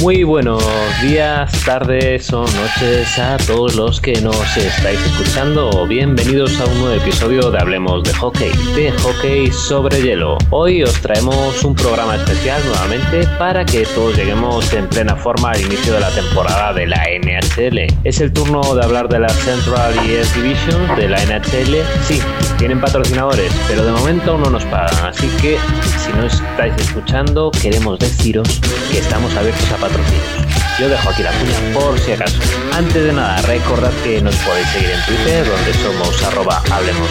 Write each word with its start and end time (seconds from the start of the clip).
Muy 0.00 0.24
buenos 0.24 0.64
días, 1.02 1.52
tardes 1.62 2.32
o 2.32 2.40
noches 2.40 3.18
a 3.18 3.36
todos 3.36 3.74
los 3.74 4.00
que 4.00 4.18
nos 4.22 4.56
estáis 4.56 4.98
escuchando. 4.98 5.86
Bienvenidos 5.86 6.58
a 6.58 6.64
un 6.64 6.78
nuevo 6.78 6.94
episodio 6.94 7.50
de 7.50 7.58
Hablemos 7.58 8.02
de 8.04 8.14
Hockey, 8.14 8.50
de 8.74 8.92
hockey 8.92 9.52
sobre 9.52 10.00
hielo. 10.00 10.38
Hoy 10.48 10.82
os 10.82 10.94
traemos 11.02 11.62
un 11.64 11.74
programa 11.74 12.16
especial 12.16 12.62
nuevamente 12.64 13.28
para 13.38 13.66
que 13.66 13.84
todos 13.94 14.16
lleguemos 14.16 14.72
en 14.72 14.88
plena 14.88 15.14
forma 15.16 15.50
al 15.50 15.60
inicio 15.60 15.92
de 15.92 16.00
la 16.00 16.10
temporada 16.12 16.72
de 16.72 16.86
la 16.86 17.04
NHL. 17.22 17.80
Es 18.04 18.22
el 18.22 18.32
turno 18.32 18.62
de 18.74 18.82
hablar 18.82 19.06
de 19.10 19.18
la 19.18 19.28
Central 19.28 19.92
ES 20.08 20.34
Division 20.34 20.96
de 20.96 21.10
la 21.10 21.18
NHL. 21.26 21.76
Sí, 22.04 22.22
tienen 22.56 22.80
patrocinadores, 22.80 23.52
pero 23.68 23.84
de 23.84 23.92
momento 23.92 24.38
no 24.38 24.48
nos 24.48 24.64
pagan, 24.64 25.04
así 25.04 25.28
que 25.42 25.58
si 25.98 26.10
no 26.12 26.24
estáis 26.24 26.74
escuchando, 26.78 27.50
queremos 27.50 27.98
deciros 27.98 28.60
que 28.90 28.98
estamos 28.98 29.36
abiertos 29.36 29.70
a 29.72 29.89
yo 30.80 30.88
dejo 30.88 31.10
aquí 31.10 31.22
la 31.22 31.30
cuña 31.32 31.74
por 31.74 31.98
si 31.98 32.12
acaso. 32.12 32.38
Antes 32.72 33.04
de 33.04 33.12
nada, 33.12 33.42
recordad 33.42 33.92
que 34.02 34.22
nos 34.22 34.34
podéis 34.36 34.66
seguir 34.68 34.90
en 34.90 35.04
Twitter, 35.04 35.46
donde 35.46 35.74
somos 35.74 36.22
arroba 36.22 36.62
hablemos 36.70 37.08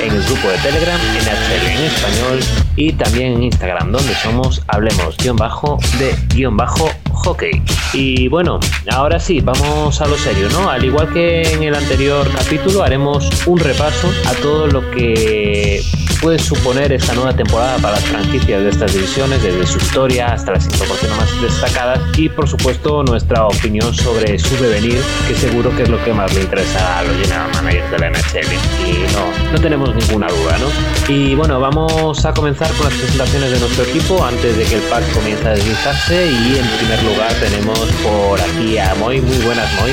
en 0.00 0.12
el 0.12 0.22
grupo 0.24 0.48
de 0.48 0.58
Telegram, 0.58 1.00
en 1.16 1.22
HL 1.22 1.66
en 1.66 1.84
español, 1.84 2.40
y 2.74 2.92
también 2.92 3.34
en 3.34 3.42
Instagram, 3.44 3.92
donde 3.92 4.14
somos 4.16 4.62
hablemos 4.66 5.16
guion 5.18 5.36
bajo 5.36 5.78
de 6.00 6.16
guion 6.34 6.56
bajo 6.56 6.90
hockey. 7.12 7.62
Y 7.92 8.26
bueno, 8.28 8.58
ahora 8.90 9.20
sí, 9.20 9.40
vamos 9.40 10.00
a 10.00 10.06
lo 10.08 10.18
serio, 10.18 10.48
¿no? 10.50 10.68
Al 10.68 10.84
igual 10.84 11.12
que 11.12 11.42
en 11.42 11.62
el 11.62 11.76
anterior 11.76 12.28
capítulo, 12.36 12.82
haremos 12.82 13.46
un 13.46 13.60
repaso 13.60 14.10
a 14.26 14.32
todo 14.34 14.66
lo 14.66 14.90
que 14.90 15.82
puede 16.20 16.38
suponer 16.38 16.92
esta 16.92 17.14
nueva 17.14 17.34
temporada 17.34 17.76
para 17.78 17.94
las 17.94 18.04
franquicias 18.04 18.62
de 18.62 18.70
estas 18.70 18.92
divisiones, 18.92 19.42
desde 19.42 19.66
su 19.66 19.78
historia 19.78 20.32
hasta 20.32 20.52
las 20.52 20.64
informaciones 20.64 21.16
más 21.16 21.42
destacadas 21.42 22.00
y 22.16 22.28
por 22.28 22.48
supuesto 22.48 23.02
nuestra 23.02 23.46
opinión 23.46 23.94
sobre 23.94 24.38
su 24.38 24.56
devenir, 24.56 25.00
que 25.26 25.34
seguro 25.34 25.74
que 25.76 25.84
es 25.84 25.88
lo 25.88 26.02
que 26.04 26.12
más 26.12 26.32
le 26.34 26.42
interesa 26.42 26.98
a 26.98 27.04
los 27.04 27.16
general 27.16 27.50
managers 27.54 27.90
de 27.90 27.98
la 27.98 28.10
NHL. 28.10 28.52
Y 28.86 29.12
no, 29.12 29.52
no 29.52 29.60
tenemos 29.60 29.94
ninguna 29.94 30.28
duda, 30.28 30.58
¿no? 30.58 31.12
Y 31.12 31.34
bueno, 31.34 31.60
vamos 31.60 32.24
a 32.24 32.32
comenzar 32.32 32.70
con 32.74 32.86
las 32.86 32.94
presentaciones 32.94 33.50
de 33.52 33.60
nuestro 33.60 33.84
equipo 33.84 34.24
antes 34.24 34.56
de 34.56 34.64
que 34.64 34.76
el 34.76 34.82
pack 34.82 35.12
comience 35.12 35.46
a 35.46 35.52
deslizarse 35.52 36.26
y 36.26 36.58
en 36.58 36.66
primer 36.78 37.02
lugar 37.04 37.32
tenemos 37.34 37.78
por 38.02 38.40
aquí 38.40 38.78
a 38.78 38.94
Moy. 38.96 39.20
Muy 39.20 39.38
buenas, 39.38 39.72
Moy. 39.80 39.92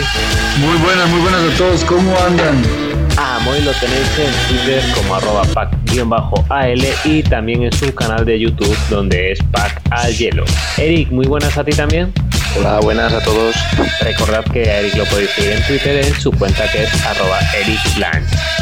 Muy 0.60 0.78
buenas, 0.84 1.10
muy 1.10 1.22
buenas 1.22 1.42
a 1.42 1.58
todos. 1.58 1.84
¿Cómo 1.84 2.16
andan? 2.20 2.84
A 3.17 3.39
Moy 3.39 3.61
lo 3.61 3.71
tenéis 3.73 4.08
en 4.19 4.49
Twitter 4.49 4.83
como 4.94 5.16
arroba 5.16 5.44
pack-al 5.53 6.85
y 7.05 7.23
también 7.23 7.63
en 7.63 7.71
su 7.71 7.94
canal 7.95 8.25
de 8.25 8.38
YouTube 8.38 8.77
donde 8.89 9.31
es 9.31 9.39
pack 9.52 9.81
al 9.91 10.13
hielo. 10.13 10.44
Eric, 10.77 11.11
muy 11.11 11.25
buenas 11.25 11.58
a 11.58 11.63
ti 11.63 11.71
también. 11.71 12.11
Hola, 12.58 12.80
buenas 12.80 13.11
a 13.11 13.22
todos. 13.22 13.56
Recordad 14.00 14.44
que 14.52 14.70
a 14.70 14.80
Eric 14.80 14.95
lo 14.95 15.06
podéis 15.06 15.30
seguir 15.31 15.52
en 15.52 15.64
Twitter 15.64 16.06
en 16.06 16.20
su 16.20 16.31
cuenta 16.31 16.72
que 16.72 16.84
es 16.84 17.06
arroba 17.06 17.39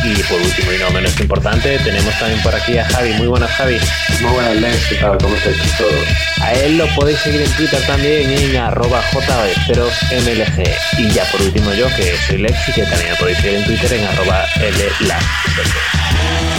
Y 0.03 0.23
por 0.23 0.41
último 0.41 0.73
y 0.73 0.77
no 0.79 0.89
menos 0.89 1.19
importante, 1.19 1.77
tenemos 1.79 2.17
también 2.17 2.41
por 2.41 2.55
aquí 2.55 2.77
a 2.77 2.85
Javi. 2.85 3.13
Muy 3.13 3.27
buenas, 3.27 3.51
Javi. 3.51 3.77
Muy 4.21 4.31
buenas, 4.31 4.55
Lex. 4.55 4.87
¿Qué 4.87 4.95
tal? 4.95 5.17
¿Cómo 5.19 5.35
estáis 5.35 5.57
todos? 5.77 5.93
A 6.41 6.53
él 6.53 6.77
lo 6.77 6.87
podéis 6.95 7.19
seguir 7.19 7.41
en 7.41 7.51
Twitter 7.51 7.79
también 7.85 8.31
en 8.31 8.57
arroba 8.57 9.03
mlg 9.13 10.63
Y 10.97 11.09
ya 11.09 11.23
por 11.25 11.41
último 11.41 11.71
yo, 11.73 11.87
que 11.95 12.17
soy 12.27 12.39
Lex 12.39 12.69
y 12.69 12.71
que 12.73 12.83
también 12.83 13.11
lo 13.11 13.17
podéis 13.17 13.37
seguir 13.37 13.59
en 13.59 13.65
Twitter 13.65 13.93
en 13.93 14.05
arroba 14.05 14.45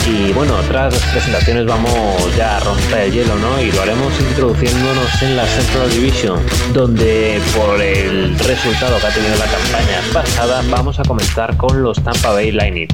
y 0.06 0.32
bueno, 0.32 0.54
tras 0.68 0.94
presentaciones 1.12 1.64
vamos 1.66 2.36
ya 2.36 2.56
a 2.56 2.60
romper 2.60 3.00
el 3.00 3.12
hielo, 3.12 3.36
¿no? 3.36 3.60
Y 3.60 3.72
lo 3.72 3.82
haremos 3.82 4.12
introduciéndonos 4.20 5.22
en 5.22 5.36
la 5.36 5.46
Central 5.46 5.90
Division, 5.90 6.40
donde 6.72 7.40
por 7.56 7.80
el 7.80 8.38
resultado 8.38 8.98
que 8.98 9.06
ha 9.06 9.14
tenido 9.14 9.34
la 9.36 9.46
campaña 9.46 10.00
pasada 10.12 10.62
vamos 10.68 10.98
a 11.00 11.04
comenzar 11.04 11.56
con 11.56 11.82
los 11.82 12.02
Tampa 12.02 12.32
Bay 12.32 12.52
Lightning. 12.52 12.88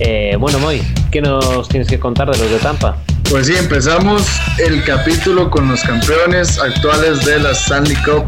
Eh, 0.00 0.36
bueno, 0.38 0.58
Moy, 0.58 0.82
¿qué 1.10 1.20
nos 1.20 1.68
tienes 1.68 1.88
que 1.88 1.98
contar 1.98 2.30
de 2.30 2.38
los 2.38 2.50
de 2.50 2.58
Tampa? 2.58 2.96
Pues 3.30 3.46
sí, 3.46 3.54
empezamos 3.56 4.22
el 4.58 4.84
capítulo 4.84 5.50
con 5.50 5.68
los 5.68 5.82
campeones 5.82 6.58
actuales 6.58 7.24
de 7.24 7.40
la 7.40 7.52
Stanley 7.52 7.96
Cup. 7.96 8.24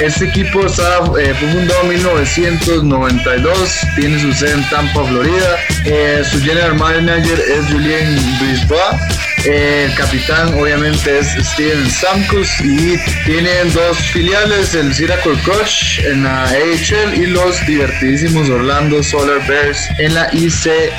Este 0.00 0.26
equipo 0.26 0.60
eh, 0.60 1.34
fue 1.38 1.48
fundado 1.52 1.82
en 1.82 1.88
1992, 1.88 3.78
tiene 3.96 4.20
su 4.20 4.32
sede 4.32 4.52
en 4.52 4.68
Tampa, 4.68 5.04
Florida. 5.04 5.56
Eh, 5.84 6.22
su 6.30 6.40
general 6.40 6.74
manager 6.74 7.38
es 7.40 7.66
Julien 7.72 8.14
Brisbois. 8.40 9.35
El 9.46 9.94
capitán 9.94 10.58
obviamente 10.58 11.20
es 11.20 11.28
Steven 11.52 11.88
Stamkos 11.88 12.48
y 12.64 12.98
tienen 13.26 13.72
dos 13.72 13.96
filiales, 13.96 14.74
el 14.74 14.92
Syracuse 14.92 15.40
Crush 15.44 16.00
en 16.04 16.24
la 16.24 16.48
AHL 16.48 17.14
y 17.14 17.26
los 17.26 17.64
divertidísimos 17.64 18.50
Orlando 18.50 19.00
Solar 19.04 19.46
Bears 19.46 19.78
en 19.98 20.14
la 20.14 20.28
ICHL. 20.32 20.96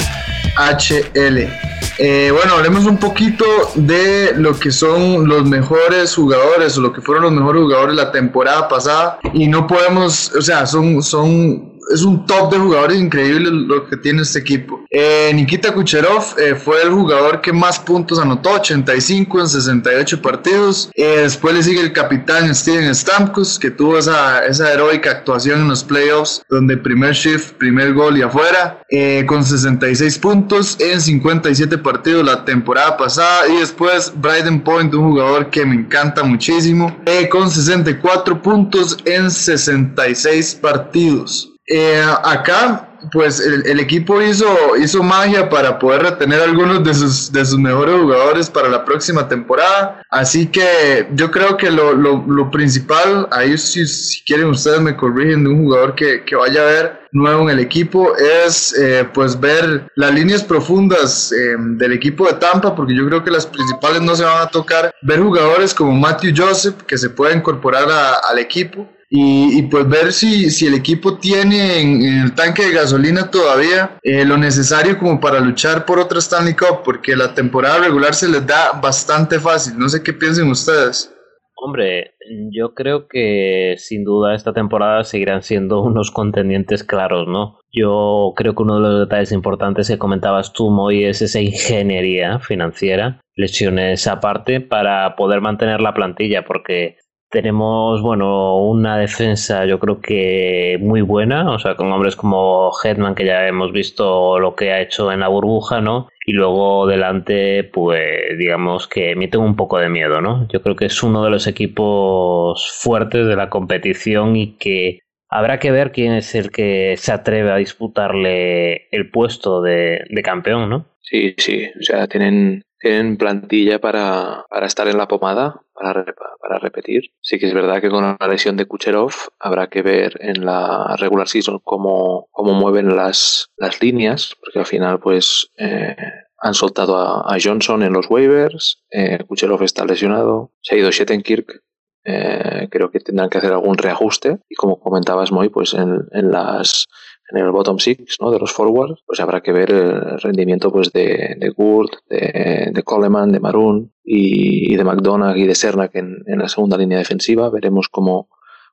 Eh, 2.00 2.32
bueno, 2.32 2.54
hablemos 2.54 2.86
un 2.86 2.98
poquito 2.98 3.44
de 3.76 4.34
lo 4.38 4.58
que 4.58 4.72
son 4.72 5.28
los 5.28 5.44
mejores 5.44 6.16
jugadores 6.16 6.78
o 6.78 6.82
lo 6.82 6.94
que 6.94 7.02
fueron 7.02 7.24
los 7.24 7.34
mejores 7.34 7.64
jugadores 7.64 7.96
la 7.96 8.14
temporada 8.14 8.70
pasada. 8.70 9.20
Y 9.34 9.48
no 9.48 9.68
podemos, 9.68 10.32
o 10.34 10.42
sea, 10.42 10.66
son, 10.66 11.04
son 11.04 11.77
es 11.90 12.04
un 12.04 12.26
top 12.26 12.52
de 12.52 12.60
jugadores 12.60 13.00
increíbles 13.00 13.52
lo 13.52 13.88
que 13.88 13.98
tiene 13.98 14.22
este 14.22 14.40
equipo. 14.40 14.86
Eh, 14.90 15.32
Nikita 15.34 15.74
Kucherov 15.74 16.36
eh, 16.38 16.56
fue 16.56 16.82
el 16.82 16.92
jugador 16.92 17.42
que 17.42 17.54
más 17.54 17.80
puntos 17.80 18.20
anotó, 18.20 18.52
85 18.52 19.42
en 19.42 19.48
68 19.48 20.22
partidos. 20.22 20.90
Eh, 20.96 21.22
después 21.22 21.56
le 21.56 21.64
sigue 21.64 21.82
el 21.82 21.94
capitán 21.94 22.54
Steven 22.54 22.94
Stamkos, 22.94 23.60
que 23.60 23.72
tuvo 23.72 23.98
esa, 23.98 24.46
esa 24.46 24.72
heroica 24.74 25.12
actuación 25.12 25.62
en 25.62 25.68
los 25.70 25.84
playoffs, 25.84 26.42
donde 26.50 26.78
primer 26.78 27.14
shift, 27.14 27.54
primer 27.54 27.94
gol 27.94 28.18
y 28.18 28.22
afuera, 28.22 28.82
con 29.28 29.44
66 29.44 30.20
puntos 30.20 30.78
en 30.80 31.02
57 31.02 31.78
partidos 31.78 32.26
la 32.26 32.46
temporada 32.46 32.98
pasada. 32.98 33.48
Y 33.48 33.60
después 33.60 34.12
Bryden 34.16 34.62
Point, 34.62 34.94
un 34.94 35.12
jugador 35.12 35.50
que 35.50 35.66
me 35.66 35.76
encanta 35.76 36.24
muchísimo, 36.24 36.96
con 37.30 37.50
64 37.50 38.42
puntos 38.42 38.98
en 39.06 39.30
66 39.30 40.56
partidos. 40.56 41.57
Eh, 41.70 42.02
acá, 42.24 42.88
pues 43.12 43.42
el, 43.42 43.80
equipo 43.80 44.22
hizo, 44.22 44.78
hizo 44.78 45.04
magia 45.04 45.50
para 45.50 45.78
poder 45.78 46.04
retener 46.04 46.40
algunos 46.42 46.82
de 46.84 46.94
sus, 46.94 47.32
de 47.32 47.46
sus 47.46 47.60
mejores 47.60 47.96
jugadores 48.00 48.50
para 48.50 48.70
la 48.70 48.86
próxima 48.86 49.28
temporada. 49.28 50.02
Así 50.10 50.48
que 50.48 51.08
yo 51.14 51.30
creo 51.30 51.58
que 51.58 51.70
lo, 51.70 51.94
lo, 51.94 52.52
principal, 52.52 53.28
ahí 53.32 53.58
si, 53.58 53.86
si, 53.86 54.24
quieren 54.24 54.48
ustedes 54.48 54.80
me 54.80 54.96
corrigen 54.96 55.44
de 55.44 55.50
un 55.50 55.64
jugador 55.66 55.94
que, 55.94 56.24
que 56.24 56.36
vaya 56.36 56.62
a 56.62 56.66
ver 56.66 57.02
nuevo 57.12 57.44
en 57.44 57.50
el 57.50 57.60
equipo, 57.60 58.16
es 58.16 58.74
eh, 58.78 59.08
pues 59.14 59.38
ver 59.40 59.90
las 59.96 60.14
líneas 60.14 60.44
profundas 60.44 61.32
eh, 61.34 61.56
del 61.60 61.94
equipo 61.94 62.28
de 62.28 62.34
Tampa, 62.34 62.76
porque 62.76 62.96
yo 62.96 63.06
creo 63.08 63.24
que 63.24 63.32
las 63.32 63.46
principales 63.46 64.02
no 64.02 64.16
se 64.16 64.24
van 64.24 64.42
a 64.42 64.48
tocar. 64.48 64.94
Ver 65.02 65.20
jugadores 65.20 65.74
como 65.74 65.92
Matthew 65.92 66.34
Joseph 66.36 66.76
que 66.88 66.98
se 66.98 67.10
pueda 67.10 67.36
incorporar 67.36 67.88
al 68.30 68.40
equipo 68.40 68.88
y, 69.10 69.62
pues 69.64 69.88
ver 69.88 70.12
si, 70.12 70.50
si, 70.50 70.68
el 70.68 70.74
equipo 70.74 71.18
tiene 71.18 71.80
en, 71.80 72.02
el 72.04 72.36
tanque 72.36 72.66
de 72.66 72.74
gasolina 72.74 73.32
todavía 73.32 73.98
eh, 74.04 74.26
lo 74.26 74.38
necesario 74.38 74.98
como 74.98 75.22
para 75.22 75.40
luchar 75.40 75.86
por 75.86 75.98
otra 76.00 76.20
Stanley 76.20 76.56
Cup, 76.56 76.82
porque 76.84 77.16
la 77.16 77.34
temporada 77.34 77.80
regular 77.80 78.14
se 78.14 78.28
les 78.28 78.46
da 78.46 78.74
bastante 78.82 79.40
fácil. 79.40 79.80
No 79.80 79.88
sé 79.88 80.04
qué 80.04 80.12
piensen 80.12 80.50
ustedes. 80.50 81.14
Hombre, 81.60 82.16
yo 82.52 82.76
creo 82.76 83.08
que 83.08 83.76
sin 83.78 84.04
duda 84.04 84.36
esta 84.36 84.54
temporada 84.54 85.04
seguirán 85.04 85.42
siendo 85.42 85.82
unos 85.84 86.12
contendientes 86.12 86.84
claros, 86.84 87.28
¿no? 87.28 87.60
Yo 87.72 88.34
creo 88.36 88.56
que 88.56 88.64
uno 88.64 88.76
de 88.76 88.82
los 88.82 89.00
detalles 89.00 89.32
importantes 89.32 89.88
que 89.88 89.98
comentabas 89.98 90.52
tú, 90.52 90.70
Moy, 90.70 91.06
es 91.06 91.22
esa 91.22 91.40
ingeniería 91.40 92.40
financiera, 92.40 93.22
lesiones 93.36 94.06
aparte, 94.08 94.60
para 94.60 95.16
poder 95.16 95.40
mantener 95.42 95.80
la 95.80 95.94
plantilla, 95.94 96.44
porque 96.44 96.98
tenemos, 97.30 98.02
bueno, 98.02 98.58
una 98.58 98.98
defensa 98.98 99.66
yo 99.66 99.80
creo 99.80 100.00
que 100.00 100.78
muy 100.82 101.02
buena, 101.02 101.52
o 101.52 101.60
sea, 101.60 101.76
con 101.76 101.92
hombres 101.92 102.16
como 102.16 102.72
Hetman, 102.84 103.16
que 103.16 103.26
ya 103.26 103.48
hemos 103.48 103.72
visto 103.72 104.40
lo 104.40 104.56
que 104.56 104.72
ha 104.72 104.82
hecho 104.82 105.12
en 105.12 105.20
la 105.20 105.28
burbuja, 105.28 105.82
¿no? 105.82 106.08
Y 106.26 106.34
luego 106.34 106.88
delante, 106.88 107.64
pues 107.64 108.38
digamos 108.38 108.88
que 108.88 109.12
emiten 109.12 109.42
un 109.42 109.56
poco 109.56 109.78
de 109.78 109.90
miedo, 109.90 110.22
¿no? 110.22 110.48
Yo 110.50 110.62
creo 110.62 110.76
que 110.76 110.86
es 110.86 111.04
uno 111.04 111.24
de 111.24 111.30
los 111.30 111.48
equipos 111.48 112.72
fuertes 112.82 113.28
de 113.28 113.36
la 113.36 113.50
competición 113.50 114.36
y 114.36 114.58
que 114.58 115.00
habrá 115.30 115.60
que 115.60 115.72
ver 115.72 115.92
quién 115.92 116.14
es 116.14 116.34
el 116.36 116.52
que 116.52 116.96
se 116.98 117.12
atreve 117.12 117.52
a 117.52 117.58
disputarle 117.58 118.88
el 118.92 119.10
puesto 119.12 119.62
de, 119.62 120.06
de 120.10 120.22
campeón, 120.24 120.70
¿no? 120.70 120.86
Sí, 121.02 121.36
sí, 121.38 121.66
o 121.80 121.84
sea, 121.84 122.08
tienen 122.08 122.64
tienen 122.80 123.18
plantilla 123.18 123.80
para, 123.80 124.46
estar 124.64 124.88
en 124.88 124.98
la 124.98 125.08
pomada, 125.08 125.62
para, 125.74 126.06
para 126.40 126.60
repetir. 126.60 127.12
Sí 127.22 127.40
que 127.40 127.48
es 127.48 127.54
verdad 127.54 127.82
que 127.82 127.90
con 127.90 128.18
la 128.20 128.28
lesión 128.28 128.58
de 128.58 128.66
Kucherov 128.66 129.14
habrá 129.40 129.68
que 129.68 129.82
ver 129.82 130.18
en 130.20 130.46
la 130.46 130.96
regular 130.98 131.28
season 131.28 131.60
cómo, 131.64 132.28
cómo 132.32 132.54
mueven 132.54 132.96
las, 132.96 133.50
las 133.58 133.82
líneas, 133.82 134.36
porque 134.40 134.60
al 134.60 134.66
final 134.66 135.00
pues 135.00 135.52
eh, 135.58 135.96
han 136.40 136.54
soltado 136.54 136.98
a, 136.98 137.36
Johnson 137.42 137.84
en 137.84 137.94
los 137.94 138.10
waivers, 138.10 138.84
eh, 138.92 139.20
Kucherov 139.28 139.64
está 139.64 139.86
lesionado, 139.86 140.52
se 140.62 140.76
ha 140.76 140.78
ido 140.78 140.92
Shettenkirk, 140.92 141.64
eh, 142.06 142.68
creo 142.72 142.90
que 142.90 143.00
tendrán 143.00 143.30
que 143.30 143.40
hacer 143.40 143.52
algún 143.52 143.78
reajuste 143.78 144.40
y 144.48 144.56
como 144.56 144.80
comentabas 144.80 145.32
Moy, 145.32 145.50
pues 145.50 145.74
en, 145.74 146.08
en 146.12 146.32
las 146.32 146.88
en 147.30 147.38
el 147.38 147.52
bottom 147.52 147.78
six 147.78 148.18
¿no? 148.22 148.32
de 148.32 148.40
los 148.40 148.54
forwards, 148.54 149.02
pues 149.06 149.20
habrá 149.20 149.42
que 149.42 149.52
ver 149.52 149.72
el 149.72 150.20
rendimiento 150.20 150.72
pues 150.72 150.92
de, 150.94 151.36
de 151.38 151.50
Gurt, 151.50 151.92
de, 152.10 152.82
Coleman, 152.84 153.32
de 153.32 153.40
Maroon 153.40 153.92
y, 154.04 154.76
de 154.76 154.84
McDonagh 154.84 155.38
y 155.38 155.46
de 155.46 155.56
Cernak 155.56 155.96
en, 155.96 156.24
en, 156.26 156.40
la 156.40 156.48
segunda 156.48 156.78
línea 156.78 156.98
defensiva. 156.98 157.50
Veremos 157.50 157.90
cómo, 157.90 158.30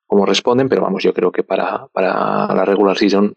cómo 0.07 0.25
responden, 0.25 0.69
pero 0.69 0.83
vamos, 0.83 1.03
yo 1.03 1.13
creo 1.13 1.33
que 1.33 1.43
para, 1.43 1.89
para 1.93 2.55
la 2.55 2.65
regular 2.65 2.97
season 2.97 3.35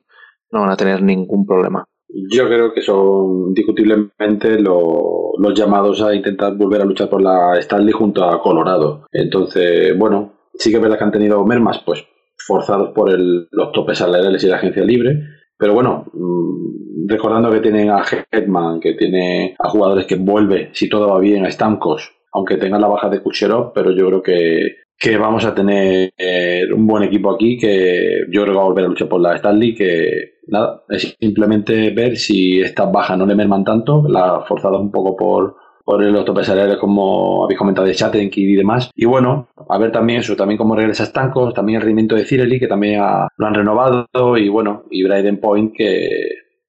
no 0.52 0.62
van 0.62 0.70
a 0.70 0.78
tener 0.78 1.02
ningún 1.02 1.46
problema. 1.46 1.86
Yo 2.10 2.48
creo 2.48 2.74
que 2.74 2.82
son 2.82 3.54
discutiblemente 3.54 4.60
lo, 4.60 5.34
los 5.38 5.54
llamados 5.54 6.02
a 6.02 6.16
intentar 6.16 6.56
volver 6.56 6.82
a 6.82 6.86
luchar 6.86 7.10
por 7.10 7.22
la 7.22 7.58
Stanley 7.60 7.92
junto 7.92 8.24
a 8.24 8.42
Colorado. 8.42 9.08
Entonces, 9.12 9.98
bueno, 9.98 10.34
sí 10.54 10.70
que 10.70 10.78
es 10.78 10.82
verdad 10.82 10.98
que 10.98 11.04
han 11.04 11.12
tenido 11.12 11.44
mermas, 11.46 11.82
pues 11.86 12.06
forzados 12.48 12.92
por 12.96 13.12
el, 13.12 13.48
los 13.52 13.72
topes 13.74 13.98
salariales 13.98 14.44
y 14.44 14.48
la 14.48 14.56
agencia 14.56 14.84
libre. 14.84 15.20
Pero 15.58 15.74
bueno, 15.74 16.06
mmm, 16.14 17.08
recordando 17.08 17.52
que 17.52 17.60
tienen 17.60 17.90
a 17.90 18.04
Hetman, 18.32 18.80
que 18.80 18.94
tiene 18.94 19.56
a 19.60 19.70
jugadores 19.70 20.06
que 20.06 20.16
vuelve, 20.16 20.70
si 20.74 20.90
todo 20.90 21.10
va 21.10 21.20
bien, 21.20 21.46
a 21.46 21.52
Stamkos, 21.52 22.12
aunque 22.32 22.58
tengan 22.58 22.82
la 22.82 22.88
baja 22.88 23.10
de 23.10 23.22
Kucherov, 23.22 23.74
pero 23.74 23.92
yo 23.92 24.08
creo 24.08 24.22
que, 24.22 24.58
que 24.98 25.18
vamos 25.18 25.46
a 25.46 25.54
tener 25.54 26.12
eh, 26.18 26.64
un 26.74 26.88
buen 26.88 27.04
equipo 27.04 27.32
aquí, 27.32 27.58
que 27.58 28.22
yo 28.32 28.44
creo 28.44 28.54
que 28.54 28.58
va 28.58 28.64
a 28.64 28.68
volver 28.68 28.86
a 28.86 28.90
luchar 28.90 29.10
por 29.10 29.22
la 29.22 29.36
Stanley, 29.36 29.76
que 29.76 30.38
nada, 30.48 30.84
es 30.90 31.16
simplemente 31.20 31.92
ver 31.92 32.18
si 32.18 32.60
estas 32.60 32.92
bajas 32.92 33.18
no 33.18 33.26
le 33.26 33.36
merman 33.36 33.64
tanto, 33.64 34.04
la 34.08 34.42
forzadas 34.48 34.80
un 34.80 34.92
poco 34.92 35.16
por, 35.16 35.56
por 35.88 36.04
los 36.04 36.46
salariales 36.46 36.80
como 36.80 37.46
habéis 37.46 37.58
comentado 37.58 37.88
de 37.88 37.96
Chattenkid 37.96 38.50
y 38.50 38.58
demás. 38.58 38.92
Y 38.94 39.06
bueno, 39.06 39.48
a 39.70 39.78
ver 39.78 39.94
también 39.94 40.20
eso, 40.20 40.36
también 40.36 40.58
cómo 40.58 40.76
regresa 40.76 41.06
Stancos, 41.06 41.54
también 41.54 41.78
el 41.78 41.84
rendimiento 41.84 42.14
de 42.14 42.26
Cirelli, 42.26 42.60
que 42.60 42.68
también 42.68 43.00
lo 43.38 43.48
han 43.48 43.54
renovado, 43.54 44.06
y 44.38 44.50
bueno, 44.50 44.84
y 44.92 45.06
Bryden 45.06 45.40
Point, 45.40 45.74
que, 45.74 46.10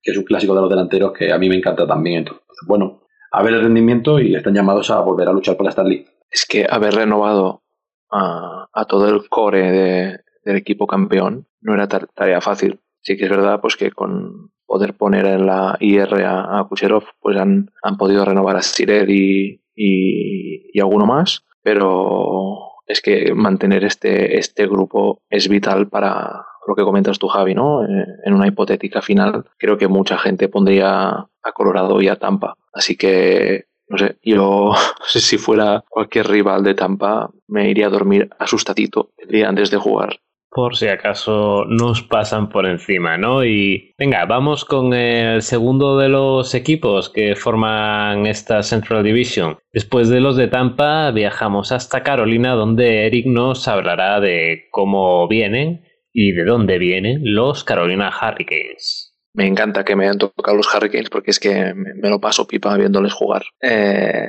que, 0.01 0.13
es 0.13 0.17
un 0.17 0.23
clásico 0.23 0.55
de 0.55 0.61
los 0.61 0.71
delanteros 0.71 1.13
que 1.13 1.33
a 1.33 1.39
mí 1.39 1.49
me 1.49 1.57
encanta 1.57 1.85
también. 1.85 2.19
Entonces, 2.19 2.45
bueno, 2.69 3.01
a 3.33 3.43
ver 3.43 3.55
el 3.55 3.63
rendimiento 3.63 4.21
y 4.21 4.37
están 4.37 4.55
llamados 4.55 4.89
a 4.93 5.01
volver 5.01 5.27
a 5.27 5.33
luchar 5.33 5.57
por 5.57 5.65
la 5.65 5.71
Star 5.71 5.87
League. 5.87 6.07
Es 6.31 6.47
que 6.47 6.65
haber 6.71 6.95
renovado 6.95 7.65
a, 8.13 8.69
todo 8.89 9.09
el 9.09 9.29
core 9.29 9.73
de, 9.73 10.21
del 10.45 10.57
equipo 10.57 10.87
campeón 10.87 11.49
no 11.61 11.75
era 11.75 11.89
tarea 11.89 12.41
fácil. 12.41 12.79
Sí 13.01 13.17
que 13.17 13.25
es 13.25 13.31
verdad 13.31 13.61
pues 13.61 13.75
que 13.75 13.91
con 13.91 14.53
poder 14.69 14.95
poner 14.95 15.25
en 15.27 15.47
la 15.47 15.77
IR 15.81 16.25
a, 16.25 16.65
Kucherov, 16.69 17.05
pues 17.21 17.39
han, 17.39 17.71
han, 17.83 17.97
podido 17.97 18.25
renovar 18.25 18.57
a 18.57 18.63
Sirer 18.63 19.09
y, 19.09 19.63
y, 19.75 20.79
alguno 20.79 21.07
más, 21.07 21.43
pero 21.63 22.59
es 22.87 23.01
que 23.01 23.33
mantener 23.35 23.85
este, 23.85 24.39
este 24.39 24.67
grupo 24.67 25.23
es 25.31 25.49
vital 25.49 25.89
para 25.89 26.45
lo 26.67 26.75
que 26.77 26.85
comentas 26.85 27.19
tú, 27.19 27.29
Javi, 27.29 27.55
¿no? 27.55 27.83
En 27.83 28.35
una 28.35 28.47
hipotética 28.47 29.01
final, 29.01 29.47
creo 29.57 29.79
que 29.79 29.89
mucha 29.89 30.19
gente 30.19 30.49
pondría 30.49 31.09
a 31.09 31.53
Colorado 31.55 32.01
y 32.03 32.09
a 32.09 32.17
Tampa. 32.17 32.55
Así 32.71 32.95
que, 32.95 33.65
no 33.89 33.97
sé, 33.97 34.19
yo 34.23 34.75
si 35.07 35.39
fuera 35.39 35.83
cualquier 35.89 36.29
rival 36.29 36.63
de 36.63 36.75
Tampa, 36.75 37.31
me 37.47 37.71
iría 37.71 37.87
a 37.87 37.91
dormir 37.91 38.29
asustadito 38.39 39.13
el 39.17 39.31
día 39.31 39.49
antes 39.49 39.71
de 39.71 39.79
jugar 39.79 40.21
por 40.51 40.77
si 40.77 40.89
acaso 40.89 41.65
nos 41.67 42.03
pasan 42.03 42.49
por 42.49 42.67
encima, 42.67 43.19
¿no? 43.19 43.45
Y 43.45 43.95
venga, 43.99 44.25
vamos 44.25 44.65
con 44.65 44.95
el 44.95 45.43
segundo 45.43 45.99
de 45.99 46.09
los 46.09 46.55
equipos 46.55 47.11
que 47.11 47.37
forman 47.37 48.27
esta 48.27 48.63
Central 48.63 49.03
Division. 49.03 49.59
Después 49.73 50.09
de 50.09 50.21
los 50.21 50.37
de 50.37 50.49
Tampa, 50.49 51.11
viajamos 51.11 51.73
hasta 51.73 52.03
Carolina, 52.03 52.55
donde 52.55 53.07
Eric 53.07 53.27
nos 53.27 53.69
hablará 53.69 54.21
de 54.21 54.69
cómo 54.71 55.29
vienen 55.29 55.85
y 56.13 56.33
de 56.33 56.45
dónde 56.45 56.79
vienen 56.79 57.21
los 57.23 57.65
Carolina 57.65 58.11
Hurricanes. 58.11 59.15
Me 59.35 59.47
encanta 59.47 59.85
que 59.85 59.95
me 59.95 60.05
hayan 60.05 60.19
tocado 60.19 60.57
los 60.57 60.75
Hurricanes 60.75 61.11
porque 61.11 61.31
es 61.31 61.39
que 61.39 61.75
me 61.75 62.09
lo 62.09 62.21
paso 62.21 62.49
pipa 62.49 62.77
viéndoles 62.77 63.13
jugar. 63.13 63.43
Eh, 63.61 64.29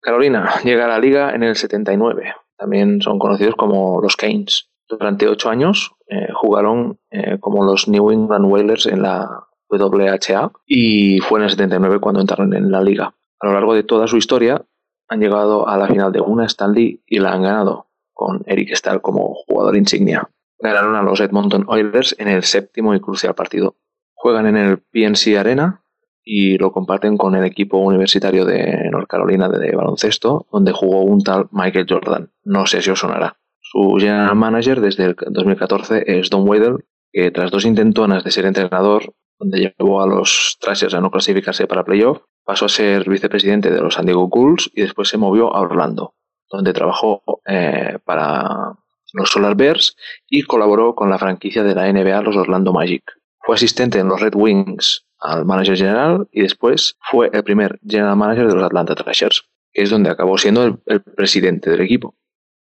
Carolina 0.00 0.54
llega 0.64 0.86
a 0.86 0.88
la 0.88 0.98
liga 0.98 1.34
en 1.34 1.42
el 1.42 1.54
79. 1.54 2.34
También 2.56 3.02
son 3.02 3.18
conocidos 3.18 3.56
como 3.56 4.00
los 4.00 4.16
Canes 4.16 4.70
durante 4.88 5.28
ocho 5.28 5.50
años 5.50 5.92
eh, 6.08 6.28
jugaron 6.34 6.98
eh, 7.10 7.38
como 7.40 7.64
los 7.64 7.88
New 7.88 8.10
England 8.10 8.46
Whalers 8.46 8.86
en 8.86 9.02
la 9.02 9.46
WHA 9.68 10.52
y 10.66 11.18
fue 11.20 11.40
en 11.40 11.44
el 11.44 11.50
79 11.50 12.00
cuando 12.00 12.20
entraron 12.20 12.54
en 12.54 12.70
la 12.70 12.82
liga. 12.82 13.14
A 13.40 13.46
lo 13.46 13.52
largo 13.52 13.74
de 13.74 13.82
toda 13.82 14.06
su 14.06 14.16
historia 14.16 14.64
han 15.08 15.20
llegado 15.20 15.68
a 15.68 15.76
la 15.76 15.86
final 15.86 16.12
de 16.12 16.20
una 16.20 16.46
Stanley 16.46 17.02
y 17.06 17.18
la 17.18 17.32
han 17.32 17.42
ganado, 17.42 17.88
con 18.12 18.42
Eric 18.46 18.74
Stahl 18.74 19.00
como 19.00 19.34
jugador 19.46 19.76
insignia. 19.76 20.28
Ganaron 20.58 20.96
a 20.96 21.02
los 21.02 21.20
Edmonton 21.20 21.64
Oilers 21.68 22.14
en 22.18 22.28
el 22.28 22.42
séptimo 22.42 22.94
y 22.94 23.00
crucial 23.00 23.34
partido. 23.34 23.76
Juegan 24.14 24.46
en 24.46 24.56
el 24.56 24.78
PNC 24.78 25.36
Arena 25.36 25.82
y 26.22 26.56
lo 26.56 26.72
comparten 26.72 27.18
con 27.18 27.34
el 27.34 27.44
equipo 27.44 27.78
universitario 27.78 28.46
de 28.46 28.88
North 28.90 29.08
Carolina 29.08 29.48
de 29.48 29.76
baloncesto, 29.76 30.46
donde 30.50 30.72
jugó 30.72 31.02
un 31.02 31.22
tal 31.22 31.48
Michael 31.52 31.86
Jordan. 31.88 32.30
No 32.44 32.64
sé 32.64 32.80
si 32.80 32.90
os 32.90 32.98
sonará. 32.98 33.36
Su 33.74 33.96
general 33.98 34.36
manager 34.36 34.80
desde 34.80 35.04
el 35.04 35.16
2014 35.30 36.04
es 36.06 36.30
Don 36.30 36.48
Weidel, 36.48 36.84
que 37.12 37.32
tras 37.32 37.50
dos 37.50 37.64
intentonas 37.64 38.22
de 38.22 38.30
ser 38.30 38.46
entrenador, 38.46 39.12
donde 39.36 39.74
llevó 39.76 40.00
a 40.00 40.06
los 40.06 40.58
Thrashers 40.60 40.94
a 40.94 41.00
no 41.00 41.10
clasificarse 41.10 41.66
para 41.66 41.84
playoff, 41.84 42.22
pasó 42.44 42.66
a 42.66 42.68
ser 42.68 43.08
vicepresidente 43.10 43.72
de 43.72 43.80
los 43.80 43.94
San 43.94 44.06
Diego 44.06 44.28
Gulls 44.28 44.70
y 44.76 44.82
después 44.82 45.08
se 45.08 45.18
movió 45.18 45.52
a 45.52 45.60
Orlando, 45.60 46.14
donde 46.52 46.72
trabajó 46.72 47.24
eh, 47.46 47.98
para 48.04 48.74
los 49.12 49.28
Solar 49.28 49.56
Bears 49.56 49.96
y 50.28 50.42
colaboró 50.42 50.94
con 50.94 51.10
la 51.10 51.18
franquicia 51.18 51.64
de 51.64 51.74
la 51.74 51.92
NBA, 51.92 52.22
los 52.22 52.36
Orlando 52.36 52.72
Magic. 52.72 53.02
Fue 53.40 53.56
asistente 53.56 53.98
en 53.98 54.06
los 54.06 54.20
Red 54.20 54.36
Wings 54.36 55.04
al 55.18 55.46
manager 55.46 55.76
general 55.76 56.28
y 56.30 56.42
después 56.42 56.96
fue 57.00 57.28
el 57.32 57.42
primer 57.42 57.80
general 57.84 58.14
manager 58.14 58.46
de 58.46 58.54
los 58.54 58.62
Atlanta 58.62 58.94
Thrashers, 58.94 59.50
que 59.72 59.82
es 59.82 59.90
donde 59.90 60.10
acabó 60.10 60.38
siendo 60.38 60.78
el 60.86 61.02
presidente 61.02 61.70
del 61.70 61.80
equipo 61.80 62.14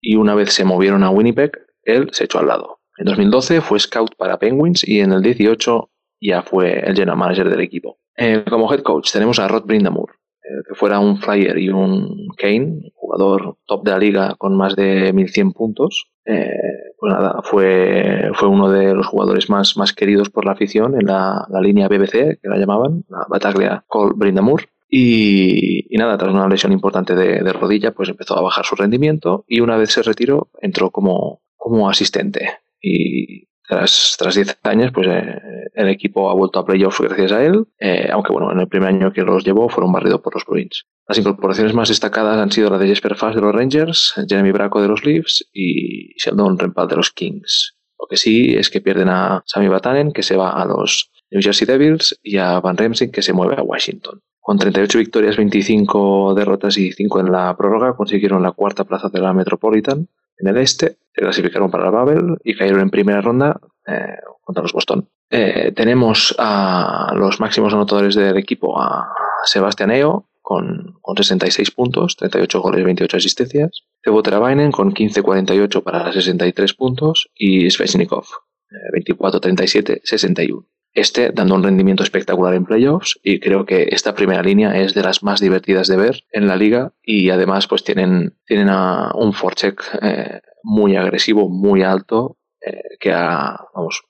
y 0.02 0.16
una 0.16 0.34
vez 0.34 0.52
se 0.52 0.64
movieron 0.64 1.04
a 1.04 1.10
Winnipeg, 1.10 1.52
él 1.84 2.08
se 2.12 2.24
echó 2.24 2.40
al 2.40 2.48
lado. 2.48 2.80
En 2.98 3.06
2012 3.06 3.62
fue 3.62 3.80
scout 3.80 4.14
para 4.16 4.38
Penguins 4.38 4.86
y 4.86 5.00
en 5.00 5.12
el 5.12 5.22
18 5.22 5.88
ya 6.20 6.42
fue 6.42 6.80
el 6.80 6.94
general 6.94 7.16
manager 7.16 7.48
del 7.48 7.60
equipo. 7.60 7.98
Eh, 8.16 8.44
como 8.48 8.72
head 8.72 8.82
coach 8.82 9.10
tenemos 9.10 9.38
a 9.38 9.48
Rod 9.48 9.64
Brindamore, 9.64 10.12
eh, 10.42 10.62
que 10.68 10.74
fuera 10.74 11.00
un 11.00 11.18
flyer 11.18 11.56
y 11.58 11.70
un 11.70 12.28
Kane, 12.36 12.92
jugador 12.94 13.56
top 13.66 13.84
de 13.84 13.90
la 13.92 13.98
liga 13.98 14.34
con 14.36 14.56
más 14.56 14.76
de 14.76 15.12
1100 15.12 15.52
puntos. 15.52 16.10
Eh, 16.24 16.50
pues 16.98 17.12
nada, 17.12 17.40
fue, 17.42 18.30
uno 18.46 18.70
de 18.70 18.94
los 18.94 19.06
jugadores 19.06 19.48
más, 19.50 19.92
queridos 19.92 20.30
por 20.30 20.44
la 20.44 20.52
afición 20.52 20.94
en 21.00 21.06
la, 21.06 21.46
la 21.48 21.60
línea 21.60 21.88
BBC, 21.88 22.38
que 22.40 22.48
la 22.48 22.58
llamaban, 22.58 23.04
la 23.08 23.26
Bataglia 23.28 23.84
Cole 23.88 24.14
Brindamore. 24.16 24.66
Y, 24.94 25.86
nada, 25.96 26.18
tras 26.18 26.34
una 26.34 26.46
lesión 26.46 26.70
importante 26.70 27.14
de, 27.14 27.50
rodilla, 27.54 27.92
pues 27.92 28.10
empezó 28.10 28.36
a 28.36 28.42
bajar 28.42 28.66
su 28.66 28.74
rendimiento 28.76 29.42
y 29.48 29.60
una 29.60 29.78
vez 29.78 29.90
se 29.90 30.02
retiró, 30.02 30.50
entró 30.60 30.90
como, 30.90 31.40
como 31.56 31.88
asistente. 31.88 32.58
Y 32.78 33.46
tras, 33.66 34.16
tras 34.18 34.34
10 34.34 34.58
años, 34.64 34.92
pues 34.92 35.08
eh, 35.08 35.40
el 35.72 35.88
equipo 35.88 36.28
ha 36.28 36.34
vuelto 36.34 36.58
a 36.58 36.66
playoffs 36.66 37.00
gracias 37.00 37.32
a 37.32 37.42
él, 37.42 37.64
eh, 37.78 38.10
aunque 38.12 38.34
bueno, 38.34 38.52
en 38.52 38.60
el 38.60 38.68
primer 38.68 38.90
año 38.90 39.14
que 39.14 39.22
los 39.22 39.44
llevó 39.44 39.70
fueron 39.70 39.92
barridos 39.92 40.20
por 40.20 40.34
los 40.34 40.44
Bruins. 40.44 40.84
Las 41.08 41.16
incorporaciones 41.16 41.72
más 41.72 41.88
destacadas 41.88 42.36
han 42.36 42.52
sido 42.52 42.68
la 42.68 42.76
de 42.76 42.88
Jesper 42.88 43.16
Fast 43.16 43.36
de 43.36 43.40
los 43.40 43.54
Rangers, 43.54 44.12
Jeremy 44.28 44.52
Braco 44.52 44.82
de 44.82 44.88
los 44.88 45.06
Leafs 45.06 45.48
y 45.54 46.12
Sheldon 46.18 46.58
Rempal 46.58 46.88
de 46.88 46.96
los 46.96 47.10
Kings. 47.12 47.78
Lo 47.98 48.06
que 48.08 48.18
sí 48.18 48.54
es 48.54 48.68
que 48.68 48.82
pierden 48.82 49.08
a 49.08 49.42
Sammy 49.46 49.68
Batanen, 49.68 50.12
que 50.12 50.22
se 50.22 50.36
va 50.36 50.50
a 50.50 50.66
los 50.66 51.10
New 51.30 51.40
Jersey 51.40 51.66
Devils, 51.66 52.20
y 52.22 52.36
a 52.36 52.60
Van 52.60 52.76
Remsing, 52.76 53.10
que 53.10 53.22
se 53.22 53.32
mueve 53.32 53.54
a 53.56 53.62
Washington. 53.62 54.20
Con 54.44 54.58
38 54.58 54.98
victorias, 54.98 55.36
25 55.36 56.34
derrotas 56.34 56.76
y 56.76 56.90
5 56.90 57.20
en 57.20 57.30
la 57.30 57.56
prórroga, 57.56 57.94
consiguieron 57.94 58.42
la 58.42 58.50
cuarta 58.50 58.82
plaza 58.82 59.08
de 59.08 59.20
la 59.20 59.32
Metropolitan 59.32 60.08
en 60.38 60.48
el 60.48 60.56
este, 60.56 60.98
se 61.14 61.20
clasificaron 61.20 61.70
para 61.70 61.84
la 61.84 61.90
Babel 61.90 62.36
y 62.42 62.56
cayeron 62.56 62.80
en 62.80 62.90
primera 62.90 63.20
ronda 63.20 63.60
eh, 63.86 64.16
contra 64.40 64.62
los 64.62 64.72
Boston. 64.72 65.08
Eh, 65.30 65.72
tenemos 65.76 66.34
a 66.38 67.12
los 67.14 67.38
máximos 67.38 67.72
anotadores 67.72 68.16
del 68.16 68.36
equipo, 68.36 68.80
a 68.80 69.14
Sebastián 69.44 69.92
Eo, 69.92 70.28
con, 70.40 70.96
con 71.00 71.16
66 71.16 71.70
puntos, 71.70 72.16
38 72.16 72.60
goles, 72.60 72.80
y 72.80 72.84
28 72.84 73.16
asistencias. 73.16 73.82
Tebo 74.02 74.22
Teravainen 74.24 74.72
con 74.72 74.92
15-48 74.92 75.82
para 75.84 76.12
63 76.12 76.74
puntos 76.74 77.30
y 77.36 77.70
Svechnikov, 77.70 78.24
eh, 78.72 79.00
24-37, 79.00 80.00
61 80.02 80.66
este 80.94 81.30
dando 81.30 81.54
un 81.54 81.62
rendimiento 81.62 82.02
espectacular 82.02 82.54
en 82.54 82.64
playoffs 82.64 83.18
y 83.22 83.40
creo 83.40 83.64
que 83.64 83.88
esta 83.90 84.14
primera 84.14 84.42
línea 84.42 84.78
es 84.78 84.94
de 84.94 85.02
las 85.02 85.22
más 85.22 85.40
divertidas 85.40 85.88
de 85.88 85.96
ver 85.96 86.24
en 86.32 86.46
la 86.46 86.56
liga 86.56 86.92
y 87.02 87.30
además 87.30 87.66
pues 87.66 87.84
tienen, 87.84 88.36
tienen 88.46 88.68
a 88.68 89.12
un 89.14 89.32
forecheck 89.32 89.82
eh, 90.02 90.40
muy 90.62 90.96
agresivo, 90.96 91.48
muy 91.48 91.82
alto 91.82 92.36
eh, 92.60 92.96
que 93.00 93.12
a, 93.12 93.58
vamos, 93.74 94.02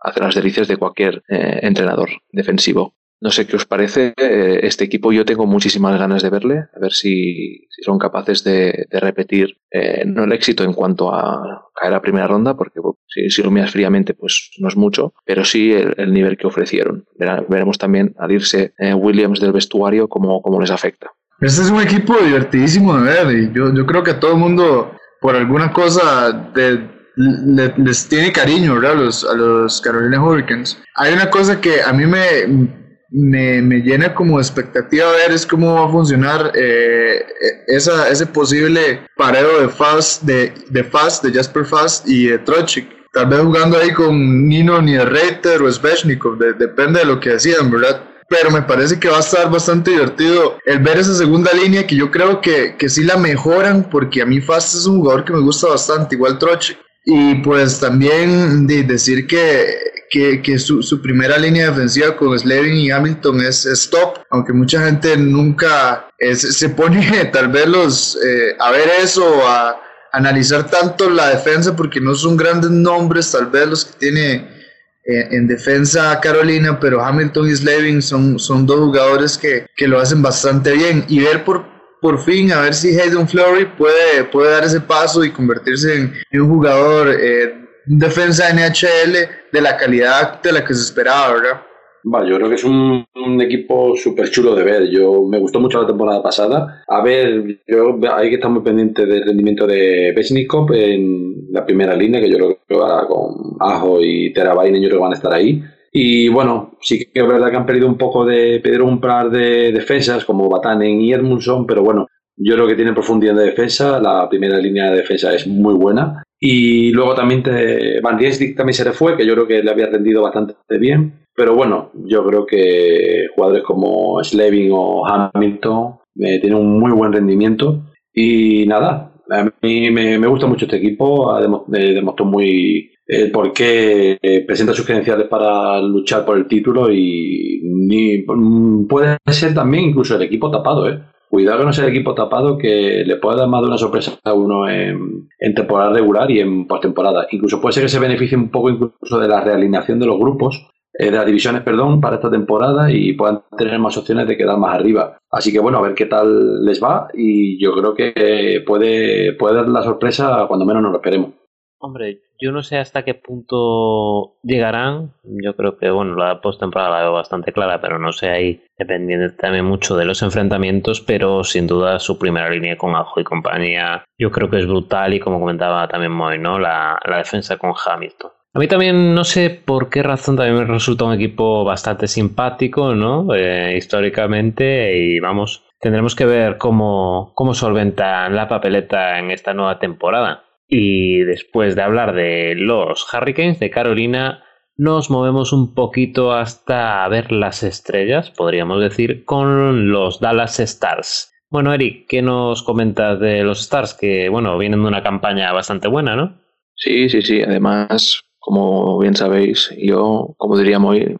hace 0.00 0.20
las 0.20 0.34
delicias 0.34 0.68
de 0.68 0.76
cualquier 0.76 1.22
eh, 1.28 1.60
entrenador 1.62 2.10
defensivo. 2.30 2.94
No 3.22 3.30
sé 3.30 3.46
qué 3.46 3.54
os 3.54 3.64
parece. 3.66 4.14
Eh, 4.16 4.60
este 4.64 4.82
equipo 4.82 5.12
yo 5.12 5.24
tengo 5.24 5.46
muchísimas 5.46 5.96
ganas 5.96 6.24
de 6.24 6.30
verle, 6.30 6.64
a 6.74 6.80
ver 6.80 6.92
si, 6.92 7.68
son 7.84 7.96
capaces 7.96 8.42
de, 8.42 8.88
repetir 8.90 9.58
eh, 9.70 10.02
no 10.04 10.24
el 10.24 10.32
éxito 10.32 10.64
en 10.64 10.72
cuanto 10.72 11.14
a 11.14 11.68
caer 11.72 11.94
a 11.94 12.02
primera 12.02 12.26
ronda, 12.26 12.56
porque 12.56 12.80
si, 13.06 13.42
lo 13.42 13.52
miras 13.52 13.70
fríamente, 13.70 14.14
pues 14.14 14.50
no 14.58 14.66
es 14.66 14.76
mucho, 14.76 15.14
pero 15.24 15.44
sí 15.44 15.72
el, 15.72 16.12
nivel 16.12 16.36
que 16.36 16.48
ofrecieron. 16.48 17.04
veremos 17.48 17.78
también 17.78 18.12
al 18.18 18.32
irse 18.32 18.74
eh, 18.76 18.92
Williams 18.92 19.38
del 19.38 19.52
vestuario 19.52 20.08
cómo, 20.08 20.42
cómo 20.42 20.60
les 20.60 20.72
afecta. 20.72 21.12
Este 21.40 21.62
es 21.62 21.70
un 21.70 21.80
equipo 21.80 22.16
divertidísimo 22.18 22.98
de 22.98 23.02
ver 23.02 23.36
y 23.36 23.52
yo, 23.52 23.72
yo 23.72 23.86
creo 23.86 24.02
que 24.02 24.14
todo 24.14 24.32
el 24.32 24.38
mundo, 24.38 24.96
por 25.20 25.36
alguna 25.36 25.72
cosa, 25.72 26.50
les 26.56 28.08
tiene 28.08 28.32
cariño 28.32 28.74
a 28.74 28.94
los, 28.94 29.24
a 29.24 29.34
los 29.34 29.80
Carolina 29.80 30.20
Hurricanes. 30.20 30.82
Hay 30.96 31.12
una 31.12 31.30
cosa 31.30 31.60
que 31.60 31.82
a 31.82 31.92
mí 31.92 32.06
me, 32.06 32.81
me, 33.12 33.62
me 33.62 33.80
llena 33.80 34.14
como 34.14 34.40
expectativa 34.40 35.10
ver 35.12 35.32
es 35.32 35.46
cómo 35.46 35.74
va 35.74 35.86
a 35.86 35.90
funcionar 35.90 36.52
eh, 36.54 37.24
esa, 37.66 38.08
ese 38.08 38.26
posible 38.26 39.06
pareo 39.16 39.60
de 39.60 39.68
Fast, 39.68 40.22
de, 40.22 40.52
de 40.68 40.84
Fast, 40.84 41.24
de 41.24 41.32
Jasper 41.32 41.64
Fast 41.64 42.08
y 42.08 42.28
de 42.28 42.38
Trochik. 42.38 42.88
Tal 43.12 43.26
vez 43.26 43.40
jugando 43.40 43.76
ahí 43.76 43.92
con 43.92 44.48
Nino 44.48 44.80
ni 44.80 44.98
Reiter 44.98 45.60
o 45.62 45.70
Sveshnikov, 45.70 46.38
depende 46.38 47.00
de 47.00 47.04
lo 47.04 47.20
que 47.20 47.30
decían, 47.30 47.70
¿verdad? 47.70 48.08
pero 48.32 48.50
me 48.50 48.62
parece 48.62 48.98
que 48.98 49.10
va 49.10 49.18
a 49.18 49.20
estar 49.20 49.50
bastante 49.50 49.90
divertido 49.90 50.56
el 50.64 50.78
ver 50.78 50.96
esa 50.96 51.14
segunda 51.14 51.52
línea 51.52 51.86
que 51.86 51.94
yo 51.94 52.10
creo 52.10 52.40
que, 52.40 52.76
que 52.78 52.88
sí 52.88 53.04
la 53.04 53.18
mejoran 53.18 53.90
porque 53.90 54.22
a 54.22 54.26
mí 54.26 54.40
Fast 54.40 54.74
es 54.74 54.86
un 54.86 55.00
jugador 55.00 55.26
que 55.26 55.34
me 55.34 55.40
gusta 55.40 55.68
bastante, 55.68 56.14
igual 56.14 56.38
Troche. 56.38 56.78
Y 57.04 57.34
pues 57.42 57.78
también 57.78 58.66
de 58.66 58.84
decir 58.84 59.26
que, 59.26 59.66
que, 60.12 60.42
que 60.42 60.58
su, 60.58 60.82
su, 60.82 61.00
primera 61.00 61.38
línea 61.38 61.70
defensiva 61.70 62.14
con 62.14 62.38
Slavin 62.38 62.76
y 62.76 62.90
Hamilton 62.90 63.40
es, 63.40 63.64
stop, 63.64 64.18
aunque 64.28 64.52
mucha 64.52 64.84
gente 64.84 65.16
nunca 65.16 66.06
se 66.34 66.68
pone 66.68 67.24
tal 67.32 67.48
vez 67.48 67.66
los, 67.66 68.18
eh, 68.22 68.54
a 68.60 68.70
ver 68.70 68.90
eso, 69.02 69.48
a 69.48 69.80
analizar 70.12 70.70
tanto 70.70 71.08
la 71.08 71.30
defensa 71.30 71.74
porque 71.74 71.98
no 71.98 72.14
son 72.14 72.36
grandes 72.36 72.70
nombres 72.70 73.32
tal 73.32 73.46
vez 73.46 73.66
los 73.66 73.84
que 73.86 73.98
tiene 73.98 74.62
en 75.04 75.48
defensa 75.48 76.20
Carolina, 76.20 76.78
pero 76.78 77.02
Hamilton 77.02 77.48
y 77.48 77.56
Slavin 77.56 78.02
son, 78.02 78.38
son 78.38 78.66
dos 78.66 78.78
jugadores 78.78 79.36
que, 79.36 79.66
que, 79.74 79.88
lo 79.88 79.98
hacen 79.98 80.22
bastante 80.22 80.74
bien. 80.74 81.04
Y 81.08 81.20
ver 81.20 81.42
por, 81.42 81.64
por 82.00 82.22
fin, 82.22 82.52
a 82.52 82.60
ver 82.60 82.74
si 82.74 82.98
Hayden 83.00 83.28
Flurry 83.28 83.66
puede, 83.78 84.24
puede 84.30 84.52
dar 84.52 84.64
ese 84.64 84.80
paso 84.80 85.24
y 85.24 85.32
convertirse 85.32 85.94
en, 85.96 86.40
un 86.40 86.48
jugador 86.48 87.16
eh, 87.18 87.61
defensa 87.86 88.52
NHL 88.52 89.12
de 89.52 89.60
la 89.60 89.76
calidad 89.76 90.42
de 90.42 90.52
la 90.52 90.64
que 90.64 90.74
se 90.74 90.82
esperaba, 90.82 91.32
¿verdad? 91.34 91.62
Vale, 92.04 92.30
yo 92.30 92.36
creo 92.36 92.48
que 92.48 92.56
es 92.56 92.64
un, 92.64 93.06
equipo 93.40 93.96
súper 93.96 94.28
chulo 94.30 94.54
de 94.54 94.64
ver. 94.64 94.90
Yo 94.90 95.22
me 95.22 95.38
gustó 95.38 95.60
mucho 95.60 95.80
la 95.80 95.86
temporada 95.86 96.22
pasada. 96.22 96.82
A 96.88 97.02
ver, 97.02 97.60
yo 97.66 97.98
hay 98.14 98.28
que 98.28 98.36
estar 98.36 98.50
muy 98.50 98.62
pendiente 98.62 99.06
del 99.06 99.24
rendimiento 99.24 99.66
de 99.66 100.12
Besnikov 100.14 100.72
en 100.72 101.52
la 101.52 101.64
primera 101.64 101.94
línea, 101.94 102.20
que 102.20 102.30
yo 102.30 102.36
creo 102.36 102.58
que 102.68 102.76
va 102.76 103.06
con 103.06 103.56
Ajo 103.60 104.00
y 104.00 104.32
Terabainen, 104.32 104.82
yo 104.82 104.88
creo 104.88 104.98
que 104.98 105.04
van 105.04 105.12
a 105.12 105.16
estar 105.16 105.32
ahí. 105.32 105.62
Y 105.92 106.28
bueno, 106.28 106.76
sí 106.80 106.98
que 106.98 107.20
es 107.20 107.26
verdad 107.26 107.50
que 107.50 107.56
han 107.56 107.66
perdido 107.66 107.86
un 107.86 107.98
poco 107.98 108.24
de, 108.24 108.60
pedir 108.60 108.82
un 108.82 109.00
par 109.00 109.30
de 109.30 109.72
defensas 109.72 110.24
como 110.24 110.48
Batanen 110.48 111.00
y 111.00 111.12
Edmundson, 111.12 111.66
pero 111.66 111.82
bueno, 111.82 112.06
yo 112.36 112.54
creo 112.54 112.66
que 112.66 112.74
tienen 112.74 112.94
profundidad 112.94 113.34
de 113.34 113.44
defensa. 113.44 114.00
La 114.00 114.28
primera 114.28 114.58
línea 114.58 114.90
de 114.90 114.98
defensa 114.98 115.32
es 115.34 115.46
muy 115.46 115.74
buena. 115.74 116.24
Y 116.44 116.90
luego 116.90 117.14
también 117.14 117.40
te, 117.44 118.00
Van 118.00 118.18
Riesdick 118.18 118.56
también 118.56 118.74
se 118.74 118.84
le 118.84 118.90
fue, 118.90 119.16
que 119.16 119.24
yo 119.24 119.34
creo 119.34 119.46
que 119.46 119.62
le 119.62 119.70
había 119.70 119.86
rendido 119.86 120.22
bastante 120.22 120.56
bien. 120.76 121.26
Pero 121.36 121.54
bueno, 121.54 121.92
yo 122.04 122.26
creo 122.26 122.44
que 122.44 123.28
jugadores 123.32 123.62
como 123.62 124.18
Slavin 124.24 124.72
o 124.74 125.06
Hamilton 125.06 126.00
eh, 126.18 126.40
tienen 126.40 126.58
un 126.58 126.80
muy 126.80 126.90
buen 126.90 127.12
rendimiento. 127.12 127.84
Y 128.12 128.66
nada, 128.66 129.12
a 129.30 129.44
mí 129.62 129.90
me, 129.92 130.26
gusta 130.26 130.48
mucho 130.48 130.64
este 130.64 130.78
equipo. 130.78 131.32
Demostró 131.68 132.24
muy 132.26 132.90
el 133.06 133.30
por 133.30 133.52
qué 133.52 134.18
eh, 134.20 134.44
presenta 134.44 134.74
sus 134.74 134.84
credenciales 134.84 135.28
para 135.28 135.80
luchar 135.80 136.24
por 136.24 136.36
el 136.36 136.48
título 136.48 136.92
y 136.92 137.60
mm, 137.62 138.88
puede 138.88 139.16
ser 139.30 139.54
también 139.54 139.84
incluso 139.90 140.16
el 140.16 140.22
equipo 140.22 140.50
tapado, 140.50 140.88
¿eh? 140.88 141.00
Cuidado 141.32 141.60
que 141.60 141.64
no 141.64 141.72
sea 141.72 141.86
el 141.86 141.92
equipo 141.92 142.14
tapado 142.14 142.58
que 142.58 143.04
le 143.06 143.16
pueda 143.16 143.38
dar 143.38 143.48
más 143.48 143.62
de 143.62 143.68
una 143.68 143.78
sorpresa 143.78 144.18
a 144.22 144.34
uno 144.34 144.68
en, 144.68 145.30
temporada 145.56 145.90
regular 145.90 146.30
y 146.30 146.40
en 146.40 146.66
postemporada. 146.66 147.26
Incluso 147.30 147.58
puede 147.58 147.72
ser 147.72 147.84
que 147.84 147.88
se 147.88 147.98
beneficie 147.98 148.36
un 148.36 148.50
poco 148.50 148.68
incluso 148.68 149.18
de 149.18 149.28
la 149.28 149.40
realineación 149.40 149.98
de 149.98 150.04
los 150.04 150.18
grupos 150.18 150.68
eh, 150.92 151.06
de 151.06 151.16
las 151.16 151.24
divisiones, 151.24 151.62
perdón, 151.62 152.02
para 152.02 152.16
esta 152.16 152.30
temporada 152.30 152.92
y 152.92 153.14
puedan 153.14 153.44
tener 153.56 153.78
más 153.78 153.96
opciones 153.96 154.28
de 154.28 154.36
quedar 154.36 154.58
más 154.58 154.74
arriba. 154.74 155.20
Así 155.30 155.50
que 155.50 155.58
bueno, 155.58 155.78
a 155.78 155.80
ver 155.80 155.94
qué 155.94 156.04
tal 156.04 156.66
les 156.66 156.84
va 156.84 157.08
y 157.14 157.58
yo 157.58 157.72
creo 157.72 157.94
que 157.94 158.62
puede, 158.66 159.32
puede 159.32 159.54
dar 159.54 159.68
la 159.68 159.82
sorpresa 159.82 160.44
cuando 160.48 160.66
menos 160.66 160.82
nos 160.82 160.92
lo 160.92 160.98
esperemos. 160.98 161.30
Hombre, 161.78 162.20
yo 162.42 162.52
no 162.52 162.62
sé 162.62 162.78
hasta 162.78 163.04
qué 163.04 163.14
punto 163.14 164.36
llegarán. 164.42 165.12
Yo 165.22 165.54
creo 165.54 165.78
que, 165.78 165.90
bueno, 165.90 166.16
la 166.16 166.40
postemporada 166.40 166.90
la 166.90 167.02
veo 167.02 167.12
bastante 167.12 167.52
clara, 167.52 167.80
pero 167.80 167.98
no 167.98 168.12
sé 168.12 168.30
ahí, 168.30 168.64
dependiendo 168.76 169.34
también 169.36 169.64
mucho 169.64 169.96
de 169.96 170.04
los 170.04 170.22
enfrentamientos. 170.22 171.00
Pero 171.00 171.44
sin 171.44 171.66
duda 171.66 171.98
su 171.98 172.18
primera 172.18 172.50
línea 172.50 172.76
con 172.76 172.96
Ajo 172.96 173.20
y 173.20 173.24
compañía, 173.24 174.04
yo 174.18 174.30
creo 174.30 174.50
que 174.50 174.58
es 174.58 174.66
brutal. 174.66 175.14
Y 175.14 175.20
como 175.20 175.38
comentaba 175.38 175.86
también 175.86 176.12
Moy, 176.12 176.38
¿no? 176.38 176.58
La, 176.58 176.98
la 177.04 177.18
defensa 177.18 177.56
con 177.56 177.72
Hamilton. 177.72 178.30
A 178.54 178.58
mí 178.58 178.68
también 178.68 179.14
no 179.14 179.24
sé 179.24 179.48
por 179.64 179.88
qué 179.88 180.02
razón 180.02 180.36
también 180.36 180.58
me 180.58 180.64
resulta 180.66 181.06
un 181.06 181.14
equipo 181.14 181.64
bastante 181.64 182.06
simpático, 182.06 182.94
¿no? 182.94 183.34
Eh, 183.34 183.76
históricamente 183.78 184.94
y 184.98 185.20
vamos, 185.20 185.64
tendremos 185.80 186.14
que 186.14 186.26
ver 186.26 186.58
cómo, 186.58 187.32
cómo 187.34 187.54
solventan 187.54 188.36
la 188.36 188.48
papeleta 188.48 189.18
en 189.18 189.30
esta 189.30 189.54
nueva 189.54 189.78
temporada. 189.78 190.44
Y 190.74 191.18
después 191.24 191.76
de 191.76 191.82
hablar 191.82 192.14
de 192.14 192.54
los 192.56 193.06
Hurricanes 193.12 193.60
de 193.60 193.68
Carolina, 193.68 194.42
nos 194.74 195.10
movemos 195.10 195.52
un 195.52 195.74
poquito 195.74 196.32
hasta 196.32 197.06
ver 197.08 197.30
las 197.30 197.62
estrellas, 197.62 198.30
podríamos 198.30 198.80
decir, 198.80 199.26
con 199.26 199.90
los 199.90 200.18
Dallas 200.18 200.58
Stars. 200.60 201.30
Bueno, 201.50 201.74
Eric, 201.74 202.06
¿qué 202.08 202.22
nos 202.22 202.62
comentas 202.62 203.20
de 203.20 203.42
los 203.42 203.60
Stars? 203.60 203.92
Que, 203.92 204.30
bueno, 204.30 204.56
vienen 204.56 204.80
de 204.80 204.88
una 204.88 205.02
campaña 205.02 205.52
bastante 205.52 205.88
buena, 205.88 206.16
¿no? 206.16 206.40
Sí, 206.74 207.10
sí, 207.10 207.20
sí. 207.20 207.42
Además, 207.42 208.24
como 208.38 208.98
bien 208.98 209.14
sabéis, 209.14 209.74
yo, 209.76 210.34
como 210.38 210.56
diríamos 210.56 210.92
hoy, 210.92 211.18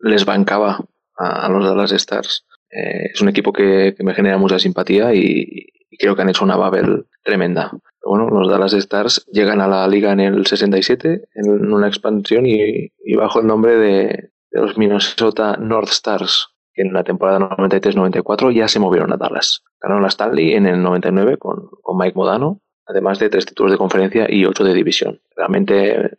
les 0.00 0.24
bancaba 0.24 0.82
a, 1.18 1.50
los 1.50 1.66
Dallas 1.66 1.92
Stars. 1.92 2.46
Eh, 2.70 3.10
es 3.12 3.20
un 3.20 3.28
equipo 3.28 3.52
que, 3.52 3.94
me 3.98 4.14
genera 4.14 4.38
mucha 4.38 4.58
simpatía 4.58 5.12
y, 5.12 5.66
creo 5.98 6.16
que 6.16 6.22
han 6.22 6.30
hecho 6.30 6.44
una 6.44 6.56
Babel 6.56 7.04
tremenda. 7.22 7.70
Bueno, 8.04 8.28
los 8.28 8.50
Dallas 8.50 8.74
Stars 8.74 9.26
llegan 9.32 9.60
a 9.60 9.68
la 9.68 9.86
liga 9.88 10.12
en 10.12 10.20
el 10.20 10.46
67, 10.46 11.28
en 11.34 11.72
una 11.72 11.88
expansión 11.88 12.46
y, 12.46 12.90
bajo 13.16 13.40
el 13.40 13.46
nombre 13.46 13.76
de, 13.76 14.30
los 14.50 14.78
Minnesota 14.78 15.56
North 15.56 15.90
Stars, 15.90 16.48
que 16.72 16.82
en 16.82 16.92
la 16.92 17.02
temporada 17.02 17.40
93-94 17.40 18.52
ya 18.54 18.68
se 18.68 18.78
movieron 18.78 19.12
a 19.12 19.16
Dallas. 19.16 19.62
Ganaron 19.80 20.02
la 20.02 20.08
Stanley 20.08 20.52
en 20.52 20.66
el 20.66 20.82
99 20.82 21.38
con, 21.38 21.68
con 21.82 21.96
Mike 21.96 22.16
Modano 22.16 22.60
además 22.86 23.18
de 23.18 23.30
tres 23.30 23.46
títulos 23.46 23.72
de 23.72 23.78
conferencia 23.78 24.26
y 24.28 24.44
ocho 24.44 24.64
de 24.64 24.74
división. 24.74 25.20
Realmente 25.36 25.90
eh, 25.92 26.10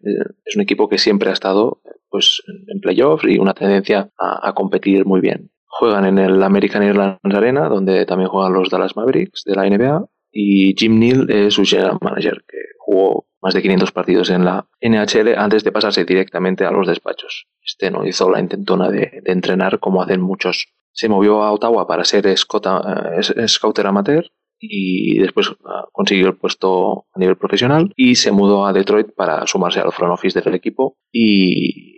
es 0.44 0.56
un 0.56 0.62
equipo 0.62 0.90
que 0.90 0.98
siempre 0.98 1.30
ha 1.30 1.34
estado 1.34 1.82
pues, 2.10 2.42
en 2.68 2.80
playoffs 2.80 3.26
y 3.26 3.38
una 3.38 3.54
tendencia 3.54 4.10
a, 4.18 4.54
competir 4.54 5.06
muy 5.06 5.22
bien. 5.22 5.52
Juegan 5.68 6.06
en 6.06 6.20
el 6.20 6.42
American 6.42 6.84
Airlines 6.84 7.20
Arena, 7.24 7.68
donde 7.68 8.06
también 8.06 8.30
juegan 8.30 8.54
los 8.54 8.70
Dallas 8.70 8.96
Mavericks 8.96 9.44
de 9.44 9.56
la 9.56 9.70
NBA, 9.70 10.06
y 10.38 10.76
Jim 10.78 11.00
Neal 11.00 11.32
es 11.32 11.54
su 11.54 11.64
general 11.64 11.98
manager, 12.02 12.44
que 12.46 12.58
jugó 12.78 13.26
más 13.42 13.54
de 13.54 13.62
500 13.62 13.94
partidos 13.94 14.30
en 14.30 14.44
la 14.44 14.68
NHL 14.82 15.34
antes 15.38 15.64
de 15.64 15.72
pasarse 15.72 16.04
directamente 16.04 16.66
a 16.66 16.72
los 16.72 16.88
despachos. 16.88 17.48
Este 17.64 17.90
no 17.90 18.06
hizo 18.06 18.30
la 18.30 18.42
intentona 18.42 18.90
de, 18.90 19.22
entrenar 19.26 19.80
como 19.80 20.02
hacen 20.02 20.20
muchos. 20.20 20.68
Se 20.92 21.08
movió 21.08 21.42
a 21.42 21.54
Ottawa 21.54 21.88
para 21.88 22.04
ser 22.04 22.28
eh, 22.28 22.36
scouter 22.36 23.88
amateur 23.88 24.26
y 24.60 25.20
después 25.20 25.54
ah, 25.66 25.86
consiguió 25.94 26.28
el 26.28 26.36
puesto 26.36 27.06
a 27.14 27.20
nivel 27.20 27.38
profesional 27.38 27.94
y 27.96 28.16
se 28.16 28.34
mudó 28.34 28.66
a 28.66 28.74
Detroit 28.74 29.14
para 29.16 29.48
sumarse 29.48 29.80
al 29.80 29.94
front 29.94 30.14
office 30.14 30.42
del 30.42 30.56
equipo 30.56 30.98
y, 31.14 31.94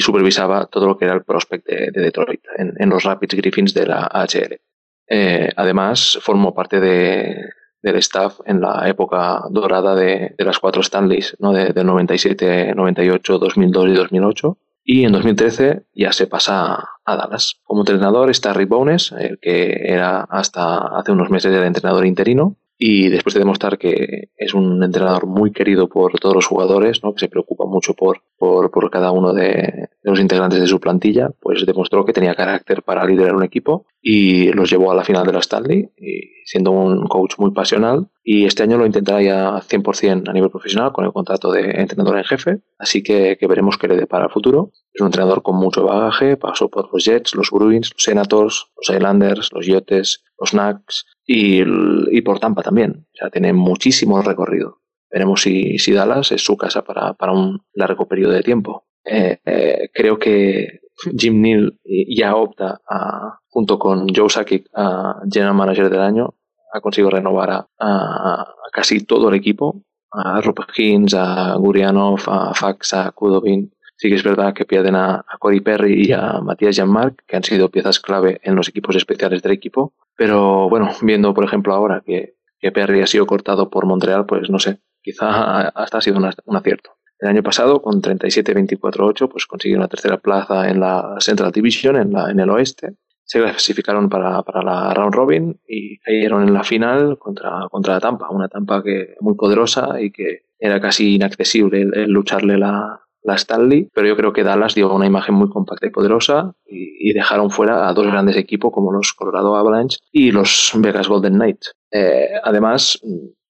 supervisaba 0.00 0.66
todo 0.66 0.88
lo 0.88 0.98
que 0.98 1.04
era 1.04 1.14
el 1.14 1.22
prospect 1.22 1.64
de, 1.64 1.90
Detroit 1.92 2.40
en, 2.56 2.90
los 2.90 3.04
Rapids 3.04 3.34
Griffins 3.36 3.72
de 3.72 3.86
la 3.86 4.08
AHL. 4.12 4.60
Eh, 5.08 5.50
además, 5.54 6.18
formó 6.20 6.52
parte 6.52 6.80
de, 6.80 7.36
del 7.82 7.96
staff 7.96 8.40
en 8.44 8.60
la 8.60 8.88
época 8.88 9.42
dorada 9.50 9.94
de, 9.94 10.34
las 10.38 10.58
cuatro 10.58 10.82
Stanleys, 10.82 11.36
¿no? 11.38 11.52
de, 11.52 11.72
del 11.72 11.86
97, 11.86 12.74
98, 12.74 13.38
2002 13.38 13.88
y 13.88 13.92
2008 13.92 14.58
y 14.90 15.04
en 15.04 15.12
2013 15.12 15.82
ya 15.94 16.12
se 16.12 16.26
pasa 16.26 16.82
a 17.04 17.16
Dallas. 17.16 17.60
Como 17.62 17.82
entrenador 17.82 18.30
está 18.30 18.54
Rick 18.54 18.70
Bones, 18.70 19.12
el 19.12 19.38
que 19.38 19.82
era 19.84 20.22
hasta 20.22 20.78
hace 20.98 21.12
unos 21.12 21.28
meses 21.28 21.54
el 21.54 21.62
entrenador 21.62 22.06
interino. 22.06 22.56
y 22.80 23.08
después 23.08 23.34
de 23.34 23.40
demostrar 23.40 23.76
que 23.76 24.30
es 24.36 24.54
un 24.54 24.82
entrenador 24.82 25.26
muy 25.26 25.50
querido 25.50 25.88
por 25.88 26.18
todos 26.20 26.36
los 26.36 26.46
jugadores, 26.46 27.02
¿no? 27.02 27.12
que 27.12 27.20
se 27.20 27.28
preocupa 27.28 27.66
mucho 27.66 27.92
por, 27.92 28.22
por, 28.38 28.70
por 28.70 28.88
cada 28.88 29.10
uno 29.10 29.34
de, 29.34 29.88
los 30.02 30.20
integrantes 30.20 30.60
de 30.60 30.66
su 30.66 30.80
plantilla, 30.80 31.30
pues 31.40 31.66
demostró 31.66 32.04
que 32.04 32.12
tenía 32.12 32.34
carácter 32.34 32.82
para 32.82 33.04
liderar 33.04 33.34
un 33.34 33.42
equipo 33.42 33.84
y 34.00 34.52
los 34.52 34.70
llevó 34.70 34.92
a 34.92 34.94
la 34.94 35.04
final 35.04 35.26
de 35.26 35.32
la 35.32 35.40
Stanley, 35.40 35.90
y 35.96 36.44
siendo 36.44 36.70
un 36.70 37.06
coach 37.06 37.34
muy 37.38 37.50
pasional. 37.52 38.08
Y 38.22 38.44
este 38.44 38.62
año 38.62 38.78
lo 38.78 38.86
intentará 38.86 39.20
ya 39.22 39.60
100% 39.60 40.28
a 40.28 40.32
nivel 40.32 40.50
profesional 40.50 40.92
con 40.92 41.04
el 41.04 41.12
contrato 41.12 41.50
de 41.50 41.70
entrenador 41.72 42.18
en 42.18 42.24
jefe, 42.24 42.60
así 42.78 43.02
que, 43.02 43.36
que 43.38 43.46
veremos 43.46 43.76
qué 43.76 43.88
le 43.88 43.96
depara 43.96 44.26
el 44.26 44.30
futuro. 44.30 44.70
Es 44.92 45.00
un 45.00 45.08
entrenador 45.08 45.42
con 45.42 45.56
mucho 45.56 45.84
bagaje, 45.84 46.36
pasó 46.36 46.68
por 46.68 46.92
los 46.92 47.04
Jets, 47.04 47.34
los 47.34 47.50
Bruins, 47.50 47.90
los 47.92 48.02
Senators, 48.02 48.70
los 48.76 48.96
Islanders, 48.96 49.50
los 49.52 49.66
Yachts, 49.66 50.24
los 50.38 50.50
Knacks 50.50 51.06
y, 51.26 51.62
y, 51.62 52.22
por 52.22 52.38
Tampa 52.38 52.62
también. 52.62 53.06
O 53.12 53.16
sea, 53.16 53.30
tiene 53.30 53.52
muchísimo 53.52 54.22
recorrido. 54.22 54.80
Veremos 55.10 55.42
si, 55.42 55.78
si 55.78 55.92
Dallas 55.92 56.32
es 56.32 56.42
su 56.42 56.56
casa 56.56 56.82
para, 56.82 57.14
para 57.14 57.32
un 57.32 57.60
largo 57.72 58.06
periodo 58.06 58.32
de 58.32 58.42
tiempo. 58.42 58.86
Eh, 59.04 59.38
eh, 59.44 59.88
creo 59.92 60.18
que 60.18 60.80
Jim 61.16 61.40
Neal 61.40 61.78
ya 61.84 62.34
opta 62.34 62.80
a, 62.88 63.38
junto 63.58 63.76
con 63.76 64.06
Joe 64.14 64.30
Sakic 64.30 64.68
a 64.72 65.20
General 65.28 65.52
Manager 65.52 65.90
del 65.90 66.00
año. 66.00 66.32
Ha 66.72 66.80
conseguido 66.80 67.10
renovar 67.10 67.50
a, 67.50 67.66
a, 67.80 68.54
casi 68.70 69.00
todo 69.00 69.30
el 69.30 69.34
equipo. 69.34 69.82
A 70.12 70.40
Hines, 70.76 71.12
a 71.14 71.56
Gurianov, 71.56 72.20
a 72.28 72.54
Fax, 72.54 72.94
a 72.94 73.10
Kudobin. 73.10 73.72
Sí 73.96 74.08
que 74.10 74.14
es 74.14 74.22
verdad 74.22 74.54
que 74.54 74.64
pierden 74.64 74.94
a, 74.94 75.24
a 75.28 75.38
Cody 75.40 75.60
Perry 75.60 76.06
y 76.06 76.12
a 76.12 76.40
Matías 76.40 76.76
Janmark, 76.76 77.24
que 77.26 77.34
han 77.34 77.42
sido 77.42 77.68
piezas 77.68 77.98
clave 77.98 78.40
en 78.44 78.54
los 78.54 78.68
equipos 78.68 78.94
especiales 78.94 79.42
del 79.42 79.50
equipo. 79.50 79.92
Pero 80.16 80.68
bueno, 80.68 80.90
viendo 81.02 81.34
por 81.34 81.44
ejemplo 81.44 81.74
ahora 81.74 82.00
que, 82.06 82.36
que 82.60 82.70
Perry 82.70 83.02
ha 83.02 83.08
sido 83.08 83.26
cortado 83.26 83.70
por 83.70 83.86
Montreal, 83.86 84.24
pues 84.24 84.48
no 84.50 84.60
sé, 84.60 84.78
quizá 85.02 85.62
hasta 85.70 85.98
ha 85.98 86.00
sido 86.00 86.18
un 86.18 86.56
acierto. 86.56 86.92
El 87.18 87.30
año 87.30 87.42
pasado, 87.42 87.82
con 87.82 88.00
37-24-8, 88.00 89.28
pues 89.28 89.46
consiguieron 89.46 89.82
la 89.82 89.88
tercera 89.88 90.18
plaza 90.18 90.70
en 90.70 90.78
la 90.78 91.16
Central 91.18 91.50
Division, 91.50 91.96
en, 91.96 92.12
la, 92.12 92.30
en 92.30 92.38
el 92.38 92.50
oeste. 92.50 92.94
Se 93.28 93.40
clasificaron 93.40 94.08
para, 94.08 94.42
para, 94.42 94.62
la 94.62 94.94
Round 94.94 95.14
Robin 95.14 95.60
y 95.68 95.98
cayeron 95.98 96.48
en 96.48 96.54
la 96.54 96.64
final 96.64 97.18
contra, 97.18 97.68
contra 97.70 97.94
la 97.94 98.00
Tampa, 98.00 98.30
una 98.30 98.48
Tampa 98.48 98.82
que 98.82 99.16
muy 99.20 99.34
poderosa 99.34 100.00
y 100.00 100.10
que 100.10 100.46
era 100.58 100.80
casi 100.80 101.16
inaccesible 101.16 101.82
el, 101.82 102.10
lucharle 102.10 102.56
la, 102.56 103.02
la 103.22 103.34
Stanley, 103.34 103.90
pero 103.94 104.08
yo 104.08 104.16
creo 104.16 104.32
que 104.32 104.44
Dallas 104.44 104.74
dio 104.74 104.92
una 104.92 105.06
imagen 105.06 105.34
muy 105.34 105.50
compacta 105.50 105.86
y 105.86 105.90
poderosa 105.90 106.54
y, 106.66 107.10
y, 107.10 107.12
dejaron 107.12 107.50
fuera 107.50 107.86
a 107.88 107.92
dos 107.92 108.06
grandes 108.06 108.36
equipos 108.36 108.72
como 108.72 108.92
los 108.92 109.12
Colorado 109.12 109.56
Avalanche 109.56 109.98
y 110.10 110.32
los 110.32 110.72
Vegas 110.76 111.06
Golden 111.06 111.34
Knights. 111.34 111.72
Eh, 111.92 112.30
además, 112.42 112.98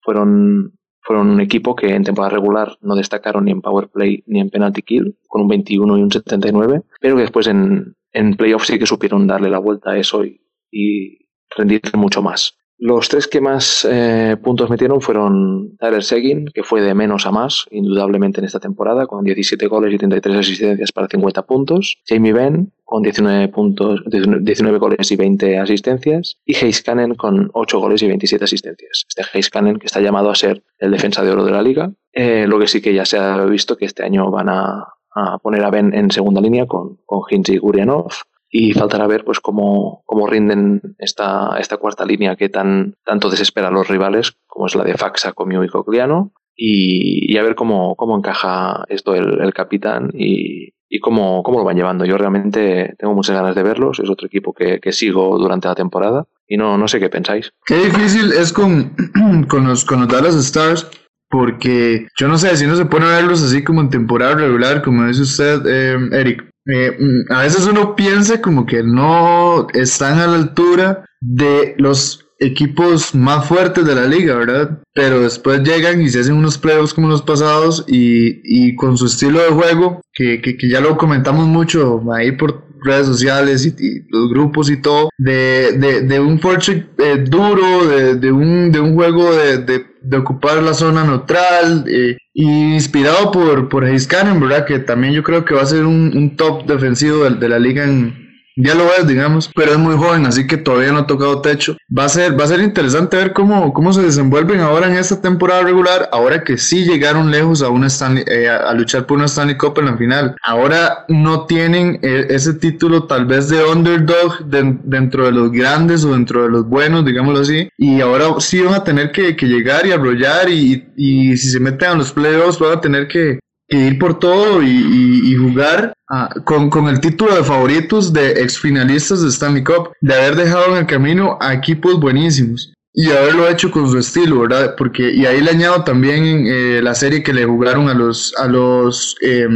fueron 0.01 0.73
fueron 1.07 1.31
un 1.31 1.41
equipo 1.41 1.77
que 1.77 1.95
en 1.95 2.03
temporada 2.03 2.35
regular 2.35 2.77
no 2.81 2.97
destacaron 2.97 3.45
ni 3.45 3.53
en 3.53 3.63
power 3.63 3.89
play 3.89 4.25
ni 4.27 4.41
en 4.41 4.51
penalty 4.51 4.83
kill, 4.83 5.17
con 5.29 5.43
un 5.43 5.49
21 5.49 5.99
y 5.99 6.03
un 6.03 6.11
79, 6.11 6.83
pero 7.01 7.15
que 7.15 7.23
después 7.23 7.47
en, 7.47 7.95
en 8.17 8.35
playoffs 8.35 8.69
sí 8.69 8.79
que 8.79 8.87
supieron 8.87 9.27
darle 9.27 9.51
la 9.51 9.59
vuelta 9.59 9.91
a 9.91 9.99
eso 9.99 10.25
y, 10.25 10.41
y 10.71 11.29
rendir 11.55 11.83
mucho 11.95 12.23
más. 12.23 12.57
Los 12.79 13.09
tres 13.09 13.27
que 13.27 13.41
más 13.41 13.87
eh, 13.91 14.37
puntos 14.43 14.69
metieron 14.69 15.01
fueron 15.01 15.77
Tyler 15.79 16.03
Seguin, 16.03 16.47
que 16.53 16.63
fue 16.63 16.83
de 16.83 16.95
menos 16.95 17.25
a 17.27 17.31
más, 17.31 17.67
indudablemente 17.71 18.41
en 18.41 18.47
esta 18.47 18.61
temporada, 18.61 19.07
con 19.07 19.25
17 19.25 19.67
goles 19.67 19.95
y 19.95 19.99
33 19.99 20.37
asistencias 20.37 20.93
para 20.93 21.09
50 21.09 21.47
puntos. 21.47 21.97
Jamie 22.07 22.35
Benn, 22.35 22.73
con 22.85 23.03
19, 23.03 23.49
puntos, 23.49 24.03
19 24.07 24.79
goles 24.79 25.11
y 25.11 25.17
20 25.17 25.59
asistencias. 25.59 26.39
Y 26.45 26.55
Hayes 26.55 26.83
Cannon, 26.83 27.15
con 27.15 27.51
8 27.55 27.79
goles 27.81 28.03
y 28.03 28.09
27 28.09 28.45
asistencias. 28.45 29.07
Este 29.09 29.23
Hayes 29.33 29.49
Cannon, 29.49 29.79
que 29.79 29.87
está 29.87 30.01
llamado 30.01 30.29
a 30.31 30.35
ser 30.35 30.63
el 30.79 30.91
defensa 30.91 31.23
de 31.23 31.31
oro 31.31 31.47
de 31.47 31.53
la 31.53 31.63
liga. 31.63 31.93
Eh, 32.13 32.47
lo 32.47 32.59
que 32.59 32.67
sí 32.67 32.83
que 32.83 32.93
ya 32.93 33.07
se 33.07 33.17
ha 33.17 33.43
visto 33.47 33.77
que 33.77 33.87
este 33.87 34.05
año 34.05 34.31
van 34.31 34.51
a, 34.51 34.85
a 35.17 35.39
poner 35.39 35.65
a 35.65 35.71
Ben 35.71 35.95
en 35.95 36.11
segunda 36.11 36.41
línea 36.41 36.67
con, 36.67 36.99
con 37.07 37.23
Hintz 37.29 37.49
y 37.49 37.59
Gurianov 37.59 38.13
y 38.51 38.73
faltará 38.75 39.07
ver 39.07 39.25
pues 39.25 39.41
cómo, 39.41 40.03
cómo 40.05 40.27
rinden 40.27 40.81
esta, 40.99 41.57
esta 41.59 41.79
cuarta 41.79 42.05
línea 42.05 42.37
que 42.37 42.49
tan, 42.49 42.95
tanto 43.05 43.31
desespera 43.31 43.69
a 43.69 43.73
los 43.73 43.89
rivales, 43.89 44.37
como 44.47 44.67
es 44.67 44.75
la 44.75 44.85
de 44.85 44.97
Faxa, 44.97 45.33
Comio 45.33 45.65
y 45.65 45.69
Cogliano, 45.69 46.33
y, 46.55 47.33
y, 47.33 47.37
a 47.37 47.43
ver 47.43 47.55
cómo, 47.55 47.97
cómo 47.97 48.17
encaja 48.17 48.85
esto 48.89 49.15
el, 49.15 49.41
el 49.41 49.53
capitán 49.53 50.11
y, 50.15 50.73
y 50.89 51.01
cómo, 51.01 51.43
cómo, 51.43 51.59
lo 51.59 51.65
van 51.65 51.77
llevando. 51.77 52.07
Yo 52.07 52.17
realmente 52.17 52.95
tengo 52.99 53.15
muchas 53.15 53.37
ganas 53.37 53.55
de 53.55 53.63
verlos, 53.63 54.01
es 54.01 54.09
otro 54.09 54.27
equipo 54.27 54.55
que, 54.55 54.81
que 54.81 54.93
sigo 54.93 55.39
durante 55.39 55.69
la 55.69 55.75
temporada 55.75 56.27
y 56.47 56.57
no, 56.57 56.79
no 56.79 56.89
sé 56.89 56.99
qué 56.99 57.11
pensáis. 57.11 57.53
Qué 57.67 57.77
difícil 57.77 58.33
es 58.33 58.53
con, 58.53 58.95
con, 59.49 59.67
los, 59.67 59.85
con 59.85 60.01
los 60.01 60.09
Dallas 60.09 60.37
Stars 60.37 60.89
porque 61.29 62.09
yo 62.19 62.29
no 62.29 62.39
sé 62.39 62.57
si 62.57 62.67
no 62.67 62.77
se 62.77 62.85
pone 62.85 63.07
a 63.07 63.17
verlos 63.17 63.43
así 63.43 63.65
como 63.65 63.81
en 63.81 63.91
temporada 63.91 64.37
regular, 64.37 64.83
como 64.83 65.07
dice 65.07 65.23
usted, 65.23 65.63
eh, 65.67 66.09
Eric. 66.13 66.45
Eh, 66.69 66.97
mm, 66.99 67.33
a 67.33 67.43
veces 67.43 67.67
uno 67.67 67.95
piensa 67.95 68.41
como 68.41 68.67
que 68.67 68.83
no 68.83 69.69
están 69.73 70.19
a 70.19 70.27
la 70.27 70.37
altura 70.37 71.05
de 71.21 71.75
los 71.79 72.27
equipos 72.39 73.15
más 73.15 73.47
fuertes 73.47 73.85
de 73.85 73.95
la 73.95 74.07
liga, 74.07 74.35
¿verdad? 74.35 74.83
Pero 74.93 75.21
después 75.21 75.63
llegan 75.63 76.03
y 76.03 76.09
se 76.11 76.21
hacen 76.21 76.35
unos 76.35 76.59
playoffs 76.59 76.93
como 76.93 77.09
los 77.09 77.23
pasados 77.23 77.85
y, 77.87 78.41
y 78.45 78.75
con 78.77 78.97
su 78.99 79.07
estilo 79.07 79.41
de 79.41 79.51
juego, 79.51 80.01
que, 80.13 80.41
que, 80.43 80.57
que, 80.57 80.69
ya 80.69 80.81
lo 80.81 80.97
comentamos 80.97 81.47
mucho 81.47 82.03
ahí 82.13 82.33
por 82.33 82.67
redes 82.87 83.07
sociales 83.07 83.67
y, 83.67 83.75
y 83.79 84.03
los 84.09 84.31
grupos 84.31 84.71
y 84.71 84.81
todo, 84.81 85.11
de, 85.19 85.73
de, 85.79 86.03
de 86.03 86.21
un 86.21 86.39
fortune 86.39 86.87
eh, 86.99 87.25
duro, 87.29 87.87
de, 87.87 88.15
de, 88.17 88.33
un, 88.33 88.73
de 88.73 88.81
un 88.81 88.95
juego 88.95 89.35
de, 89.35 89.59
de, 89.59 90.17
ocupar 90.17 90.63
la 90.63 90.73
zona 90.73 91.05
neutral, 91.05 91.85
eh, 91.89 92.17
inspirado 92.35 93.33
por, 93.33 93.69
por 93.69 93.85
Cannon, 94.07 94.41
¿verdad? 94.41 94.65
Que 94.65 94.79
también 94.79 95.13
yo 95.13 95.23
creo 95.23 95.45
que 95.45 95.55
va 95.55 95.63
a 95.63 95.67
ser 95.67 95.85
un, 95.85 96.17
un 96.17 96.37
top 96.37 96.67
defensivo 96.67 97.25
de, 97.25 97.31
de 97.31 97.49
la 97.49 97.59
liga 97.59 97.85
en, 97.85 98.26
ya 98.57 98.75
lo 98.75 98.93
es, 98.95 99.07
digamos, 99.07 99.51
pero 99.55 99.73
es 99.73 99.79
muy 99.79 99.97
joven, 99.97 100.25
así 100.25 100.47
que 100.47 100.57
todavía 100.57 100.91
no 100.91 101.01
ha 101.01 101.07
tocado 101.07 101.43
techo. 101.43 101.77
Va 101.97 102.05
a 102.05 102.09
ser, 102.09 102.39
va 102.39 102.45
a 102.45 102.49
ser 102.49 102.61
interesante 102.61 103.17
ver 103.17 103.35
cómo, 103.35 103.73
cómo 103.75 103.93
se 103.93 104.03
desenvuelven 104.03 104.61
ahora 104.61 104.87
en 104.87 104.97
esta 104.97 105.21
temporada 105.21 105.63
regular, 105.63 106.09
ahora 106.11 106.43
que 106.43 106.57
sí 106.57 106.85
llegaron 106.85 107.31
lejos 107.31 107.63
a, 107.63 107.69
una 107.69 107.89
Stanley, 107.89 108.25
eh, 108.27 108.49
a, 108.49 108.73
luchar 108.73 109.07
por 109.07 109.19
una 109.19 109.27
Stanley 109.27 109.59
Cup 109.59 109.79
en 109.79 109.87
la 109.87 109.97
final. 109.99 110.37
Ahora 110.43 111.05
no 111.09 111.45
tienen 111.45 111.99
eh, 112.03 112.27
ese 112.31 112.55
título 112.55 113.05
tal 113.05 113.27
vez 113.27 113.51
de 113.51 113.63
underdog 113.63 114.47
de, 114.47 114.79
dentro 114.85 115.27
de 115.27 115.33
los 115.33 115.53
grandes 115.53 116.05
o 116.05 116.13
dentro 116.13 116.45
de 116.45 116.49
los 116.49 116.67
buenos, 116.67 117.05
digámoslo 117.05 117.41
así, 117.41 117.69
y 117.77 118.01
ahora 118.01 118.27
sí 118.39 118.61
van 118.63 118.75
a 118.75 118.85
tener 118.85 119.13
que, 119.13 119.37
que 119.37 119.47
llegar 119.47 119.87
y 119.87 119.93
arrollar 119.93 120.49
y, 120.49 120.87
y 120.97 121.37
si 121.37 121.51
se 121.51 121.61
meten 121.61 121.91
a 121.91 121.95
los 121.95 122.13
playoffs 122.13 122.59
van 122.59 122.79
a 122.79 122.81
tener 122.81 123.07
que 123.07 123.39
ir 123.69 123.99
por 123.99 124.19
todo 124.19 124.63
y, 124.63 124.69
y, 124.69 125.33
y 125.33 125.35
jugar 125.35 125.93
ah, 126.09 126.29
con, 126.45 126.71
con, 126.71 126.89
el 126.89 127.01
título 127.01 127.35
de 127.35 127.45
favoritos 127.45 128.13
de 128.13 128.31
ex 128.43 128.59
finalistas 128.59 129.23
de 129.23 129.29
Stanley 129.29 129.65
Cup, 129.65 129.91
de 130.01 130.15
haber 130.15 130.37
dejado 130.37 130.73
en 130.73 130.79
el 130.79 130.87
camino 130.87 131.39
a 131.41 131.55
equipos 131.55 131.99
buenísimos 132.01 132.73
y 132.99 133.11
haberlo 133.11 133.49
hecho 133.49 133.71
con 133.71 133.91
su 133.91 133.99
estilo, 133.99 134.41
¿verdad? 134.41 134.75
Porque, 134.77 135.13
y 135.13 135.27
ahí 135.27 135.43
le 135.43 135.51
añado 135.51 135.85
también 135.85 136.47
eh, 136.47 136.81
la 136.83 136.95
serie 136.95 137.23
que 137.23 137.35
le 137.35 137.45
jugaron 137.45 137.91
a 137.91 137.95
los, 137.95 138.35
a 138.39 138.47
los 138.47 139.17
eh, 139.21 139.47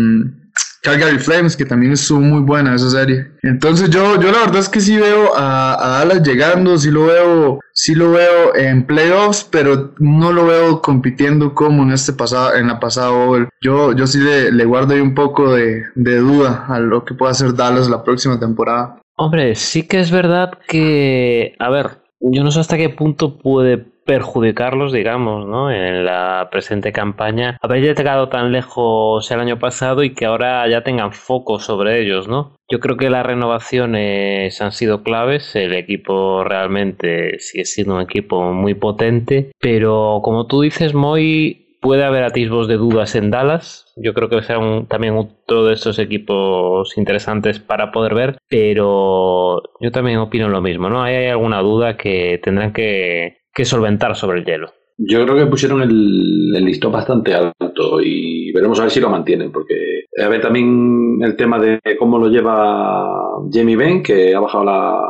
Calgary 0.83 1.19
Flames, 1.19 1.57
que 1.57 1.65
también 1.65 1.93
estuvo 1.93 2.21
muy 2.21 2.41
buena 2.41 2.75
esa 2.75 2.91
serie. 2.91 3.27
Entonces 3.43 3.91
yo, 3.91 4.21
yo 4.21 4.33
la 4.33 4.41
verdad 4.41 4.59
es 4.59 4.69
que 4.69 4.81
sí 4.81 4.97
veo 4.97 5.37
a, 5.37 5.75
a 5.75 5.99
Dallas 5.99 6.23
llegando, 6.23 6.79
sí 6.79 6.91
lo 6.91 7.07
veo, 7.07 7.61
sí 7.73 7.95
lo 7.95 8.13
veo 8.13 8.55
en 8.55 8.87
playoffs, 8.87 9.47
pero 9.51 9.95
no 9.99 10.33
lo 10.33 10.47
veo 10.47 10.81
compitiendo 10.81 11.55
como 11.55 11.83
en 11.83 11.93
este 11.93 12.13
pasado, 12.13 12.55
en 12.55 12.69
la 12.69 12.81
pasada 12.81 13.11
Bowl. 13.11 13.49
Yo, 13.61 13.93
yo 13.93 14.07
sí 14.07 14.19
le, 14.19 14.53
le 14.53 14.65
guardo 14.65 14.95
ahí 14.95 15.01
un 15.01 15.15
poco 15.15 15.55
de, 15.55 15.85
de 15.95 16.17
duda 16.17 16.67
a 16.69 16.79
lo 16.79 17.05
que 17.05 17.15
pueda 17.15 17.33
hacer 17.33 17.55
Dallas 17.55 17.89
la 17.89 18.03
próxima 18.03 18.39
temporada. 18.39 18.97
Hombre, 19.17 19.55
sí 19.55 19.83
que 19.83 20.01
es 20.01 20.11
verdad 20.11 20.53
que, 20.67 21.55
a 21.59 21.69
ver, 21.69 22.01
yo 22.21 22.43
no 22.43 22.51
sé 22.51 22.61
hasta 22.61 22.79
qué 22.79 22.89
punto 22.89 23.39
puede 23.39 23.87
perjudicarlos, 24.11 24.93
digamos, 24.93 25.47
¿no? 25.47 25.71
En 25.71 26.05
la 26.05 26.49
presente 26.51 26.91
campaña, 26.91 27.57
haber 27.61 27.81
llegado 27.81 28.29
tan 28.29 28.51
lejos 28.51 29.31
el 29.31 29.39
año 29.39 29.61
pasado 29.61 30.03
y 30.03 30.15
que 30.15 30.27
ahora 30.27 30.69
ya 30.69 30.83
tengan 30.83 31.13
foco 31.13 31.61
sobre 31.61 32.03
ellos, 32.03 32.27
¿no? 32.27 32.57
Yo 32.69 32.81
creo 32.81 32.97
que 32.97 33.09
las 33.09 33.25
renovaciones 33.25 34.61
han 34.61 34.73
sido 34.73 35.05
claves, 35.05 35.55
el 35.55 35.75
equipo 35.75 36.43
realmente 36.43 37.39
sigue 37.39 37.65
siendo 37.65 37.95
un 37.95 38.01
equipo 38.01 38.53
muy 38.53 38.75
potente, 38.75 39.53
pero 39.61 40.19
como 40.25 40.49
tú 40.49 40.63
dices, 40.63 40.93
Moy, 40.93 41.79
puede 41.81 42.03
haber 42.03 42.25
atisbos 42.25 42.67
de 42.67 42.79
dudas 42.79 43.15
en 43.15 43.31
Dallas. 43.31 43.93
Yo 43.97 44.13
creo 44.13 44.29
que 44.29 44.43
será 44.43 44.61
también 44.89 45.17
otro 45.17 45.67
de 45.67 45.75
estos 45.75 46.01
equipos 46.01 46.99
interesantes 46.99 47.61
para 47.61 47.93
poder 47.93 48.15
ver, 48.15 48.39
pero 48.49 49.63
yo 49.81 49.93
también 49.93 50.19
opino 50.19 50.49
lo 50.49 50.61
mismo, 50.61 50.91
¿no? 50.91 51.01
hay 51.01 51.27
alguna 51.27 51.61
duda 51.61 51.97
que 51.97 52.41
tendrán 52.43 52.73
que, 52.73 53.40
que 53.53 53.65
solventar 53.65 54.17
sobre 54.17 54.41
el 54.41 54.45
hielo. 54.45 54.73
Yo 54.99 55.25
creo 55.25 55.37
que 55.37 55.47
pusieron 55.47 55.81
el, 55.83 56.53
listón 56.65 56.93
bastante 56.93 57.35
alto 57.35 58.01
y 58.03 58.53
veremos 58.53 58.79
a 58.79 58.83
ver 58.83 58.91
si 58.91 59.01
lo 59.01 59.09
mantienen, 59.09 59.51
porque 59.51 60.05
a 60.23 60.29
ver 60.29 60.43
también 60.43 61.19
el 61.23 61.37
tema 61.37 61.59
de 61.59 61.81
cómo 61.99 62.19
lo 62.19 62.29
lleva 62.29 63.09
Jamie 63.51 63.77
Ben, 63.77 64.03
que 64.03 64.35
ha 64.35 64.41
bajado 64.41 64.65
la, 64.65 65.01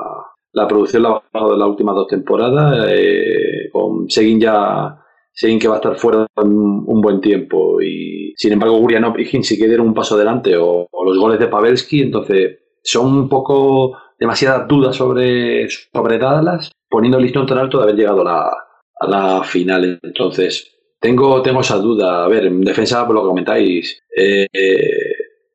la 0.53 0.67
producción, 0.67 1.03
la 1.03 1.11
ha 1.11 1.23
bajado 1.33 1.53
de 1.53 1.59
las 1.59 1.69
últimas 1.69 1.95
dos 1.95 2.09
temporadas. 2.09 2.87
Eh, 2.89 3.69
con 3.73 4.09
Seguin 4.09 4.41
ya 4.41 4.97
Seguin 5.33 5.59
que 5.59 5.69
va 5.69 5.75
a 5.75 5.79
estar 5.79 5.97
fuera 5.97 6.27
un, 6.37 7.01
buen 7.01 7.21
tiempo 7.21 7.81
y 7.81 8.35
sin 8.37 8.53
embargo 8.53 8.79
Gurianov 8.79 9.19
y 9.19 9.25
sí 9.43 9.59
que 9.59 9.67
dieron 9.67 9.89
un 9.89 9.95
paso 9.95 10.17
adelante 10.17 10.57
o, 10.57 10.87
los 11.05 11.19
goles 11.19 11.39
de 11.39 11.47
Pavelski, 11.47 12.03
entonces 12.03 12.59
son 12.83 13.07
un 13.15 13.29
poco 13.29 13.97
demasiadas 14.19 14.69
dudas 14.69 14.97
sobre, 14.97 15.69
sobre 15.69 16.19
Dallas, 16.19 16.71
poniendo 16.91 17.19
el 17.19 17.25
listón 17.25 17.47
tan 17.47 17.59
alto 17.59 17.79
de 17.79 17.85
haber 17.85 17.97
llegado 17.97 18.27
a 18.27 19.09
la, 19.09 19.43
final. 19.45 19.99
Entonces, 20.03 20.77
tengo, 21.01 21.41
tengo 21.41 21.61
esa 21.61 21.79
duda. 21.79 22.25
A 22.25 22.29
ver, 22.29 22.47
en 22.47 22.61
defensa, 22.61 23.07
por 23.07 23.15
lo 23.15 23.23
que 23.23 23.29
comentáis, 23.29 24.03
eh, 24.15 24.47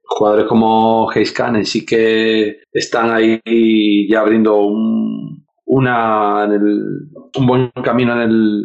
jugadores 0.06 0.46
como 0.46 1.10
Hayes 1.12 1.32
Cannon 1.32 1.66
sí 1.66 1.86
que 1.86 2.62
están 2.72 3.12
ahí 3.12 4.08
ya 4.10 4.22
abriendo 4.22 4.58
un, 4.58 5.46
una, 5.66 6.46
un 6.46 7.46
buen 7.46 7.72
camino 7.84 8.14
en 8.14 8.30
el, 8.30 8.64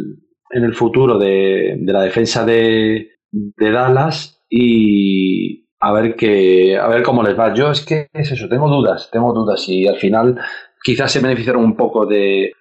en 0.51 0.65
el 0.65 0.75
futuro 0.75 1.19
de, 1.19 1.77
de 1.81 1.93
la 1.93 2.03
defensa 2.03 2.45
de, 2.45 3.13
de, 3.31 3.71
Dallas 3.71 4.45
y 4.49 5.67
a 5.81 5.93
ver 5.93 6.15
que 6.15 6.77
a 6.79 6.89
ver 6.89 7.03
cómo 7.03 7.23
les 7.23 7.39
va. 7.39 7.55
Yo 7.55 7.71
es 7.71 7.85
que 7.85 8.09
es 8.13 8.31
eso, 8.33 8.49
tengo 8.49 8.69
dudas, 8.69 9.11
tengo 9.11 9.33
dudas 9.33 9.69
y 9.69 9.89
al 9.89 9.97
final 9.97 10.39
quizás 10.83 11.13
se 11.13 11.21
beneficiaron 11.21 11.65
un 11.65 11.77
poco 11.77 12.07
de, 12.07 12.53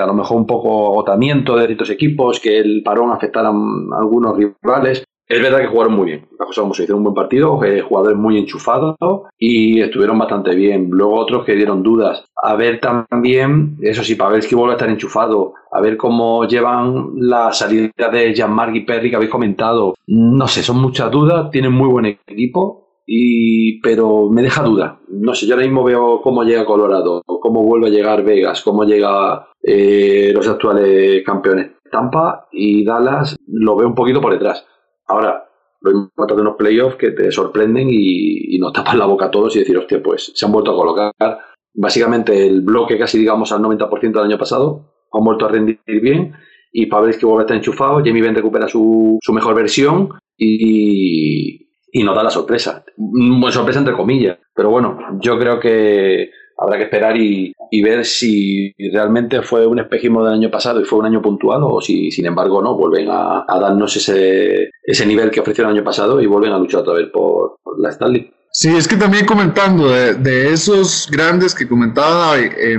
a 0.00 0.06
lo 0.06 0.14
mejor 0.14 0.36
un 0.36 0.46
poco 0.46 0.86
agotamiento 0.88 1.56
de 1.56 1.66
ciertos 1.66 1.90
equipos, 1.90 2.40
que 2.40 2.58
el 2.58 2.82
parón 2.82 3.10
afectara 3.10 3.48
a 3.48 3.98
algunos 3.98 4.36
rivales. 4.36 5.04
Es 5.28 5.42
verdad 5.42 5.58
que 5.58 5.66
jugaron 5.66 5.92
muy 5.92 6.06
bien, 6.06 6.26
la 6.38 6.46
cosa 6.46 6.62
como 6.62 6.72
se 6.72 6.84
hicieron 6.84 7.00
un 7.00 7.04
buen 7.04 7.14
partido, 7.14 7.62
eh, 7.62 7.82
jugadores 7.82 8.16
muy 8.16 8.38
enchufados 8.38 8.96
y 9.38 9.78
estuvieron 9.78 10.18
bastante 10.18 10.54
bien. 10.54 10.88
Luego 10.90 11.16
otros 11.16 11.44
que 11.44 11.54
dieron 11.54 11.82
dudas. 11.82 12.24
A 12.42 12.54
ver 12.54 12.80
también, 12.80 13.76
eso 13.82 14.02
sí, 14.02 14.14
Pavelski 14.14 14.54
vuelve 14.54 14.72
a 14.72 14.76
estar 14.76 14.88
enchufado, 14.88 15.52
a 15.70 15.82
ver 15.82 15.98
cómo 15.98 16.46
llevan 16.46 17.10
la 17.16 17.52
salida 17.52 18.08
de 18.10 18.32
Jean-Marc 18.34 18.74
y 18.76 18.80
Perry 18.86 19.10
que 19.10 19.16
habéis 19.16 19.30
comentado. 19.30 19.96
No 20.06 20.48
sé, 20.48 20.62
son 20.62 20.80
muchas 20.80 21.10
dudas, 21.10 21.50
tienen 21.50 21.72
muy 21.72 21.90
buen 21.90 22.06
equipo, 22.06 22.87
y, 23.10 23.80
pero 23.80 24.28
me 24.28 24.42
deja 24.42 24.62
duda. 24.62 25.00
No 25.08 25.34
sé, 25.34 25.46
yo 25.46 25.54
ahora 25.54 25.64
mismo 25.64 25.82
veo 25.82 26.20
cómo 26.20 26.44
llega 26.44 26.66
Colorado, 26.66 27.22
cómo 27.24 27.64
vuelve 27.64 27.86
a 27.86 27.90
llegar 27.90 28.22
Vegas, 28.22 28.60
cómo 28.60 28.84
llega 28.84 29.48
eh, 29.62 30.30
los 30.34 30.46
actuales 30.46 31.24
campeones. 31.24 31.70
Tampa 31.90 32.48
y 32.52 32.84
Dallas 32.84 33.34
lo 33.46 33.76
veo 33.76 33.88
un 33.88 33.94
poquito 33.94 34.20
por 34.20 34.34
detrás. 34.34 34.66
Ahora, 35.06 35.48
lo 35.80 35.90
importante 35.90 36.34
de 36.34 36.42
unos 36.42 36.56
playoffs 36.58 36.96
que 36.96 37.12
te 37.12 37.32
sorprenden 37.32 37.88
y, 37.88 38.56
y, 38.56 38.58
nos 38.58 38.74
tapan 38.74 38.98
la 38.98 39.06
boca 39.06 39.26
a 39.26 39.30
todos 39.30 39.56
y 39.56 39.60
decir, 39.60 39.78
hostia, 39.78 40.02
pues 40.02 40.30
se 40.34 40.44
han 40.44 40.52
vuelto 40.52 40.72
a 40.72 40.76
colocar. 40.76 41.38
Básicamente 41.72 42.46
el 42.46 42.60
bloque 42.60 42.98
casi 42.98 43.18
digamos 43.18 43.52
al 43.52 43.62
90% 43.62 44.12
del 44.12 44.24
año 44.24 44.38
pasado, 44.38 44.92
han 45.10 45.24
vuelto 45.24 45.46
a 45.46 45.48
rendir 45.48 45.80
bien 45.86 46.34
y 46.72 46.86
Pavel 46.86 47.16
que 47.16 47.24
vuelve 47.24 47.40
a 47.40 47.44
estar 47.44 47.56
enchufado, 47.56 48.02
Jamie 48.04 48.20
Ben 48.20 48.34
recupera 48.34 48.68
su, 48.68 49.18
su 49.22 49.32
mejor 49.32 49.54
versión 49.54 50.10
y, 50.36 51.67
y 51.92 52.02
nos 52.02 52.14
da 52.14 52.22
la 52.22 52.30
sorpresa. 52.30 52.84
Buena 52.96 53.52
sorpresa 53.52 53.78
entre 53.78 53.94
comillas, 53.94 54.38
pero 54.54 54.70
bueno, 54.70 54.98
yo 55.20 55.38
creo 55.38 55.58
que 55.60 56.30
habrá 56.58 56.76
que 56.76 56.84
esperar 56.84 57.16
y, 57.16 57.54
ver 57.82 58.04
si 58.04 58.74
realmente 58.92 59.42
fue 59.42 59.66
un 59.66 59.78
espejismo 59.78 60.24
del 60.24 60.34
año 60.34 60.50
pasado 60.50 60.80
y 60.80 60.84
fue 60.84 60.98
un 60.98 61.06
año 61.06 61.22
puntual 61.22 61.60
o 61.62 61.80
si 61.80 62.10
sin 62.10 62.26
embargo 62.26 62.60
no, 62.60 62.76
vuelven 62.76 63.08
a, 63.10 63.44
darnos 63.48 63.96
ese, 63.96 64.70
ese 64.82 65.06
nivel 65.06 65.30
que 65.30 65.40
ofrecieron 65.40 65.70
el 65.70 65.78
año 65.78 65.84
pasado 65.84 66.20
y 66.20 66.26
vuelven 66.26 66.52
a 66.52 66.58
luchar 66.58 66.80
otra 66.80 66.94
vez 66.94 67.08
por, 67.12 67.58
la 67.78 67.90
Stanley. 67.90 68.30
Sí, 68.50 68.74
es 68.74 68.88
que 68.88 68.96
también 68.96 69.26
comentando 69.26 69.88
de, 69.88 70.14
de 70.14 70.52
esos 70.52 71.08
grandes 71.10 71.54
que 71.54 71.68
comentaba 71.68 72.38
eh, 72.38 72.78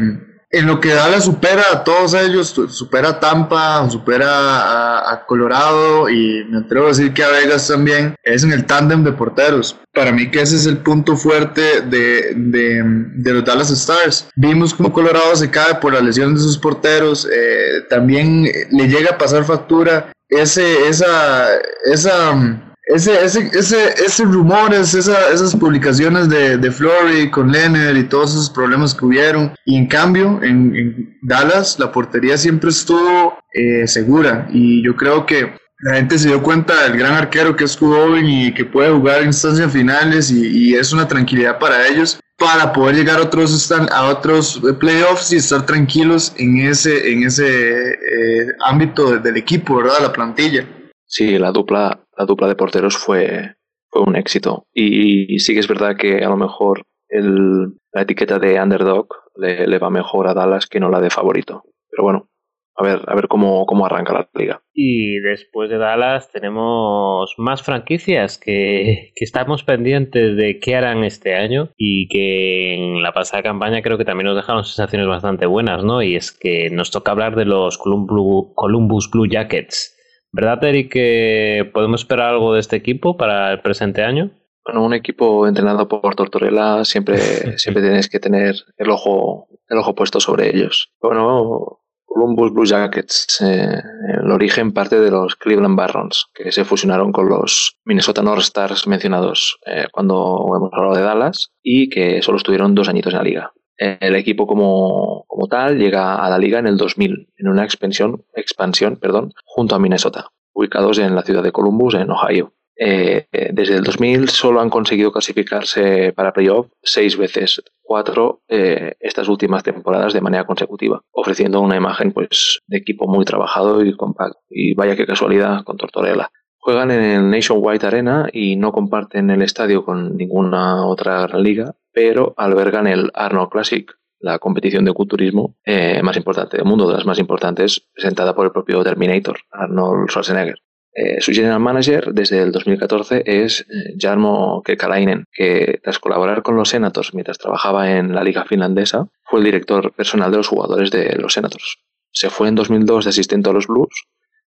en 0.51 0.65
lo 0.65 0.79
que 0.79 0.93
Dallas 0.93 1.25
supera 1.25 1.63
a 1.71 1.83
todos 1.83 2.13
ellos, 2.15 2.49
supera 2.69 3.09
a 3.09 3.19
Tampa, 3.19 3.88
supera 3.89 5.12
a, 5.12 5.25
Colorado 5.25 6.09
y 6.09 6.43
me 6.49 6.59
atrevo 6.59 6.85
a 6.85 6.89
decir 6.89 7.13
que 7.13 7.23
a 7.23 7.29
Vegas 7.29 7.67
también, 7.67 8.15
es 8.23 8.43
en 8.43 8.51
el 8.51 8.65
tándem 8.65 9.03
de 9.03 9.12
porteros. 9.12 9.77
Para 9.93 10.12
mí 10.12 10.31
que 10.31 10.41
ese 10.41 10.55
es 10.55 10.65
el 10.65 10.77
punto 10.77 11.15
fuerte 11.15 11.81
de, 11.81 12.33
de, 12.35 13.33
los 13.33 13.45
Dallas 13.45 13.69
Stars. 13.69 14.29
Vimos 14.35 14.73
como 14.73 14.91
Colorado 14.91 15.35
se 15.35 15.51
cae 15.51 15.75
por 15.75 15.93
la 15.93 16.01
lesión 16.01 16.33
de 16.33 16.41
sus 16.41 16.57
porteros, 16.57 17.27
eh, 17.31 17.83
también 17.89 18.43
le 18.71 18.88
llega 18.88 19.12
a 19.12 19.17
pasar 19.17 19.43
factura 19.43 20.12
ese, 20.29 20.88
esa, 20.88 21.47
esa 21.85 22.68
ese, 22.89 23.23
ese, 23.23 23.52
ese, 23.54 23.93
ese 24.04 24.23
rumores, 24.23 24.95
esas 24.95 25.56
publicaciones 25.56 26.28
de, 26.28 26.58
de 26.58 26.71
Flory 26.71 27.30
con 27.30 27.52
Leonard 27.52 27.95
y 27.95 28.04
todos 28.06 28.32
esos 28.32 28.49
problemas 28.49 28.95
que 28.95 29.06
hubieron. 29.06 29.54
Y 29.65 29.78
en 29.78 29.86
cambio, 29.86 30.39
en, 30.41 31.15
Dallas 31.21 31.78
la 31.78 31.91
portería 31.91 32.36
siempre 32.36 32.71
estuvo 32.71 33.38
eh, 33.54 33.88
segura. 33.88 34.47
Y 34.52 34.84
yo 34.84 34.95
creo 34.95 35.28
que 35.28 35.54
la 35.82 35.97
gente 35.97 36.17
se 36.17 36.30
dio 36.30 36.41
cuenta 36.41 36.84
del 36.84 36.97
gran 36.97 37.13
arquero 37.13 37.56
que 37.56 37.65
es 37.65 37.78
joven 37.78 38.25
y 38.28 38.54
que 38.56 38.65
puede 38.65 38.91
jugar 38.91 39.21
en 39.21 39.28
instancias 39.28 39.71
finales 39.71 40.32
y, 40.32 40.73
es 40.73 40.91
una 40.91 41.08
tranquilidad 41.08 41.60
para 41.60 41.88
ellos 41.88 42.19
para 42.38 42.73
poder 42.73 42.95
llegar 42.95 43.19
a 43.19 43.23
otros, 43.23 43.71
a 43.71 44.06
otros 44.06 44.60
playoffs 44.80 45.32
y 45.32 45.36
estar 45.36 45.63
tranquilos 45.65 46.34
en 46.38 46.60
ese, 46.62 47.12
en 47.12 47.23
ese 47.23 47.91
eh, 47.91 48.47
ámbito 48.65 49.19
del 49.19 49.38
equipo, 49.38 49.75
¿verdad? 49.78 50.02
La 50.02 50.12
plantilla. 50.12 50.65
Sí, 51.09 51.39
la 51.39 51.51
dupla 51.51 52.05
la 52.19 52.25
dupla 52.25 52.47
de 52.47 52.55
porteros 52.55 52.97
fue, 52.97 53.55
fue 53.89 54.01
un 54.03 54.15
éxito. 54.17 54.67
Y, 54.73 55.39
sí 55.39 55.53
que 55.53 55.61
es 55.61 55.67
verdad 55.69 55.95
que 55.95 56.23
a 56.23 56.29
lo 56.29 56.35
mejor 56.35 56.83
el, 57.07 57.77
la 57.93 58.01
etiqueta 58.01 58.37
de 58.39 58.61
underdog 58.61 59.07
le, 59.37 59.79
va 59.79 59.89
mejor 59.89 60.27
a 60.27 60.33
Dallas 60.33 60.67
que 60.67 60.81
no 60.81 60.89
la 60.89 60.99
de 60.99 61.09
favorito. 61.09 61.63
Pero 61.89 62.03
bueno, 62.03 62.29
a 62.75 62.83
ver, 62.83 63.01
a 63.07 63.15
ver 63.15 63.29
cómo, 63.29 63.65
cómo 63.65 63.85
arranca 63.85 64.11
la 64.11 64.29
liga. 64.33 64.61
Y 64.73 65.19
después 65.19 65.69
de 65.69 65.77
Dallas 65.77 66.29
tenemos 66.29 67.33
más 67.37 67.63
franquicias 67.63 68.37
que, 68.37 69.13
que, 69.15 69.23
estamos 69.23 69.63
pendientes 69.63 70.35
de 70.35 70.59
qué 70.59 70.75
harán 70.75 71.05
este 71.05 71.35
año 71.35 71.69
y 71.77 72.09
que 72.09 72.73
en 72.73 73.01
la 73.01 73.13
pasada 73.13 73.43
campaña 73.43 73.81
creo 73.81 73.97
que 73.97 74.05
también 74.05 74.27
nos 74.27 74.35
dejaron 74.35 74.65
sensaciones 74.65 75.07
bastante 75.07 75.45
buenas, 75.45 75.85
¿no? 75.85 76.03
Y 76.03 76.17
es 76.17 76.33
que 76.33 76.69
nos 76.69 76.91
toca 76.91 77.11
hablar 77.13 77.37
de 77.37 77.45
los 77.45 77.77
Columbus 77.77 79.09
Blue 79.09 79.27
Jackets 79.29 79.95
¿Verdad, 80.31 80.63
Eric, 80.63 80.91
que 80.91 81.69
podemos 81.73 82.01
esperar 82.01 82.29
algo 82.29 82.53
de 82.53 82.59
este 82.59 82.75
equipo 82.75 83.17
para 83.17 83.51
el 83.51 83.61
presente 83.61 84.03
año? 84.03 84.31
Bueno, 84.63 84.85
un 84.85 84.93
equipo 84.93 85.47
entrenado 85.47 85.87
por 85.87 86.15
Tortorella 86.15 86.85
siempre, 86.85 87.17
siempre 87.57 87.81
tienes 87.81 88.09
que 88.09 88.19
tener 88.19 88.55
el 88.77 88.89
ojo, 88.91 89.47
el 89.67 89.77
ojo 89.77 89.95
puesto 89.95 90.19
sobre 90.19 90.55
ellos. 90.55 90.91
Bueno, 91.01 91.79
Columbus 92.05 92.53
Blue 92.53 92.65
Jackets, 92.65 93.39
eh, 93.41 93.81
el 94.21 94.31
origen 94.31 94.73
parte 94.73 94.99
de 94.99 95.11
los 95.11 95.35
Cleveland 95.35 95.75
Barons, 95.75 96.27
que 96.33 96.51
se 96.51 96.65
fusionaron 96.65 97.11
con 97.11 97.29
los 97.29 97.77
Minnesota 97.85 98.21
North 98.21 98.41
Stars 98.41 98.87
mencionados 98.87 99.59
eh, 99.65 99.85
cuando 99.91 100.45
hemos 100.55 100.71
hablado 100.73 100.95
de 100.95 101.03
Dallas 101.03 101.51
y 101.63 101.89
que 101.89 102.21
solo 102.21 102.37
estuvieron 102.37 102.75
dos 102.75 102.89
añitos 102.89 103.13
en 103.13 103.17
la 103.17 103.23
liga. 103.23 103.53
El 103.79 104.15
equipo 104.15 104.45
como, 104.45 105.23
como, 105.27 105.47
tal 105.47 105.77
llega 105.77 106.15
a 106.15 106.29
la 106.29 106.37
liga 106.37 106.59
en 106.59 106.67
el 106.67 106.75
2000, 106.75 107.29
en 107.37 107.47
una 107.47 107.63
expansión, 107.63 108.25
expansión 108.35 108.97
perdón, 108.97 109.33
junto 109.45 109.75
a 109.75 109.79
Minnesota, 109.79 110.27
ubicados 110.53 110.99
en 110.99 111.15
la 111.15 111.23
ciudad 111.23 111.43
de 111.43 111.53
Columbus, 111.53 111.93
en 111.95 112.11
Ohio. 112.11 112.53
Eh, 112.81 113.27
desde 113.51 113.75
el 113.75 113.83
2000 113.83 114.29
solo 114.29 114.61
han 114.61 114.69
conseguido 114.69 115.11
clasificarse 115.11 116.13
para 116.13 116.31
playoff 116.31 116.67
seis 116.81 117.17
veces, 117.17 117.61
cuatro 117.81 118.41
eh, 118.47 118.95
estas 119.01 119.27
últimas 119.27 119.63
temporadas 119.63 120.13
de 120.13 120.21
manera 120.21 120.45
consecutiva, 120.45 121.01
ofreciendo 121.11 121.59
una 121.59 121.75
imagen 121.75 122.13
pues, 122.13 122.61
de 122.67 122.77
equipo 122.77 123.05
muy 123.07 123.25
trabajado 123.25 123.83
y 123.83 123.93
compacto. 123.95 124.39
Y 124.49 124.75
vaya 124.75 124.95
qué 124.95 125.05
casualidad 125.05 125.63
con 125.65 125.75
Tortorella. 125.75 126.31
Juegan 126.69 126.91
en 126.91 127.03
el 127.03 127.32
Nationwide 127.32 127.88
Arena 127.88 128.29
y 128.32 128.55
no 128.55 128.71
comparten 128.71 129.32
el 129.32 129.41
estadio 129.41 129.84
con 129.84 130.15
ninguna 130.15 130.86
otra 130.86 131.25
liga, 131.29 131.73
pero 131.91 132.36
albergan 132.38 132.86
el 132.86 133.10
Arnold 133.15 133.49
Classic, 133.49 133.91
la 134.19 134.38
competición 134.38 134.86
de 134.86 134.93
culturismo 134.93 135.55
eh, 135.65 136.03
más 136.03 136.15
importante 136.15 136.58
del 136.58 136.67
mundo, 136.67 136.88
de 136.88 136.93
las 136.93 137.08
más 137.08 137.17
importantes, 137.17 137.82
presentada 137.91 138.36
por 138.36 138.45
el 138.45 138.51
propio 138.51 138.84
Terminator, 138.84 139.39
Arnold 139.49 140.12
Schwarzenegger. 140.12 140.60
Eh, 140.93 141.19
su 141.21 141.32
general 141.32 141.60
manager 141.60 142.13
desde 142.13 142.39
el 142.39 142.51
2014 142.51 143.23
es 143.25 143.62
eh, 143.62 143.95
Jarmo 143.97 144.62
Kekalainen, 144.63 145.25
que 145.32 145.79
tras 145.82 145.97
colaborar 145.97 146.43
con 146.43 146.55
los 146.55 146.69
Senators 146.69 147.15
mientras 147.15 147.39
trabajaba 147.39 147.97
en 147.97 148.13
la 148.13 148.23
liga 148.23 148.45
finlandesa, 148.45 149.08
fue 149.23 149.39
el 149.39 149.45
director 149.45 149.91
personal 149.93 150.29
de 150.29 150.38
los 150.38 150.47
jugadores 150.47 150.91
de 150.91 151.15
los 151.15 151.34
Senators. 151.34 151.79
Se 152.12 152.29
fue 152.29 152.47
en 152.47 152.53
2002 152.53 153.05
de 153.05 153.10
asistente 153.10 153.49
a 153.49 153.53
los 153.53 153.65
Blues, 153.65 153.89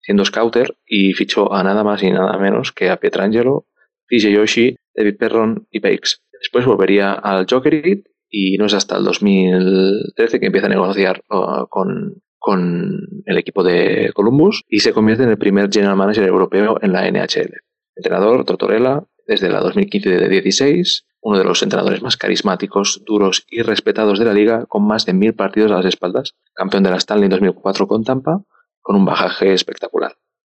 siendo 0.08 0.24
scouter, 0.24 0.74
y 0.86 1.12
fichó 1.12 1.52
a 1.52 1.62
nada 1.62 1.84
más 1.84 2.02
y 2.02 2.10
nada 2.10 2.38
menos 2.38 2.72
que 2.72 2.88
a 2.88 2.96
Pietrangelo, 2.96 3.66
PJ 4.06 4.30
Yoshi, 4.30 4.74
David 4.94 5.18
Perron 5.18 5.66
y 5.70 5.80
Bakes. 5.80 6.22
Después 6.40 6.64
volvería 6.64 7.12
al 7.12 7.44
Jokerit 7.44 8.06
y 8.30 8.56
no 8.56 8.64
es 8.64 8.72
hasta 8.72 8.96
el 8.96 9.04
2013 9.04 10.40
que 10.40 10.46
empieza 10.46 10.66
a 10.66 10.70
negociar 10.70 11.20
uh, 11.28 11.66
con, 11.68 12.22
con 12.38 13.02
el 13.26 13.36
equipo 13.36 13.62
de 13.62 14.10
Columbus 14.14 14.62
y 14.66 14.78
se 14.78 14.94
convierte 14.94 15.24
en 15.24 15.28
el 15.28 15.36
primer 15.36 15.70
general 15.70 15.96
manager 15.96 16.24
europeo 16.26 16.78
en 16.80 16.94
la 16.94 17.06
NHL. 17.10 17.60
Entrenador 17.94 18.46
Tortorella 18.46 19.02
desde 19.26 19.50
la 19.50 19.60
2015-16, 19.60 21.04
uno 21.20 21.36
de 21.36 21.44
los 21.44 21.62
entrenadores 21.62 22.00
más 22.00 22.16
carismáticos, 22.16 23.02
duros 23.04 23.44
y 23.50 23.60
respetados 23.60 24.18
de 24.18 24.24
la 24.24 24.32
liga, 24.32 24.64
con 24.64 24.86
más 24.86 25.04
de 25.04 25.12
mil 25.12 25.34
partidos 25.34 25.70
a 25.70 25.76
las 25.76 25.84
espaldas, 25.84 26.34
campeón 26.54 26.82
de 26.82 26.92
la 26.92 26.96
Stanley 26.96 27.24
en 27.24 27.30
2004 27.32 27.86
con 27.86 28.04
Tampa, 28.04 28.42
con 28.88 28.96
un 28.96 29.04
bajaje 29.04 29.52
espectacular. 29.52 30.16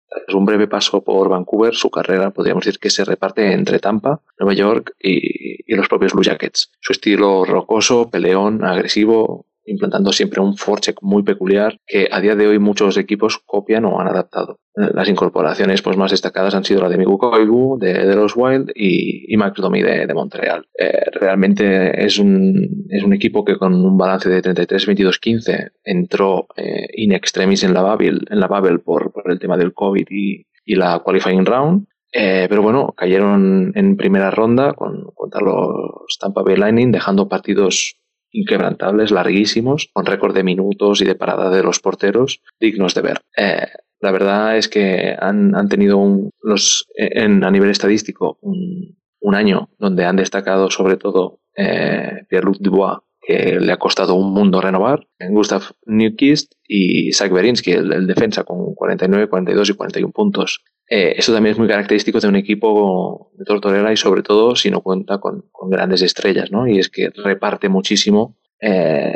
Tras 0.08 0.36
un 0.36 0.46
breve 0.46 0.68
paso 0.68 1.04
por 1.04 1.30
Vancouver, 1.30 1.74
su 1.74 1.90
carrera 1.90 2.30
podríamos 2.30 2.64
decir 2.64 2.80
que 2.80 2.92
se 2.92 3.04
reparte 3.04 3.54
entre 3.54 3.80
Tampa, 3.80 4.22
Nueva 4.38 4.54
York 4.54 4.94
y, 5.00 5.64
y 5.66 5.76
los 5.76 5.88
propios 5.88 6.14
Blue 6.14 6.22
Jackets. 6.22 6.72
Su 6.80 6.94
estilo 6.94 7.44
rocoso, 7.44 8.12
peleón, 8.12 8.64
agresivo, 8.64 9.48
implantando 9.66 10.12
siempre 10.12 10.42
un 10.42 10.58
forecheck 10.58 10.98
muy 11.02 11.24
peculiar 11.24 11.80
que 11.86 12.08
a 12.12 12.20
día 12.22 12.36
de 12.36 12.48
hoy 12.48 12.60
muchos 12.60 12.98
equipos 12.98 13.40
copian 13.46 13.86
o 13.86 14.00
han 14.00 14.08
adaptado. 14.08 14.60
Las 14.76 15.10
incorporaciones 15.10 15.82
pues, 15.82 15.98
más 15.98 16.12
destacadas 16.12 16.56
han 16.56 16.64
sido 16.64 16.82
la 16.82 16.90
de 16.90 16.98
Migu 16.98 17.18
Koibu, 17.18 17.78
de, 17.78 18.16
los 18.16 18.34
Wild 18.36 18.72
y, 18.76 19.34
y 19.34 19.38
Max 19.38 19.60
Domi 19.62 19.82
de, 19.82 20.14
Montreal. 20.14 20.68
Eh, 20.78 21.06
realmente 21.12 22.06
es 22.06 22.18
un, 22.18 22.86
es 22.90 23.04
un 23.04 23.14
equipo 23.14 23.44
que 23.44 23.58
con 23.58 23.74
un 23.74 23.98
balance 23.98 24.30
de 24.30 24.42
33-22-15 24.42 25.72
entró 25.84 26.48
eh, 26.56 26.88
in 26.96 27.12
extremis 27.12 27.64
en 27.64 27.74
la 27.74 27.82
Babel, 27.82 28.26
en 28.30 28.40
la 28.40 28.48
Babel 28.48 28.80
por, 28.80 29.12
el 29.26 29.40
tema 29.40 29.58
del 29.58 29.74
COVID 29.74 30.08
y, 30.10 30.46
la 30.66 31.02
qualifying 31.04 31.46
round. 31.46 31.88
Eh, 32.12 32.46
pero 32.48 32.62
bueno, 32.62 32.94
cayeron 32.96 33.72
en 33.76 33.98
primera 33.98 34.32
ronda 34.32 34.74
con, 34.74 35.12
contra 35.16 35.42
los 35.42 36.18
Tampa 36.20 36.44
Bay 36.44 36.56
Lightning, 36.56 36.92
dejando 36.92 37.28
partidos 37.28 37.99
inquebrantables, 38.32 39.12
larguísimos, 39.12 39.90
con 39.94 40.06
récord 40.06 40.36
de 40.36 40.44
minutos 40.44 41.02
y 41.02 41.06
de 41.06 41.16
parada 41.16 41.50
de 41.50 41.64
los 41.64 41.80
porteros, 41.80 42.42
dignos 42.60 42.94
de 42.96 43.02
ver. 43.02 43.22
Eh, 43.36 43.68
la 44.00 44.12
verdad 44.12 44.58
es 44.58 44.68
que 44.70 45.16
han, 45.20 45.56
han 45.56 45.68
tenido 45.68 45.98
un, 45.98 46.32
los, 46.42 46.88
en, 46.96 47.44
a 47.44 47.52
nivel 47.52 47.70
estadístico 47.70 48.38
un, 48.42 48.98
un, 49.20 49.36
año 49.36 49.70
donde 49.78 50.06
han 50.06 50.16
destacado 50.16 50.72
sobre 50.72 50.96
todo 50.96 51.42
eh, 51.56 52.24
Pierre-Luc 52.30 52.58
Dubois, 52.60 53.00
que 53.22 53.60
le 53.60 53.72
ha 53.72 53.78
costado 53.78 54.16
un 54.16 54.34
mundo 54.34 54.62
renovar, 54.62 55.08
Gustav 55.20 55.64
Newkist 55.86 56.54
y 56.66 57.12
Zach 57.12 57.32
Berinsky, 57.32 57.72
el, 57.72 57.92
el, 57.92 58.08
defensa, 58.08 58.44
con 58.44 58.74
49, 58.74 59.28
42 59.28 59.70
y 59.70 59.74
41 59.74 60.12
puntos. 60.14 60.64
Eh, 60.92 61.14
eso 61.18 61.32
también 61.32 61.54
es 61.54 61.60
muy 61.60 61.68
característico 61.68 62.20
de 62.20 62.28
un 62.28 62.36
equipo 62.36 63.32
de 63.36 63.46
Tortorella 63.46 63.92
y 63.92 63.98
sobre 63.98 64.24
todo 64.24 64.56
si 64.56 64.72
no 64.72 64.82
cuenta 64.82 65.20
con, 65.20 65.46
grandes 65.70 66.02
estrellas, 66.02 66.52
¿no? 66.52 66.68
Y 66.68 66.80
es 66.80 66.90
que 66.90 67.10
reparte 67.16 67.70
muchísimo 67.70 68.38
eh, 68.60 69.16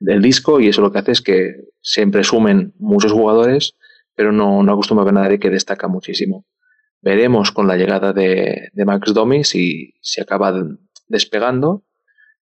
el 0.00 0.22
disco 0.22 0.60
y 0.60 0.68
eso 0.68 0.80
lo 0.80 0.92
que 0.92 1.00
hace 1.00 1.12
es 1.12 1.20
que 1.20 1.56
siempre 1.80 2.22
sumen 2.22 2.72
muchos 2.78 3.10
jugadores, 3.10 3.76
pero 4.14 4.30
no, 4.30 4.62
no 4.62 4.72
acostumbra 4.72 5.08
a 5.08 5.12
nadie 5.12 5.40
que 5.40 5.50
destaca 5.50 5.88
muchísimo. 5.88 6.46
Veremos 7.00 7.50
con 7.50 7.66
la 7.66 7.76
llegada 7.76 8.12
de, 8.12 8.68
de 8.72 8.84
Max 8.84 9.12
Domi 9.12 9.42
si 9.42 9.94
se 10.00 10.22
acaba 10.22 10.54
despegando 11.08 11.82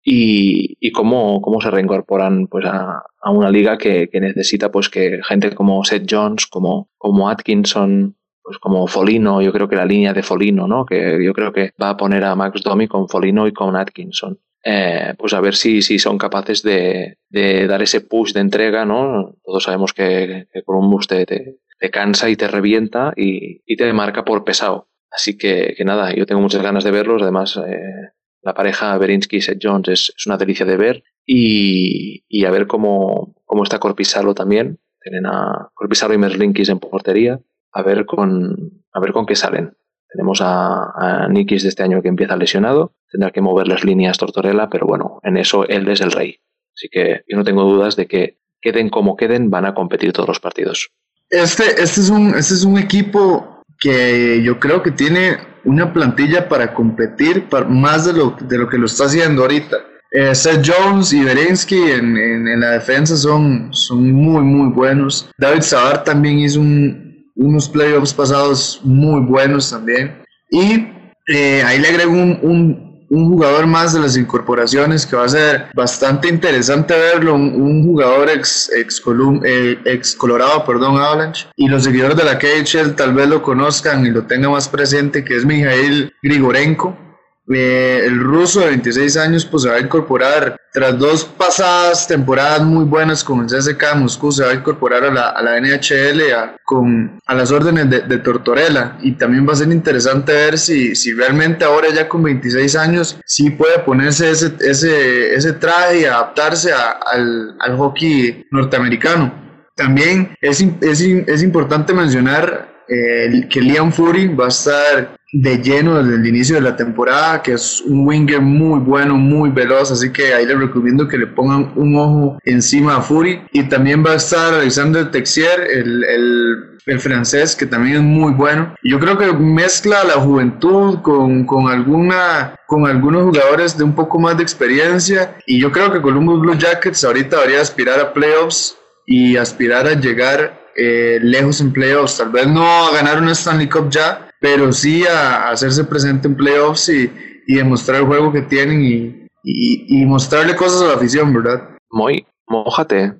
y, 0.02 0.76
y 0.78 0.92
cómo, 0.92 1.40
cómo, 1.40 1.60
se 1.62 1.70
reincorporan 1.70 2.48
pues 2.48 2.66
a, 2.66 3.02
a 3.20 3.30
una 3.30 3.50
liga 3.50 3.78
que, 3.78 4.08
que, 4.10 4.20
necesita 4.20 4.70
pues 4.70 4.90
que 4.90 5.20
gente 5.26 5.54
como 5.54 5.84
Seth 5.84 6.06
Jones, 6.08 6.46
como, 6.46 6.90
como 6.96 7.28
Atkinson, 7.28 8.17
pues 8.48 8.58
como 8.60 8.86
Folino, 8.86 9.42
yo 9.42 9.52
creo 9.52 9.68
que 9.68 9.76
la 9.76 9.84
línea 9.84 10.14
de 10.14 10.22
Folino, 10.22 10.66
¿no? 10.66 10.86
Que 10.86 11.22
yo 11.22 11.34
creo 11.34 11.52
que 11.52 11.74
va 11.80 11.90
a 11.90 11.96
poner 11.98 12.24
a 12.24 12.34
Max 12.34 12.62
Domi 12.62 12.88
con 12.88 13.06
Folino 13.06 13.46
y 13.46 13.52
con 13.52 13.76
Atkinson. 13.76 14.38
Eh, 14.64 15.12
pues 15.18 15.34
a 15.34 15.40
ver 15.42 15.54
si, 15.54 15.82
si 15.82 15.98
son 15.98 16.16
capaces 16.16 16.62
de, 16.62 17.18
de, 17.28 17.66
dar 17.66 17.82
ese 17.82 18.00
push 18.00 18.32
de 18.32 18.40
entrega, 18.40 18.86
¿no? 18.86 19.34
Todos 19.44 19.64
sabemos 19.64 19.92
que, 19.92 20.46
que 20.50 20.62
Columbus 20.62 21.08
te, 21.08 21.26
te, 21.26 21.90
cansa 21.90 22.30
y 22.30 22.36
te 22.36 22.48
revienta 22.48 23.12
y, 23.14 23.60
y, 23.66 23.76
te 23.76 23.92
marca 23.92 24.24
por 24.24 24.44
pesado. 24.44 24.88
Así 25.10 25.36
que, 25.36 25.74
que, 25.76 25.84
nada, 25.84 26.14
yo 26.14 26.24
tengo 26.24 26.40
muchas 26.40 26.62
ganas 26.62 26.84
de 26.84 26.90
verlos. 26.90 27.20
Además, 27.20 27.54
eh, 27.58 28.12
la 28.40 28.54
pareja 28.54 28.96
Berinsky 28.96 29.36
y 29.36 29.40
Seth 29.42 29.60
Jones 29.62 29.88
es, 29.88 30.26
una 30.26 30.38
delicia 30.38 30.64
de 30.64 30.78
ver. 30.78 31.04
Y, 31.26 32.24
y 32.28 32.46
a 32.46 32.50
ver 32.50 32.66
cómo, 32.66 33.34
cómo 33.44 33.62
está 33.62 33.78
Corpisalo 33.78 34.34
también. 34.34 34.78
Tienen 35.02 35.26
a 35.26 35.68
Corpisalo 35.74 36.14
y 36.14 36.18
Merlinkis 36.18 36.70
en 36.70 36.78
portería 36.78 37.38
a 37.78 37.82
ver 37.82 38.06
con, 38.06 38.82
a 38.92 39.00
ver 39.00 39.12
con 39.12 39.26
qué 39.26 39.36
salen. 39.36 39.76
Tenemos 40.10 40.40
a, 40.40 41.24
a 41.24 41.28
Nikis 41.28 41.62
de 41.62 41.68
este 41.68 41.82
año 41.82 42.02
que 42.02 42.08
empieza 42.08 42.36
lesionado, 42.36 42.94
tendrá 43.10 43.30
que 43.30 43.40
mover 43.40 43.68
las 43.68 43.84
líneas 43.84 44.18
Tortorella, 44.18 44.68
pero 44.68 44.86
bueno, 44.86 45.20
en 45.22 45.36
eso 45.36 45.66
él 45.68 45.88
es 45.88 46.00
el 46.00 46.12
rey. 46.12 46.38
Así 46.74 46.88
que 46.88 47.22
yo 47.28 47.36
no 47.36 47.44
tengo 47.44 47.64
dudas 47.64 47.96
de 47.96 48.06
que 48.06 48.38
queden 48.60 48.88
como 48.88 49.16
queden, 49.16 49.50
van 49.50 49.66
a 49.66 49.74
competir 49.74 50.12
todos 50.12 50.28
los 50.28 50.40
partidos. 50.40 50.90
Este, 51.30 51.64
este, 51.82 52.00
es, 52.00 52.10
un, 52.10 52.34
este 52.34 52.54
es 52.54 52.64
un 52.64 52.78
equipo 52.78 53.62
que 53.78 54.42
yo 54.42 54.58
creo 54.58 54.82
que 54.82 54.90
tiene 54.90 55.36
una 55.64 55.92
plantilla 55.92 56.48
para 56.48 56.72
competir 56.72 57.46
más 57.68 58.06
de 58.06 58.14
lo, 58.14 58.36
de 58.40 58.58
lo 58.58 58.68
que 58.68 58.78
lo 58.78 58.86
está 58.86 59.04
haciendo 59.04 59.42
ahorita. 59.42 59.76
Eh, 60.10 60.34
Seth 60.34 60.66
Jones 60.66 61.12
y 61.12 61.22
Berensky 61.22 61.76
en, 61.76 62.16
en, 62.16 62.48
en, 62.48 62.60
la 62.60 62.70
defensa 62.70 63.14
son, 63.14 63.68
son 63.72 64.10
muy, 64.10 64.42
muy 64.42 64.72
buenos. 64.72 65.30
David 65.36 65.60
Sabar 65.60 66.02
también 66.02 66.38
hizo 66.38 66.60
un, 66.60 67.07
unos 67.38 67.68
playoffs 67.68 68.12
pasados 68.12 68.80
muy 68.84 69.20
buenos 69.20 69.70
también. 69.70 70.22
Y 70.50 70.88
eh, 71.28 71.62
ahí 71.64 71.78
le 71.78 71.88
agrego 71.88 72.12
un, 72.12 72.38
un, 72.42 73.06
un, 73.10 73.28
jugador 73.28 73.66
más 73.66 73.92
de 73.92 74.00
las 74.00 74.16
incorporaciones 74.16 75.06
que 75.06 75.16
va 75.16 75.24
a 75.24 75.28
ser 75.28 75.66
bastante 75.74 76.28
interesante 76.28 76.94
verlo, 76.94 77.34
un, 77.34 77.60
un 77.60 77.84
jugador 77.84 78.28
ex, 78.28 78.70
ex, 78.74 79.00
Colum, 79.00 79.40
eh, 79.44 79.78
ex, 79.84 80.14
Colorado, 80.16 80.64
perdón, 80.64 80.96
Avalanche. 80.96 81.46
Y 81.56 81.68
los 81.68 81.84
seguidores 81.84 82.16
de 82.16 82.24
la 82.24 82.38
KHL 82.38 82.94
tal 82.96 83.14
vez 83.14 83.28
lo 83.28 83.42
conozcan 83.42 84.04
y 84.04 84.10
lo 84.10 84.26
tengan 84.26 84.52
más 84.52 84.68
presente, 84.68 85.24
que 85.24 85.36
es 85.36 85.44
Mijail 85.44 86.12
Grigorenko 86.22 87.07
eh, 87.54 88.02
el 88.04 88.20
ruso 88.20 88.60
de 88.60 88.68
26 88.68 89.16
años 89.16 89.44
pues 89.44 89.62
se 89.62 89.70
va 89.70 89.76
a 89.76 89.80
incorporar 89.80 90.56
tras 90.72 90.98
dos 90.98 91.24
pasadas 91.24 92.06
temporadas 92.06 92.62
muy 92.62 92.84
buenas 92.84 93.24
con 93.24 93.40
el 93.40 93.46
CSK 93.46 93.96
Moscú 93.96 94.30
se 94.30 94.44
va 94.44 94.50
a 94.50 94.54
incorporar 94.54 95.04
a 95.04 95.10
la, 95.10 95.30
a 95.30 95.42
la 95.42 95.60
NHL 95.60 96.32
a, 96.32 96.56
con, 96.64 97.18
a 97.26 97.34
las 97.34 97.50
órdenes 97.50 97.88
de, 97.88 98.00
de, 98.02 98.18
Tortorella. 98.18 98.96
Y 99.00 99.12
también 99.12 99.48
va 99.48 99.54
a 99.54 99.56
ser 99.56 99.68
interesante 99.72 100.32
ver 100.32 100.58
si, 100.58 100.94
si 100.94 101.12
realmente 101.14 101.64
ahora 101.64 101.88
ya 101.92 102.08
con 102.08 102.22
26 102.22 102.76
años 102.76 103.18
sí 103.24 103.50
puede 103.50 103.78
ponerse 103.80 104.30
ese, 104.30 104.52
ese, 104.60 105.34
ese 105.34 105.52
traje 105.54 106.02
y 106.02 106.04
adaptarse 106.04 106.72
a, 106.72 106.90
al, 106.90 107.56
al 107.58 107.76
hockey 107.76 108.46
norteamericano. 108.50 109.32
También 109.74 110.36
es, 110.40 110.60
es, 110.80 111.00
es 111.00 111.42
importante 111.42 111.94
mencionar 111.94 112.84
eh, 112.88 113.46
que 113.48 113.60
Liam 113.60 113.92
Fury 113.92 114.28
va 114.28 114.46
a 114.46 114.48
estar 114.48 115.17
de 115.32 115.58
lleno 115.58 116.02
desde 116.02 116.16
el 116.16 116.26
inicio 116.26 116.56
de 116.56 116.62
la 116.62 116.76
temporada, 116.76 117.42
que 117.42 117.52
es 117.52 117.82
un 117.82 118.06
winger 118.06 118.40
muy 118.40 118.80
bueno, 118.80 119.14
muy 119.14 119.50
veloz, 119.50 119.90
así 119.90 120.10
que 120.10 120.32
ahí 120.32 120.46
les 120.46 120.58
recomiendo 120.58 121.06
que 121.06 121.18
le 121.18 121.26
pongan 121.26 121.72
un 121.76 121.96
ojo 121.96 122.38
encima 122.44 122.96
a 122.96 123.02
Fury. 123.02 123.42
Y 123.52 123.64
también 123.64 124.04
va 124.04 124.12
a 124.12 124.16
estar 124.16 124.54
Alexander 124.54 125.10
Texier, 125.10 125.60
el, 125.70 126.04
el, 126.04 126.78
el 126.86 127.00
francés, 127.00 127.54
que 127.54 127.66
también 127.66 127.96
es 127.96 128.02
muy 128.02 128.32
bueno. 128.32 128.74
Yo 128.82 128.98
creo 128.98 129.18
que 129.18 129.32
mezcla 129.34 130.02
la 130.04 130.14
juventud 130.14 131.00
con, 131.02 131.44
con, 131.44 131.68
alguna, 131.68 132.54
con 132.66 132.86
algunos 132.86 133.24
jugadores 133.24 133.76
de 133.76 133.84
un 133.84 133.94
poco 133.94 134.18
más 134.18 134.36
de 134.36 134.42
experiencia. 134.42 135.36
Y 135.46 135.60
yo 135.60 135.70
creo 135.70 135.92
que 135.92 136.00
Columbus 136.00 136.40
Blue 136.40 136.56
Jackets 136.56 137.04
ahorita 137.04 137.36
debería 137.36 137.60
aspirar 137.60 138.00
a 138.00 138.12
playoffs 138.14 138.78
y 139.04 139.36
aspirar 139.36 139.86
a 139.86 139.94
llegar 139.94 140.58
eh, 140.74 141.18
lejos 141.22 141.60
en 141.60 141.72
playoffs. 141.72 142.16
Tal 142.16 142.30
vez 142.30 142.46
no 142.46 142.64
a 142.86 142.92
ganar 142.92 143.20
una 143.20 143.32
Stanley 143.32 143.68
Cup 143.68 143.90
ya, 143.90 144.27
pero 144.40 144.72
sí 144.72 145.04
a, 145.06 145.44
a 145.44 145.50
hacerse 145.50 145.84
presente 145.84 146.28
en 146.28 146.36
playoffs 146.36 146.88
y, 146.88 147.10
y, 147.46 147.54
demostrar 147.56 148.00
el 148.00 148.06
juego 148.06 148.32
que 148.32 148.42
tienen 148.42 148.82
y, 148.82 149.26
y, 149.42 150.00
y, 150.02 150.06
mostrarle 150.06 150.54
cosas 150.54 150.82
a 150.82 150.86
la 150.86 150.94
afición, 150.94 151.32
¿verdad? 151.32 151.76
Muy, 151.90 152.26
mojate. 152.46 153.14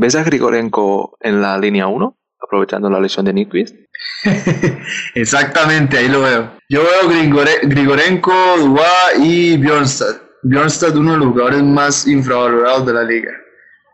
¿Ves 0.00 0.14
a 0.14 0.22
Grigorenko 0.22 1.16
en 1.20 1.42
la 1.42 1.58
línea 1.58 1.86
1? 1.86 2.16
Aprovechando 2.40 2.88
la 2.88 3.00
lesión 3.00 3.24
de 3.24 3.32
Nyquist. 3.32 3.76
Exactamente, 5.14 5.98
ahí 5.98 6.08
lo 6.08 6.22
veo. 6.22 6.52
Yo 6.68 6.80
veo 6.82 7.08
Grigore, 7.08 7.52
Grigorenko, 7.62 8.32
Dubois 8.58 9.18
y 9.18 9.56
Bjornstad. 9.58 10.16
Bjornstad, 10.42 10.96
uno 10.96 11.12
de 11.12 11.18
los 11.18 11.28
jugadores 11.28 11.62
más 11.62 12.06
infravalorados 12.06 12.86
de 12.86 12.94
la 12.94 13.04
liga. 13.04 13.32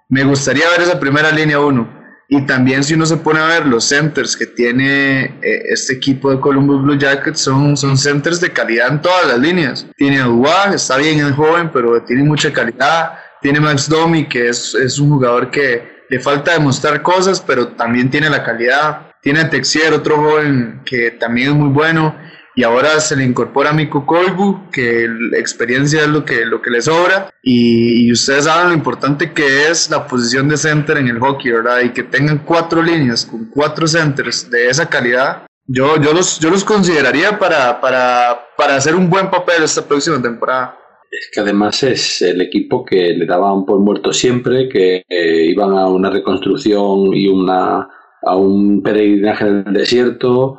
Me 0.08 0.24
gustaría 0.24 0.68
ver 0.70 0.82
esa 0.82 0.98
primera 0.98 1.30
línea 1.30 1.60
1 1.60 1.97
y 2.30 2.42
también 2.42 2.84
si 2.84 2.92
uno 2.92 3.06
se 3.06 3.16
pone 3.16 3.40
a 3.40 3.46
ver 3.46 3.66
los 3.66 3.84
centers 3.84 4.36
que 4.36 4.44
tiene 4.44 5.38
eh, 5.40 5.62
este 5.70 5.94
equipo 5.94 6.30
de 6.30 6.38
Columbus 6.38 6.82
Blue 6.82 6.98
Jackets, 6.98 7.40
son, 7.40 7.74
son 7.74 7.96
centers 7.96 8.38
de 8.38 8.52
calidad 8.52 8.88
en 8.88 9.00
todas 9.00 9.26
las 9.26 9.38
líneas. 9.38 9.86
Tiene 9.96 10.20
a 10.20 10.24
Dubois, 10.24 10.74
está 10.74 10.98
bien 10.98 11.20
el 11.20 11.32
joven, 11.32 11.70
pero 11.72 12.02
tiene 12.02 12.22
mucha 12.24 12.52
calidad. 12.52 13.12
Tiene 13.40 13.60
Max 13.60 13.88
Domi, 13.88 14.28
que 14.28 14.48
es, 14.48 14.74
es 14.74 14.98
un 14.98 15.08
jugador 15.08 15.50
que 15.50 16.04
le 16.10 16.20
falta 16.20 16.52
demostrar 16.52 17.00
cosas, 17.00 17.40
pero 17.40 17.68
también 17.68 18.10
tiene 18.10 18.28
la 18.28 18.44
calidad. 18.44 19.06
Tiene 19.22 19.40
a 19.40 19.48
Texier, 19.48 19.94
otro 19.94 20.16
joven 20.18 20.82
que 20.84 21.12
también 21.12 21.48
es 21.48 21.54
muy 21.54 21.70
bueno 21.70 22.14
y 22.58 22.64
ahora 22.64 22.98
se 22.98 23.14
le 23.14 23.22
incorpora 23.22 23.70
a 23.70 23.72
Miko 23.72 24.04
Koibu, 24.04 24.68
que 24.72 25.06
la 25.30 25.38
experiencia 25.38 26.00
es 26.00 26.08
lo 26.08 26.24
que, 26.24 26.44
lo 26.44 26.60
que 26.60 26.70
le 26.70 26.82
sobra, 26.82 27.30
y, 27.40 28.04
y, 28.04 28.10
ustedes 28.10 28.46
saben 28.46 28.70
lo 28.70 28.74
importante 28.74 29.32
que 29.32 29.68
es 29.68 29.88
la 29.90 30.08
posición 30.08 30.48
de 30.48 30.56
center 30.56 30.96
en 30.96 31.06
el 31.06 31.20
hockey, 31.20 31.52
¿verdad? 31.52 31.82
Y 31.84 31.90
que 31.90 32.02
tengan 32.02 32.38
cuatro 32.38 32.82
líneas 32.82 33.24
con 33.24 33.44
cuatro 33.44 33.86
centers 33.86 34.50
de 34.50 34.68
esa 34.68 34.88
calidad, 34.88 35.46
yo, 35.68 36.02
yo, 36.02 36.12
los, 36.12 36.40
yo 36.40 36.50
los 36.50 36.64
consideraría 36.64 37.38
para, 37.38 37.80
para, 37.80 38.48
para 38.56 38.74
hacer 38.74 38.96
un 38.96 39.08
buen 39.08 39.30
papel 39.30 39.62
esta 39.62 39.86
próxima 39.86 40.20
temporada. 40.20 40.76
Es 41.12 41.30
que 41.32 41.38
además 41.38 41.80
es 41.84 42.22
el 42.22 42.40
equipo 42.40 42.84
que 42.84 43.14
le 43.14 43.24
daban 43.24 43.66
por 43.66 43.78
muerto 43.78 44.12
siempre, 44.12 44.68
que 44.68 45.04
eh, 45.08 45.44
iban 45.44 45.78
a 45.78 45.86
una 45.86 46.10
reconstrucción 46.10 47.14
y 47.14 47.28
una 47.28 47.88
a 48.20 48.34
un 48.34 48.82
peregrinaje 48.82 49.46
en 49.46 49.64
el 49.64 49.72
desierto, 49.72 50.58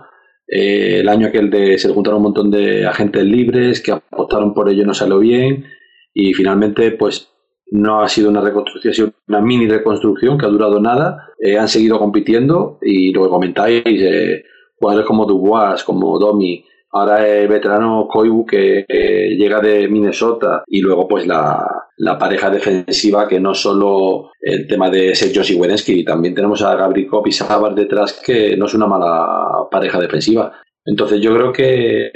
eh, 0.52 1.00
el 1.00 1.10
año 1.10 1.28
aquel 1.28 1.50
de 1.50 1.78
se 1.78 1.90
juntaron 1.90 2.18
un 2.18 2.24
montón 2.24 2.52
de 2.52 2.86
agentes 2.86 3.24
libres 3.24 3.82
que 3.82 3.92
apostaron 3.92 4.54
por 4.54 4.70
ello 4.70 4.86
no 4.86 4.94
salió 4.94 5.20
bien 5.20 5.66
y 6.14 6.34
finalmente 6.34 6.92
pues 6.92 7.30
no 7.72 8.02
ha 8.02 8.10
sido 8.10 8.30
una 8.30 8.42
reconstrucción, 8.42 8.92
ha 8.92 8.96
sido 8.96 9.14
una 9.28 9.42
mini 9.42 9.68
reconstrucción 9.68 10.38
que 10.38 10.46
ha 10.46 10.50
durado 10.50 10.80
nada. 10.80 11.30
Eh, 11.40 11.58
han 11.58 11.68
seguido 11.68 12.00
compitiendo 12.00 12.80
y 12.82 13.12
lo 13.12 13.24
que 13.24 13.30
comentáis, 13.30 13.84
eh, 13.86 14.44
jugadores 14.80 15.08
como 15.08 15.26
Dubois, 15.26 15.84
como 15.84 16.18
Domi, 16.18 16.66
ahora 16.92 17.28
el 17.28 17.48
veterano 17.48 18.08
Koibu 18.08 18.46
que 18.46 18.86
llega 18.88 19.60
de 19.60 19.88
Minnesota 19.88 20.64
y 20.68 20.82
luego 20.82 21.08
pues 21.08 21.28
la, 21.28 21.66
la, 21.98 22.18
pareja 22.18 22.50
defensiva 22.50 23.28
que 23.28 23.40
no 23.40 23.54
solo 23.54 24.32
el 24.42 24.68
tema 24.68 24.90
de 24.90 25.16
Sergio 25.16 25.44
y 25.88 26.04
también 26.04 26.36
tenemos 26.36 26.62
a 26.62 26.76
Gabri 26.76 27.08
y 27.26 27.32
Sabar 27.32 27.76
detrás 27.76 28.22
que 28.26 28.56
no 28.58 28.66
es 28.66 28.74
una 28.74 28.88
mala 28.88 29.68
pareja 29.72 30.00
defensiva. 30.00 30.54
Entonces 30.86 31.22
yo 31.22 31.36
creo 31.36 31.54
que 31.54 32.12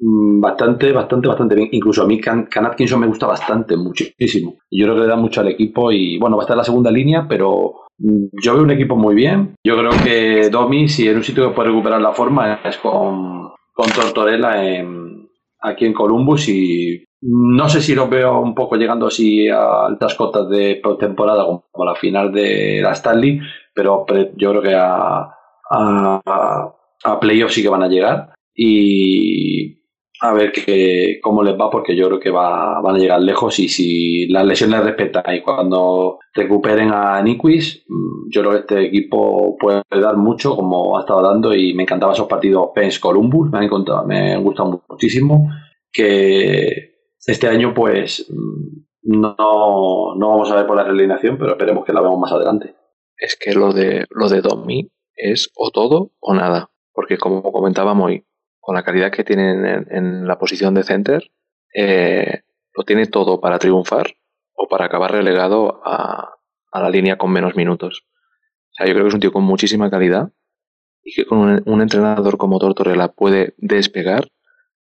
Mm, 0.00 0.40
bastante, 0.40 0.92
bastante, 0.92 1.28
bastante 1.28 1.54
bien. 1.54 1.68
Incluso 1.72 2.02
a 2.02 2.06
mí 2.06 2.20
Can, 2.20 2.48
Atkinson 2.54 3.00
me 3.00 3.06
gusta 3.06 3.26
bastante, 3.26 3.76
muchísimo. 3.76 4.56
Yo 4.70 4.84
creo 4.84 4.94
que 4.94 5.00
le 5.02 5.06
da 5.08 5.16
mucho 5.16 5.40
al 5.40 5.48
equipo 5.48 5.90
y 5.90 6.18
bueno, 6.18 6.36
va 6.36 6.42
a 6.42 6.44
estar 6.44 6.54
en 6.54 6.58
la 6.58 6.64
segunda 6.64 6.90
línea, 6.90 7.26
pero 7.28 7.74
mm, 7.98 8.26
yo 8.42 8.54
veo 8.54 8.62
un 8.62 8.70
equipo 8.70 8.96
muy 8.96 9.14
bien. 9.14 9.54
Yo 9.64 9.76
creo 9.76 9.90
que 10.04 10.50
Domi, 10.50 10.88
si 10.88 11.08
en 11.08 11.16
un 11.16 11.24
sitio 11.24 11.48
que 11.48 11.54
puede 11.54 11.70
recuperar 11.70 12.00
la 12.00 12.12
forma, 12.12 12.60
es 12.64 12.78
con, 12.78 13.47
con 13.78 13.92
Tortorella 13.92 14.60
en, 14.60 15.30
aquí 15.60 15.86
en 15.86 15.92
Columbus 15.92 16.48
y 16.48 17.04
no 17.20 17.68
sé 17.68 17.80
si 17.80 17.94
lo 17.94 18.08
veo 18.08 18.40
un 18.40 18.52
poco 18.52 18.74
llegando 18.74 19.06
así 19.06 19.48
a 19.48 19.86
altas 19.86 20.16
cotas 20.16 20.48
de 20.48 20.82
temporada 20.98 21.44
como 21.44 21.84
la 21.84 21.94
final 21.94 22.32
de 22.32 22.80
la 22.82 22.90
Stanley, 22.90 23.38
pero 23.72 24.04
yo 24.36 24.50
creo 24.50 24.62
que 24.62 24.74
a, 24.74 25.28
a, 25.70 26.74
a 27.04 27.20
playoffs 27.20 27.54
sí 27.54 27.62
que 27.62 27.68
van 27.68 27.84
a 27.84 27.88
llegar. 27.88 28.34
Y 28.52 29.77
a 30.20 30.32
ver 30.32 30.52
que, 30.52 31.20
cómo 31.22 31.42
les 31.42 31.54
va, 31.54 31.70
porque 31.70 31.94
yo 31.94 32.08
creo 32.08 32.20
que 32.20 32.30
va, 32.30 32.80
van 32.80 32.96
a 32.96 32.98
llegar 32.98 33.20
lejos 33.20 33.58
y 33.58 33.68
si 33.68 34.26
las 34.28 34.44
lesiones 34.44 34.82
respetan 34.82 35.22
y 35.34 35.40
cuando 35.42 36.18
recuperen 36.34 36.90
a 36.92 37.22
Niquis, 37.22 37.84
mm, 37.86 38.30
yo 38.30 38.40
creo 38.40 38.52
que 38.52 38.58
este 38.58 38.86
equipo 38.86 39.56
puede 39.58 39.82
dar 39.90 40.16
mucho 40.16 40.56
como 40.56 40.98
ha 40.98 41.02
estado 41.02 41.22
dando 41.22 41.54
y 41.54 41.72
me 41.74 41.84
encantaban 41.84 42.14
esos 42.14 42.26
partidos 42.26 42.70
Pence 42.74 43.00
Columbus, 43.00 43.50
me 43.50 43.58
han, 43.58 43.64
encontrado, 43.64 44.04
me 44.06 44.34
han 44.34 44.42
gustado 44.42 44.82
muchísimo, 44.88 45.50
que 45.92 46.96
este 47.24 47.46
año 47.46 47.72
pues 47.72 48.26
mm, 48.28 48.88
no, 49.02 50.14
no 50.16 50.28
vamos 50.28 50.50
a 50.50 50.56
ver 50.56 50.66
por 50.66 50.76
la 50.76 50.84
realización, 50.84 51.38
pero 51.38 51.52
esperemos 51.52 51.84
que 51.84 51.92
la 51.92 52.00
veamos 52.00 52.18
más 52.18 52.32
adelante. 52.32 52.74
Es 53.16 53.36
que 53.36 53.52
lo 53.52 53.72
de, 53.72 54.04
lo 54.10 54.28
de 54.28 54.40
Domi 54.40 54.90
es 55.14 55.50
o 55.56 55.70
todo 55.70 56.12
o 56.20 56.34
nada, 56.34 56.70
porque 56.92 57.18
como 57.18 57.42
comentábamos 57.42 58.06
hoy, 58.06 58.24
con 58.68 58.74
la 58.74 58.82
calidad 58.82 59.10
que 59.10 59.24
tiene 59.24 59.52
en, 59.88 60.26
la 60.26 60.38
posición 60.38 60.74
de 60.74 60.82
center, 60.82 61.32
eh, 61.74 62.42
lo 62.74 62.84
tiene 62.84 63.06
todo 63.06 63.40
para 63.40 63.58
triunfar 63.58 64.08
o 64.52 64.68
para 64.68 64.84
acabar 64.84 65.10
relegado 65.10 65.80
a, 65.86 66.34
la 66.74 66.90
línea 66.90 67.16
con 67.16 67.32
menos 67.32 67.56
minutos. 67.56 68.04
O 68.04 68.74
sea, 68.74 68.86
yo 68.86 68.92
creo 68.92 69.04
que 69.06 69.08
es 69.08 69.14
un 69.14 69.20
tío 69.20 69.32
con 69.32 69.44
muchísima 69.44 69.88
calidad 69.88 70.32
y 71.02 71.14
que 71.14 71.24
con 71.24 71.62
un, 71.64 71.80
entrenador 71.80 72.36
como 72.36 72.58
Tortorella 72.58 73.08
puede 73.08 73.54
despegar, 73.56 74.28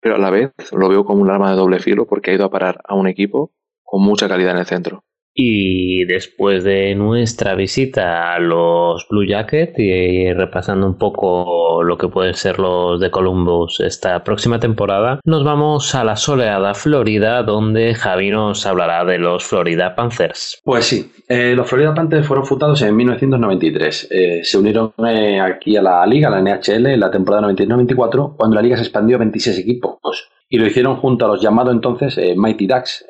pero 0.02 0.16
a 0.16 0.20
la 0.20 0.32
vez 0.32 0.52
lo 0.74 0.90
veo 0.90 1.06
como 1.06 1.22
un 1.22 1.30
arma 1.30 1.52
de 1.52 1.56
doble 1.56 1.80
filo 1.80 2.08
porque 2.08 2.32
ha 2.32 2.34
ido 2.34 2.44
a 2.44 2.52
parar 2.52 2.82
a 2.84 2.94
un 2.94 3.08
equipo 3.08 3.54
con 3.84 4.02
mucha 4.02 4.28
calidad 4.28 4.52
en 4.52 4.58
el 4.58 4.66
centro. 4.66 5.06
Y 5.40 6.06
después 6.06 6.64
de 6.64 6.96
nuestra 6.96 7.54
visita 7.54 8.34
a 8.34 8.40
los 8.40 9.08
Blue 9.08 9.24
Jackets 9.24 9.78
y 9.78 10.34
repasando 10.34 10.88
un 10.88 10.98
poco 10.98 11.84
lo 11.84 11.96
que 11.96 12.08
pueden 12.08 12.34
ser 12.34 12.58
los 12.58 13.00
de 13.00 13.12
Columbus 13.12 13.80
esta 13.82 14.24
próxima 14.24 14.60
temporada, 14.60 15.20
nos 15.24 15.44
vamos 15.44 15.94
a 15.94 16.04
la 16.04 16.16
soleada 16.16 16.74
Florida 16.74 17.44
donde 17.44 17.94
Javi 17.94 18.32
nos 18.32 18.66
hablará 18.66 19.06
de 19.06 19.20
los 19.20 19.44
Florida 19.44 19.94
Panthers. 19.94 20.60
Pues 20.64 20.86
sí, 20.86 21.12
eh, 21.30 21.54
los 21.56 21.70
Florida 21.70 21.94
Panthers 21.94 22.26
fueron 22.26 22.44
fundados 22.44 22.82
en 22.82 22.96
1993. 22.96 24.08
Eh, 24.10 24.40
se 24.42 24.58
unieron 24.58 24.92
eh, 25.08 25.40
aquí 25.40 25.78
a 25.78 25.84
la 25.84 26.04
liga, 26.08 26.30
a 26.30 26.32
la 26.32 26.42
NHL, 26.42 26.88
en 26.88 27.00
la 27.00 27.12
temporada 27.12 27.48
93-94 27.48 28.36
cuando 28.36 28.56
la 28.56 28.64
liga 28.64 28.76
se 28.76 28.82
expandió 28.82 29.18
a 29.18 29.20
26 29.20 29.60
equipos. 29.60 30.32
Y 30.50 30.58
lo 30.58 30.66
hicieron 30.66 30.96
junto 30.96 31.26
a 31.26 31.28
los 31.28 31.44
llamados 31.44 31.76
entonces 31.76 32.20
Mighty 32.36 32.66
Ducks 32.66 33.06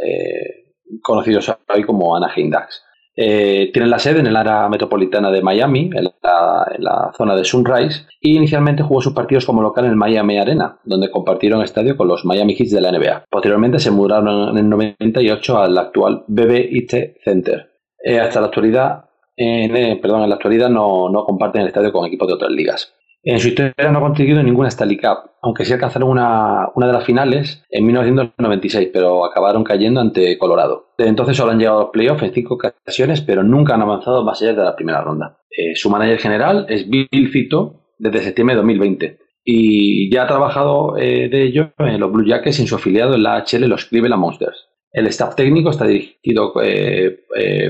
conocidos 1.02 1.52
hoy 1.74 1.84
como 1.84 2.16
Anaheim 2.16 2.50
Ducks. 2.50 2.84
Eh, 3.20 3.72
tienen 3.74 3.90
la 3.90 3.98
sede 3.98 4.20
en 4.20 4.28
el 4.28 4.36
área 4.36 4.70
metropolitana 4.70 5.32
de 5.32 5.42
Miami, 5.42 5.90
en 5.92 6.08
la, 6.22 7.12
zona 7.18 7.36
de 7.36 7.44
Sunrise, 7.44 8.06
y 8.22 8.38
inicialmente 8.38 8.84
jugó 8.84 9.02
sus 9.02 9.14
partidos 9.14 9.44
como 9.44 9.64
local 9.64 9.86
en 9.86 9.92
el 9.92 9.98
Miami 9.98 10.38
Arena, 10.38 10.78
donde 10.84 11.10
compartieron 11.10 11.64
estadio 11.64 11.98
con 11.98 12.08
los 12.08 12.26
Miami 12.26 12.54
Heat 12.56 12.70
de 12.70 12.82
la 12.82 12.92
NBA. 12.92 13.26
Posteriormente 13.32 13.80
se 13.80 13.90
mudaron 13.90 14.50
en 14.50 14.58
el 14.58 14.70
98 14.70 15.58
al 15.58 15.78
actual 15.80 16.26
BB&T 16.28 17.18
Center. 17.24 17.72
Eh, 18.04 18.20
hasta 18.20 18.40
la 18.40 18.48
actualidad, 18.48 19.06
en, 19.36 19.76
eh, 19.76 20.00
perdón, 20.00 20.22
en 20.22 20.30
la 20.30 20.36
actualidad 20.36 20.70
no, 20.70 21.10
no 21.10 21.26
comparten 21.26 21.64
el 21.64 21.70
estadio 21.70 21.92
con 21.92 22.06
equipos 22.06 22.28
de 22.28 22.36
otras 22.36 22.52
ligas. 22.52 22.94
En 23.30 23.42
su 23.42 23.50
historia 23.50 23.92
no 23.92 23.98
ha 23.98 24.02
conseguido 24.02 24.42
ninguna 24.42 24.70
Stanley 24.70 24.96
Cup, 24.96 25.32
aunque 25.42 25.66
sí 25.66 25.74
alcanzaron 25.74 26.12
una, 26.12 26.70
una, 26.76 26.88
de 26.88 26.94
las 26.94 27.04
finales 27.04 27.62
en 27.70 27.86
1996, 27.86 28.90
pero 28.94 29.26
acabaron 29.26 29.66
cayendo 29.66 30.00
ante 30.00 30.38
Colorado. 30.38 30.94
Desde 30.98 31.10
entonces 31.10 31.36
solo 31.36 31.52
han 31.52 31.60
llegado 31.60 31.80
a 31.80 31.82
los 31.82 31.90
playoffs 31.92 32.24
en 32.24 32.34
cinco 32.34 32.54
ocasiones, 32.54 33.20
pero 33.20 33.44
nunca 33.44 33.74
han 33.74 33.82
avanzado 33.82 34.24
más 34.24 34.42
allá 34.42 34.54
de 34.54 34.64
la 34.64 34.78
primera 34.78 35.02
ronda. 35.02 35.40
Eh, 35.52 35.76
su 35.76 35.90
manager 35.90 36.20
general 36.20 36.68
es 36.70 36.90
Bill 36.90 37.28
Fito 37.30 37.82
desde 37.98 38.22
septiembre 38.22 38.56
de 38.56 38.62
2020 38.62 39.20
y 39.44 40.10
ya 40.10 40.24
ha 40.24 40.28
trabajado 40.28 40.96
eh, 40.96 41.28
de 41.28 41.44
ello 41.44 41.74
en 41.80 42.00
los 42.00 42.10
Blue 42.10 42.26
Jackets 42.26 42.62
en 42.62 42.68
su 42.68 42.76
afiliado 42.76 43.16
en 43.16 43.24
la 43.24 43.44
HL, 43.44 43.66
los 43.66 43.88
Cleveland 43.88 44.22
Monsters. 44.22 44.70
El 44.90 45.06
staff 45.08 45.36
técnico 45.36 45.72
está 45.72 45.86
dirigido 45.86 46.54
eh, 46.64 47.26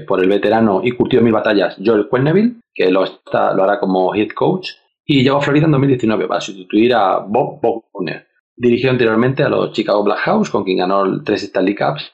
por 0.07 0.21
el 0.21 0.29
veterano 0.29 0.81
y 0.83 0.91
curtido 0.91 1.23
mil 1.23 1.33
batallas 1.33 1.77
Joel 1.83 2.09
Quenneville, 2.11 2.57
que 2.75 2.91
lo, 2.91 3.05
está, 3.05 3.55
lo 3.55 3.63
hará 3.63 3.79
como 3.79 4.13
head 4.13 4.29
coach 4.35 4.69
y 5.09 5.23
llegó 5.23 5.37
a 5.37 5.41
Florida 5.41 5.65
en 5.65 5.71
2019 5.71 6.27
para 6.27 6.41
sustituir 6.41 6.93
a 6.93 7.19
Bob 7.19 7.61
Bogner. 7.61 8.27
Dirigió 8.55 8.91
anteriormente 8.91 9.41
a 9.41 9.49
los 9.49 9.71
Chicago 9.71 10.03
Blackhawks, 10.03 10.49
con 10.49 10.65
quien 10.65 10.79
ganó 10.79 11.23
tres 11.23 11.43
Stanley 11.43 11.75
Cups, 11.75 12.11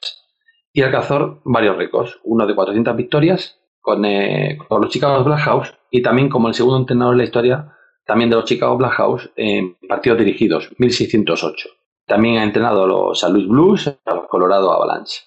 y 0.72 0.82
alcanzó 0.84 1.42
varios 1.44 1.76
récords, 1.76 2.20
uno 2.24 2.46
de 2.46 2.54
400 2.54 2.96
victorias 2.96 3.60
con, 3.82 4.06
eh, 4.06 4.58
con 4.68 4.82
los 4.82 4.92
Chicago 4.92 5.24
Blackhawks 5.24 5.74
y 5.90 6.02
también 6.02 6.30
como 6.30 6.48
el 6.48 6.54
segundo 6.54 6.78
entrenador 6.78 7.16
en 7.16 7.18
la 7.18 7.24
historia 7.24 7.74
también 8.06 8.30
de 8.30 8.36
los 8.36 8.46
Chicago 8.46 8.78
Blackhawks 8.78 9.32
en 9.36 9.76
partidos 9.88 10.20
dirigidos, 10.20 10.70
1608. 10.78 11.70
También 12.06 12.38
ha 12.38 12.44
entrenado 12.44 12.84
a 12.84 12.88
los 12.88 13.20
San 13.20 13.34
Luis 13.34 13.48
Blues, 13.48 13.88
a 13.88 14.16
los 14.16 14.28
Colorado 14.28 14.72
Avalanche. 14.72 15.22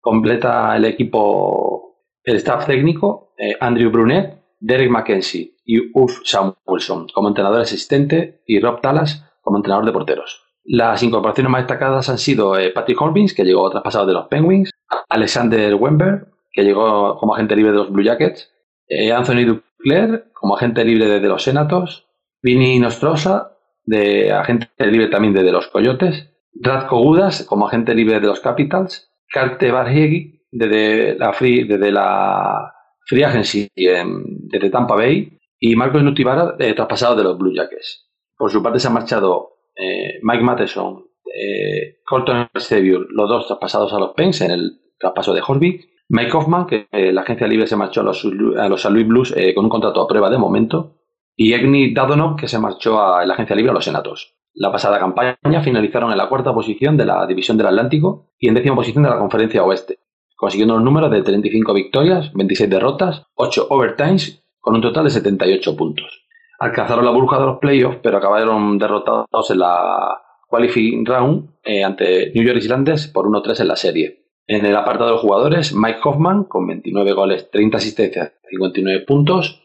Completa 0.00 0.74
el 0.76 0.86
equipo, 0.86 1.96
el 2.24 2.36
staff 2.36 2.66
técnico, 2.66 3.34
eh, 3.36 3.56
Andrew 3.60 3.90
Brunet, 3.90 4.38
Derek 4.60 4.90
McKenzie 4.90 5.54
y 5.64 5.90
Uf 5.94 6.20
Samuelson 6.24 7.08
como 7.14 7.28
entrenador 7.28 7.60
asistente 7.60 8.42
y 8.46 8.60
Rob 8.60 8.80
Talas 8.80 9.24
como 9.42 9.58
entrenador 9.58 9.86
de 9.86 9.92
porteros. 9.92 10.44
Las 10.64 11.02
incorporaciones 11.02 11.50
más 11.50 11.62
destacadas 11.62 12.08
han 12.10 12.18
sido 12.18 12.58
eh, 12.58 12.70
Patrick 12.70 13.00
Holbins, 13.00 13.32
que 13.32 13.44
llegó 13.44 13.70
traspasado 13.70 14.06
de 14.06 14.12
los 14.12 14.26
Penguins, 14.28 14.70
Alexander 15.08 15.74
Wember, 15.74 16.26
que 16.52 16.62
llegó 16.62 17.16
como 17.16 17.34
agente 17.34 17.56
libre 17.56 17.72
de 17.72 17.78
los 17.78 17.90
Blue 17.90 18.04
Jackets, 18.04 18.52
eh, 18.86 19.12
Anthony 19.12 19.46
Duclair 19.46 20.30
como 20.34 20.56
agente 20.56 20.84
libre 20.84 21.06
desde 21.06 21.28
los 21.28 21.42
Senatos, 21.42 22.06
Vinny 22.42 22.78
Nostrosa, 22.78 23.56
de 23.84 24.32
agente 24.32 24.68
libre 24.80 25.08
también 25.08 25.32
desde 25.32 25.52
los 25.52 25.68
Coyotes, 25.68 26.30
Radko 26.60 26.98
Gudas 27.00 27.44
como 27.44 27.66
agente 27.66 27.94
libre 27.94 28.20
de 28.20 28.26
los 28.26 28.40
Capitals, 28.40 29.10
Karte 29.30 29.70
Barhegi 29.70 30.42
desde 30.50 31.18
la, 31.18 31.32
free, 31.32 31.64
desde 31.64 31.92
la 31.92 32.74
Free 33.08 33.24
Agency 33.24 33.68
desde 33.74 34.70
Tampa 34.70 34.94
Bay 34.94 35.38
y 35.58 35.74
Marcos 35.74 36.02
Nutibara 36.02 36.54
eh, 36.58 36.74
traspasado 36.74 37.16
de 37.16 37.24
los 37.24 37.38
Blue 37.38 37.54
Jackets. 37.54 38.08
Por 38.36 38.50
su 38.50 38.62
parte 38.62 38.78
se 38.78 38.86
han 38.86 38.94
marchado 38.94 39.58
eh, 39.74 40.18
Mike 40.22 40.42
Matheson, 40.42 41.04
eh, 41.34 41.98
Colton 42.04 42.48
Sevier, 42.54 43.00
los 43.10 43.28
dos 43.28 43.46
traspasados 43.46 43.92
a 43.92 43.98
los 43.98 44.12
Pens 44.14 44.40
en 44.40 44.50
el 44.50 44.80
traspaso 44.98 45.32
de 45.34 45.42
Horvik. 45.46 45.88
Mike 46.10 46.36
Hoffman, 46.36 46.66
que 46.66 46.86
eh, 46.92 47.12
la 47.12 47.22
agencia 47.22 47.46
libre 47.46 47.66
se 47.66 47.76
marchó 47.76 48.00
a 48.00 48.04
los, 48.04 48.24
a 48.24 48.76
San 48.76 48.94
Louis 48.94 49.06
Blues 49.06 49.34
con 49.54 49.64
un 49.64 49.70
contrato 49.70 50.00
a 50.00 50.08
prueba 50.08 50.30
de 50.30 50.38
momento. 50.38 50.96
Y 51.36 51.52
Egni 51.52 51.94
Dadonov, 51.94 52.36
que 52.36 52.48
se 52.48 52.58
marchó 52.58 53.00
a 53.00 53.24
la 53.24 53.34
agencia 53.34 53.54
libre 53.54 53.70
a 53.70 53.74
los 53.74 53.84
Senatos. 53.84 54.36
La 54.54 54.72
pasada 54.72 54.98
campaña 54.98 55.62
finalizaron 55.62 56.10
en 56.10 56.18
la 56.18 56.28
cuarta 56.28 56.52
posición 56.52 56.96
de 56.96 57.04
la 57.04 57.26
División 57.26 57.56
del 57.56 57.68
Atlántico 57.68 58.32
y 58.38 58.48
en 58.48 58.54
décima 58.54 58.74
posición 58.74 59.04
de 59.04 59.10
la 59.10 59.18
Conferencia 59.18 59.62
Oeste, 59.62 59.98
consiguiendo 60.38 60.74
los 60.74 60.84
números 60.84 61.10
de 61.10 61.22
35 61.22 61.74
victorias, 61.74 62.32
26 62.32 62.70
derrotas, 62.70 63.24
8 63.34 63.66
overtimes, 63.70 64.44
con 64.60 64.76
un 64.76 64.80
total 64.80 65.04
de 65.04 65.10
78 65.10 65.76
puntos. 65.76 66.26
Alcanzaron 66.60 67.04
la 67.04 67.10
burbuja 67.10 67.40
de 67.40 67.46
los 67.46 67.58
playoffs, 67.58 67.98
pero 68.00 68.18
acabaron 68.18 68.78
derrotados 68.78 69.50
en 69.50 69.58
la 69.58 70.16
qualifying 70.48 71.04
round 71.04 71.50
eh, 71.64 71.82
ante 71.82 72.30
New 72.36 72.44
York 72.44 72.58
Islanders 72.58 73.08
por 73.08 73.26
1-3 73.26 73.62
en 73.62 73.68
la 73.68 73.74
serie. 73.74 74.26
En 74.46 74.64
el 74.64 74.76
apartado 74.76 75.06
de 75.06 75.12
los 75.14 75.22
jugadores, 75.22 75.74
Mike 75.74 75.98
Hoffman 76.04 76.44
con 76.44 76.68
29 76.68 77.12
goles, 77.14 77.50
30 77.50 77.76
asistencias, 77.76 78.32
59 78.48 79.04
puntos. 79.06 79.60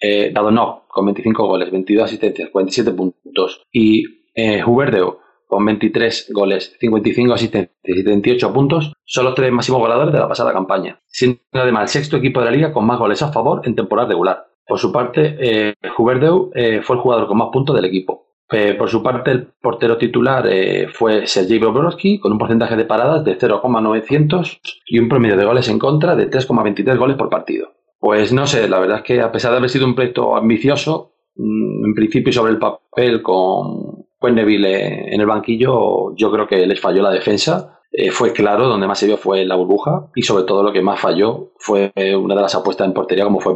eh, 0.00 0.32
no 0.34 0.84
con 0.88 1.06
25 1.06 1.46
goles, 1.46 1.70
22 1.70 2.04
asistencias, 2.04 2.50
47 2.50 2.90
puntos. 2.90 3.62
Y 3.70 4.04
eh, 4.34 4.64
Huberdeo 4.64 5.20
con 5.48 5.64
23 5.64 6.30
goles, 6.32 6.76
55 6.78 7.34
asistencias 7.34 7.74
y 7.82 7.94
78 7.94 8.52
puntos, 8.52 8.92
son 9.04 9.24
los 9.24 9.34
tres 9.34 9.50
máximos 9.50 9.80
goleadores 9.80 10.12
de 10.12 10.20
la 10.20 10.28
pasada 10.28 10.52
campaña, 10.52 11.00
siendo 11.06 11.40
además 11.54 11.82
el 11.84 12.00
sexto 12.00 12.18
equipo 12.18 12.40
de 12.40 12.46
la 12.46 12.52
liga 12.52 12.72
con 12.72 12.86
más 12.86 12.98
goles 12.98 13.22
a 13.22 13.32
favor 13.32 13.62
en 13.64 13.74
temporada 13.74 14.08
regular. 14.08 14.46
Por 14.66 14.78
su 14.78 14.92
parte, 14.92 15.36
eh, 15.40 15.74
Huberdeu 15.96 16.50
eh, 16.54 16.82
fue 16.82 16.96
el 16.96 17.02
jugador 17.02 17.26
con 17.26 17.38
más 17.38 17.48
puntos 17.50 17.74
del 17.74 17.86
equipo. 17.86 18.28
Eh, 18.50 18.74
por 18.74 18.88
su 18.88 19.02
parte, 19.02 19.30
el 19.30 19.46
portero 19.60 19.98
titular 19.98 20.46
eh, 20.46 20.88
fue 20.88 21.26
Sergei 21.26 21.58
Bobrovsky, 21.58 22.18
con 22.18 22.32
un 22.32 22.38
porcentaje 22.38 22.76
de 22.76 22.86
paradas 22.86 23.24
de 23.24 23.36
0,900 23.36 24.60
y 24.86 24.98
un 24.98 25.08
promedio 25.08 25.36
de 25.36 25.44
goles 25.44 25.68
en 25.68 25.78
contra 25.78 26.16
de 26.16 26.30
3,23 26.30 26.98
goles 26.98 27.16
por 27.16 27.28
partido. 27.28 27.72
Pues 27.98 28.32
no 28.32 28.46
sé, 28.46 28.68
la 28.68 28.78
verdad 28.78 28.98
es 28.98 29.02
que 29.02 29.20
a 29.20 29.32
pesar 29.32 29.50
de 29.50 29.58
haber 29.58 29.70
sido 29.70 29.86
un 29.86 29.94
proyecto 29.94 30.36
ambicioso, 30.36 31.12
mm, 31.34 31.86
en 31.86 31.94
principio 31.94 32.32
sobre 32.32 32.52
el 32.52 32.58
papel 32.58 33.22
con 33.22 33.97
Neville 34.22 35.14
en 35.14 35.20
el 35.20 35.26
banquillo, 35.26 36.14
yo 36.16 36.30
creo 36.30 36.46
que 36.46 36.66
les 36.66 36.80
falló 36.80 37.02
la 37.02 37.10
defensa. 37.10 37.80
Eh, 37.90 38.10
fue 38.10 38.32
claro, 38.32 38.68
donde 38.68 38.86
más 38.86 38.98
se 38.98 39.06
vio 39.06 39.16
fue 39.16 39.46
la 39.46 39.54
burbuja 39.54 40.10
y 40.14 40.22
sobre 40.22 40.44
todo 40.44 40.62
lo 40.62 40.72
que 40.72 40.82
más 40.82 41.00
falló 41.00 41.52
fue 41.58 41.90
una 42.16 42.34
de 42.34 42.42
las 42.42 42.54
apuestas 42.54 42.86
en 42.86 42.92
portería 42.92 43.24
como 43.24 43.40
fue 43.40 43.54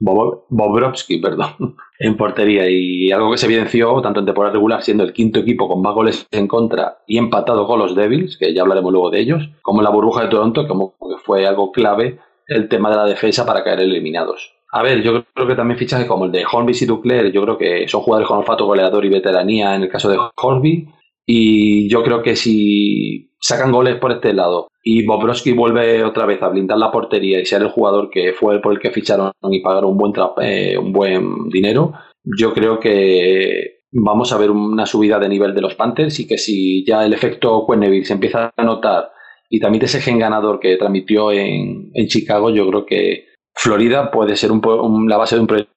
Bobrovsky, 0.00 1.18
perdón, 1.18 1.76
en 2.00 2.16
portería 2.16 2.68
y 2.68 3.12
algo 3.12 3.30
que 3.30 3.38
se 3.38 3.46
evidenció 3.46 4.00
tanto 4.02 4.20
en 4.20 4.26
temporada 4.26 4.54
regular 4.54 4.82
siendo 4.82 5.04
el 5.04 5.12
quinto 5.12 5.38
equipo 5.38 5.68
con 5.68 5.82
más 5.82 5.94
goles 5.94 6.26
en 6.32 6.48
contra 6.48 6.98
y 7.06 7.18
empatado 7.18 7.66
con 7.66 7.78
los 7.78 7.94
Devils, 7.94 8.36
que 8.38 8.52
ya 8.52 8.62
hablaremos 8.62 8.90
luego 8.90 9.10
de 9.10 9.20
ellos, 9.20 9.50
como 9.62 9.82
la 9.82 9.90
burbuja 9.90 10.22
de 10.22 10.28
Toronto, 10.28 10.66
como 10.66 10.92
que 10.98 11.18
fue 11.24 11.46
algo 11.46 11.70
clave 11.70 12.18
el 12.48 12.68
tema 12.68 12.90
de 12.90 12.96
la 12.96 13.04
defensa 13.06 13.46
para 13.46 13.62
caer 13.62 13.80
eliminados. 13.80 14.59
A 14.72 14.82
ver, 14.82 15.02
yo 15.02 15.24
creo 15.34 15.48
que 15.48 15.56
también 15.56 15.78
fichajes 15.78 16.06
como 16.06 16.26
el 16.26 16.32
de 16.32 16.44
Hornby 16.50 16.74
y 16.80 16.84
Duclair, 16.86 17.32
yo 17.32 17.42
creo 17.42 17.58
que 17.58 17.88
son 17.88 18.02
jugadores 18.02 18.28
con 18.28 18.38
olfato 18.38 18.66
goleador 18.66 19.04
y 19.04 19.08
veteranía 19.08 19.74
en 19.74 19.82
el 19.82 19.88
caso 19.88 20.08
de 20.08 20.18
Hornby. 20.36 20.88
Y 21.26 21.88
yo 21.88 22.02
creo 22.02 22.22
que 22.22 22.36
si 22.36 23.30
sacan 23.40 23.72
goles 23.72 23.96
por 23.96 24.12
este 24.12 24.32
lado 24.32 24.68
y 24.82 25.04
Bobrovsky 25.04 25.52
vuelve 25.52 26.04
otra 26.04 26.26
vez 26.26 26.42
a 26.42 26.48
blindar 26.48 26.78
la 26.78 26.90
portería 26.90 27.40
y 27.40 27.46
ser 27.46 27.62
el 27.62 27.70
jugador 27.70 28.10
que 28.10 28.32
fue 28.32 28.60
por 28.60 28.72
el 28.72 28.80
que 28.80 28.90
ficharon 28.90 29.32
y 29.50 29.60
pagaron 29.60 29.92
un 29.92 29.98
buen, 29.98 30.12
eh, 30.42 30.76
un 30.78 30.92
buen 30.92 31.48
dinero, 31.48 31.92
yo 32.24 32.52
creo 32.52 32.78
que 32.78 33.80
vamos 33.92 34.32
a 34.32 34.38
ver 34.38 34.50
una 34.50 34.86
subida 34.86 35.18
de 35.18 35.28
nivel 35.28 35.54
de 35.54 35.62
los 35.62 35.74
Panthers 35.74 36.20
y 36.20 36.26
que 36.26 36.38
si 36.38 36.84
ya 36.84 37.04
el 37.04 37.12
efecto 37.12 37.66
Quenneville 37.66 38.04
se 38.04 38.14
empieza 38.14 38.52
a 38.56 38.64
notar 38.64 39.10
y 39.48 39.58
también 39.58 39.84
ese 39.84 40.00
gen 40.00 40.18
ganador 40.18 40.60
que 40.60 40.76
transmitió 40.76 41.32
en, 41.32 41.90
en 41.92 42.06
Chicago, 42.06 42.50
yo 42.50 42.68
creo 42.68 42.86
que 42.86 43.29
Florida 43.54 44.10
puede 44.10 44.36
ser 44.36 44.52
un, 44.52 45.08
la 45.08 45.16
base 45.16 45.36
de 45.36 45.40
un 45.40 45.46
proyecto. 45.46 45.72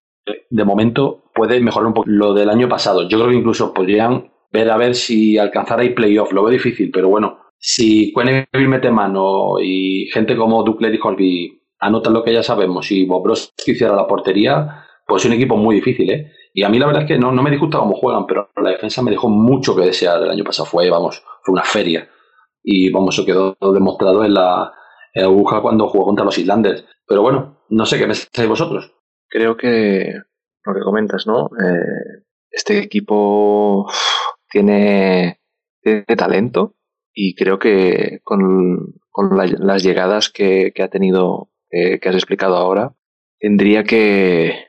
De 0.50 0.64
momento 0.64 1.26
puede 1.34 1.60
mejorar 1.60 1.88
un 1.88 1.94
poco 1.94 2.10
lo 2.10 2.34
del 2.34 2.50
año 2.50 2.70
pasado. 2.70 3.08
Yo 3.10 3.18
creo 3.18 3.30
que 3.30 3.38
incluso 3.38 3.74
podrían 3.74 4.32
ver 4.52 4.70
a 4.70 4.78
ver 4.78 4.96
si 4.96 5.38
alcanzar 5.38 5.80
ahí 5.80 5.90
playoff. 5.90 6.32
Lo 6.32 6.44
veo 6.44 6.52
difícil, 6.52 6.92
pero 6.92 7.10
bueno, 7.10 7.40
si 7.58 8.14
Quenneville 8.14 8.68
mete 8.68 8.92
mano 8.92 9.60
y 9.62 10.08
gente 10.14 10.36
como 10.38 10.64
Ducler 10.64 10.94
y 10.94 11.00
Horby 11.02 11.62
anotan 11.80 12.14
lo 12.14 12.24
que 12.24 12.34
ya 12.34 12.44
sabemos 12.44 12.90
y 12.92 13.06
Bobrovsky 13.06 13.72
hiciera 13.72 13.96
la 13.96 14.08
portería, 14.08 14.86
pues 15.06 15.24
es 15.24 15.30
un 15.30 15.36
equipo 15.36 15.58
muy 15.58 15.76
difícil, 15.76 16.10
¿eh? 16.12 16.32
Y 16.54 16.64
a 16.64 16.70
mí 16.70 16.78
la 16.78 16.86
verdad 16.86 17.04
es 17.04 17.08
que 17.08 17.18
no, 17.18 17.32
no 17.32 17.42
me 17.42 17.50
disgusta 17.50 17.80
cómo 17.80 17.96
juegan, 17.96 18.28
pero 18.28 18.50
la 18.62 18.70
defensa 18.70 19.02
me 19.02 19.12
dejó 19.12 19.28
mucho 19.28 19.76
que 19.76 19.82
desear 19.82 20.22
el 20.22 20.30
año 20.30 20.44
pasado. 20.44 20.68
Fue, 20.68 20.90
vamos, 20.90 21.24
fue 21.42 21.54
una 21.54 21.64
feria. 21.64 22.08
Y 22.64 22.92
vamos, 22.92 23.16
eso 23.16 23.26
quedó 23.26 23.58
demostrado 23.74 24.24
en 24.24 24.36
la, 24.36 24.72
en 25.14 25.24
aguja 25.24 25.62
cuando 25.62 25.88
jugó 25.88 26.06
contra 26.06 26.24
los 26.24 26.38
Islanders. 26.38 26.86
Pero 27.08 27.24
bueno, 27.24 27.63
no 27.74 27.86
sé 27.86 27.98
qué 27.98 28.06
pensáis 28.06 28.48
vosotros. 28.48 28.94
Creo 29.28 29.58
que 29.58 30.14
lo 30.66 30.74
que 30.74 30.82
comentas, 30.82 31.28
¿no? 31.28 31.48
Eh, 31.48 32.24
este 32.52 32.78
equipo 32.78 33.90
tiene, 34.50 35.40
talento 36.16 36.76
y 37.14 37.36
creo 37.36 37.60
que 37.60 38.22
con, 38.24 38.94
las 39.60 39.84
llegadas 39.84 40.30
que, 40.30 40.72
ha 40.80 40.88
tenido, 40.88 41.50
que 41.70 42.00
has 42.04 42.16
explicado 42.16 42.56
ahora, 42.56 42.96
tendría 43.40 43.84
que, 43.84 44.68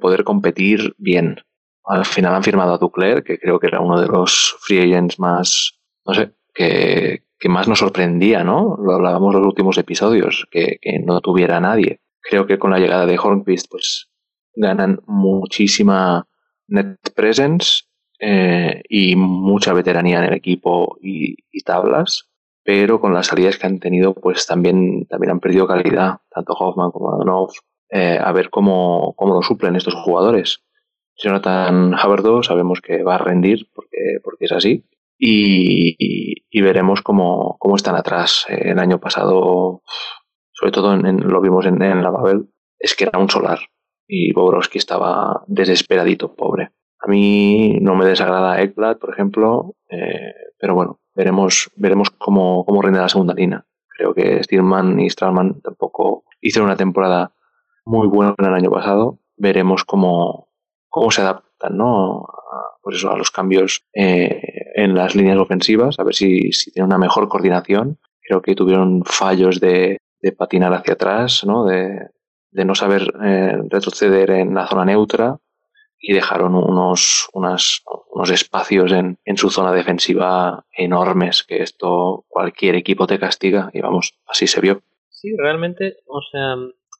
poder 0.00 0.24
competir 0.24 0.94
bien. 0.98 1.36
Al 1.84 2.04
final 2.04 2.34
han 2.34 2.42
firmado 2.42 2.74
a 2.74 2.78
Ducler, 2.78 3.24
que 3.24 3.38
creo 3.38 3.58
que 3.58 3.68
era 3.68 3.80
uno 3.80 4.00
de 4.00 4.08
los 4.08 4.56
free 4.60 4.80
agents 4.80 5.18
más, 5.18 5.80
no 6.04 6.14
sé, 6.14 6.32
que, 6.54 7.26
que 7.38 7.48
más 7.48 7.68
nos 7.68 7.78
sorprendía, 7.78 8.44
¿no? 8.44 8.76
Lo 8.82 8.94
hablábamos 8.94 9.34
en 9.34 9.40
los 9.40 9.48
últimos 9.48 9.78
episodios, 9.78 10.46
que, 10.50 10.78
no 11.04 11.20
tuviera 11.20 11.60
nadie. 11.60 12.00
Creo 12.28 12.46
que 12.46 12.58
con 12.58 12.70
la 12.70 12.78
llegada 12.78 13.06
de 13.06 13.18
Hornquist, 13.18 13.70
pues 13.70 14.10
ganan 14.54 15.00
muchísima 15.06 16.26
net 16.68 16.98
presence 17.14 17.84
eh, 18.18 18.82
y 18.88 19.14
mucha 19.16 19.72
veteranía 19.72 20.18
en 20.18 20.24
el 20.24 20.34
equipo 20.34 20.98
y, 21.00 21.36
tablas, 21.64 22.28
pero 22.62 23.00
con 23.00 23.12
las 23.12 23.26
salidas 23.26 23.58
que 23.58 23.66
han 23.66 23.80
tenido, 23.80 24.14
pues 24.14 24.46
también, 24.46 25.06
también 25.06 25.32
han 25.32 25.40
perdido 25.40 25.66
calidad, 25.66 26.18
tanto 26.30 26.52
Hoffman 26.52 26.92
como 26.92 27.12
Adonov. 27.12 27.50
Eh, 27.88 28.18
a 28.22 28.32
ver 28.32 28.50
cómo, 28.50 29.14
cómo 29.16 29.34
lo 29.34 29.42
suplen 29.42 29.76
estos 29.76 29.94
jugadores. 29.94 30.62
Jonathan 31.16 31.94
Haberdo 31.94 32.42
sabemos 32.42 32.80
que 32.80 33.02
va 33.02 33.14
a 33.14 33.18
rendir 33.18 33.68
porque, 33.74 33.98
porque 34.22 34.44
es 34.44 34.52
así, 34.52 34.84
y, 35.18 36.60
veremos 36.60 37.02
cómo, 37.02 37.56
cómo, 37.58 37.76
están 37.76 37.96
atrás. 37.96 38.46
El 38.48 38.78
año 38.78 38.98
pasado, 38.98 39.82
sobre 40.56 40.72
todo 40.72 40.94
en, 40.94 41.20
lo 41.28 41.40
vimos 41.40 41.66
en, 41.66 41.78
la 41.78 42.10
Babel, 42.10 42.48
es 42.78 42.96
que 42.96 43.04
era 43.04 43.18
un 43.18 43.28
solar 43.28 43.58
y 44.08 44.32
Bobrovsky 44.32 44.78
estaba 44.78 45.44
desesperadito, 45.46 46.34
pobre. 46.34 46.70
A 46.98 47.08
mí 47.08 47.78
no 47.82 47.94
me 47.94 48.06
desagrada 48.06 48.60
Ekblad, 48.62 48.96
por 48.96 49.10
ejemplo, 49.10 49.74
eh, 49.90 50.32
pero 50.58 50.74
bueno, 50.74 51.00
veremos, 51.14 51.70
veremos 51.76 52.10
cómo, 52.10 52.64
cómo 52.64 52.80
rinde 52.80 53.00
la 53.00 53.08
segunda 53.08 53.34
línea. 53.34 53.66
Creo 53.88 54.14
que 54.14 54.42
Stierman 54.42 54.98
y 54.98 55.10
Stralman 55.10 55.60
tampoco 55.60 56.24
hicieron 56.40 56.68
una 56.68 56.76
temporada 56.76 57.34
muy 57.84 58.08
buena 58.08 58.34
el 58.38 58.54
año 58.54 58.70
pasado. 58.70 59.18
Veremos 59.36 59.84
cómo, 59.84 60.48
cómo 60.88 61.10
se 61.10 61.20
adaptan 61.20 61.76
¿no? 61.76 62.22
a, 62.22 62.90
eso, 62.90 63.10
a 63.10 63.18
los 63.18 63.30
cambios 63.30 63.84
eh, 63.92 64.40
en 64.74 64.94
las 64.94 65.14
líneas 65.14 65.38
ofensivas, 65.38 65.98
a 65.98 66.04
ver 66.04 66.14
si, 66.14 66.52
si 66.52 66.72
tiene 66.72 66.86
una 66.86 66.98
mejor 66.98 67.28
coordinación. 67.28 67.98
Creo 68.22 68.40
que 68.40 68.54
tuvieron 68.54 69.04
fallos 69.04 69.60
de, 69.60 69.98
patinar 70.36 70.72
hacia 70.74 70.94
atrás, 70.94 71.44
¿no? 71.44 71.64
De, 71.64 72.10
no 72.52 72.74
saber 72.74 73.12
eh, 73.22 73.58
retroceder 73.68 74.30
en 74.30 74.54
la 74.54 74.66
zona 74.66 74.86
neutra 74.86 75.38
y 75.98 76.14
dejaron 76.14 76.54
unos, 76.54 77.28
unos 77.34 78.30
espacios 78.30 78.92
en, 78.92 79.18
en, 79.24 79.36
su 79.36 79.50
zona 79.50 79.72
defensiva 79.72 80.64
enormes, 80.72 81.42
que 81.42 81.62
esto 81.62 82.24
cualquier 82.28 82.74
equipo 82.76 83.06
te 83.06 83.18
castiga 83.18 83.70
y 83.74 83.82
vamos, 83.82 84.18
así 84.26 84.46
se 84.46 84.62
vio. 84.62 84.82
Sí, 85.10 85.34
realmente, 85.36 85.96
o 86.06 86.22
sea, 86.30 86.56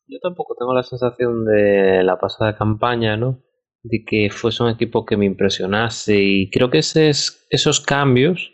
yo 0.08 0.18
tampoco 0.20 0.54
tengo 0.58 0.74
la 0.74 0.82
sensación 0.82 1.46
de 1.46 2.02
la 2.02 2.18
pasada 2.18 2.56
campaña, 2.56 3.16
¿no? 3.16 3.40
de 3.88 4.04
que 4.04 4.30
fuese 4.30 4.62
un 4.62 4.70
equipo 4.70 5.04
que 5.04 5.16
me 5.16 5.26
impresionase 5.26 6.16
y 6.20 6.50
creo 6.50 6.70
que 6.70 6.78
esos 6.78 7.80
cambios, 7.80 8.52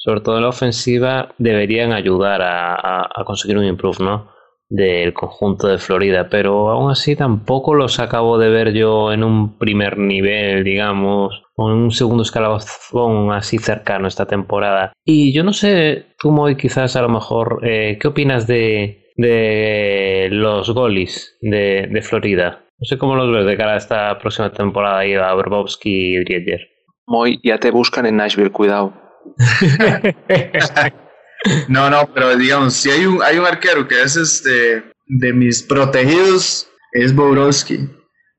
sobre 0.00 0.22
todo 0.22 0.36
en 0.36 0.42
la 0.44 0.48
ofensiva, 0.48 1.34
deberían 1.36 1.92
ayudar 1.92 2.40
a, 2.42 3.22
conseguir 3.26 3.58
un 3.58 3.66
improve 3.66 3.98
¿no? 4.00 4.30
del 4.70 5.12
conjunto 5.12 5.68
de 5.68 5.76
Florida, 5.76 6.28
pero 6.30 6.70
aún 6.70 6.90
así 6.90 7.16
tampoco 7.16 7.74
los 7.74 8.00
acabo 8.00 8.38
de 8.38 8.48
ver 8.48 8.72
yo 8.72 9.12
en 9.12 9.22
un 9.22 9.58
primer 9.58 9.98
nivel, 9.98 10.64
digamos, 10.64 11.42
o 11.54 11.70
en 11.70 11.76
un 11.76 11.90
segundo 11.90 12.22
escalafón 12.22 13.30
así 13.32 13.58
cercano 13.58 14.08
esta 14.08 14.24
temporada. 14.24 14.94
Y 15.04 15.34
yo 15.34 15.44
no 15.44 15.52
sé, 15.52 16.06
tú 16.18 16.30
Moy, 16.30 16.56
quizás 16.56 16.96
a 16.96 17.02
lo 17.02 17.10
mejor, 17.10 17.60
eh, 17.62 17.98
¿qué 18.00 18.08
opinas 18.08 18.46
de, 18.46 19.12
de 19.16 20.28
los 20.30 20.70
golis 20.70 21.36
de, 21.42 21.88
de 21.90 22.02
Florida? 22.02 22.64
No 22.78 22.86
sé 22.86 22.96
cómo 22.96 23.16
los 23.16 23.30
ves 23.30 23.44
de 23.44 23.58
cara 23.58 23.74
a 23.74 23.76
esta 23.76 24.18
próxima 24.18 24.50
temporada 24.50 25.04
y 25.04 25.12
a 25.12 25.34
Bobrovsky 25.34 26.16
y 26.16 26.24
Driedger. 26.24 26.60
Muy, 27.06 27.38
ya 27.44 27.58
te 27.58 27.70
buscan 27.70 28.06
en 28.06 28.16
Nashville, 28.16 28.50
cuidado. 28.50 28.94
no, 31.68 31.90
no, 31.90 32.12
pero 32.12 32.36
digamos, 32.36 32.74
si 32.74 32.90
hay 32.90 33.06
un, 33.06 33.22
hay 33.22 33.38
un 33.38 33.46
arquero 33.46 33.88
que 33.88 34.02
es 34.02 34.16
este 34.16 34.82
de 35.06 35.32
mis 35.32 35.62
protegidos, 35.62 36.68
es 36.92 37.14
Bobrovsky. 37.14 37.88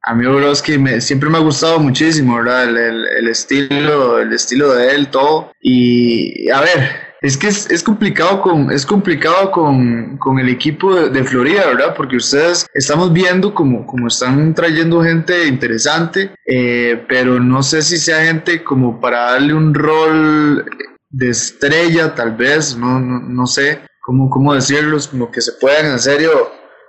A 0.04 0.16
mí 0.16 0.26
Bobrovsky 0.26 0.78
me, 0.78 1.02
siempre 1.02 1.30
me 1.30 1.38
ha 1.38 1.42
gustado 1.42 1.80
muchísimo, 1.80 2.38
¿verdad? 2.38 2.64
El, 2.64 3.06
el, 3.06 3.28
estilo, 3.28 4.20
el 4.20 4.34
estilo 4.34 4.74
de 4.74 4.96
él, 4.96 5.10
todo. 5.10 5.52
Y 5.62 6.50
a 6.50 6.62
ver, 6.62 7.11
es 7.22 7.38
que 7.38 7.48
es, 7.48 7.84
complicado 7.84 8.42
con 8.42 8.72
es 8.72 8.84
complicado 8.84 9.52
con, 9.52 10.20
el 10.40 10.50
equipo 10.50 10.96
de, 10.96 11.24
Florida, 11.24 11.68
¿verdad? 11.68 11.94
Porque 11.96 12.18
ustedes 12.18 12.66
estamos 12.74 13.14
viendo 13.14 13.54
como, 13.54 13.86
como 13.86 14.08
están 14.08 14.56
trayendo 14.56 15.04
gente 15.04 15.48
interesante, 15.48 16.32
eh, 16.48 17.06
pero 17.08 17.40
no 17.40 17.62
sé 17.62 17.84
si 17.84 17.98
sea 17.98 18.26
gente 18.26 18.64
como 18.64 19.00
para 19.00 19.34
darle 19.34 19.54
un 19.54 19.74
rol 19.74 20.66
de 21.12 21.30
estrella, 21.30 22.16
tal 22.16 22.36
vez, 22.36 22.76
no, 22.76 23.00
no, 23.00 23.46
sé 23.46 23.82
cómo, 24.02 24.30
cómo 24.30 24.56
decirlo, 24.56 24.98
como 25.12 25.30
que 25.30 25.42
se 25.42 25.52
puedan 25.54 25.92
en 25.92 26.00
serio 26.00 26.32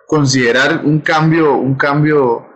considerar 0.06 0.80
un 0.84 1.00
cambio, 1.00 1.56
un 1.56 1.74
cambio 1.74 2.46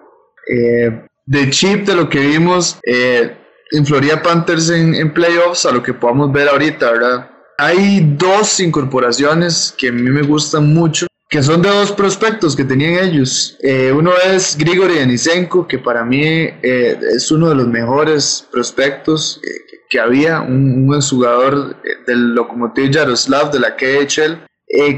eh, 0.49 1.07
de 1.27 1.51
chip 1.51 1.87
de 1.87 1.97
lo 1.97 2.09
que 2.09 2.20
vimos 2.20 2.79
eh, 2.87 3.37
en 3.72 3.85
Florida 3.85 4.22
Panthers 4.22 4.70
en, 4.70 5.12
playoffs 5.12 5.66
a 5.66 5.72
lo 5.72 5.83
que 5.83 5.93
podamos 5.93 6.33
ver 6.33 6.49
ahorita, 6.49 6.91
¿verdad? 6.93 7.31
Hay 7.59 8.01
dos 8.19 8.61
incorporaciones 8.61 9.75
que 9.79 9.89
a 9.89 9.93
mí 9.93 10.03
me 10.03 10.21
gustan 10.23 10.75
mucho, 10.75 11.07
que 11.31 11.43
son 11.43 11.63
de 11.63 11.71
dos 11.71 11.91
prospectos 11.91 12.55
que 12.55 12.65
tenían 12.65 13.03
ellos. 13.03 13.57
Eh, 13.63 13.93
uno 13.93 14.13
es 14.31 14.59
Grigory 14.59 14.99
Anisenko, 14.99 15.67
que 15.67 15.79
para 15.79 16.05
mí 16.05 16.23
eh, 16.23 16.99
es 17.15 17.31
uno 17.31 17.49
de 17.49 17.55
los 17.55 17.67
mejores 17.67 18.47
prospectos 18.53 19.41
eh, 19.43 19.79
que 19.89 19.99
había, 19.99 20.43
un, 20.43 20.87
un 20.87 21.01
jugador 21.01 21.77
del 22.07 22.35
Lokomotiv 22.35 22.91
Yaroslav 22.91 23.51
de 23.51 23.61
la 23.61 23.75
KHL. 23.75 24.45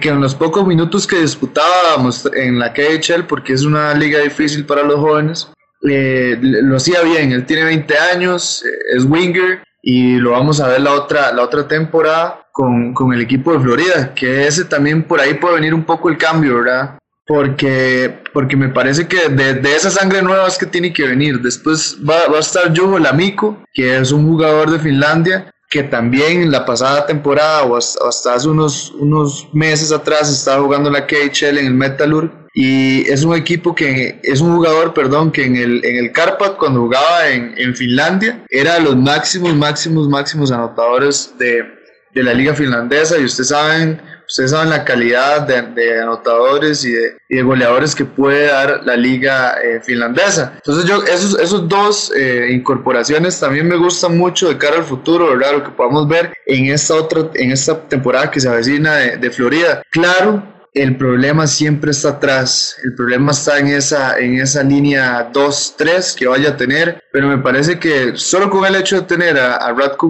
que 0.01 0.09
en 0.09 0.21
los 0.21 0.35
pocos 0.35 0.67
minutos 0.67 1.07
que 1.07 1.21
disputábamos 1.21 2.29
en 2.35 2.59
la 2.59 2.73
KHL, 2.73 3.25
porque 3.29 3.53
es 3.53 3.63
una 3.63 3.95
liga 3.95 4.19
difícil 4.19 4.67
para 4.67 4.83
los 4.83 4.97
jóvenes, 4.97 5.49
lo 5.83 6.77
hacía 6.77 7.03
bien. 7.03 7.31
Él 7.31 7.47
tiene 7.47 7.65
20 7.65 7.97
años, 7.97 8.65
es 8.93 9.05
winger 9.05 9.63
y 9.81 10.17
lo 10.17 10.33
vamos 10.33 10.61
a 10.61 10.69
ver 10.69 10.81
la 10.81 10.93
otra, 10.93 11.33
la 11.33 11.43
otra 11.43 11.69
temporada 11.69 12.48
con, 12.59 12.93
con, 12.93 13.13
el 13.13 13.21
equipo 13.21 13.53
de 13.53 13.61
Florida, 13.61 14.13
que 14.17 14.49
ese 14.49 14.65
también 14.65 15.05
por 15.05 15.21
ahí 15.21 15.35
puede 15.35 15.55
venir 15.55 15.73
un 15.73 15.85
poco 15.85 16.09
el 16.09 16.19
cambio, 16.19 16.57
¿verdad? 16.57 16.99
Porque, 17.25 18.19
porque 18.33 18.57
me 18.57 18.69
parece 18.69 19.07
que 19.07 19.29
de, 19.29 19.55
de 19.55 19.77
esa 19.77 19.91
sangre 19.91 20.23
nueva 20.23 20.49
es 20.49 20.59
que 20.59 20.67
tiene 20.67 20.93
que 20.93 21.07
venir. 21.07 21.41
Después 21.41 21.97
va, 21.99 22.27
va 22.27 22.39
a 22.39 22.41
estar 22.41 22.77
Juho 22.77 22.99
Lamiko, 22.99 23.63
que 23.73 23.99
es 23.99 24.11
un 24.11 24.27
jugador 24.27 24.73
de 24.73 24.81
Finlandia, 24.81 25.53
que 25.71 25.85
también 25.85 26.51
la 26.51 26.67
pasada 26.67 27.07
temporada 27.07 27.63
o 27.63 27.77
hasta, 27.77 28.35
hace 28.35 28.49
unos, 28.49 28.93
unos 28.99 29.49
meses 29.53 29.93
atrás 29.93 30.29
estaba 30.29 30.61
jugando 30.61 30.89
en 30.89 30.95
la 30.95 31.07
KHL 31.07 31.59
en 31.59 31.67
el 31.67 31.75
Metalurg 31.75 32.33
y 32.55 33.09
es 33.09 33.23
un 33.23 33.37
equipo 33.37 33.73
que 33.73 34.19
es 34.25 34.41
un 34.41 34.57
jugador, 34.57 34.95
perdón, 34.95 35.31
que 35.31 35.45
en 35.45 35.55
el, 35.55 35.85
en 35.85 35.97
el 35.97 36.11
Karpat 36.11 36.57
cuando 36.57 36.81
jugaba 36.81 37.29
en, 37.29 37.55
en 37.57 37.77
Finlandia 37.77 38.45
era 38.49 38.75
de 38.75 38.81
los 38.81 38.97
máximos, 38.97 39.55
máximos, 39.55 40.09
máximos 40.09 40.51
anotadores 40.51 41.35
de, 41.39 41.78
de 42.15 42.23
la 42.23 42.35
liga 42.35 42.55
finlandesa 42.55 43.19
y 43.19 43.25
ustedes 43.25 43.49
saben 43.49 44.01
ustedes 44.29 44.51
saben 44.51 44.71
la 44.71 44.85
calidad 44.85 45.43
de, 45.43 46.01
anotadores 46.01 46.85
y 46.85 46.93
de, 46.93 47.43
goleadores 47.43 47.95
que 47.95 48.05
puede 48.05 48.49
dar 48.49 48.83
la 48.85 48.95
liga 48.95 49.57
eh, 49.63 49.81
finlandesa. 49.81 50.53
Entonces 50.57 50.85
yo, 50.85 51.03
esos, 51.05 51.39
esos 51.41 51.69
dos 51.69 52.13
eh, 52.15 52.49
incorporaciones 52.51 53.41
también 53.41 53.67
me 53.67 53.77
gustan 53.77 54.19
mucho 54.19 54.49
de 54.49 54.59
cara 54.59 54.77
al 54.77 54.85
futuro, 54.85 55.31
¿verdad? 55.31 55.53
Lo 55.53 55.65
que 55.65 55.71
podamos 55.71 56.07
ver 56.07 56.35
en 56.47 56.67
esta 56.67 56.95
otra, 56.95 57.23
en 57.35 57.53
esta 57.53 57.81
temporada 57.89 58.31
que 58.31 58.41
se 58.41 58.49
avecina 58.49 58.97
de, 58.97 59.17
de 59.17 59.31
Florida. 59.31 59.83
Claro, 59.91 60.43
el 60.83 60.97
problema 60.97 61.47
siempre 61.47 61.91
está 61.91 62.11
atrás. 62.11 62.77
El 62.85 62.95
problema 62.95 63.33
está 63.33 63.59
en 63.59 63.69
esa, 63.69 64.19
en 64.19 64.39
esa 64.39 64.63
línea 64.63 65.31
2-3 65.33 66.17
que 66.17 66.27
vaya 66.27 66.51
a 66.51 66.57
tener. 66.57 67.03
Pero 67.13 67.29
me 67.29 67.39
parece 67.39 67.79
que 67.79 68.13
solo 68.15 68.49
con 68.51 68.65
el 68.65 68.77
hecho 68.77 68.97
de 68.97 69.07
tener 69.07 69.39
a, 69.39 69.57
a 69.57 69.73
Radko 69.73 70.09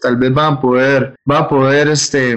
tal 0.00 0.16
vez 0.16 0.32
van 0.32 0.54
a 0.54 0.60
poder, 0.60 1.14
va 1.30 1.38
a 1.40 1.48
poder 1.48 1.88
este, 1.88 2.36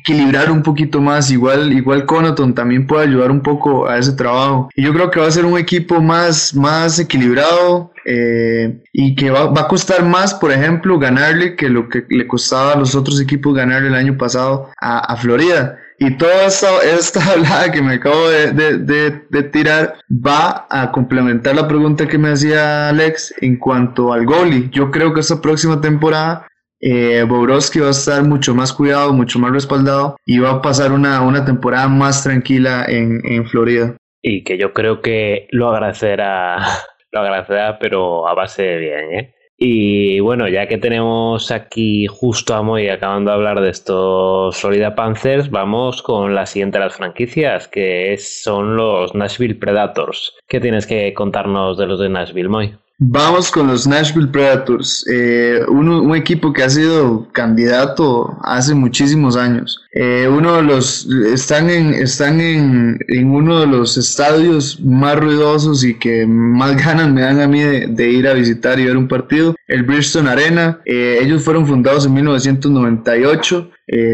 equilibrar 0.00 0.50
un 0.50 0.62
poquito 0.62 1.00
más. 1.00 1.30
Igual, 1.30 1.72
igual 1.72 2.06
Conaton 2.06 2.54
también 2.54 2.86
puede 2.86 3.06
ayudar 3.06 3.30
un 3.30 3.42
poco 3.42 3.88
a 3.88 3.98
ese 3.98 4.12
trabajo. 4.12 4.68
Y 4.74 4.84
yo 4.84 4.92
creo 4.92 5.10
que 5.10 5.20
va 5.20 5.26
a 5.26 5.30
ser 5.30 5.44
un 5.44 5.58
equipo 5.58 6.00
más, 6.00 6.54
más 6.54 6.98
equilibrado. 6.98 7.92
Eh, 8.08 8.82
y 8.92 9.16
que 9.16 9.30
va, 9.30 9.50
a 9.50 9.66
costar 9.66 10.04
más, 10.04 10.32
por 10.32 10.52
ejemplo, 10.52 10.96
ganarle 10.96 11.56
que 11.56 11.68
lo 11.68 11.88
que 11.88 12.04
le 12.08 12.28
costaba 12.28 12.74
a 12.74 12.78
los 12.78 12.94
otros 12.94 13.20
equipos 13.20 13.52
ganarle 13.52 13.88
el 13.88 13.96
año 13.96 14.16
pasado 14.16 14.70
a 14.80 15.16
Florida. 15.16 15.76
Y 15.98 16.10
toda 16.18 16.46
esta, 16.46 16.68
esta 16.82 17.32
hablada 17.32 17.72
que 17.72 17.82
me 17.82 17.94
acabo 17.94 18.28
de, 18.28 18.52
de, 18.52 19.22
de, 19.30 19.42
tirar 19.44 19.94
va 20.10 20.66
a 20.70 20.90
complementar 20.92 21.54
la 21.54 21.68
pregunta 21.68 22.06
que 22.06 22.18
me 22.18 22.30
hacía 22.30 22.88
Alex 22.88 23.34
en 23.40 23.58
cuanto 23.58 24.12
al 24.12 24.26
goalie. 24.26 24.68
Yo 24.70 24.90
creo 24.90 25.14
que 25.14 25.20
esta 25.20 25.40
próxima 25.40 25.80
temporada 25.80 26.46
eh, 26.80 27.24
va 27.24 27.86
a 27.86 27.90
estar 27.90 28.22
mucho 28.24 28.54
más 28.54 28.72
cuidado, 28.72 29.12
mucho 29.12 29.38
más 29.38 29.52
respaldado 29.52 30.16
y 30.26 30.38
va 30.38 30.50
a 30.50 30.62
pasar 30.62 30.92
una, 30.92 31.22
una 31.22 31.44
temporada 31.44 31.88
más 31.88 32.22
tranquila 32.22 32.84
en, 32.86 33.20
en 33.24 33.46
Florida. 33.46 33.96
Y 34.22 34.44
que 34.44 34.58
yo 34.58 34.72
creo 34.72 35.00
que 35.00 35.46
lo 35.50 35.70
agradecerá, 35.70 36.58
lo 37.12 37.20
agradecerá, 37.20 37.78
pero 37.78 38.28
a 38.28 38.34
base 38.34 38.62
de 38.62 38.78
bien, 38.78 39.14
¿eh? 39.14 39.35
Y 39.58 40.20
bueno, 40.20 40.48
ya 40.48 40.68
que 40.68 40.76
tenemos 40.76 41.50
aquí 41.50 42.06
justo 42.06 42.54
a 42.54 42.62
Moy 42.62 42.88
acabando 42.88 43.30
de 43.30 43.36
hablar 43.36 43.60
de 43.60 43.70
estos 43.70 44.60
Florida 44.60 44.94
Panthers, 44.94 45.50
vamos 45.50 46.02
con 46.02 46.34
la 46.34 46.44
siguiente 46.44 46.78
de 46.78 46.84
las 46.84 46.96
franquicias, 46.96 47.66
que 47.66 48.18
son 48.18 48.76
los 48.76 49.14
Nashville 49.14 49.54
Predators. 49.54 50.34
¿Qué 50.46 50.60
tienes 50.60 50.86
que 50.86 51.14
contarnos 51.14 51.78
de 51.78 51.86
los 51.86 51.98
de 51.98 52.10
Nashville, 52.10 52.50
Moy? 52.50 52.76
Vamos 52.98 53.50
con 53.50 53.66
los 53.66 53.86
Nashville 53.86 54.28
Predators, 54.28 55.04
eh, 55.12 55.60
un, 55.68 56.16
equipo 56.16 56.50
que 56.54 56.62
ha 56.62 56.70
sido 56.70 57.28
candidato 57.30 58.38
hace 58.42 58.74
muchísimos 58.74 59.36
años. 59.36 59.82
Eh, 59.92 60.26
uno 60.26 60.56
de 60.56 60.62
los 60.62 61.06
están 61.06 61.68
en 61.68 61.92
están 61.92 62.40
en, 62.40 62.98
uno 63.30 63.60
de 63.60 63.66
los 63.66 63.98
estadios 63.98 64.80
más 64.80 65.18
ruidosos 65.18 65.84
y 65.84 65.92
que 65.98 66.26
más 66.26 66.74
ganas 66.84 67.10
me 67.10 67.20
dan 67.20 67.40
a 67.40 67.46
mí 67.46 67.60
de, 67.60 68.10
ir 68.10 68.26
a 68.26 68.32
visitar 68.32 68.80
y 68.80 68.86
ver 68.86 68.96
un 68.96 69.08
partido, 69.08 69.54
el 69.68 69.82
Bridgestone 69.82 70.30
Arena. 70.30 70.80
Eh, 70.86 71.18
ellos 71.20 71.42
fueron 71.42 71.66
fundados 71.66 72.06
en 72.06 72.14
1998 72.14 73.70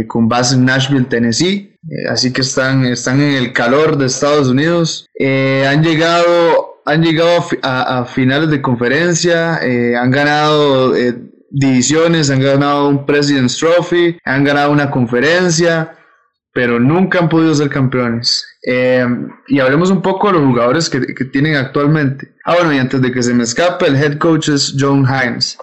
con 0.09 0.29
base 0.29 0.57
en 0.57 0.65
Nashville, 0.65 1.05
Tennessee. 1.05 1.79
así 2.11 2.33
que 2.33 2.41
están, 2.41 2.85
están 2.85 3.21
en 3.21 3.37
el 3.37 3.53
calor 3.53 3.97
de 3.97 4.07
Estados 4.07 4.49
Unidos. 4.49 5.09
han 5.21 5.85
llegado 5.85 6.72
han 6.85 7.03
llegado 7.03 7.45
a, 7.63 8.05
finales 8.05 8.51
de 8.51 8.61
conferencia, 8.61 9.59
eh, 9.63 9.97
han 9.97 10.11
ganado 10.11 10.97
eh, 10.97 11.17
divisiones, 11.51 12.31
han 12.31 12.41
ganado 12.41 12.89
un 12.89 13.07
President's 13.07 13.59
Trophy, 13.59 14.19
han 14.25 14.45
ganado 14.45 14.73
una 14.73 14.91
conferencia, 14.91 15.97
pero 16.53 16.81
nunca 16.81 17.21
han 17.21 17.29
podido 17.29 17.55
ser 17.55 17.71
campeones. 17.71 18.45
Eh, 18.67 19.07
y 19.49 19.61
hablemos 19.61 19.91
un 19.91 20.03
poco 20.03 20.29
de 20.29 20.35
los 20.35 20.45
jugadores 20.45 20.91
que, 20.91 21.01
tienen 21.27 21.57
actualmente. 21.57 22.35
Ah, 22.45 22.55
bueno, 22.57 22.73
y 22.73 22.79
antes 22.79 23.01
de 23.01 23.13
que 23.13 23.23
se 23.23 23.35
me 23.35 23.45
escape, 23.45 23.87
el 23.87 23.97
head 23.97 24.19
coach 24.19 24.49
es 24.49 24.75
John 24.79 25.07
Himes. 25.07 25.59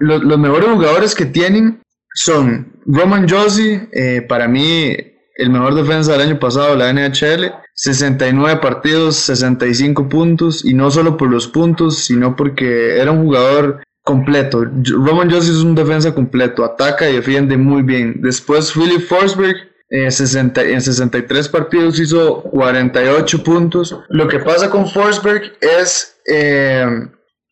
Los, 0.00 0.22
los, 0.22 0.38
mejores 0.38 0.68
jugadores 0.70 1.14
que 1.14 1.26
tienen 1.26 1.82
son 2.14 2.72
Roman 2.86 3.28
Josie, 3.28 3.88
para 4.28 4.46
mí 4.46 4.96
el 5.38 5.50
mejor 5.50 5.74
defensa 5.74 6.12
del 6.12 6.22
año 6.22 6.38
pasado 6.38 6.76
la 6.76 6.92
NHL, 6.92 7.52
69 7.74 8.58
partidos, 8.60 9.16
65 9.16 10.08
puntos, 10.08 10.64
y 10.64 10.74
no 10.74 10.90
solo 10.90 11.16
por 11.16 11.30
los 11.30 11.46
puntos, 11.46 11.98
sino 11.98 12.34
porque 12.34 12.98
era 12.98 13.12
un 13.12 13.24
jugador 13.24 13.82
completo. 14.02 14.64
Roman 14.64 15.30
Jones 15.30 15.48
es 15.48 15.58
un 15.58 15.76
defensa 15.76 16.12
completo, 16.12 16.64
ataca 16.64 17.08
y 17.08 17.14
defiende 17.14 17.56
muy 17.56 17.82
bien. 17.82 18.20
Después 18.20 18.72
Philip 18.72 19.00
Forsberg, 19.00 19.56
eh, 19.90 20.08
en 20.08 20.80
63 20.80 21.48
partidos 21.48 22.00
hizo 22.00 22.42
48 22.42 23.42
puntos. 23.44 23.96
Lo 24.08 24.26
que 24.26 24.40
pasa 24.40 24.68
con 24.68 24.88
Forsberg 24.88 25.52
es... 25.60 26.16
Eh, 26.26 26.84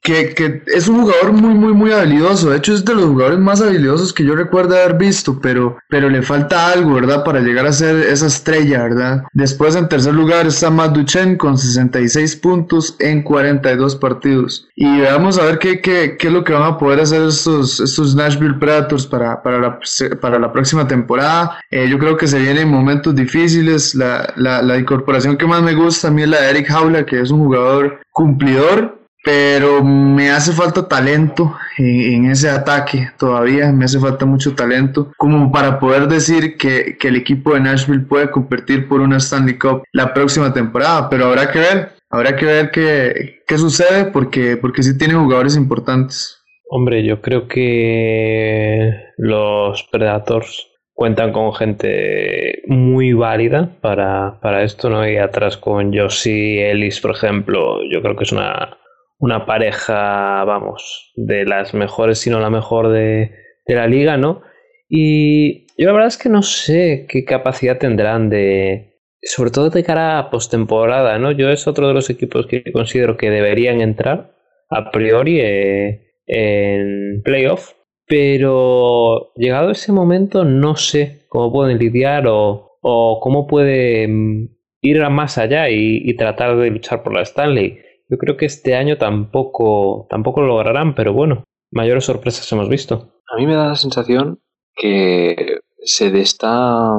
que, 0.06 0.62
es 0.66 0.88
un 0.88 1.02
jugador 1.02 1.32
muy, 1.32 1.54
muy, 1.54 1.72
muy 1.72 1.92
habilidoso. 1.92 2.50
De 2.50 2.58
hecho, 2.58 2.74
es 2.74 2.84
de 2.84 2.94
los 2.94 3.06
jugadores 3.06 3.38
más 3.38 3.60
habilidosos 3.60 4.12
que 4.12 4.24
yo 4.24 4.36
recuerdo 4.36 4.76
haber 4.76 4.96
visto, 4.96 5.38
pero, 5.40 5.76
pero 5.88 6.08
le 6.08 6.22
falta 6.22 6.68
algo, 6.68 6.94
¿verdad? 6.94 7.24
Para 7.24 7.40
llegar 7.40 7.66
a 7.66 7.72
ser 7.72 7.96
esa 7.96 8.26
estrella, 8.26 8.84
¿verdad? 8.84 9.24
Después, 9.32 9.74
en 9.74 9.88
tercer 9.88 10.14
lugar, 10.14 10.46
está 10.46 10.70
Matt 10.70 10.94
Duchen 10.94 11.36
con 11.36 11.58
66 11.58 12.36
puntos 12.36 12.96
en 13.00 13.22
42 13.22 13.96
partidos. 13.96 14.68
Y 14.76 15.00
vamos 15.00 15.38
a 15.38 15.44
ver 15.44 15.58
qué, 15.58 15.80
qué, 15.80 16.16
qué 16.18 16.28
es 16.28 16.32
lo 16.32 16.44
que 16.44 16.52
van 16.52 16.62
a 16.62 16.78
poder 16.78 17.00
hacer 17.00 17.22
estos, 17.22 17.80
estos 17.80 18.14
Nashville 18.14 18.58
Predators 18.60 19.06
para, 19.06 19.42
para, 19.42 19.58
la, 19.58 19.80
para 20.20 20.38
la 20.38 20.52
próxima 20.52 20.86
temporada. 20.86 21.58
Eh, 21.70 21.88
yo 21.88 21.98
creo 21.98 22.16
que 22.16 22.28
se 22.28 22.38
vienen 22.38 22.68
momentos 22.68 23.14
difíciles. 23.14 23.94
La, 23.94 24.32
la, 24.36 24.62
la 24.62 24.78
incorporación 24.78 25.36
que 25.36 25.46
más 25.46 25.62
me 25.62 25.74
gusta 25.74 26.08
a 26.08 26.10
mí 26.10 26.22
es 26.22 26.28
la 26.28 26.42
de 26.42 26.50
Eric 26.50 26.68
Jaula, 26.68 27.04
que 27.04 27.20
es 27.20 27.30
un 27.30 27.40
jugador 27.40 28.00
cumplidor 28.12 29.05
pero 29.26 29.82
me 29.82 30.30
hace 30.30 30.52
falta 30.52 30.86
talento 30.86 31.52
en, 31.78 32.30
ese 32.30 32.48
ataque 32.48 33.10
todavía, 33.18 33.72
me 33.72 33.84
hace 33.84 33.98
falta 33.98 34.24
mucho 34.24 34.54
talento 34.54 35.10
como 35.16 35.50
para 35.50 35.80
poder 35.80 36.06
decir 36.06 36.56
que, 36.56 36.96
que, 36.96 37.08
el 37.08 37.16
equipo 37.16 37.52
de 37.52 37.60
Nashville 37.60 38.06
puede 38.06 38.30
competir 38.30 38.86
por 38.86 39.00
una 39.00 39.16
Stanley 39.16 39.58
Cup 39.58 39.82
la 39.92 40.14
próxima 40.14 40.54
temporada, 40.54 41.10
pero 41.10 41.26
habrá 41.26 41.50
que 41.50 41.58
ver, 41.58 41.88
habrá 42.08 42.36
que 42.36 42.46
ver 42.46 42.70
qué, 42.70 43.40
qué 43.48 43.58
sucede 43.58 44.04
porque, 44.12 44.56
porque 44.56 44.84
sí 44.84 44.96
tiene 44.96 45.14
jugadores 45.14 45.56
importantes. 45.56 46.40
Hombre, 46.70 47.04
yo 47.04 47.20
creo 47.20 47.48
que 47.48 48.92
los 49.16 49.82
Predators 49.90 50.68
cuentan 50.92 51.32
con 51.32 51.52
gente 51.52 52.62
muy 52.68 53.12
válida 53.12 53.70
para, 53.80 54.38
para 54.40 54.62
esto, 54.62 54.88
¿no? 54.88 55.08
Y 55.08 55.16
atrás 55.16 55.56
con 55.56 55.92
Josie 55.92 56.70
Ellis, 56.70 57.00
por 57.00 57.10
ejemplo, 57.10 57.80
yo 57.90 58.00
creo 58.02 58.14
que 58.14 58.22
es 58.22 58.30
una 58.30 58.78
una 59.18 59.46
pareja, 59.46 60.44
vamos, 60.44 61.12
de 61.16 61.44
las 61.44 61.74
mejores, 61.74 62.18
si 62.18 62.30
no 62.30 62.40
la 62.40 62.50
mejor 62.50 62.88
de, 62.88 63.32
de 63.66 63.74
la 63.74 63.86
liga, 63.86 64.16
¿no? 64.16 64.42
Y 64.88 65.66
yo 65.76 65.86
la 65.86 65.92
verdad 65.92 66.08
es 66.08 66.18
que 66.18 66.28
no 66.28 66.42
sé 66.42 67.06
qué 67.08 67.24
capacidad 67.24 67.78
tendrán 67.78 68.28
de... 68.30 69.00
sobre 69.22 69.50
todo 69.50 69.70
de 69.70 69.84
cara 69.84 70.18
a 70.18 70.30
postemporada, 70.30 71.18
¿no? 71.18 71.32
Yo 71.32 71.50
es 71.50 71.66
otro 71.66 71.88
de 71.88 71.94
los 71.94 72.10
equipos 72.10 72.46
que 72.46 72.62
considero 72.72 73.16
que 73.16 73.30
deberían 73.30 73.80
entrar 73.80 74.32
a 74.70 74.90
priori 74.90 75.40
eh, 75.40 76.12
en 76.26 77.22
playoff, 77.22 77.72
pero 78.06 79.32
llegado 79.36 79.70
ese 79.70 79.92
momento 79.92 80.44
no 80.44 80.76
sé 80.76 81.26
cómo 81.28 81.52
pueden 81.52 81.78
lidiar 81.78 82.26
o, 82.26 82.78
o 82.80 83.20
cómo 83.20 83.46
pueden 83.46 84.56
ir 84.80 85.10
más 85.10 85.38
allá 85.38 85.68
y, 85.70 86.14
tratar 86.16 86.56
de 86.56 86.70
luchar 86.70 87.02
por 87.02 87.14
la 87.14 87.22
Stanley. 87.22 87.80
Yo 88.08 88.18
creo 88.18 88.36
que 88.36 88.46
este 88.46 88.76
año 88.76 88.98
tampoco, 88.98 90.06
tampoco 90.08 90.40
lo 90.40 90.48
lograrán, 90.48 90.94
pero 90.94 91.12
bueno, 91.12 91.44
mayores 91.70 92.04
sorpresas 92.04 92.50
hemos 92.52 92.68
visto. 92.68 93.20
A 93.32 93.36
mí 93.36 93.46
me 93.46 93.54
da 93.54 93.68
la 93.68 93.74
sensación 93.74 94.40
que 94.74 95.60
se 95.78 96.16
está 96.20 96.90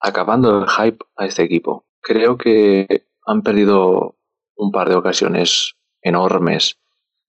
acabando 0.00 0.62
el 0.62 0.68
hype 0.68 1.04
a 1.16 1.26
este 1.26 1.42
equipo. 1.42 1.84
Creo 2.00 2.36
que 2.36 3.06
han 3.26 3.42
perdido 3.42 4.16
un 4.56 4.72
par 4.72 4.88
de 4.88 4.96
ocasiones 4.96 5.74
enormes 6.02 6.78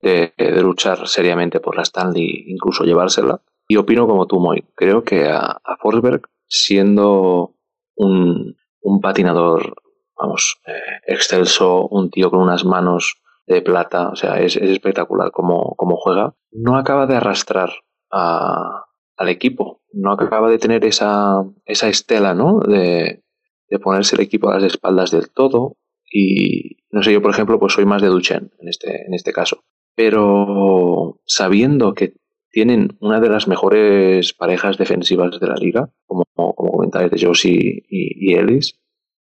de, 0.02 0.34
luchar 0.62 1.08
seriamente 1.08 1.60
por 1.60 1.76
la 1.76 1.84
Stanley, 1.84 2.46
incluso 2.48 2.84
llevársela. 2.84 3.42
Y 3.68 3.78
opino 3.78 4.08
como 4.08 4.26
tú, 4.26 4.40
Moy. 4.40 4.64
Creo 4.76 5.04
que 5.04 5.28
a, 5.30 5.60
Forsberg, 5.80 6.24
siendo 6.48 7.56
un, 7.96 8.56
patinador, 9.02 9.76
vamos, 10.22 10.60
eh, 10.68 11.00
excelso, 11.08 11.88
un 11.88 12.10
tío 12.10 12.30
con 12.30 12.42
unas 12.42 12.64
manos 12.66 13.18
de 13.48 13.62
plata, 13.62 14.10
o 14.10 14.16
sea, 14.16 14.40
es, 14.40 14.56
espectacular 14.56 15.32
como, 15.32 15.76
como, 15.76 15.98
juega, 15.98 16.36
no 16.52 16.78
acaba 16.78 17.08
de 17.08 17.16
arrastrar 17.16 17.72
al 18.10 19.30
equipo, 19.30 19.82
no 19.94 20.12
acaba 20.12 20.50
de 20.50 20.58
tener 20.58 20.86
esa, 20.86 21.44
esa 21.66 21.88
estela, 21.88 22.34
¿no? 22.34 22.60
De, 22.60 23.24
de 23.70 23.80
ponerse 23.80 24.16
el 24.16 24.22
equipo 24.22 24.50
a 24.50 24.56
las 24.56 24.64
espaldas 24.64 25.12
del 25.12 25.32
todo. 25.32 25.78
Y 26.14 26.78
no 26.92 27.02
sé, 27.02 27.14
yo 27.14 27.22
por 27.22 27.32
ejemplo, 27.32 27.58
pues 27.58 27.74
soy 27.74 27.86
más 27.86 28.02
de 28.02 28.10
Duchen 28.10 28.52
en 28.60 28.68
este, 28.68 29.06
en 29.06 29.14
este 29.14 29.32
caso. 29.32 29.64
Pero 29.96 31.20
sabiendo 31.26 31.94
que 31.94 32.14
tienen 32.52 32.98
una 33.00 33.22
de 33.22 33.30
las 33.30 33.48
mejores 33.48 34.34
parejas 34.34 34.78
defensivas 34.78 35.40
de 35.40 35.48
la 35.48 35.56
liga, 35.56 35.90
como, 36.06 36.26
como 36.36 36.54
comentáis 36.54 37.10
de 37.12 37.26
Josie 37.26 37.84
y, 37.88 38.34
Ellis, 38.36 38.78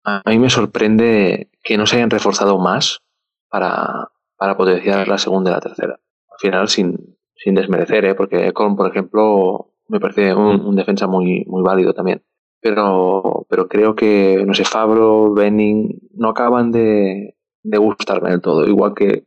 a 0.05 0.23
mí 0.27 0.39
me 0.39 0.51
sorprende 0.51 1.51
que 1.63 1.77
no 1.77 1.87
se 1.87 1.97
hayan 1.97 2.11
reforzado 2.11 2.59
más 2.59 3.01
para, 3.49 4.11
para 4.37 4.57
potenciar 4.57 5.07
la 5.09 5.19
segunda 5.19 5.51
y 5.51 5.55
la 5.55 5.61
tercera. 5.61 6.01
Al 6.31 6.39
final, 6.39 6.69
sin, 6.69 7.17
sin 7.37 7.55
desmerecer, 7.55 8.05
¿eh? 8.05 8.15
porque 8.15 8.53
Colm, 8.53 8.77
por 8.77 8.91
ejemplo, 8.91 9.73
me 9.89 10.01
parece 10.01 10.35
un, 10.35 10.77
defensa 10.77 11.07
muy, 11.07 11.45
muy 11.47 11.63
válido 11.63 11.93
también. 11.93 12.23
Pero, 12.61 13.47
pero 13.49 13.69
creo 13.69 13.95
que, 13.95 14.45
no 14.47 14.55
sé, 14.55 14.65
Fabro, 14.65 15.33
Benning, 15.33 15.99
no 16.15 16.29
acaban 16.29 16.71
de, 16.71 17.37
de 17.63 17.79
gustarme 17.79 18.31
del 18.31 18.41
todo. 18.41 18.67
Igual 18.67 18.95
que 18.95 19.27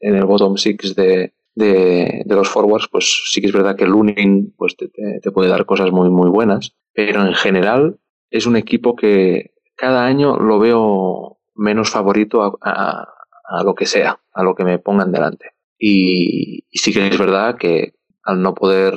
en 0.00 0.14
el 0.14 0.24
bottom 0.24 0.56
six 0.56 0.94
de, 0.94 1.34
de, 1.54 2.22
de, 2.24 2.34
los 2.34 2.48
forwards, 2.48 2.88
pues 2.88 3.24
sí 3.30 3.40
que 3.40 3.46
es 3.46 3.52
verdad 3.52 3.76
que 3.76 3.86
Lunin 3.86 4.54
pues 4.56 4.76
te, 4.76 4.88
te, 4.88 5.30
puede 5.30 5.48
dar 5.48 5.66
cosas 5.66 5.90
muy, 5.90 6.10
muy 6.10 6.28
buenas. 6.28 6.76
Pero 6.92 7.26
en 7.26 7.34
general 7.34 7.98
es 8.30 8.46
un 8.46 8.56
equipo 8.56 8.94
que 8.94 9.53
cada 9.76 10.06
año 10.06 10.36
lo 10.36 10.58
veo 10.58 11.38
menos 11.54 11.90
favorito 11.90 12.42
a, 12.60 13.08
a 13.44 13.62
lo 13.62 13.74
que 13.74 13.86
sea, 13.86 14.20
a 14.32 14.42
lo 14.42 14.54
que 14.54 14.64
me 14.64 14.78
pongan 14.78 15.12
delante. 15.12 15.52
Y, 15.78 16.64
sí 16.72 16.92
que 16.92 17.06
es 17.06 17.18
verdad 17.18 17.56
que 17.56 17.94
al 18.22 18.42
no 18.42 18.54
poder 18.54 18.94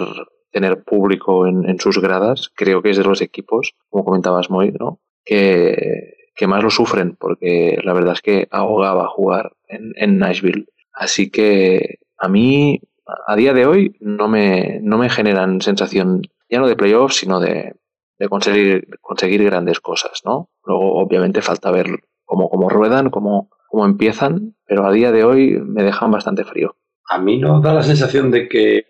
tener 0.51 0.84
público 0.84 1.45
en, 1.45 1.80
sus 1.80 1.99
gradas, 1.99 2.49
creo 2.55 2.82
que 2.82 2.91
es 2.91 2.97
de 2.97 3.03
los 3.03 3.21
equipos, 3.21 3.75
como 3.89 4.05
comentabas 4.05 4.49
Moy, 4.49 4.71
¿no? 4.71 5.01
que, 5.25 6.13
que 6.36 6.47
más 6.47 6.63
lo 6.63 6.69
sufren, 6.69 7.15
porque 7.15 7.78
la 7.84 7.93
verdad 7.93 8.13
es 8.13 8.21
que 8.21 8.47
ahogaba 8.51 9.09
jugar 9.09 9.51
en, 9.67 9.93
en 9.95 10.17
Nashville. 10.17 10.67
Así 10.93 11.30
que 11.30 11.99
a 12.17 12.30
mí, 12.30 12.80
a 13.28 13.36
día 13.36 13.53
de 13.53 13.65
hoy, 13.65 13.97
no 13.99 14.28
me, 14.28 14.80
no 14.82 14.97
me 14.97 15.09
generan 15.09 15.61
sensación 15.61 16.21
ya 16.49 16.59
no 16.59 16.67
de 16.67 16.78
playoffs, 16.78 17.17
sino 17.17 17.41
de, 17.41 17.75
de 18.20 18.30
conseguir, 18.30 18.88
conseguir 19.01 19.43
grandes 19.43 19.80
cosas, 19.80 20.22
¿no? 20.26 20.49
Luego, 20.65 20.95
obviamente, 20.95 21.41
falta 21.41 21.72
ver 21.72 21.88
cómo, 22.26 22.49
cómo 22.49 22.70
ruedan, 22.70 23.09
cómo, 23.09 23.49
cómo 23.70 23.86
empiezan, 23.86 24.55
pero 24.65 24.86
a 24.86 24.91
día 24.91 25.11
de 25.11 25.24
hoy 25.24 25.59
me 25.63 25.84
dejan 25.84 26.11
bastante 26.11 26.43
frío. 26.43 26.76
A 27.09 27.20
mí 27.20 27.38
nos 27.38 27.61
da 27.63 27.74
la 27.74 27.84
sensación 27.84 28.32
de 28.32 28.49
que 28.49 28.88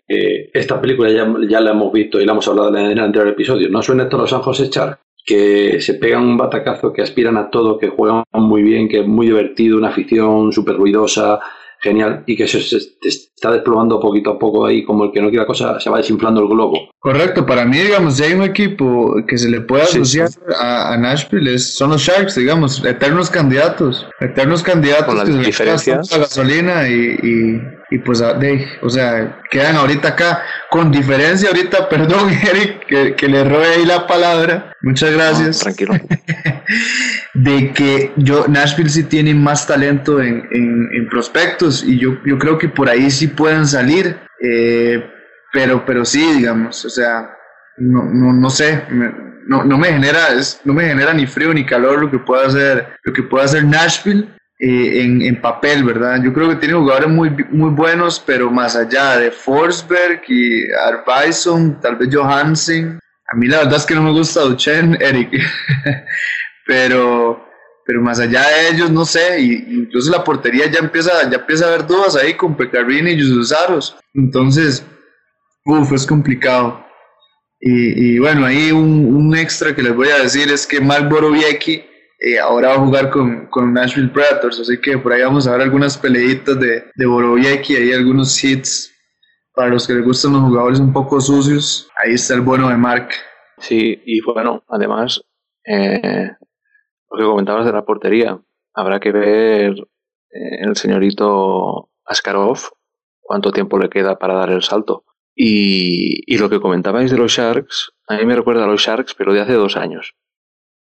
esta 0.52 0.80
película 0.80 1.08
ya, 1.10 1.32
ya, 1.48 1.60
la 1.60 1.70
hemos 1.70 1.92
visto 1.92 2.20
y 2.20 2.26
la 2.26 2.32
hemos 2.32 2.48
hablado 2.48 2.76
en 2.76 2.86
el 2.86 2.98
anterior 2.98 3.28
episodio. 3.28 3.68
¿No 3.68 3.80
suena 3.80 4.04
esto 4.04 4.18
los 4.18 4.30
San 4.30 4.42
José 4.42 4.68
Char? 4.70 4.98
Que 5.24 5.80
se 5.80 5.94
pegan 5.94 6.24
un 6.24 6.36
batacazo, 6.36 6.92
que 6.92 7.02
aspiran 7.02 7.36
a 7.36 7.48
todo, 7.48 7.78
que 7.78 7.88
juegan 7.88 8.24
muy 8.32 8.62
bien, 8.62 8.88
que 8.88 9.00
es 9.00 9.06
muy 9.06 9.26
divertido, 9.26 9.78
una 9.78 9.90
afición 9.90 10.52
súper 10.52 10.76
ruidosa, 10.76 11.38
genial 11.80 12.24
y 12.26 12.36
que 12.36 12.46
se, 12.46 12.58
está 13.02 13.52
desplomando 13.52 14.00
poquito 14.00 14.30
a 14.30 14.38
poco 14.38 14.66
ahí, 14.66 14.84
como 14.84 15.04
el 15.04 15.12
que 15.12 15.20
no 15.20 15.30
quiera 15.30 15.46
cosa, 15.46 15.78
se 15.80 15.90
va 15.90 15.98
desinflando 15.98 16.40
el 16.40 16.48
globo. 16.48 16.90
Correcto, 16.98 17.46
para 17.46 17.64
mí, 17.64 17.78
digamos, 17.78 18.16
si 18.16 18.24
hay 18.24 18.32
un 18.34 18.42
equipo 18.42 19.14
que 19.26 19.38
se 19.38 19.48
le 19.48 19.60
puede 19.60 19.84
asociar 19.84 20.28
A, 20.58 20.96
Nashville, 20.98 21.58
son 21.58 21.90
los 21.90 22.02
Sharks, 22.02 22.34
digamos, 22.34 22.84
eternos 22.84 23.30
candidatos, 23.30 24.06
eternos 24.20 24.62
candidatos 24.62 25.06
Con 25.06 25.18
la 25.18 25.24
que 25.24 25.46
diferencia. 25.46 26.00
la 26.10 26.18
gasolina 26.18 26.88
y, 26.88 27.18
y, 27.22 27.60
pues, 27.96 28.18
de, 28.18 28.68
o 28.82 28.90
sea, 28.90 29.40
quedan 29.50 29.76
ahorita 29.76 30.08
acá, 30.08 30.42
con 30.70 30.90
diferencia 30.90 31.48
ahorita, 31.48 31.88
perdón, 31.90 32.30
Eric, 32.30 32.84
que, 32.86 33.14
que 33.14 33.28
le 33.28 33.44
robe 33.44 33.66
ahí 33.66 33.86
la 33.86 34.06
palabra, 34.06 34.76
muchas 34.82 35.12
gracias. 35.12 35.60
tranquilo. 35.60 35.94
de 37.34 37.72
que 37.72 38.12
yo, 38.16 38.46
Nashville 38.46 38.90
sí 38.90 39.04
tiene 39.04 39.34
más 39.34 39.66
talento 39.66 40.20
en, 40.20 40.46
en, 40.50 41.08
prospectos 41.08 41.82
y 41.82 41.98
yo, 41.98 42.18
yo 42.26 42.38
creo 42.38 42.58
que 42.58 42.68
por 42.68 42.90
ahí 42.90 43.10
sí 43.10 43.28
pueden 43.28 43.66
salir, 43.66 44.18
eh, 44.42 45.02
pero, 45.52 45.84
pero 45.86 46.04
sí, 46.04 46.34
digamos, 46.34 46.84
o 46.84 46.90
sea, 46.90 47.30
no, 47.78 48.04
no, 48.04 48.32
no 48.32 48.50
sé, 48.50 48.84
no, 49.46 49.64
no, 49.64 49.78
me 49.78 49.88
genera, 49.88 50.28
es, 50.34 50.60
no 50.64 50.74
me 50.74 50.84
genera 50.84 51.14
ni 51.14 51.26
frío 51.26 51.54
ni 51.54 51.64
calor 51.64 52.02
lo 52.02 52.10
que 52.10 52.18
pueda 52.18 52.46
hacer, 52.46 52.98
lo 53.02 53.12
que 53.12 53.22
pueda 53.22 53.46
hacer 53.46 53.64
Nashville. 53.64 54.28
Eh, 54.60 55.04
en, 55.04 55.22
en, 55.22 55.40
papel, 55.40 55.84
¿verdad? 55.84 56.20
Yo 56.20 56.32
creo 56.32 56.48
que 56.48 56.56
tiene 56.56 56.74
jugadores 56.74 57.08
muy, 57.08 57.30
muy 57.50 57.70
buenos, 57.70 58.18
pero 58.18 58.50
más 58.50 58.74
allá 58.74 59.16
de 59.16 59.30
Forsberg 59.30 60.22
y 60.26 60.64
Arvidsson, 60.72 61.80
tal 61.80 61.94
vez 61.94 62.08
Johansen, 62.12 62.98
a 63.28 63.36
mí 63.36 63.46
la 63.46 63.58
verdad 63.58 63.76
es 63.76 63.86
que 63.86 63.94
no 63.94 64.02
me 64.02 64.10
gusta 64.10 64.40
Duchen, 64.40 64.96
Eric. 65.00 65.30
pero, 66.66 67.46
pero 67.86 68.02
más 68.02 68.18
allá 68.18 68.42
de 68.48 68.70
ellos, 68.70 68.90
no 68.90 69.04
sé, 69.04 69.40
y, 69.40 69.52
incluso 69.80 70.10
la 70.10 70.24
portería 70.24 70.66
ya 70.70 70.80
empieza, 70.80 71.30
ya 71.30 71.36
empieza 71.36 71.66
a 71.66 71.68
haber 71.68 71.86
dudas 71.86 72.16
ahí 72.16 72.34
con 72.34 72.56
Pecarini 72.56 73.12
y 73.12 73.16
Yususaros. 73.16 73.96
Entonces, 74.14 74.84
uff, 75.66 75.92
es 75.92 76.06
complicado. 76.06 76.84
Y, 77.60 78.18
bueno, 78.20 78.46
ahí 78.46 78.70
un, 78.70 79.36
extra 79.36 79.74
que 79.74 79.82
les 79.82 79.94
voy 79.94 80.08
a 80.08 80.20
decir 80.20 80.48
es 80.50 80.66
que 80.66 80.80
Mark 80.80 81.08
Borowiecki 81.08 81.84
eh, 82.18 82.38
ahora 82.38 82.68
va 82.68 82.74
a 82.74 82.78
jugar 82.78 83.10
con, 83.10 83.46
con, 83.46 83.72
Nashville 83.72 84.08
Predators, 84.08 84.60
así 84.60 84.80
que 84.80 84.98
por 84.98 85.12
ahí 85.12 85.22
vamos 85.22 85.46
a 85.46 85.52
ver 85.52 85.62
algunas 85.62 85.96
peleitas 85.96 86.58
de, 86.58 86.84
de 86.94 87.06
Borowiecki, 87.06 87.76
ahí 87.76 87.92
algunos 87.92 88.42
hits 88.42 88.92
para 89.54 89.70
los 89.70 89.86
que 89.86 89.94
les 89.94 90.04
gustan 90.04 90.32
los 90.32 90.42
jugadores 90.42 90.80
un 90.80 90.92
poco 90.92 91.20
sucios. 91.20 91.88
Ahí 91.96 92.14
está 92.14 92.34
el 92.34 92.42
bueno 92.42 92.68
de 92.68 92.76
Mark. 92.76 93.10
Sí, 93.58 94.00
y 94.04 94.20
bueno, 94.20 94.62
además, 94.68 95.20
eh, 95.64 96.30
lo 97.10 97.18
que 97.18 97.24
comentabas 97.24 97.66
de 97.66 97.72
la 97.72 97.84
portería, 97.84 98.40
habrá 98.74 99.00
que 99.00 99.10
ver 99.10 99.72
eh, 100.30 100.58
el 100.60 100.76
señorito 100.76 101.90
Askarov 102.04 102.58
cuánto 103.20 103.50
tiempo 103.50 103.78
le 103.78 103.90
queda 103.90 104.18
para 104.18 104.34
dar 104.34 104.50
el 104.50 104.62
salto. 104.62 105.04
Y, 105.34 106.22
y, 106.26 106.38
lo 106.38 106.48
que 106.48 106.60
comentabais 106.60 107.10
de 107.10 107.18
los 107.18 107.32
Sharks, 107.32 107.92
a 108.08 108.16
mí 108.16 108.24
me 108.26 108.34
recuerda 108.34 108.64
a 108.64 108.66
los 108.66 108.80
Sharks, 108.80 109.14
pero 109.14 109.32
de 109.32 109.40
hace 109.40 109.52
dos 109.52 109.76
años. 109.76 110.16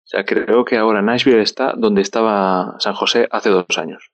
O 0.09 0.11
sea, 0.11 0.25
creo 0.25 0.65
que 0.65 0.75
ahora 0.75 1.03
Nashville 1.03 1.43
está 1.43 1.73
donde 1.77 2.01
estaba 2.01 2.77
San 2.79 2.95
José 2.95 3.27
hace 3.29 3.51
dos 3.51 3.77
años. 3.77 4.09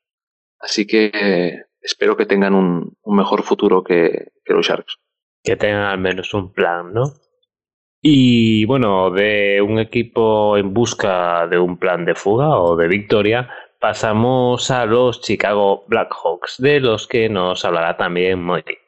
Así 0.59 0.85
que 0.85 1.61
espero 1.79 2.17
que 2.17 2.25
tengan 2.25 2.53
un, 2.53 2.97
mejor 3.05 3.43
futuro 3.43 3.81
que, 3.81 4.33
los 4.45 4.67
Sharks. 4.67 4.97
Que 5.41 5.55
tengan 5.55 5.83
al 5.83 5.99
menos 5.99 6.33
un 6.33 6.51
plan, 6.51 6.93
¿no? 6.93 7.13
Y 8.01 8.65
bueno, 8.65 9.09
de 9.09 9.61
un 9.61 9.79
equipo 9.79 10.57
en 10.57 10.73
busca 10.73 11.47
de 11.47 11.57
un 11.57 11.77
plan 11.77 12.03
de 12.03 12.13
fuga 12.13 12.59
o 12.59 12.75
de 12.75 12.89
victoria, 12.89 13.49
pasamos 13.79 14.69
a 14.71 14.85
los 14.85 15.21
Chicago 15.21 15.85
Blackhawks, 15.87 16.55
de 16.57 16.81
los 16.81 17.07
que 17.07 17.29
nos 17.29 17.63
hablará 17.63 17.95
también 17.95 18.43
Moiri. 18.43 18.79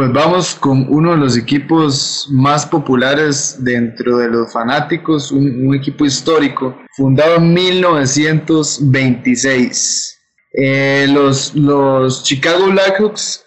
Pues 0.00 0.12
vamos 0.14 0.54
con 0.54 0.86
uno 0.88 1.10
de 1.10 1.18
los 1.18 1.36
equipos 1.36 2.26
más 2.30 2.64
populares 2.64 3.56
dentro 3.58 4.16
de 4.16 4.30
los 4.30 4.50
fanáticos, 4.50 5.30
un, 5.30 5.74
equipo 5.74 6.06
histórico, 6.06 6.74
fundado 6.96 7.36
en 7.36 7.52
1926. 7.52 10.18
Eh, 10.54 11.06
los, 11.10 11.54
los 11.54 12.24
Chicago 12.24 12.68
Blackhawks 12.68 13.44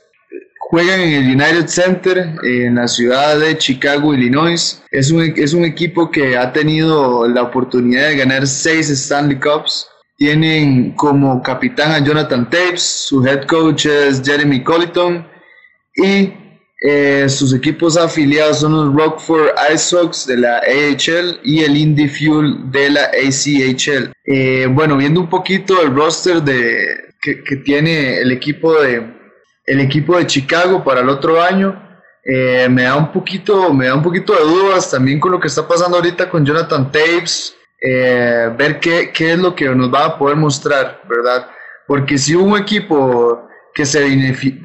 Juegan 0.59 0.99
en 0.99 1.13
el 1.13 1.31
United 1.31 1.65
Center 1.65 2.35
en 2.43 2.75
la 2.75 2.87
ciudad 2.87 3.39
de 3.39 3.57
Chicago, 3.57 4.13
Illinois. 4.13 4.79
Es 4.91 5.09
un, 5.09 5.23
es 5.35 5.55
un 5.55 5.65
equipo 5.65 6.11
que 6.11 6.37
ha 6.37 6.53
tenido 6.53 7.27
la 7.27 7.41
oportunidad 7.41 8.09
de 8.09 8.17
ganar 8.17 8.45
seis 8.45 8.91
Stanley 8.91 9.39
Cups. 9.39 9.87
Tienen 10.17 10.91
como 10.91 11.41
capitán 11.41 11.93
a 11.93 11.97
Jonathan 11.97 12.47
Tapes, 12.47 12.83
su 12.83 13.25
head 13.25 13.47
coach 13.47 13.87
es 13.87 14.21
Jeremy 14.23 14.63
Colliton 14.63 15.33
y 15.95 16.42
eh, 16.85 17.29
sus 17.29 17.53
equipos 17.53 17.95
afiliados 17.95 18.59
son 18.59 18.73
los 18.73 18.93
Rockford 18.93 19.51
Ice 19.73 19.77
Sox 19.77 20.27
de 20.27 20.35
la 20.35 20.57
AHL 20.57 21.39
y 21.41 21.63
el 21.63 21.77
Indy 21.77 22.09
Fuel 22.09 22.69
de 22.71 22.89
la 22.89 23.03
ACHL. 23.05 24.11
Eh, 24.25 24.67
bueno, 24.69 24.97
viendo 24.97 25.21
un 25.21 25.29
poquito 25.29 25.81
el 25.81 25.95
roster 25.95 26.41
de, 26.41 27.13
que, 27.21 27.55
tiene 27.63 28.17
el 28.17 28.33
equipo 28.33 28.81
de, 28.81 29.01
el 29.65 29.79
equipo 29.79 30.17
de 30.17 30.27
Chicago 30.27 30.83
para 30.83 30.99
el 30.99 31.07
otro 31.07 31.41
año. 31.41 31.81
Eh, 32.25 32.67
me 32.69 32.83
da 32.83 32.97
un 32.97 33.13
poquito, 33.13 33.73
me 33.73 33.87
da 33.87 33.95
un 33.95 34.03
poquito 34.03 34.33
de 34.33 34.43
dudas 34.43 34.91
también 34.91 35.21
con 35.21 35.31
lo 35.31 35.39
que 35.39 35.47
está 35.47 35.65
pasando 35.65 35.95
ahorita 35.97 36.29
con 36.29 36.45
Jonathan 36.45 36.91
Tapes, 36.91 37.55
ver 37.81 38.79
qué, 38.81 39.11
qué, 39.13 39.33
es 39.33 39.39
lo 39.39 39.55
que 39.55 39.69
nos 39.69 39.93
va 39.93 40.05
a 40.05 40.17
poder 40.17 40.35
mostrar, 40.35 41.01
¿verdad? 41.07 41.47
Porque 41.87 42.17
si 42.17 42.35
un 42.35 42.57
equipo 42.57 43.47
que 43.73 43.85
se 43.85 44.01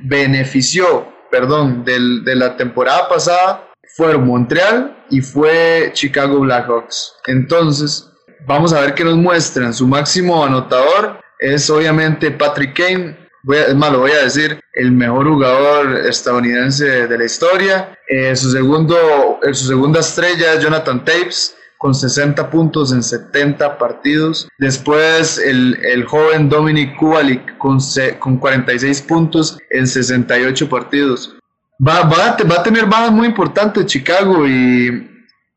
benefició, 0.03 1.18
perdón, 1.31 1.85
del, 1.85 2.25
de 2.25 2.35
la 2.37 2.57
temporada 2.57 3.09
pasada, 3.09 3.69
fue 3.97 4.17
Montreal 4.17 4.97
y 5.11 5.21
fue 5.21 5.91
Chicago 5.93 6.41
Blackhawks. 6.41 7.15
Entonces, 7.27 8.09
vamos 8.47 8.73
a 8.73 8.81
ver 8.81 8.95
qué 8.95 9.05
nos 9.05 9.17
muestran. 9.17 9.73
Su 9.75 9.87
máximo 9.87 10.45
anotador 10.45 11.21
es 11.39 11.69
obviamente 11.71 12.31
Patrick 12.31 12.77
Kane, 12.77 13.17
es 13.49 13.75
más, 13.75 13.93
lo 13.93 14.01
voy 14.01 14.11
a 14.11 14.25
decir, 14.25 14.61
el 14.75 14.93
mejor 14.93 15.27
jugador 15.27 16.07
estadounidense 16.07 17.07
de 17.07 17.19
la 17.19 17.25
historia. 17.25 17.99
Eh, 18.09 18.35
su, 18.37 18.51
segundo, 18.51 19.39
su 19.53 19.67
segunda 19.67 20.01
estrella 20.01 20.55
es 20.55 20.63
Jonathan 20.63 21.05
Tapes, 21.05 21.57
con 21.79 21.95
60 21.95 22.51
puntos 22.51 22.93
en 22.93 23.03
70 23.03 23.79
partidos. 23.79 24.49
Después 24.59 25.39
el, 25.39 25.79
el 25.85 26.05
joven 26.05 26.49
Dominic 26.49 26.97
Kubalik 26.97 27.57
con, 27.57 27.79
con 28.19 28.37
46 28.37 29.03
puntos 29.03 29.59
en 29.71 29.87
68 29.87 30.69
partidos. 30.69 31.37
Va, 31.81 32.03
va, 32.03 32.37
va 32.51 32.55
a 32.57 32.63
tener 32.63 32.87
bajas 32.87 33.13
muy 33.13 33.29
importantes 33.29 33.87
Chicago 33.87 34.47
y, 34.47 35.09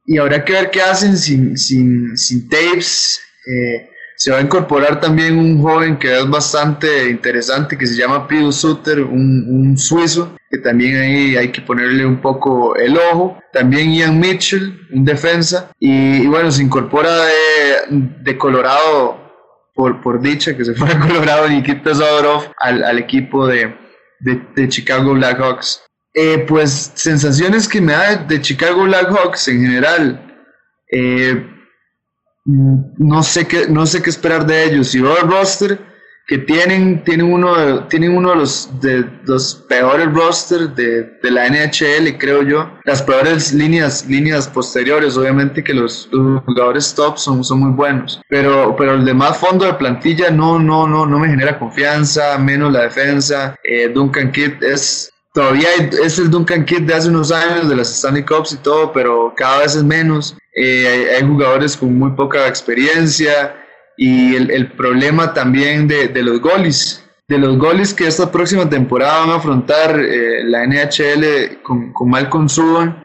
y 0.05 0.17
habrá 0.19 0.45
que 0.45 0.53
ver 0.53 0.69
qué 0.69 0.81
hacen 0.81 1.17
sin, 1.17 1.57
sin, 1.57 2.15
sin 2.15 2.47
Tapes. 2.47 3.19
Eh, 3.47 3.90
se 4.21 4.31
va 4.31 4.37
a 4.37 4.41
incorporar 4.41 4.99
también 4.99 5.35
un 5.35 5.59
joven 5.59 5.97
que 5.97 6.15
es 6.15 6.29
bastante 6.29 7.09
interesante, 7.09 7.75
que 7.75 7.87
se 7.87 7.95
llama 7.95 8.27
Pio 8.27 8.51
Sutter, 8.51 9.01
un, 9.01 9.75
suizo, 9.75 10.37
que 10.47 10.59
también 10.59 10.95
ahí 10.97 11.35
hay 11.35 11.51
que 11.51 11.61
ponerle 11.61 12.05
un 12.05 12.21
poco 12.21 12.75
el 12.75 12.97
ojo. 12.97 13.39
También 13.51 13.91
Ian 13.91 14.19
Mitchell, 14.19 14.79
un 14.93 15.05
defensa. 15.05 15.71
Y, 15.79 16.27
bueno, 16.27 16.51
se 16.51 16.61
incorpora 16.61 17.09
de, 17.89 18.37
Colorado, 18.37 19.17
por, 19.73 19.99
por, 20.03 20.21
dicha, 20.21 20.55
que 20.55 20.65
se 20.65 20.75
fue 20.75 20.91
a 20.91 20.99
Colorado, 20.99 21.49
Nikita 21.49 21.95
Zadorov, 21.95 22.43
al, 22.59 22.83
al 22.83 22.99
equipo 22.99 23.47
de, 23.47 23.75
de, 24.19 24.69
Chicago 24.69 25.15
Blackhawks. 25.15 25.83
Eh, 26.13 26.45
pues 26.47 26.91
sensaciones 26.93 27.67
que 27.67 27.81
me 27.81 27.93
da 27.93 28.17
de 28.17 28.39
Chicago 28.39 28.83
Blackhawks 28.83 29.47
en 29.47 29.61
general. 29.61 30.45
Eh, 30.91 31.43
no 32.45 33.23
sé 33.23 33.47
qué, 33.47 33.67
no 33.69 33.85
sé 33.85 34.01
qué 34.01 34.09
esperar 34.09 34.45
de 34.45 34.65
ellos. 34.65 34.93
Veo 34.93 35.17
el 35.17 35.29
roster 35.29 35.91
que 36.27 36.37
tienen, 36.37 37.03
tienen 37.03 37.31
uno 37.33 37.55
de, 37.55 37.81
tienen 37.89 38.15
uno 38.15 38.29
de 38.29 38.35
los, 38.37 38.69
de 38.79 39.05
los 39.25 39.65
peores 39.67 40.13
rosters 40.13 40.73
de, 40.75 41.03
de, 41.21 41.31
la 41.31 41.49
NHL, 41.49 42.17
creo 42.17 42.41
yo. 42.43 42.71
Las 42.85 43.01
peores 43.01 43.53
líneas, 43.53 44.05
líneas 44.07 44.47
posteriores, 44.47 45.17
obviamente 45.17 45.63
que 45.63 45.73
los, 45.73 46.09
jugadores 46.45 46.93
top 46.93 47.17
son, 47.17 47.43
son 47.43 47.59
muy 47.59 47.71
buenos. 47.71 48.21
Pero, 48.29 48.75
pero 48.77 48.93
el 48.93 49.03
demás 49.03 49.39
fondo 49.39 49.65
de 49.65 49.73
plantilla 49.73 50.31
no, 50.31 50.57
no, 50.57 50.87
no, 50.87 51.05
no 51.05 51.19
me 51.19 51.27
genera 51.27 51.59
confianza, 51.59 52.37
menos 52.37 52.71
la 52.71 52.83
defensa. 52.83 53.55
Eh, 53.63 53.89
Duncan 53.89 54.31
Kidd 54.31 54.63
es 54.63 55.10
todavía 55.33 55.69
es 56.03 56.19
el 56.19 56.29
Duncan 56.29 56.65
Kidd 56.65 56.81
de 56.81 56.93
hace 56.93 57.09
unos 57.09 57.31
años, 57.31 57.69
de 57.69 57.75
las 57.75 57.89
Stanley 57.95 58.23
Cups 58.23 58.53
y 58.53 58.57
todo, 58.57 58.91
pero 58.91 59.33
cada 59.35 59.59
vez 59.59 59.75
es 59.75 59.83
menos. 59.83 60.35
Eh, 60.55 61.15
hay, 61.15 61.25
jugadores 61.25 61.77
con 61.77 61.97
muy 61.97 62.11
poca 62.11 62.47
experiencia 62.47 63.55
y 63.97 64.35
el, 64.35 64.71
problema 64.71 65.33
también 65.33 65.87
de, 65.87 66.09
los 66.21 66.41
goles, 66.41 67.03
de 67.27 67.37
los 67.37 67.57
goles 67.57 67.93
que 67.93 68.07
esta 68.07 68.31
próxima 68.31 68.69
temporada 68.69 69.19
van 69.19 69.29
a 69.29 69.35
afrontar 69.35 69.97
eh, 69.99 70.43
la 70.43 70.65
NHL 70.65 71.61
con, 71.61 71.93
con 71.93 72.09
Malcolm 72.09 72.47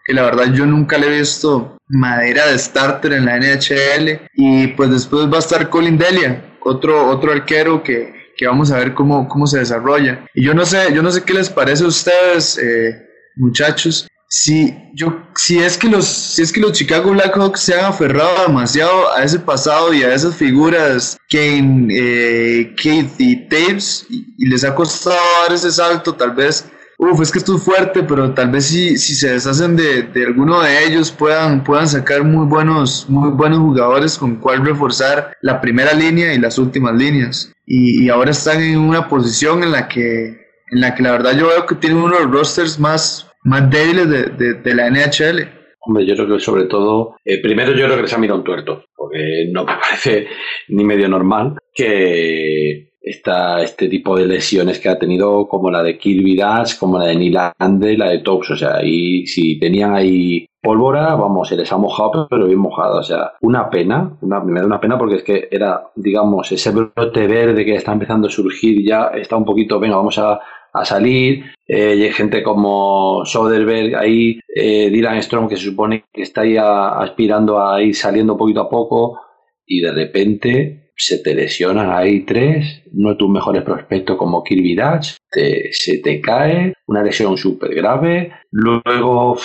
que 0.05 0.13
la 0.13 0.23
verdad 0.23 0.53
yo 0.53 0.67
nunca 0.67 0.99
le 0.99 1.07
he 1.07 1.19
visto 1.21 1.77
madera 1.89 2.47
de 2.49 2.59
starter 2.59 3.13
en 3.13 3.27
la 3.27 3.39
NHL 3.39 4.29
y 4.35 4.69
pues 4.69 4.91
después 4.91 5.31
va 5.31 5.37
a 5.37 5.41
estar 5.41 5.69
Colin 5.71 5.99
Delia, 5.99 6.57
otro, 6.61 7.09
otro 7.09 7.33
arquero 7.33 7.83
que, 7.83 8.16
que 8.37 8.47
vamos 8.47 8.71
a 8.71 8.79
ver 8.79 8.95
cómo, 8.95 9.29
cómo 9.29 9.47
se 9.47 9.59
desarrolla. 9.59 10.27
Y 10.35 10.45
yo 10.45 10.55
no 10.55 10.65
sé, 10.65 10.93
yo 10.95 11.03
no 11.03 11.11
sé 11.11 11.23
qué 11.23 11.35
les 11.35 11.51
parece 11.51 11.85
a 11.85 11.89
ustedes, 11.89 12.59
eh, 12.59 13.07
muchachos, 13.37 14.07
si, 14.29 14.77
yo, 14.93 15.23
si, 15.37 15.59
es 15.59 15.79
que 15.79 15.89
los, 15.89 16.07
si 16.07 16.43
es 16.43 16.53
que 16.53 16.61
los 16.61 16.73
Chicago 16.73 17.13
Blackhawks 17.13 17.61
se 17.61 17.75
han 17.75 17.85
aferrado 17.87 18.47
demasiado 18.47 19.13
a 19.13 19.23
ese 19.23 19.39
pasado 19.39 19.95
y 19.95 20.03
a 20.03 20.13
esas 20.13 20.35
figuras 20.35 21.17
Kane, 21.31 21.89
eh, 21.91 22.75
y 23.19 23.37
Taves 23.49 24.07
y, 24.11 24.49
les 24.49 24.65
ha 24.65 24.75
costado 24.75 25.17
dar 25.43 25.55
ese 25.55 25.71
salto, 25.71 26.13
tal 26.13 26.33
vez, 26.33 26.67
uff, 26.99 27.21
es 27.21 27.33
que 27.33 27.39
esto 27.39 27.57
es 27.57 27.63
fuerte, 27.63 28.03
pero 28.03 28.33
tal 28.33 28.51
vez 28.51 28.67
si, 28.67 28.97
si 28.97 29.15
se 29.15 29.31
deshacen 29.31 29.77
de, 29.77 30.03
de, 30.03 30.27
alguno 30.27 30.61
de 30.63 30.85
ellos 30.85 31.11
puedan, 31.11 31.65
puedan 31.65 31.89
sacar 31.89 32.25
muy 32.25 32.47
buenos, 32.47 33.07
muy 33.09 33.31
buenos 33.31 33.59
jugadores 33.59 34.19
con 34.19 34.37
cual 34.37 34.65
reforzar 34.65 35.37
la 35.43 35.61
primera 35.61 35.93
línea 35.93 36.35
y 36.35 36.39
las 36.39 36.59
últimas 36.59 36.95
líneas. 36.95 37.53
Y, 37.67 38.05
y 38.05 38.09
ahora 38.09 38.31
están 38.31 38.63
en 38.63 38.79
una 38.79 39.09
posición 39.09 39.63
en 39.63 39.73
la 39.73 39.89
que 39.89 40.47
en 40.71 40.81
la 40.81 40.95
que 40.95 41.03
la 41.03 41.13
verdad 41.13 41.39
yo 41.39 41.49
veo 41.49 41.67
que 41.67 41.77
tienen 41.77 41.99
uno 41.99 42.17
de 42.17 42.25
los 42.25 42.33
rosters 42.33 42.79
más, 42.79 43.31
más 43.45 43.71
débiles 43.71 44.09
de, 44.09 44.55
de, 44.55 44.75
la 44.75 44.91
NHL. 44.91 45.49
Hombre, 45.81 46.05
yo 46.07 46.15
creo 46.15 46.37
que 46.37 46.43
sobre 46.43 46.65
todo, 46.65 47.17
eh, 47.25 47.41
primero 47.41 47.73
yo 47.73 47.85
creo 47.85 47.97
que 47.97 48.03
les 48.03 48.13
ha 48.13 48.19
mirado 48.19 48.41
un 48.41 48.45
tuerto, 48.45 48.85
porque 48.97 49.49
no 49.53 49.65
me 49.65 49.75
parece 49.81 50.29
ni 50.69 50.85
medio 50.85 51.09
normal 51.09 51.55
que 51.73 52.91
esta, 53.07 53.63
este 53.63 53.89
tipo 53.89 54.17
de 54.17 54.27
lesiones 54.27 54.81
que 54.81 54.89
ha 54.89 54.99
tenido, 54.99 55.47
como 55.47 55.71
la 55.71 55.83
de 55.83 55.97
Kirby 55.97 56.37
Dash, 56.37 56.77
como 56.77 56.99
la 56.99 57.07
de 57.07 57.17
Nilande 57.17 57.93
y 57.93 57.97
la 57.97 58.11
de 58.11 58.19
Tops, 58.19 58.51
o 58.51 58.57
sea, 58.57 58.83
y 58.83 59.27
si 59.27 59.59
tenían 59.59 59.95
ahí 59.95 60.47
pólvora, 60.61 61.15
vamos, 61.15 61.49
se 61.49 61.57
les 61.57 61.73
ha 61.73 61.77
mojado, 61.77 62.27
pero 62.29 62.47
bien 62.47 62.59
mojado, 62.59 62.99
o 62.99 63.03
sea, 63.03 63.35
una 63.43 63.71
pena, 63.71 64.19
me 64.21 64.61
da 64.61 64.67
una 64.67 64.81
pena 64.81 64.99
porque 64.99 65.17
es 65.17 65.23
que 65.23 65.49
era, 65.51 65.91
digamos, 65.95 66.51
ese 66.51 66.73
brote 66.73 67.29
verde 67.29 67.65
que 67.65 67.77
está 67.77 67.93
empezando 67.93 68.27
a 68.27 68.31
surgir 68.31 68.85
ya, 68.85 69.13
está 69.15 69.37
un 69.37 69.45
poquito, 69.45 69.79
venga, 69.79 69.97
vamos 69.97 70.19
a 70.19 70.41
a 70.77 70.85
salir. 70.85 71.45
Eh, 71.67 71.93
hay 71.93 72.13
gente 72.13 72.43
como 72.43 73.25
Soderberg 73.25 73.97
ahí, 73.97 74.39
eh, 74.55 74.91
Dylan 74.91 75.23
Strong, 75.23 75.49
que 75.49 75.57
se 75.57 75.65
supone 75.65 76.05
que 76.13 76.23
está 76.23 76.43
ahí 76.43 76.57
aspirando 76.59 77.61
a 77.61 77.83
ir 77.83 77.95
saliendo 77.95 78.37
poquito 78.37 78.61
a 78.61 78.69
poco, 78.69 79.19
y 79.67 79.81
de 79.81 79.93
repente 79.93 80.86
se 80.97 81.19
te 81.19 81.35
lesionan 81.35 81.91
ahí 81.91 82.25
tres, 82.25 82.83
no 82.93 83.13
es 83.13 83.19
tus 83.19 83.29
mejores 83.29 83.63
prospectos 83.63 84.17
como 84.17 84.43
Kirby 84.43 84.75
Dutch, 84.75 85.17
se 85.31 85.99
te 85.99 86.21
cae, 86.21 86.73
una 86.87 87.03
lesión 87.03 87.37
súper 87.37 87.75
grave, 87.75 88.33
luego 88.51 89.37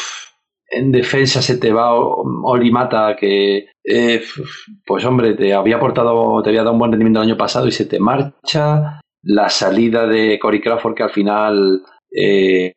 en 0.71 0.91
defensa 0.91 1.41
se 1.41 1.57
te 1.57 1.71
va 1.71 1.93
Oli 1.93 2.71
Mata 2.71 3.15
que 3.19 3.65
eh, 3.83 4.21
pues 4.85 5.05
hombre 5.05 5.33
te 5.33 5.53
había 5.53 5.75
aportado 5.75 6.41
te 6.41 6.49
había 6.49 6.61
dado 6.61 6.73
un 6.73 6.79
buen 6.79 6.91
rendimiento 6.91 7.21
el 7.21 7.27
año 7.27 7.37
pasado 7.37 7.67
y 7.67 7.71
se 7.71 7.85
te 7.85 7.99
marcha. 7.99 9.01
La 9.23 9.49
salida 9.49 10.07
de 10.07 10.39
Cory 10.39 10.61
Crawford 10.61 10.95
que 10.95 11.03
al 11.03 11.11
final 11.11 11.83
eh, 12.11 12.73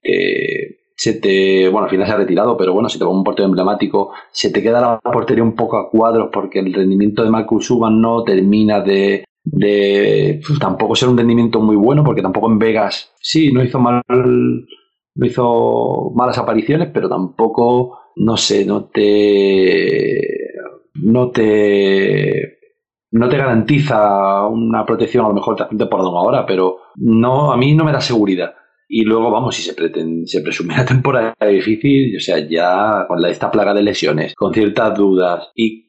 se 0.97 1.15
te, 1.15 1.69
bueno, 1.69 1.85
al 1.85 1.91
final 1.91 2.07
se 2.07 2.13
ha 2.13 2.17
retirado, 2.17 2.57
pero 2.57 2.73
bueno, 2.73 2.89
si 2.89 2.99
te 2.99 3.05
va 3.05 3.11
un 3.11 3.25
portero 3.25 3.47
emblemático, 3.47 4.13
se 4.31 4.51
te 4.51 4.63
queda 4.63 4.81
la 4.81 5.01
portería 5.01 5.43
un 5.43 5.55
poco 5.55 5.77
a 5.77 5.91
cuadros 5.91 6.31
porque 6.33 6.61
el 6.61 6.73
rendimiento 6.73 7.25
de 7.25 7.31
Marcus 7.31 7.67
Suban 7.67 8.01
no 8.01 8.23
termina 8.23 8.81
de, 8.81 9.25
de 9.45 10.41
tampoco 10.61 10.95
ser 10.95 11.09
un 11.09 11.19
rendimiento 11.19 11.61
muy 11.61 11.77
bueno 11.77 12.05
porque 12.05 12.23
tampoco 12.23 12.51
en 12.51 12.59
Vegas 12.59 13.13
sí, 13.21 13.53
no 13.53 13.63
hizo 13.63 13.79
mal 13.81 14.03
no 15.17 15.27
hizo 15.27 16.13
malas 16.15 16.39
apariciones, 16.39 16.91
pero 16.93 17.09
tampoco 17.09 17.99
no 18.17 18.37
sé, 18.37 18.65
no 18.65 18.85
te 18.87 20.19
no 20.95 21.31
te 21.31 22.59
no 23.13 23.29
te 23.29 23.37
garantiza 23.37 24.47
una 24.47 24.85
protección, 24.85 25.25
a 25.25 25.29
lo 25.29 25.35
mejor 25.35 25.57
te 25.57 25.87
por 25.87 26.01
ahora, 26.01 26.45
pero 26.45 26.79
no, 26.97 27.53
a 27.53 27.57
mí 27.57 27.73
no 27.75 27.85
me 27.85 27.93
da 27.93 28.01
seguridad. 28.01 28.55
Y 28.89 29.05
luego, 29.05 29.31
vamos, 29.31 29.57
si 29.57 29.63
se, 29.63 29.75
pretende, 29.75 30.27
se 30.27 30.41
presume 30.41 30.77
la 30.77 30.85
temporada 30.85 31.35
difícil, 31.49 32.17
o 32.17 32.21
sea, 32.21 32.39
ya 32.39 33.07
con 33.09 33.21
la, 33.21 33.31
esta 33.31 33.51
plaga 33.51 33.75
de 33.75 33.83
lesiones, 33.83 34.35
con 34.35 34.53
ciertas 34.53 34.97
dudas, 34.97 35.51
y 35.55 35.85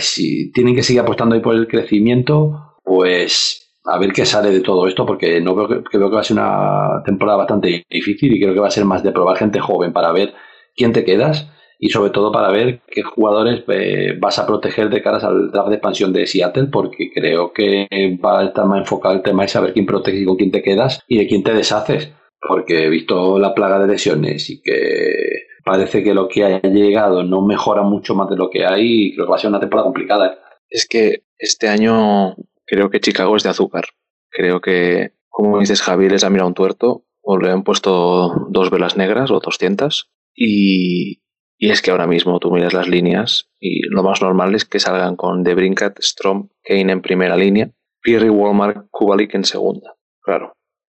si 0.00 0.50
tienen 0.52 0.74
que 0.74 0.82
seguir 0.82 1.00
apostando 1.00 1.34
ahí 1.34 1.40
por 1.40 1.54
el 1.54 1.68
crecimiento, 1.68 2.76
pues 2.84 3.68
a 3.84 3.98
ver 3.98 4.12
qué 4.12 4.26
sale 4.26 4.50
de 4.50 4.60
todo 4.60 4.86
esto, 4.86 5.06
porque 5.06 5.40
no 5.40 5.54
veo 5.54 5.68
que, 5.68 5.82
creo 5.82 6.10
que 6.10 6.14
va 6.14 6.20
a 6.20 6.24
ser 6.24 6.36
una 6.36 7.02
temporada 7.04 7.38
bastante 7.38 7.84
difícil 7.88 8.34
y 8.34 8.40
creo 8.40 8.52
que 8.52 8.60
va 8.60 8.68
a 8.68 8.72
ser 8.72 8.84
más 8.84 9.02
de 9.02 9.12
probar 9.12 9.36
gente 9.36 9.60
joven 9.60 9.92
para 9.92 10.12
ver 10.12 10.34
quién 10.76 10.92
te 10.92 11.04
quedas 11.04 11.48
y 11.78 11.90
sobre 11.90 12.10
todo 12.10 12.32
para 12.32 12.50
ver 12.50 12.80
qué 12.88 13.02
jugadores 13.02 13.62
eh, 13.68 14.16
vas 14.18 14.38
a 14.38 14.46
proteger 14.46 14.90
de 14.90 15.02
caras 15.02 15.22
al 15.22 15.50
draft 15.52 15.68
de 15.68 15.74
expansión 15.76 16.12
de 16.12 16.26
Seattle, 16.26 16.68
porque 16.72 17.10
creo 17.14 17.52
que 17.52 17.86
va 18.22 18.40
a 18.40 18.44
estar 18.46 18.66
más 18.66 18.80
enfocado 18.80 19.14
el 19.14 19.22
tema 19.22 19.42
de 19.42 19.48
saber 19.48 19.72
quién 19.72 19.86
protege 19.86 20.18
y 20.18 20.24
con 20.24 20.36
quién 20.36 20.50
te 20.50 20.62
quedas 20.62 21.00
y 21.06 21.18
de 21.18 21.28
quién 21.28 21.44
te 21.44 21.54
deshaces, 21.54 22.12
porque 22.40 22.84
he 22.84 22.88
visto 22.88 23.38
la 23.38 23.54
plaga 23.54 23.78
de 23.78 23.86
lesiones 23.86 24.50
y 24.50 24.60
que 24.60 25.46
parece 25.64 26.02
que 26.02 26.14
lo 26.14 26.28
que 26.28 26.44
ha 26.44 26.60
llegado 26.62 27.22
no 27.22 27.42
mejora 27.42 27.82
mucho 27.82 28.14
más 28.14 28.28
de 28.28 28.36
lo 28.36 28.50
que 28.50 28.66
hay 28.66 29.06
y 29.06 29.14
creo 29.14 29.26
que 29.26 29.30
va 29.30 29.36
a 29.36 29.40
ser 29.40 29.50
una 29.50 29.60
temporada 29.60 29.86
complicada. 29.86 30.38
Es 30.68 30.86
que 30.88 31.22
este 31.38 31.68
año 31.68 32.34
creo 32.66 32.90
que 32.90 33.00
Chicago 33.00 33.36
es 33.36 33.44
de 33.44 33.50
azúcar. 33.50 33.84
Creo 34.30 34.60
que, 34.60 35.12
como 35.28 35.60
dices, 35.60 35.80
Javi 35.80 36.08
les 36.08 36.24
ha 36.24 36.30
mirado 36.30 36.48
un 36.48 36.54
tuerto 36.54 37.04
o 37.22 37.38
le 37.38 37.50
han 37.50 37.62
puesto 37.62 38.48
dos 38.50 38.70
velas 38.70 38.96
negras 38.96 39.30
o 39.30 39.40
200 39.40 40.10
y, 40.34 41.20
y 41.58 41.70
es 41.70 41.82
que 41.82 41.90
ahora 41.90 42.06
mismo 42.06 42.38
tú 42.38 42.52
miras 42.52 42.72
las 42.72 42.88
líneas 42.88 43.50
y 43.58 43.82
lo 43.88 44.04
más 44.04 44.22
normal 44.22 44.54
es 44.54 44.64
que 44.64 44.78
salgan 44.78 45.16
con 45.16 45.42
Debrincat, 45.42 45.98
Strom, 46.00 46.50
Kane 46.62 46.92
en 46.92 47.02
primera 47.02 47.36
línea, 47.36 47.70
Pierre 48.00 48.30
Walmart, 48.30 48.86
Kubalik 48.90 49.34
en 49.34 49.44
segunda. 49.44 49.96
Claro, 50.22 50.52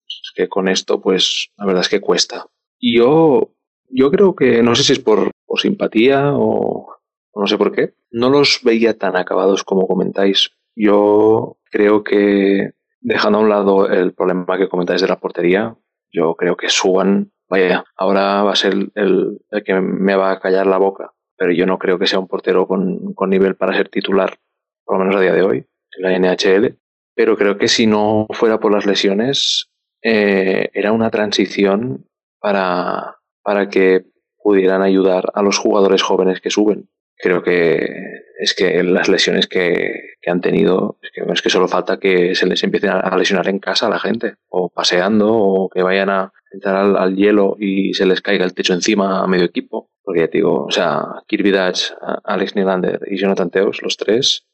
es 0.06 0.32
que 0.34 0.48
con 0.48 0.68
esto 0.68 1.00
pues 1.00 1.48
la 1.56 1.64
verdad 1.64 1.80
es 1.80 1.88
que 1.88 2.00
cuesta. 2.00 2.46
Y 2.78 2.98
yo, 2.98 3.54
yo 3.88 4.10
creo 4.10 4.36
que, 4.36 4.62
no 4.62 4.74
sé 4.74 4.82
si 4.82 4.92
es 4.92 4.98
por, 4.98 5.30
simpatía 5.56 6.32
o, 6.34 6.88
o 7.32 7.40
no 7.40 7.46
sé 7.46 7.56
por 7.56 7.72
qué, 7.72 7.94
no 8.10 8.28
los 8.28 8.60
veía 8.62 8.98
tan 8.98 9.16
acabados 9.16 9.64
como 9.64 9.86
comentáis. 9.86 10.50
Yo 10.76 11.56
creo 11.70 12.04
que, 12.04 12.72
dejando 13.00 13.38
a 13.38 13.42
un 13.42 13.48
lado 13.48 13.88
el 13.88 14.12
problema 14.12 14.58
que 14.58 14.68
comentáis 14.68 15.00
de 15.00 15.08
la 15.08 15.18
portería, 15.18 15.76
yo 16.12 16.34
creo 16.34 16.56
que 16.56 16.68
Suban 16.68 17.32
vaya, 17.50 17.84
ahora 17.96 18.42
va 18.44 18.52
a 18.52 18.56
ser 18.56 18.74
el, 18.94 19.40
que 19.64 19.74
me 19.74 20.14
va 20.14 20.30
a 20.30 20.40
callar 20.40 20.66
la 20.66 20.78
boca, 20.78 21.12
pero 21.36 21.52
yo 21.52 21.66
no 21.66 21.78
creo 21.78 21.98
que 21.98 22.06
sea 22.06 22.20
un 22.20 22.28
portero 22.28 22.66
con, 22.66 23.14
nivel 23.28 23.56
para 23.56 23.76
ser 23.76 23.88
titular, 23.88 24.38
por 24.84 24.96
lo 24.96 25.04
menos 25.04 25.16
a 25.16 25.20
día 25.20 25.34
de 25.34 25.42
hoy, 25.42 25.66
en 25.98 26.02
la 26.02 26.16
NHL, 26.16 26.78
pero 27.14 27.36
creo 27.36 27.58
que 27.58 27.66
si 27.66 27.86
no 27.86 28.26
fuera 28.30 28.60
por 28.60 28.72
las 28.72 28.86
lesiones, 28.86 29.68
eh, 30.02 30.70
era 30.72 30.92
una 30.92 31.10
transición 31.10 32.06
para, 32.38 33.16
para 33.42 33.68
que 33.68 34.04
pudieran 34.42 34.82
ayudar 34.82 35.30
a 35.34 35.42
los 35.42 35.58
jugadores 35.58 36.02
jóvenes 36.02 36.40
que 36.40 36.50
suben. 36.50 36.88
Creo 37.16 37.42
que 37.42 37.94
es 38.38 38.54
que 38.54 38.82
las 38.82 39.08
lesiones 39.08 39.46
que, 39.46 40.14
han 40.26 40.40
tenido, 40.40 40.98
es 41.02 41.10
que, 41.10 41.30
es 41.30 41.42
que 41.42 41.50
solo 41.50 41.68
falta 41.68 41.98
que 41.98 42.34
se 42.34 42.46
les 42.46 42.62
empiecen 42.62 42.90
a 42.90 43.16
lesionar 43.16 43.48
en 43.48 43.58
casa 43.58 43.88
a 43.88 43.90
la 43.90 43.98
gente, 43.98 44.36
o 44.48 44.70
paseando, 44.70 45.34
o 45.34 45.68
que 45.68 45.82
vayan 45.82 46.08
a, 46.08 46.32
entrar 46.50 46.96
al, 46.96 47.16
hielo 47.16 47.56
y 47.58 47.94
se 47.94 48.06
les 48.06 48.20
caiga 48.20 48.44
el 48.44 48.54
techo 48.54 48.74
encima 48.74 49.22
a 49.22 49.26
medio 49.26 49.44
equipo. 49.44 49.90
Porque 50.02 50.20
ya 50.20 50.26
digo, 50.26 50.64
o 50.64 50.70
sea, 50.70 51.22
Kirby 51.26 51.50
Dutch, 51.50 51.92
Alex 52.24 52.56
Nylander 52.56 53.00
y 53.06 53.16
Jonathan 53.16 53.50
Teos, 53.50 53.82
los 53.82 53.96
tres, 53.96 54.46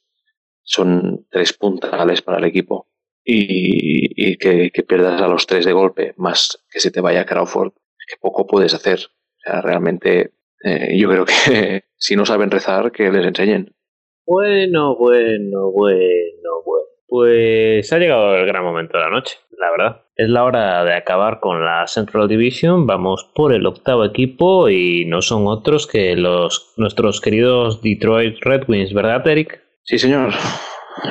son 0.63 1.27
tres 1.31 1.53
puntales 1.53 2.23
para 2.23 2.39
el 2.39 2.45
equipo. 2.45 2.89
Y, 3.25 4.37
que, 4.37 4.71
pierdas 4.87 5.21
a 5.21 5.29
los 5.29 5.47
tres 5.47 5.65
de 5.65 5.73
golpe, 5.73 6.15
más 6.17 6.65
que 6.71 6.79
se 6.79 6.91
te 6.91 7.01
vaya 7.01 7.27
Crawford, 7.27 7.73
que 7.73 8.17
poco 8.21 8.47
puedes 8.47 8.75
hacer. 8.75 9.01
O 9.01 9.41
sea, 9.41 9.61
realmente 9.63 10.33
eh, 10.63 10.97
yo 10.97 11.09
creo 11.09 11.25
que 11.25 11.85
si 11.97 12.15
no 12.15 12.25
saben 12.25 12.51
rezar, 12.51 12.93
que 12.93 13.11
les 13.11 13.27
enseñen. 13.27 13.75
Bueno, 14.27 14.97
bueno, 14.97 15.71
bueno, 15.71 16.63
bueno. 16.65 16.86
Pues 17.09 17.93
ha 17.93 17.99
llegado 17.99 18.37
el 18.37 18.47
gran 18.47 18.65
momento 18.65 18.99
de 18.99 19.05
la 19.05 19.11
noche, 19.11 19.37
la 19.59 19.71
verdad. 19.71 20.03
Es 20.17 20.29
la 20.29 20.45
hora 20.45 20.85
de 20.85 20.95
acabar 20.95 21.41
con 21.41 21.65
la 21.65 21.87
Central 21.87 22.27
Division. 22.27 22.87
Vamos 22.87 23.31
por 23.35 23.53
el 23.53 23.67
octavo 23.67 24.05
equipo 24.05 24.69
y 24.69 25.05
no 25.07 25.23
son 25.23 25.47
otros 25.47 25.87
que 25.87 26.17
los 26.17 26.73
nuestros 26.77 27.21
queridos 27.21 27.81
Detroit 27.83 28.39
Red 28.41 28.65
Wings, 28.69 28.93
¿verdad, 28.93 29.27
Eric? 29.27 29.63
Sí, 29.83 29.99
señor. 29.99 30.33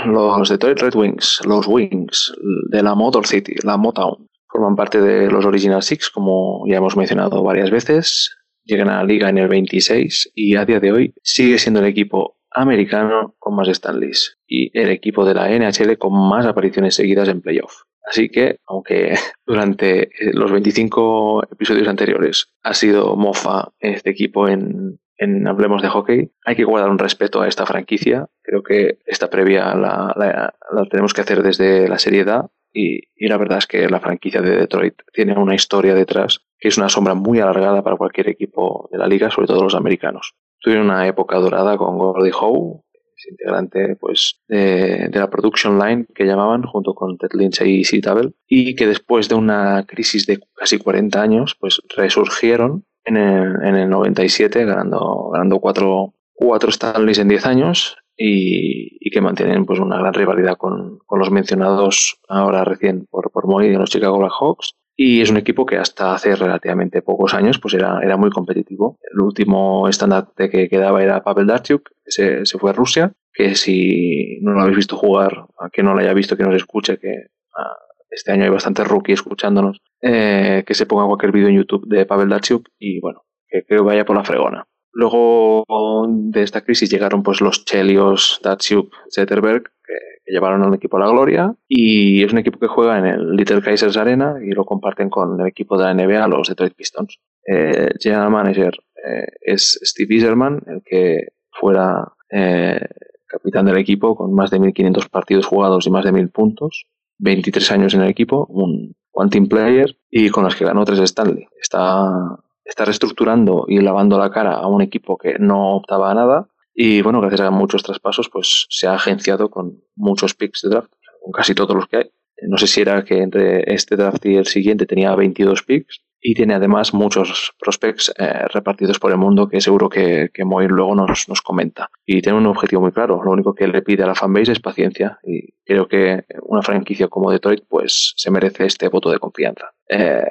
Los 0.06 0.50
Detroit 0.50 0.80
Red 0.80 0.96
Wings, 0.96 1.42
los 1.46 1.68
Wings 1.68 2.34
de 2.70 2.82
la 2.82 2.96
Motor 2.96 3.28
City, 3.28 3.54
la 3.64 3.78
Motown, 3.78 4.28
forman 4.48 4.76
parte 4.76 5.00
de 5.00 5.30
los 5.30 5.46
Original 5.46 5.84
Six, 5.84 6.10
como 6.10 6.64
ya 6.68 6.78
hemos 6.78 6.98
mencionado 6.98 7.44
varias 7.44 7.70
veces. 7.70 8.36
Llegan 8.64 8.90
a 8.90 8.98
la 8.98 9.04
liga 9.04 9.30
en 9.30 9.38
el 9.38 9.48
26 9.48 10.32
y 10.34 10.56
a 10.56 10.66
día 10.66 10.80
de 10.80 10.92
hoy 10.92 11.14
sigue 11.22 11.60
siendo 11.60 11.82
el 11.82 11.86
equipo 11.86 12.38
americano 12.56 13.36
con 13.38 13.56
más 13.56 13.68
Stanleys 13.68 14.38
y 14.48 14.78
el 14.78 14.90
equipo 14.90 15.26
de 15.26 15.34
la 15.34 15.50
NHL 15.50 15.98
con 15.98 16.14
más 16.14 16.46
apariciones 16.46 16.96
seguidas 16.96 17.28
en 17.28 17.42
playoff. 17.42 17.84
Así 18.06 18.30
que, 18.30 18.60
aunque 18.68 19.16
durante 19.46 20.04
eh, 20.04 20.32
los 20.34 20.52
25 20.52 21.44
episodios 21.52 21.88
anteriores 21.88 22.52
ha 22.64 22.74
sido 22.74 23.16
mofa 23.16 23.70
este 23.80 24.12
equipo 24.12 24.48
en, 24.48 25.00
Hablemos 25.48 25.82
de 25.82 25.88
Hockey, 25.88 26.32
hay 26.44 26.56
que 26.58 26.66
guardar 26.66 26.90
un 26.90 27.00
respeto 27.00 27.42
a 27.42 27.48
esta 27.48 27.66
franquicia. 27.66 28.28
Creo 28.42 28.64
que 28.64 29.00
esta 29.06 29.30
previa 29.30 29.74
la, 29.74 30.54
tenemos 30.92 31.14
que 31.14 31.22
hacer 31.22 31.42
desde 31.42 31.88
la 31.88 31.98
seriedad 31.98 32.52
y, 32.74 33.00
la 33.26 33.38
verdad 33.38 33.60
es 33.60 33.66
que 33.66 33.88
la 33.88 34.02
franquicia 34.02 34.42
de 34.42 34.58
Detroit 34.58 34.96
tiene 35.14 35.38
una 35.38 35.56
historia 35.56 35.96
detrás 35.96 36.42
que 36.60 36.68
es 36.68 36.78
una 36.78 36.90
sombra 36.90 37.14
muy 37.14 37.40
alargada 37.40 37.82
para 37.82 37.96
cualquier 37.96 38.28
equipo 38.28 38.90
de 38.92 38.98
la 38.98 39.08
liga, 39.08 39.32
sobre 39.32 39.48
todo 39.48 39.64
los 39.64 39.76
americanos. 39.76 40.36
Tuvieron 40.66 40.88
una 40.88 41.06
época 41.06 41.38
dorada 41.38 41.78
con 41.78 41.96
Gordy 42.00 42.32
Howe, 42.32 42.84
integrante 43.30 43.96
pues, 43.98 44.42
de, 44.48 45.12
la 45.14 45.30
production 45.30 45.78
line 45.78 46.08
que 46.16 46.26
llamaban, 46.26 46.64
junto 46.64 46.96
con 46.96 47.20
Ted 47.20 47.30
Lindsay 47.34 47.82
y 47.82 47.84
Sid 47.84 48.08
y 48.48 48.76
que 48.76 48.88
después 48.88 49.30
de 49.30 49.36
una 49.36 49.86
crisis 49.86 50.26
de 50.26 50.40
casi 50.56 50.80
40 50.80 51.22
años, 51.22 51.56
pues 51.60 51.84
resurgieron 51.96 52.84
en 53.04 53.18
el, 53.18 53.64
en 53.64 53.76
el 53.76 53.90
97, 53.92 54.66
ganando, 54.66 55.30
ganando 55.32 55.60
cuatro, 55.60 56.16
cuatro 56.34 56.72
Stanleys 56.72 57.20
en 57.20 57.28
10 57.28 57.46
años 57.46 57.98
y, 58.18 58.98
que 59.12 59.22
mantienen 59.22 59.68
pues 59.68 59.80
una 59.80 60.00
gran 60.00 60.16
rivalidad 60.16 60.58
con, 60.58 60.98
con 61.06 61.20
los 61.20 61.30
mencionados 61.30 62.20
ahora 62.28 62.64
recién 62.64 63.06
por, 63.06 63.30
por 63.30 63.46
Moy 63.46 63.70
de 63.70 63.78
los 63.78 63.92
Chicago 63.92 64.18
Blackhawks 64.18 64.76
y 64.96 65.22
es 65.22 65.30
un 65.30 65.38
equipo 65.38 65.66
que 65.66 65.78
hasta 65.78 66.14
hace 66.14 66.36
relativamente 66.36 67.02
pocos 67.02 67.34
años 67.34 67.60
pues 67.60 67.74
era, 67.74 68.00
era 68.02 68.16
muy 68.16 68.30
competitivo. 68.30 68.98
El 69.12 69.22
último 69.22 69.90
estándar 69.90 70.30
que 70.36 70.70
quedaba 70.70 71.04
era 71.04 71.24
Pavel 71.24 71.48
Darchuk, 71.48 71.90
que 72.04 72.12
se, 72.12 72.46
se, 72.46 72.58
fue 72.58 72.70
a 72.70 72.74
Rusia, 72.74 73.14
que 73.34 73.56
si 73.56 74.40
no 74.42 74.52
lo 74.52 74.62
habéis 74.62 74.78
visto 74.78 74.96
jugar, 74.96 75.46
a 75.60 75.70
quien 75.70 75.86
no 75.86 75.94
lo 75.94 76.00
haya 76.00 76.14
visto, 76.14 76.38
que 76.38 76.44
nos 76.44 76.56
escuche, 76.56 76.98
que 76.98 77.28
ah, 77.58 77.76
este 78.10 78.32
año 78.32 78.46
hay 78.46 78.50
bastante 78.50 78.84
rookie 78.86 79.12
escuchándonos, 79.12 79.82
eh, 80.02 80.64
que 80.66 80.74
se 80.74 80.86
ponga 80.86 81.06
cualquier 81.06 81.34
vídeo 81.34 81.50
en 81.50 81.58
YouTube 81.58 81.88
de 81.88 82.06
Pavel 82.06 82.30
Darchuk 82.30 82.70
y 82.80 83.02
bueno, 83.02 83.24
que 83.48 83.66
creo 83.66 83.82
que 83.82 83.88
vaya 83.88 84.06
por 84.06 84.16
la 84.16 84.24
fregona. 84.24 84.66
Luego 84.96 85.66
de 86.08 86.42
esta 86.42 86.62
crisis 86.62 86.90
llegaron 86.90 87.22
pues 87.22 87.42
los 87.42 87.66
Chelios, 87.66 88.40
Datsuk, 88.42 88.94
Zetterberg, 89.14 89.64
que, 89.86 89.94
llevaron 90.26 90.64
al 90.64 90.74
equipo 90.74 90.96
a 90.96 91.02
la 91.02 91.10
gloria 91.10 91.54
y 91.68 92.24
es 92.24 92.32
un 92.32 92.40
equipo 92.40 92.58
que 92.58 92.68
juega 92.68 92.98
en 92.98 93.06
el 93.06 93.36
Little 93.36 93.62
Kaisers 93.62 93.98
Arena 93.98 94.38
y 94.42 94.52
lo 94.52 94.64
comparten 94.64 95.10
con 95.10 95.40
el 95.40 95.48
equipo 95.48 95.78
de 95.78 95.84
la 95.84 95.94
NBA, 95.94 96.28
los 96.30 96.48
Detroit 96.48 96.74
Pistons. 96.74 97.20
Eh, 97.46 97.90
general 98.00 98.32
manager 98.32 98.74
eh, 99.06 99.28
es 99.42 99.78
Steve 99.84 100.16
Iserman, 100.16 100.64
el 100.66 100.82
que 100.82 101.28
fuera 101.52 102.14
eh, 102.32 102.80
capitán 103.28 103.66
del 103.66 103.78
equipo 103.78 104.16
con 104.16 104.34
más 104.34 104.50
de 104.50 104.62
1.500 104.62 105.10
partidos 105.10 105.46
jugados 105.46 105.86
y 105.88 105.90
más 105.90 106.06
de 106.06 106.14
1.000 106.14 106.32
puntos, 106.32 106.86
23 107.18 107.72
años 107.72 107.94
en 107.94 108.02
el 108.02 108.10
equipo, 108.10 108.46
un 108.46 108.96
one 109.12 109.30
team 109.30 109.48
player 109.50 109.98
y 110.10 110.30
con 110.30 110.46
los 110.46 110.56
que 110.56 110.64
ganó 110.64 110.86
tres 110.86 111.00
Stanley. 111.00 111.48
Está 111.62 112.40
está 112.66 112.84
reestructurando 112.84 113.66
y 113.68 113.80
lavando 113.80 114.18
la 114.18 114.32
cara 114.32 114.56
a 114.56 114.68
un 114.68 114.82
equipo 114.82 115.18
que 115.18 115.38
no 115.40 115.78
optaba 115.78 116.12
a 116.12 116.16
nada. 116.16 116.50
Y 116.74 117.02
bueno, 117.02 117.22
gracias 117.22 117.42
a 117.42 117.52
muchos 117.52 117.84
traspasos, 117.84 118.30
pues 118.30 118.66
se 118.70 118.88
ha 118.88 118.96
agenciado 118.96 119.50
con 119.50 119.82
muchos 119.96 120.34
picks 120.34 120.64
de 120.64 120.70
draft, 120.70 120.92
con 121.22 121.32
casi 121.32 121.56
todos 121.56 121.76
los 121.76 121.88
que 121.88 121.98
hay. 121.98 122.12
No 122.42 122.58
sé 122.58 122.68
si 122.68 122.82
era 122.82 123.06
que 123.06 123.22
entre 123.22 123.74
este 123.74 123.96
draft 123.96 124.26
y 124.26 124.36
el 124.36 124.46
siguiente 124.46 124.86
tenía 124.86 125.16
22 125.16 125.64
picks 125.64 126.02
y 126.28 126.34
tiene 126.34 126.56
además 126.56 126.92
muchos 126.92 127.54
prospects 127.60 128.12
eh, 128.18 128.48
repartidos 128.52 128.98
por 128.98 129.12
el 129.12 129.18
mundo 129.18 129.48
que 129.48 129.62
seguro 129.62 129.88
que, 129.88 130.32
que 130.34 130.44
Moir 130.44 130.72
luego 130.72 130.96
nos, 130.96 131.30
nos 131.30 131.42
comenta. 131.42 131.92
Y 132.04 132.22
tiene 132.22 132.40
un 132.40 132.48
objetivo 132.48 132.82
muy 132.82 132.92
claro. 132.92 133.22
Lo 133.24 133.32
único 133.32 133.54
que 133.54 133.68
le 133.68 133.84
pide 133.84 134.04
a 134.04 134.08
la 134.08 134.16
fanbase 134.16 134.52
es 134.52 134.60
paciencia 134.60 135.20
y 135.24 135.54
creo 135.64 135.88
que 135.88 136.26
una 136.42 136.64
franquicia 136.64 137.10
como 137.10 137.32
Detroit 137.32 137.64
pues 137.70 138.14
se 138.18 138.32
merece 138.32 138.66
este 138.66 138.88
voto 138.90 139.12
de 139.12 139.20
confianza. 139.20 139.72
Eh, 139.88 140.24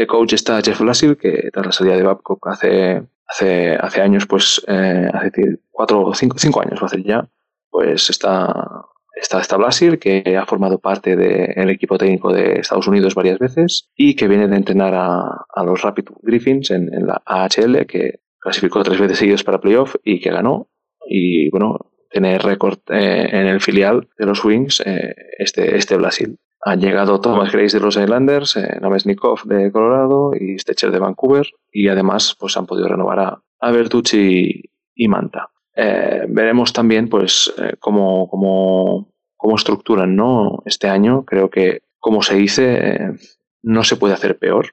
de 0.00 0.06
coach 0.06 0.32
está 0.32 0.62
Jeff 0.62 0.80
Lassil, 0.80 1.18
que 1.18 1.50
tras 1.52 1.66
la 1.66 1.72
salida 1.72 1.96
de 1.96 2.02
Babcock 2.02 2.46
hace, 2.48 3.02
hace, 3.26 3.74
hace 3.74 4.00
años, 4.00 4.26
pues, 4.26 4.62
eh, 4.66 5.10
hace 5.12 5.58
cuatro 5.70 6.02
o 6.02 6.14
cinco, 6.14 6.38
cinco 6.38 6.62
años 6.62 6.80
va 6.82 6.86
a 6.90 6.98
ya, 6.98 7.28
pues 7.68 8.08
está, 8.08 8.86
está, 9.14 9.40
está 9.40 9.58
que 9.98 10.38
ha 10.38 10.46
formado 10.46 10.78
parte 10.78 11.16
del 11.16 11.68
equipo 11.68 11.98
técnico 11.98 12.32
de 12.32 12.60
Estados 12.60 12.88
Unidos 12.88 13.14
varias 13.14 13.38
veces 13.38 13.90
y 13.94 14.16
que 14.16 14.26
viene 14.26 14.48
de 14.48 14.56
entrenar 14.56 14.94
a, 14.94 15.44
a 15.54 15.64
los 15.64 15.82
Rapid 15.82 16.06
Griffins 16.22 16.70
en, 16.70 17.06
la 17.06 17.20
AHL, 17.26 17.84
que 17.86 18.20
clasificó 18.38 18.82
tres 18.82 18.98
veces 18.98 19.18
seguidos 19.18 19.44
para 19.44 19.60
playoff 19.60 19.96
y 20.02 20.20
que 20.20 20.30
ganó. 20.30 20.68
Y 21.06 21.50
bueno, 21.50 21.92
tener 22.10 22.42
récord 22.42 22.78
eh, 22.88 23.28
en 23.32 23.46
el 23.46 23.60
filial 23.60 24.08
de 24.16 24.26
los 24.26 24.42
Wings 24.44 24.82
eh, 24.86 25.14
este, 25.38 25.76
este 25.76 25.96
Brasil. 25.96 26.38
Han 26.62 26.80
llegado 26.80 27.20
Thomas 27.20 27.52
Grace 27.52 27.78
de 27.78 27.84
los 27.84 27.96
Islanders, 27.96 28.56
eh, 28.56 28.78
Namesnikov 28.80 29.44
de 29.44 29.72
Colorado 29.72 30.32
y 30.38 30.58
Stecher 30.58 30.90
de 30.90 30.98
Vancouver 30.98 31.46
y 31.72 31.88
además 31.88 32.36
pues 32.38 32.56
han 32.56 32.66
podido 32.66 32.88
renovar 32.88 33.20
a, 33.20 33.42
a 33.60 33.70
Bertucci 33.70 34.64
y, 34.94 35.08
Manta. 35.08 35.50
veremos 35.74 36.72
también 36.74 37.08
pues 37.08 37.54
cómo, 37.78 38.28
cómo, 38.28 39.14
cómo, 39.36 39.56
estructuran 39.56 40.14
¿no? 40.14 40.62
este 40.66 40.88
año. 40.88 41.24
Creo 41.24 41.48
que, 41.48 41.80
como 41.98 42.22
se 42.22 42.34
dice, 42.34 43.14
no 43.62 43.82
se 43.82 43.96
puede 43.96 44.12
hacer 44.12 44.38
peor 44.38 44.72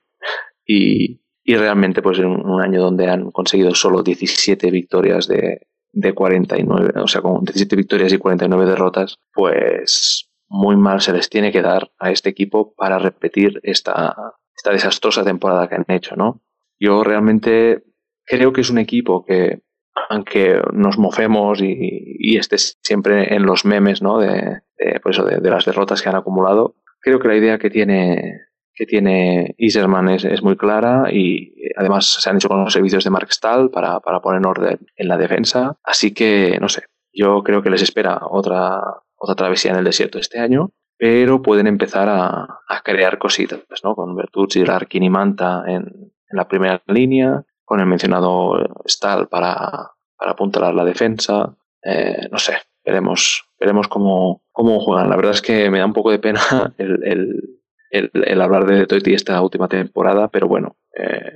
y, 0.65 1.21
y 1.43 1.55
realmente 1.55 2.01
pues 2.01 2.19
en 2.19 2.25
un 2.25 2.61
año 2.61 2.81
donde 2.81 3.09
han 3.09 3.31
conseguido 3.31 3.73
solo 3.73 4.03
17 4.03 4.69
victorias 4.69 5.27
de, 5.29 5.61
de 5.93 6.13
49, 6.13 6.99
o 7.01 7.07
sea, 7.07 7.21
con 7.21 7.43
17 7.45 7.75
victorias 7.77 8.11
y 8.11 8.17
49 8.17 8.65
derrotas, 8.65 9.17
pues 9.33 10.26
muy 10.49 10.75
mal 10.75 11.01
se 11.01 11.13
les 11.13 11.29
tiene 11.29 11.51
que 11.51 11.61
dar 11.61 11.91
a 11.99 12.11
este 12.11 12.29
equipo 12.29 12.73
para 12.75 12.99
repetir 12.99 13.59
esta, 13.63 14.15
esta 14.55 14.71
desastrosa 14.71 15.23
temporada 15.23 15.67
que 15.67 15.75
han 15.75 15.85
hecho, 15.87 16.15
¿no? 16.15 16.41
Yo 16.79 17.03
realmente 17.03 17.83
creo 18.25 18.53
que 18.53 18.61
es 18.61 18.69
un 18.69 18.77
equipo 18.77 19.25
que, 19.25 19.61
aunque 20.09 20.61
nos 20.73 20.97
mofemos 20.97 21.61
y, 21.61 22.17
y 22.19 22.37
esté 22.37 22.57
siempre 22.57 23.33
en 23.33 23.45
los 23.45 23.65
memes, 23.65 24.01
¿no? 24.01 24.19
De, 24.19 24.61
pues 25.01 25.17
de, 25.17 25.39
de 25.39 25.49
las 25.49 25.65
derrotas 25.65 26.01
que 26.01 26.09
han 26.09 26.15
acumulado, 26.15 26.75
creo 26.99 27.19
que 27.19 27.27
la 27.27 27.35
idea 27.35 27.57
que 27.57 27.69
tiene 27.69 28.47
que 28.77 28.85
tiene 28.85 29.55
Iserman 29.57 30.07
es, 30.09 30.43
muy 30.43 30.55
clara 30.55 31.11
y 31.11 31.51
además 31.75 32.05
se 32.21 32.29
han 32.29 32.35
hecho 32.35 32.47
con 32.47 32.63
los 32.63 32.71
servicios 32.71 33.03
de 33.03 33.09
Mark 33.09 33.33
Stahl 33.33 33.71
para, 33.71 33.99
para 34.01 34.21
poner 34.21 34.37
en 34.37 34.45
orden 34.45 34.79
en 34.95 35.07
la 35.07 35.17
defensa. 35.17 35.75
Así 35.83 36.13
que, 36.13 36.59
no 36.61 36.69
sé, 36.69 36.83
yo 37.11 37.41
creo 37.41 37.63
que 37.63 37.71
les 37.71 37.81
espera 37.81 38.19
otra, 38.29 38.79
otra 39.17 39.35
travesía 39.35 39.71
en 39.71 39.77
el 39.77 39.83
desierto 39.83 40.19
este 40.19 40.39
año, 40.39 40.71
pero 40.97 41.41
pueden 41.41 41.67
empezar 41.67 42.07
a, 42.09 42.61
crear 42.83 43.17
cositas, 43.17 43.61
¿no? 43.83 43.95
Con 43.95 44.15
Bertuzzi, 44.15 44.63
Larkin 44.63 45.03
y 45.03 45.09
Manta 45.09 45.63
en, 45.67 45.83
en, 45.83 46.37
la 46.37 46.47
primera 46.47 46.81
línea, 46.87 47.43
con 47.65 47.79
el 47.79 47.85
mencionado 47.85 48.55
Stahl 48.87 49.27
para, 49.27 49.91
apuntalar 50.19 50.73
la 50.73 50.85
defensa. 50.85 51.55
Eh, 51.83 52.27
no 52.31 52.37
sé, 52.37 52.53
veremos, 52.85 53.45
veremos 53.59 53.87
cómo, 53.87 54.43
cómo 54.51 54.79
juegan. 54.79 55.09
La 55.09 55.15
verdad 55.17 55.33
es 55.33 55.41
que 55.41 55.69
me 55.69 55.79
da 55.79 55.85
un 55.85 55.93
poco 55.93 56.11
de 56.11 56.19
pena 56.19 56.39
el, 56.77 57.03
el 57.03 57.57
el, 57.89 58.41
hablar 58.41 58.65
de 58.65 58.75
Detroit 58.75 59.07
y 59.07 59.13
esta 59.13 59.41
última 59.41 59.67
temporada, 59.67 60.29
pero 60.29 60.47
bueno, 60.47 60.77
eh, 60.97 61.31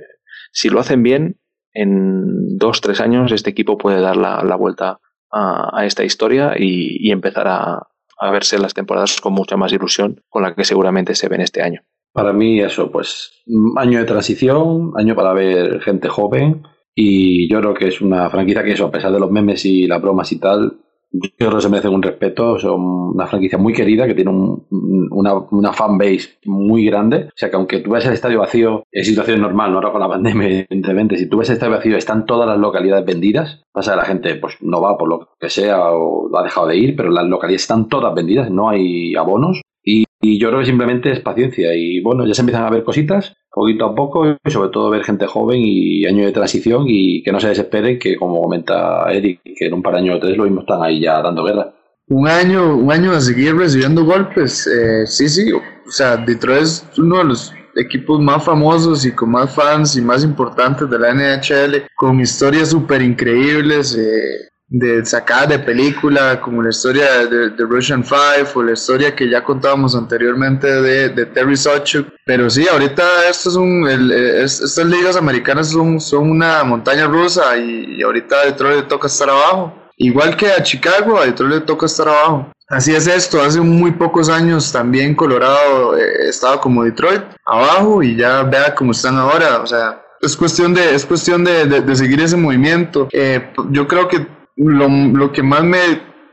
si 0.52 0.68
lo 0.68 0.80
hacen 0.80 1.02
bien, 1.02 1.38
en 1.72 2.58
dos, 2.58 2.80
tres 2.80 3.00
años 3.00 3.32
este 3.32 3.50
equipo 3.50 3.78
puede 3.78 4.00
dar 4.00 4.16
la, 4.16 4.56
vuelta 4.56 5.00
a, 5.32 5.84
esta 5.86 6.04
historia 6.04 6.54
y, 6.58 7.10
empezar 7.10 7.48
a, 7.48 7.88
a, 8.18 8.30
verse 8.30 8.58
las 8.58 8.74
temporadas 8.74 9.20
con 9.20 9.32
mucha 9.32 9.56
más 9.56 9.72
ilusión 9.72 10.22
con 10.28 10.42
la 10.42 10.54
que 10.54 10.64
seguramente 10.64 11.14
se 11.14 11.28
ven 11.28 11.40
este 11.40 11.62
año. 11.62 11.82
Para 12.12 12.32
mí 12.32 12.60
eso, 12.60 12.90
pues 12.90 13.42
año 13.76 13.98
de 13.98 14.04
transición, 14.04 14.92
año 14.96 15.14
para 15.14 15.32
ver 15.32 15.80
gente 15.80 16.08
joven 16.08 16.62
y 16.94 17.50
yo 17.50 17.60
creo 17.60 17.74
que 17.74 17.88
es 17.88 18.00
una 18.02 18.28
franquicia 18.28 18.62
que 18.62 18.72
eso, 18.72 18.86
a 18.86 18.90
pesar 18.90 19.12
de 19.12 19.20
los 19.20 19.30
memes 19.30 19.64
y 19.64 19.86
las 19.86 20.02
bromas 20.02 20.30
y 20.32 20.38
tal, 20.38 20.78
yo 21.12 21.30
creo 21.36 21.56
que 21.56 21.60
se 21.60 21.68
merecen 21.68 21.94
un 21.94 22.02
respeto, 22.02 22.58
son 22.58 22.80
una 23.14 23.26
franquicia 23.26 23.58
muy 23.58 23.72
querida 23.72 24.06
que 24.06 24.14
tiene 24.14 24.30
una, 24.30 25.34
una 25.34 25.72
fanbase 25.72 26.38
muy 26.44 26.86
grande. 26.86 27.26
O 27.26 27.36
sea 27.36 27.50
que 27.50 27.56
aunque 27.56 27.80
tú 27.80 27.90
ves 27.90 28.06
el 28.06 28.14
estadio 28.14 28.40
vacío, 28.40 28.84
es 28.90 29.06
situación 29.06 29.40
normal, 29.40 29.70
no 29.70 29.78
ahora 29.78 29.92
con 29.92 30.00
la 30.00 30.08
pandemia, 30.08 30.48
evidentemente. 30.70 31.16
Si 31.16 31.28
tú 31.28 31.38
ves 31.38 31.50
el 31.50 31.54
estadio 31.54 31.74
vacío, 31.76 31.96
están 31.96 32.24
todas 32.26 32.48
las 32.48 32.58
localidades 32.58 33.04
vendidas. 33.04 33.62
Pasa 33.72 33.92
que 33.92 33.96
la 33.98 34.04
gente 34.04 34.34
pues 34.36 34.56
no 34.60 34.80
va 34.80 34.96
por 34.96 35.08
lo 35.08 35.28
que 35.38 35.50
sea 35.50 35.90
o 35.92 36.34
ha 36.36 36.42
dejado 36.42 36.68
de 36.68 36.76
ir, 36.76 36.96
pero 36.96 37.10
las 37.10 37.26
localidades 37.26 37.62
están 37.62 37.88
todas 37.88 38.14
vendidas, 38.14 38.50
no 38.50 38.70
hay 38.70 39.14
abonos. 39.14 39.60
Y 39.84 40.38
yo 40.38 40.48
creo 40.48 40.60
que 40.60 40.66
simplemente 40.66 41.10
es 41.10 41.20
paciencia. 41.20 41.74
Y 41.74 42.00
bueno, 42.00 42.24
ya 42.26 42.34
se 42.34 42.42
empiezan 42.42 42.64
a 42.64 42.70
ver 42.70 42.84
cositas, 42.84 43.34
poquito 43.50 43.86
a 43.86 43.94
poco, 43.94 44.26
y 44.26 44.50
sobre 44.50 44.70
todo 44.70 44.90
ver 44.90 45.02
gente 45.02 45.26
joven 45.26 45.60
y 45.62 46.06
año 46.06 46.24
de 46.24 46.32
transición 46.32 46.84
y 46.86 47.22
que 47.22 47.32
no 47.32 47.40
se 47.40 47.48
desesperen, 47.48 47.98
que 47.98 48.16
como 48.16 48.40
comenta 48.40 49.10
Eric, 49.12 49.40
que 49.56 49.66
en 49.66 49.74
un 49.74 49.82
par 49.82 49.94
de 49.94 50.00
años 50.00 50.16
o 50.16 50.20
tres 50.20 50.36
lo 50.36 50.44
mismo 50.44 50.60
están 50.60 50.82
ahí 50.82 51.00
ya 51.00 51.20
dando 51.20 51.44
guerra. 51.44 51.74
Un 52.08 52.28
año, 52.28 52.76
un 52.76 52.92
año 52.92 53.12
a 53.12 53.20
seguir 53.20 53.56
recibiendo 53.56 54.04
golpes, 54.04 54.66
eh, 54.66 55.06
sí, 55.06 55.28
sí, 55.28 55.52
o 55.52 55.60
sea, 55.90 56.16
Detroit 56.16 56.62
es 56.62 56.86
uno 56.98 57.18
de 57.18 57.24
los 57.24 57.52
equipos 57.76 58.20
más 58.20 58.44
famosos 58.44 59.06
y 59.06 59.12
con 59.12 59.30
más 59.30 59.54
fans 59.54 59.96
y 59.96 60.02
más 60.02 60.22
importantes 60.24 60.90
de 60.90 60.98
la 60.98 61.14
NHL, 61.14 61.86
con 61.96 62.20
historias 62.20 62.70
súper 62.70 63.02
increíbles. 63.02 63.96
Eh, 63.96 64.48
de 64.72 65.04
sacar 65.04 65.46
de 65.48 65.58
película, 65.58 66.40
como 66.40 66.62
la 66.62 66.70
historia 66.70 67.26
de, 67.26 67.50
de, 67.50 67.64
Russian 67.64 68.02
Five 68.02 68.48
o 68.54 68.62
la 68.62 68.72
historia 68.72 69.14
que 69.14 69.28
ya 69.28 69.44
contábamos 69.44 69.94
anteriormente 69.94 70.66
de, 70.66 71.10
de 71.10 71.26
Terry 71.26 71.58
Sawchuk. 71.58 72.08
Pero 72.24 72.48
sí, 72.48 72.66
ahorita 72.66 73.28
esto 73.28 73.50
es 73.50 73.56
un, 73.56 73.86
estas 73.86 74.86
ligas 74.86 75.16
americanas 75.16 75.70
son, 75.70 76.00
son 76.00 76.30
una 76.30 76.64
montaña 76.64 77.06
rusa 77.06 77.54
y, 77.58 78.00
ahorita 78.02 78.34
a 78.40 78.44
Detroit 78.46 78.76
le 78.76 78.82
toca 78.84 79.08
estar 79.08 79.28
abajo. 79.28 79.74
Igual 79.98 80.36
que 80.36 80.46
a 80.50 80.62
Chicago, 80.62 81.18
a 81.18 81.26
Detroit 81.26 81.52
le 81.52 81.60
toca 81.60 81.84
estar 81.84 82.08
abajo. 82.08 82.50
Así 82.68 82.94
es 82.94 83.06
esto, 83.06 83.42
hace 83.42 83.60
muy 83.60 83.90
pocos 83.90 84.30
años 84.30 84.72
también 84.72 85.14
Colorado 85.14 85.98
eh, 85.98 86.28
estaba 86.30 86.58
como 86.58 86.84
Detroit, 86.84 87.22
abajo 87.44 88.02
y 88.02 88.16
ya 88.16 88.42
vea 88.44 88.74
cómo 88.74 88.92
están 88.92 89.18
ahora, 89.18 89.60
o 89.60 89.66
sea, 89.66 90.00
es 90.22 90.34
cuestión 90.34 90.72
de, 90.72 90.94
es 90.94 91.04
cuestión 91.04 91.44
de, 91.44 91.66
de 91.66 91.96
seguir 91.96 92.20
ese 92.20 92.36
movimiento. 92.36 93.08
Eh, 93.12 93.52
yo 93.70 93.86
creo 93.86 94.08
que 94.08 94.26
lo, 94.56 94.88
lo 94.88 95.32
que 95.32 95.42
más 95.42 95.64
me, 95.64 95.78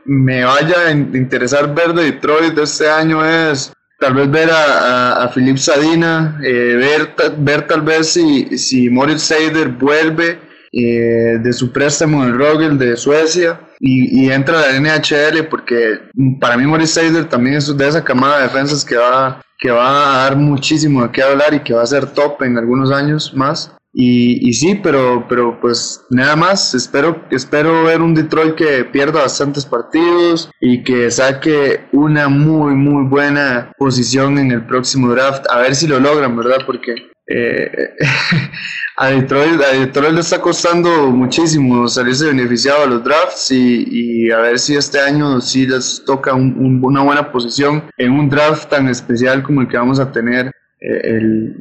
me 0.04 0.44
vaya 0.44 0.88
a 0.88 0.90
interesar 0.90 1.74
ver 1.74 1.92
de 1.94 2.04
Detroit 2.04 2.54
de 2.54 2.62
este 2.64 2.88
año 2.88 3.24
es 3.24 3.72
tal 3.98 4.14
vez 4.14 4.30
ver 4.30 4.50
a, 4.50 5.22
a, 5.22 5.28
Philip 5.28 5.58
Sadina, 5.58 6.40
eh, 6.42 6.74
ver, 6.76 7.14
ver 7.38 7.66
tal 7.66 7.82
vez 7.82 8.08
si, 8.08 8.56
si 8.58 8.88
Moritz 8.88 9.22
Seider 9.22 9.68
vuelve 9.68 10.38
eh, 10.72 11.38
de 11.40 11.52
su 11.52 11.70
préstamo 11.70 12.24
en 12.24 12.36
Rogel 12.38 12.78
de 12.78 12.96
Suecia 12.96 13.60
y, 13.78 14.24
y, 14.24 14.30
entra 14.30 14.58
a 14.58 14.72
la 14.72 14.80
NHL 14.80 15.46
porque 15.48 16.00
para 16.40 16.56
mí 16.56 16.66
Moritz 16.66 16.90
Seider 16.90 17.26
también 17.26 17.56
es 17.56 17.76
de 17.76 17.88
esa 17.88 18.02
camada 18.02 18.38
de 18.38 18.44
defensas 18.44 18.84
que 18.84 18.96
va, 18.96 19.42
que 19.58 19.70
va 19.70 20.14
a 20.14 20.22
dar 20.24 20.36
muchísimo 20.36 21.02
de 21.02 21.10
qué 21.10 21.22
hablar 21.22 21.52
y 21.52 21.60
que 21.60 21.74
va 21.74 21.82
a 21.82 21.86
ser 21.86 22.06
top 22.06 22.42
en 22.42 22.56
algunos 22.56 22.90
años 22.90 23.34
más. 23.34 23.72
Y, 23.92 24.52
sí, 24.52 24.78
pero, 24.80 25.26
pero 25.28 25.60
pues 25.60 26.04
nada 26.10 26.36
más, 26.36 26.74
espero, 26.74 27.24
espero 27.30 27.84
ver 27.84 28.00
un 28.00 28.14
Detroit 28.14 28.54
que 28.54 28.84
pierda 28.84 29.22
bastantes 29.22 29.66
partidos 29.66 30.50
y 30.60 30.84
que 30.84 31.10
saque 31.10 31.86
una 31.92 32.28
muy, 32.28 32.74
muy 32.74 33.08
buena 33.08 33.72
posición 33.78 34.38
en 34.38 34.52
el 34.52 34.64
próximo 34.64 35.10
draft. 35.10 35.44
A 35.50 35.58
ver 35.58 35.74
si 35.74 35.88
lo 35.88 35.98
logran, 35.98 36.36
¿verdad? 36.36 36.58
Porque 36.64 36.94
eh, 37.26 37.70
a, 38.96 39.08
Detroit, 39.08 39.60
a 39.60 39.78
Detroit 39.78 40.14
le 40.14 40.20
está 40.20 40.40
costando 40.40 41.10
muchísimo 41.10 41.88
salirse 41.88 42.26
beneficiado 42.26 42.82
de 42.82 42.86
los 42.88 43.04
drafts 43.04 43.50
y, 43.50 44.30
a 44.30 44.38
ver 44.38 44.58
si 44.60 44.76
este 44.76 45.00
año 45.00 45.40
sí 45.40 45.66
les 45.66 46.04
toca 46.04 46.34
una 46.34 47.02
buena 47.02 47.32
posición 47.32 47.84
en 47.98 48.12
un 48.12 48.28
draft 48.28 48.70
tan 48.70 48.88
especial 48.88 49.42
como 49.42 49.62
el 49.62 49.68
que 49.68 49.76
vamos 49.76 49.98
a 49.98 50.12
tener 50.12 50.52
eh, 50.80 51.20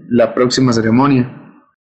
la 0.10 0.34
próxima 0.34 0.72
ceremonia. 0.74 1.40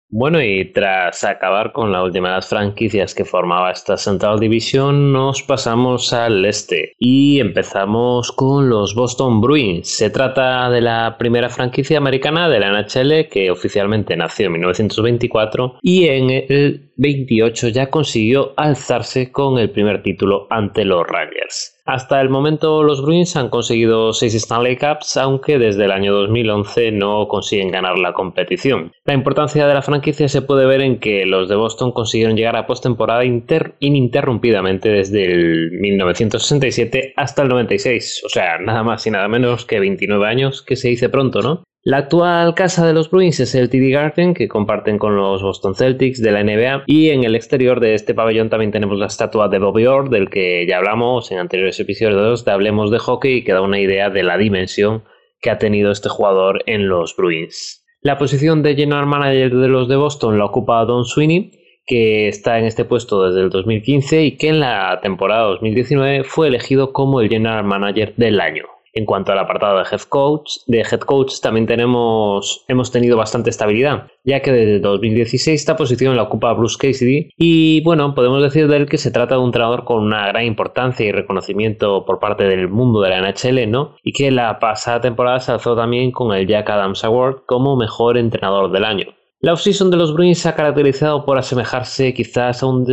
Bueno, 0.10 0.42
y 0.42 0.72
tras 0.72 1.26
acabar 1.26 1.74
con 1.74 1.92
la 1.92 2.02
última 2.02 2.30
de 2.30 2.36
las 2.36 2.48
franquicias 2.48 3.14
que 3.14 3.26
formaba 3.26 3.72
esta 3.72 3.98
Central 3.98 4.40
Division, 4.40 5.12
nos 5.12 5.44
pasamos 5.44 6.14
al 6.14 6.46
este 6.46 6.94
y 6.98 7.42
empezamos 7.42 8.32
con 8.32 8.70
los 8.70 8.96
Boston 8.96 9.42
Bruins. 9.42 9.98
Se 9.98 10.10
trata 10.10 10.70
de 10.70 10.80
la 10.80 11.18
primera 11.20 11.50
franquicia 11.50 11.98
americana 11.98 12.48
de 12.48 12.60
la 12.60 12.72
NHL 12.72 13.28
que 13.28 13.52
oficialmente 13.52 14.16
nació 14.16 14.46
en 14.46 14.54
1924 14.54 15.80
y 15.82 16.08
en 16.08 16.30
el 16.30 16.94
28 16.96 17.68
ya 17.68 17.90
consiguió 17.90 18.54
alzarse 18.56 19.30
con 19.30 19.60
el 19.60 19.72
primer 19.72 20.04
título 20.04 20.48
ante 20.50 20.86
los 20.86 21.06
Rangers. 21.06 21.77
Hasta 21.88 22.20
el 22.20 22.30
momento 22.30 22.84
los 22.84 23.02
Bruins 23.02 23.38
han 23.38 23.48
conseguido 23.48 24.12
6 24.12 24.36
Stanley 24.36 24.76
Cups, 24.76 25.16
aunque 25.16 25.58
desde 25.58 25.86
el 25.86 25.92
año 25.92 26.14
2011 26.14 26.92
no 26.92 27.30
consiguen 27.30 27.72
ganar 27.72 27.98
la 27.98 28.12
competición. 28.12 28.92
La 29.06 29.14
importancia 29.14 29.66
de 29.66 29.74
la 29.74 29.82
franquicia 29.82 30.28
se 30.28 30.42
puede 30.42 30.66
ver 30.66 30.82
en 30.82 31.00
que 31.00 31.26
los 31.26 31.48
de 31.48 31.56
Boston 31.56 31.94
consiguieron 31.94 32.36
llegar 32.36 32.58
a 32.58 32.68
postemporada 32.68 33.24
ininterrumpidamente 33.24 34.90
desde 34.90 35.32
el 35.32 35.72
1967 35.80 37.14
hasta 37.16 37.44
el 37.44 37.48
96, 37.48 38.24
o 38.26 38.30
sea, 38.30 38.58
nada 38.58 38.84
más 38.84 39.08
y 39.08 39.12
nada 39.12 39.30
menos 39.30 39.66
que 39.66 39.80
29 39.80 40.28
años, 40.28 40.62
que 40.62 40.76
se 40.76 40.90
dice 40.90 41.08
pronto, 41.08 41.42
¿no? 41.42 41.64
La 41.90 42.00
actual 42.00 42.54
casa 42.54 42.86
de 42.86 42.92
los 42.92 43.10
Bruins 43.10 43.40
es 43.40 43.56
el 43.56 43.70
TD 43.70 43.94
Garden, 43.94 44.34
que 44.34 44.50
comparten 44.50 44.98
con 44.98 45.16
los 45.16 45.42
Boston 45.42 45.74
Celtics 45.74 46.22
de 46.22 46.34
la 46.34 46.44
NBA. 46.44 46.84
Y 46.86 47.12
en 47.12 47.24
el 47.24 47.34
exterior 47.34 47.80
de 47.80 47.94
este 47.94 48.14
pabellón 48.14 48.50
también 48.50 48.72
tenemos 48.72 49.00
la 49.00 49.06
estatua 49.06 49.48
de 49.48 49.60
Bobby 49.60 49.86
Orr, 49.86 50.10
del 50.10 50.30
que 50.30 50.68
ya 50.68 50.80
hablamos 50.80 51.32
en 51.32 51.38
anteriores 51.38 51.80
episodios 51.80 52.44
de 52.44 52.52
Hablemos 52.52 52.92
de 52.92 53.00
Hockey, 53.00 53.38
y 53.38 53.44
que 53.46 53.54
da 53.54 53.62
una 53.62 53.80
idea 53.80 54.10
de 54.10 54.24
la 54.24 54.38
dimensión 54.38 55.06
que 55.40 55.50
ha 55.50 55.60
tenido 55.60 55.92
este 55.92 56.10
jugador 56.10 56.62
en 56.66 56.90
los 56.90 57.16
Bruins. 57.16 57.86
La 58.02 58.18
posición 58.18 58.64
de 58.64 58.76
general 58.76 59.06
manager 59.06 59.56
de 59.56 59.70
los 59.70 59.88
de 59.88 59.96
Boston 59.96 60.38
la 60.38 60.44
ocupa 60.44 60.84
Don 60.84 61.06
Sweeney, 61.06 61.52
que 61.86 62.28
está 62.28 62.60
en 62.60 62.66
este 62.66 62.84
puesto 62.84 63.26
desde 63.30 63.40
el 63.40 63.50
2015 63.50 64.24
y 64.26 64.36
que 64.36 64.50
en 64.50 64.60
la 64.60 65.00
temporada 65.02 65.44
2019 65.44 66.26
fue 66.26 66.50
elegido 66.50 66.92
como 66.92 67.22
el 67.22 67.30
General 67.30 67.64
Manager 67.64 68.14
del 68.18 68.42
año. 68.42 68.66
En 68.98 69.06
cuanto 69.06 69.32
al 69.32 69.38
apartado 69.38 69.78
de 69.78 69.84
head 69.84 70.02
coach, 70.10 70.54
de 70.66 70.80
head 70.80 71.02
coach 71.02 71.40
también 71.40 71.68
tenemos, 71.68 72.66
hemos 72.68 72.92
tenido 72.92 73.16
bastante 73.16 73.52
estabilidad, 73.52 74.08
ya 74.24 74.42
que 74.42 74.52
desde 74.52 74.80
2016 74.80 75.62
esta 75.62 75.76
posición 75.76 76.16
la 76.16 76.24
ocupa 76.24 76.52
Bruce 76.54 76.78
Cassidy 76.80 77.30
y 77.38 77.84
bueno, 77.84 78.16
podemos 78.16 78.42
decir 78.42 78.68
de 78.68 78.76
él 78.76 78.90
que 78.90 78.98
se 78.98 79.12
trata 79.12 79.36
de 79.36 79.42
un 79.42 79.50
entrenador 79.50 79.84
con 79.84 80.02
una 80.02 80.26
gran 80.30 80.46
importancia 80.46 81.06
y 81.06 81.12
reconocimiento 81.12 82.06
por 82.06 82.18
parte 82.18 82.46
del 82.46 82.70
mundo 82.70 83.02
de 83.02 83.10
la 83.12 83.22
NHL, 83.22 83.70
¿no? 83.70 83.98
Y 84.02 84.14
que 84.14 84.32
la 84.32 84.58
pasada 84.58 85.00
temporada 85.00 85.42
se 85.42 85.52
alzó 85.52 85.76
también 85.76 86.12
con 86.12 86.36
el 86.36 86.48
Jack 86.48 86.68
Adams 86.68 87.04
Award 87.04 87.44
como 87.46 87.78
mejor 87.78 88.18
entrenador 88.18 88.72
del 88.72 88.84
año. 88.84 89.17
La 89.40 89.54
offseason 89.54 89.92
de 89.92 89.98
los 89.98 90.16
Bruins 90.16 90.40
se 90.40 90.50
ha 90.50 90.56
caracterizado 90.56 91.24
por 91.24 91.38
asemejarse 91.38 92.12
quizás 92.16 92.64
a 92.64 92.66
un 92.66 92.86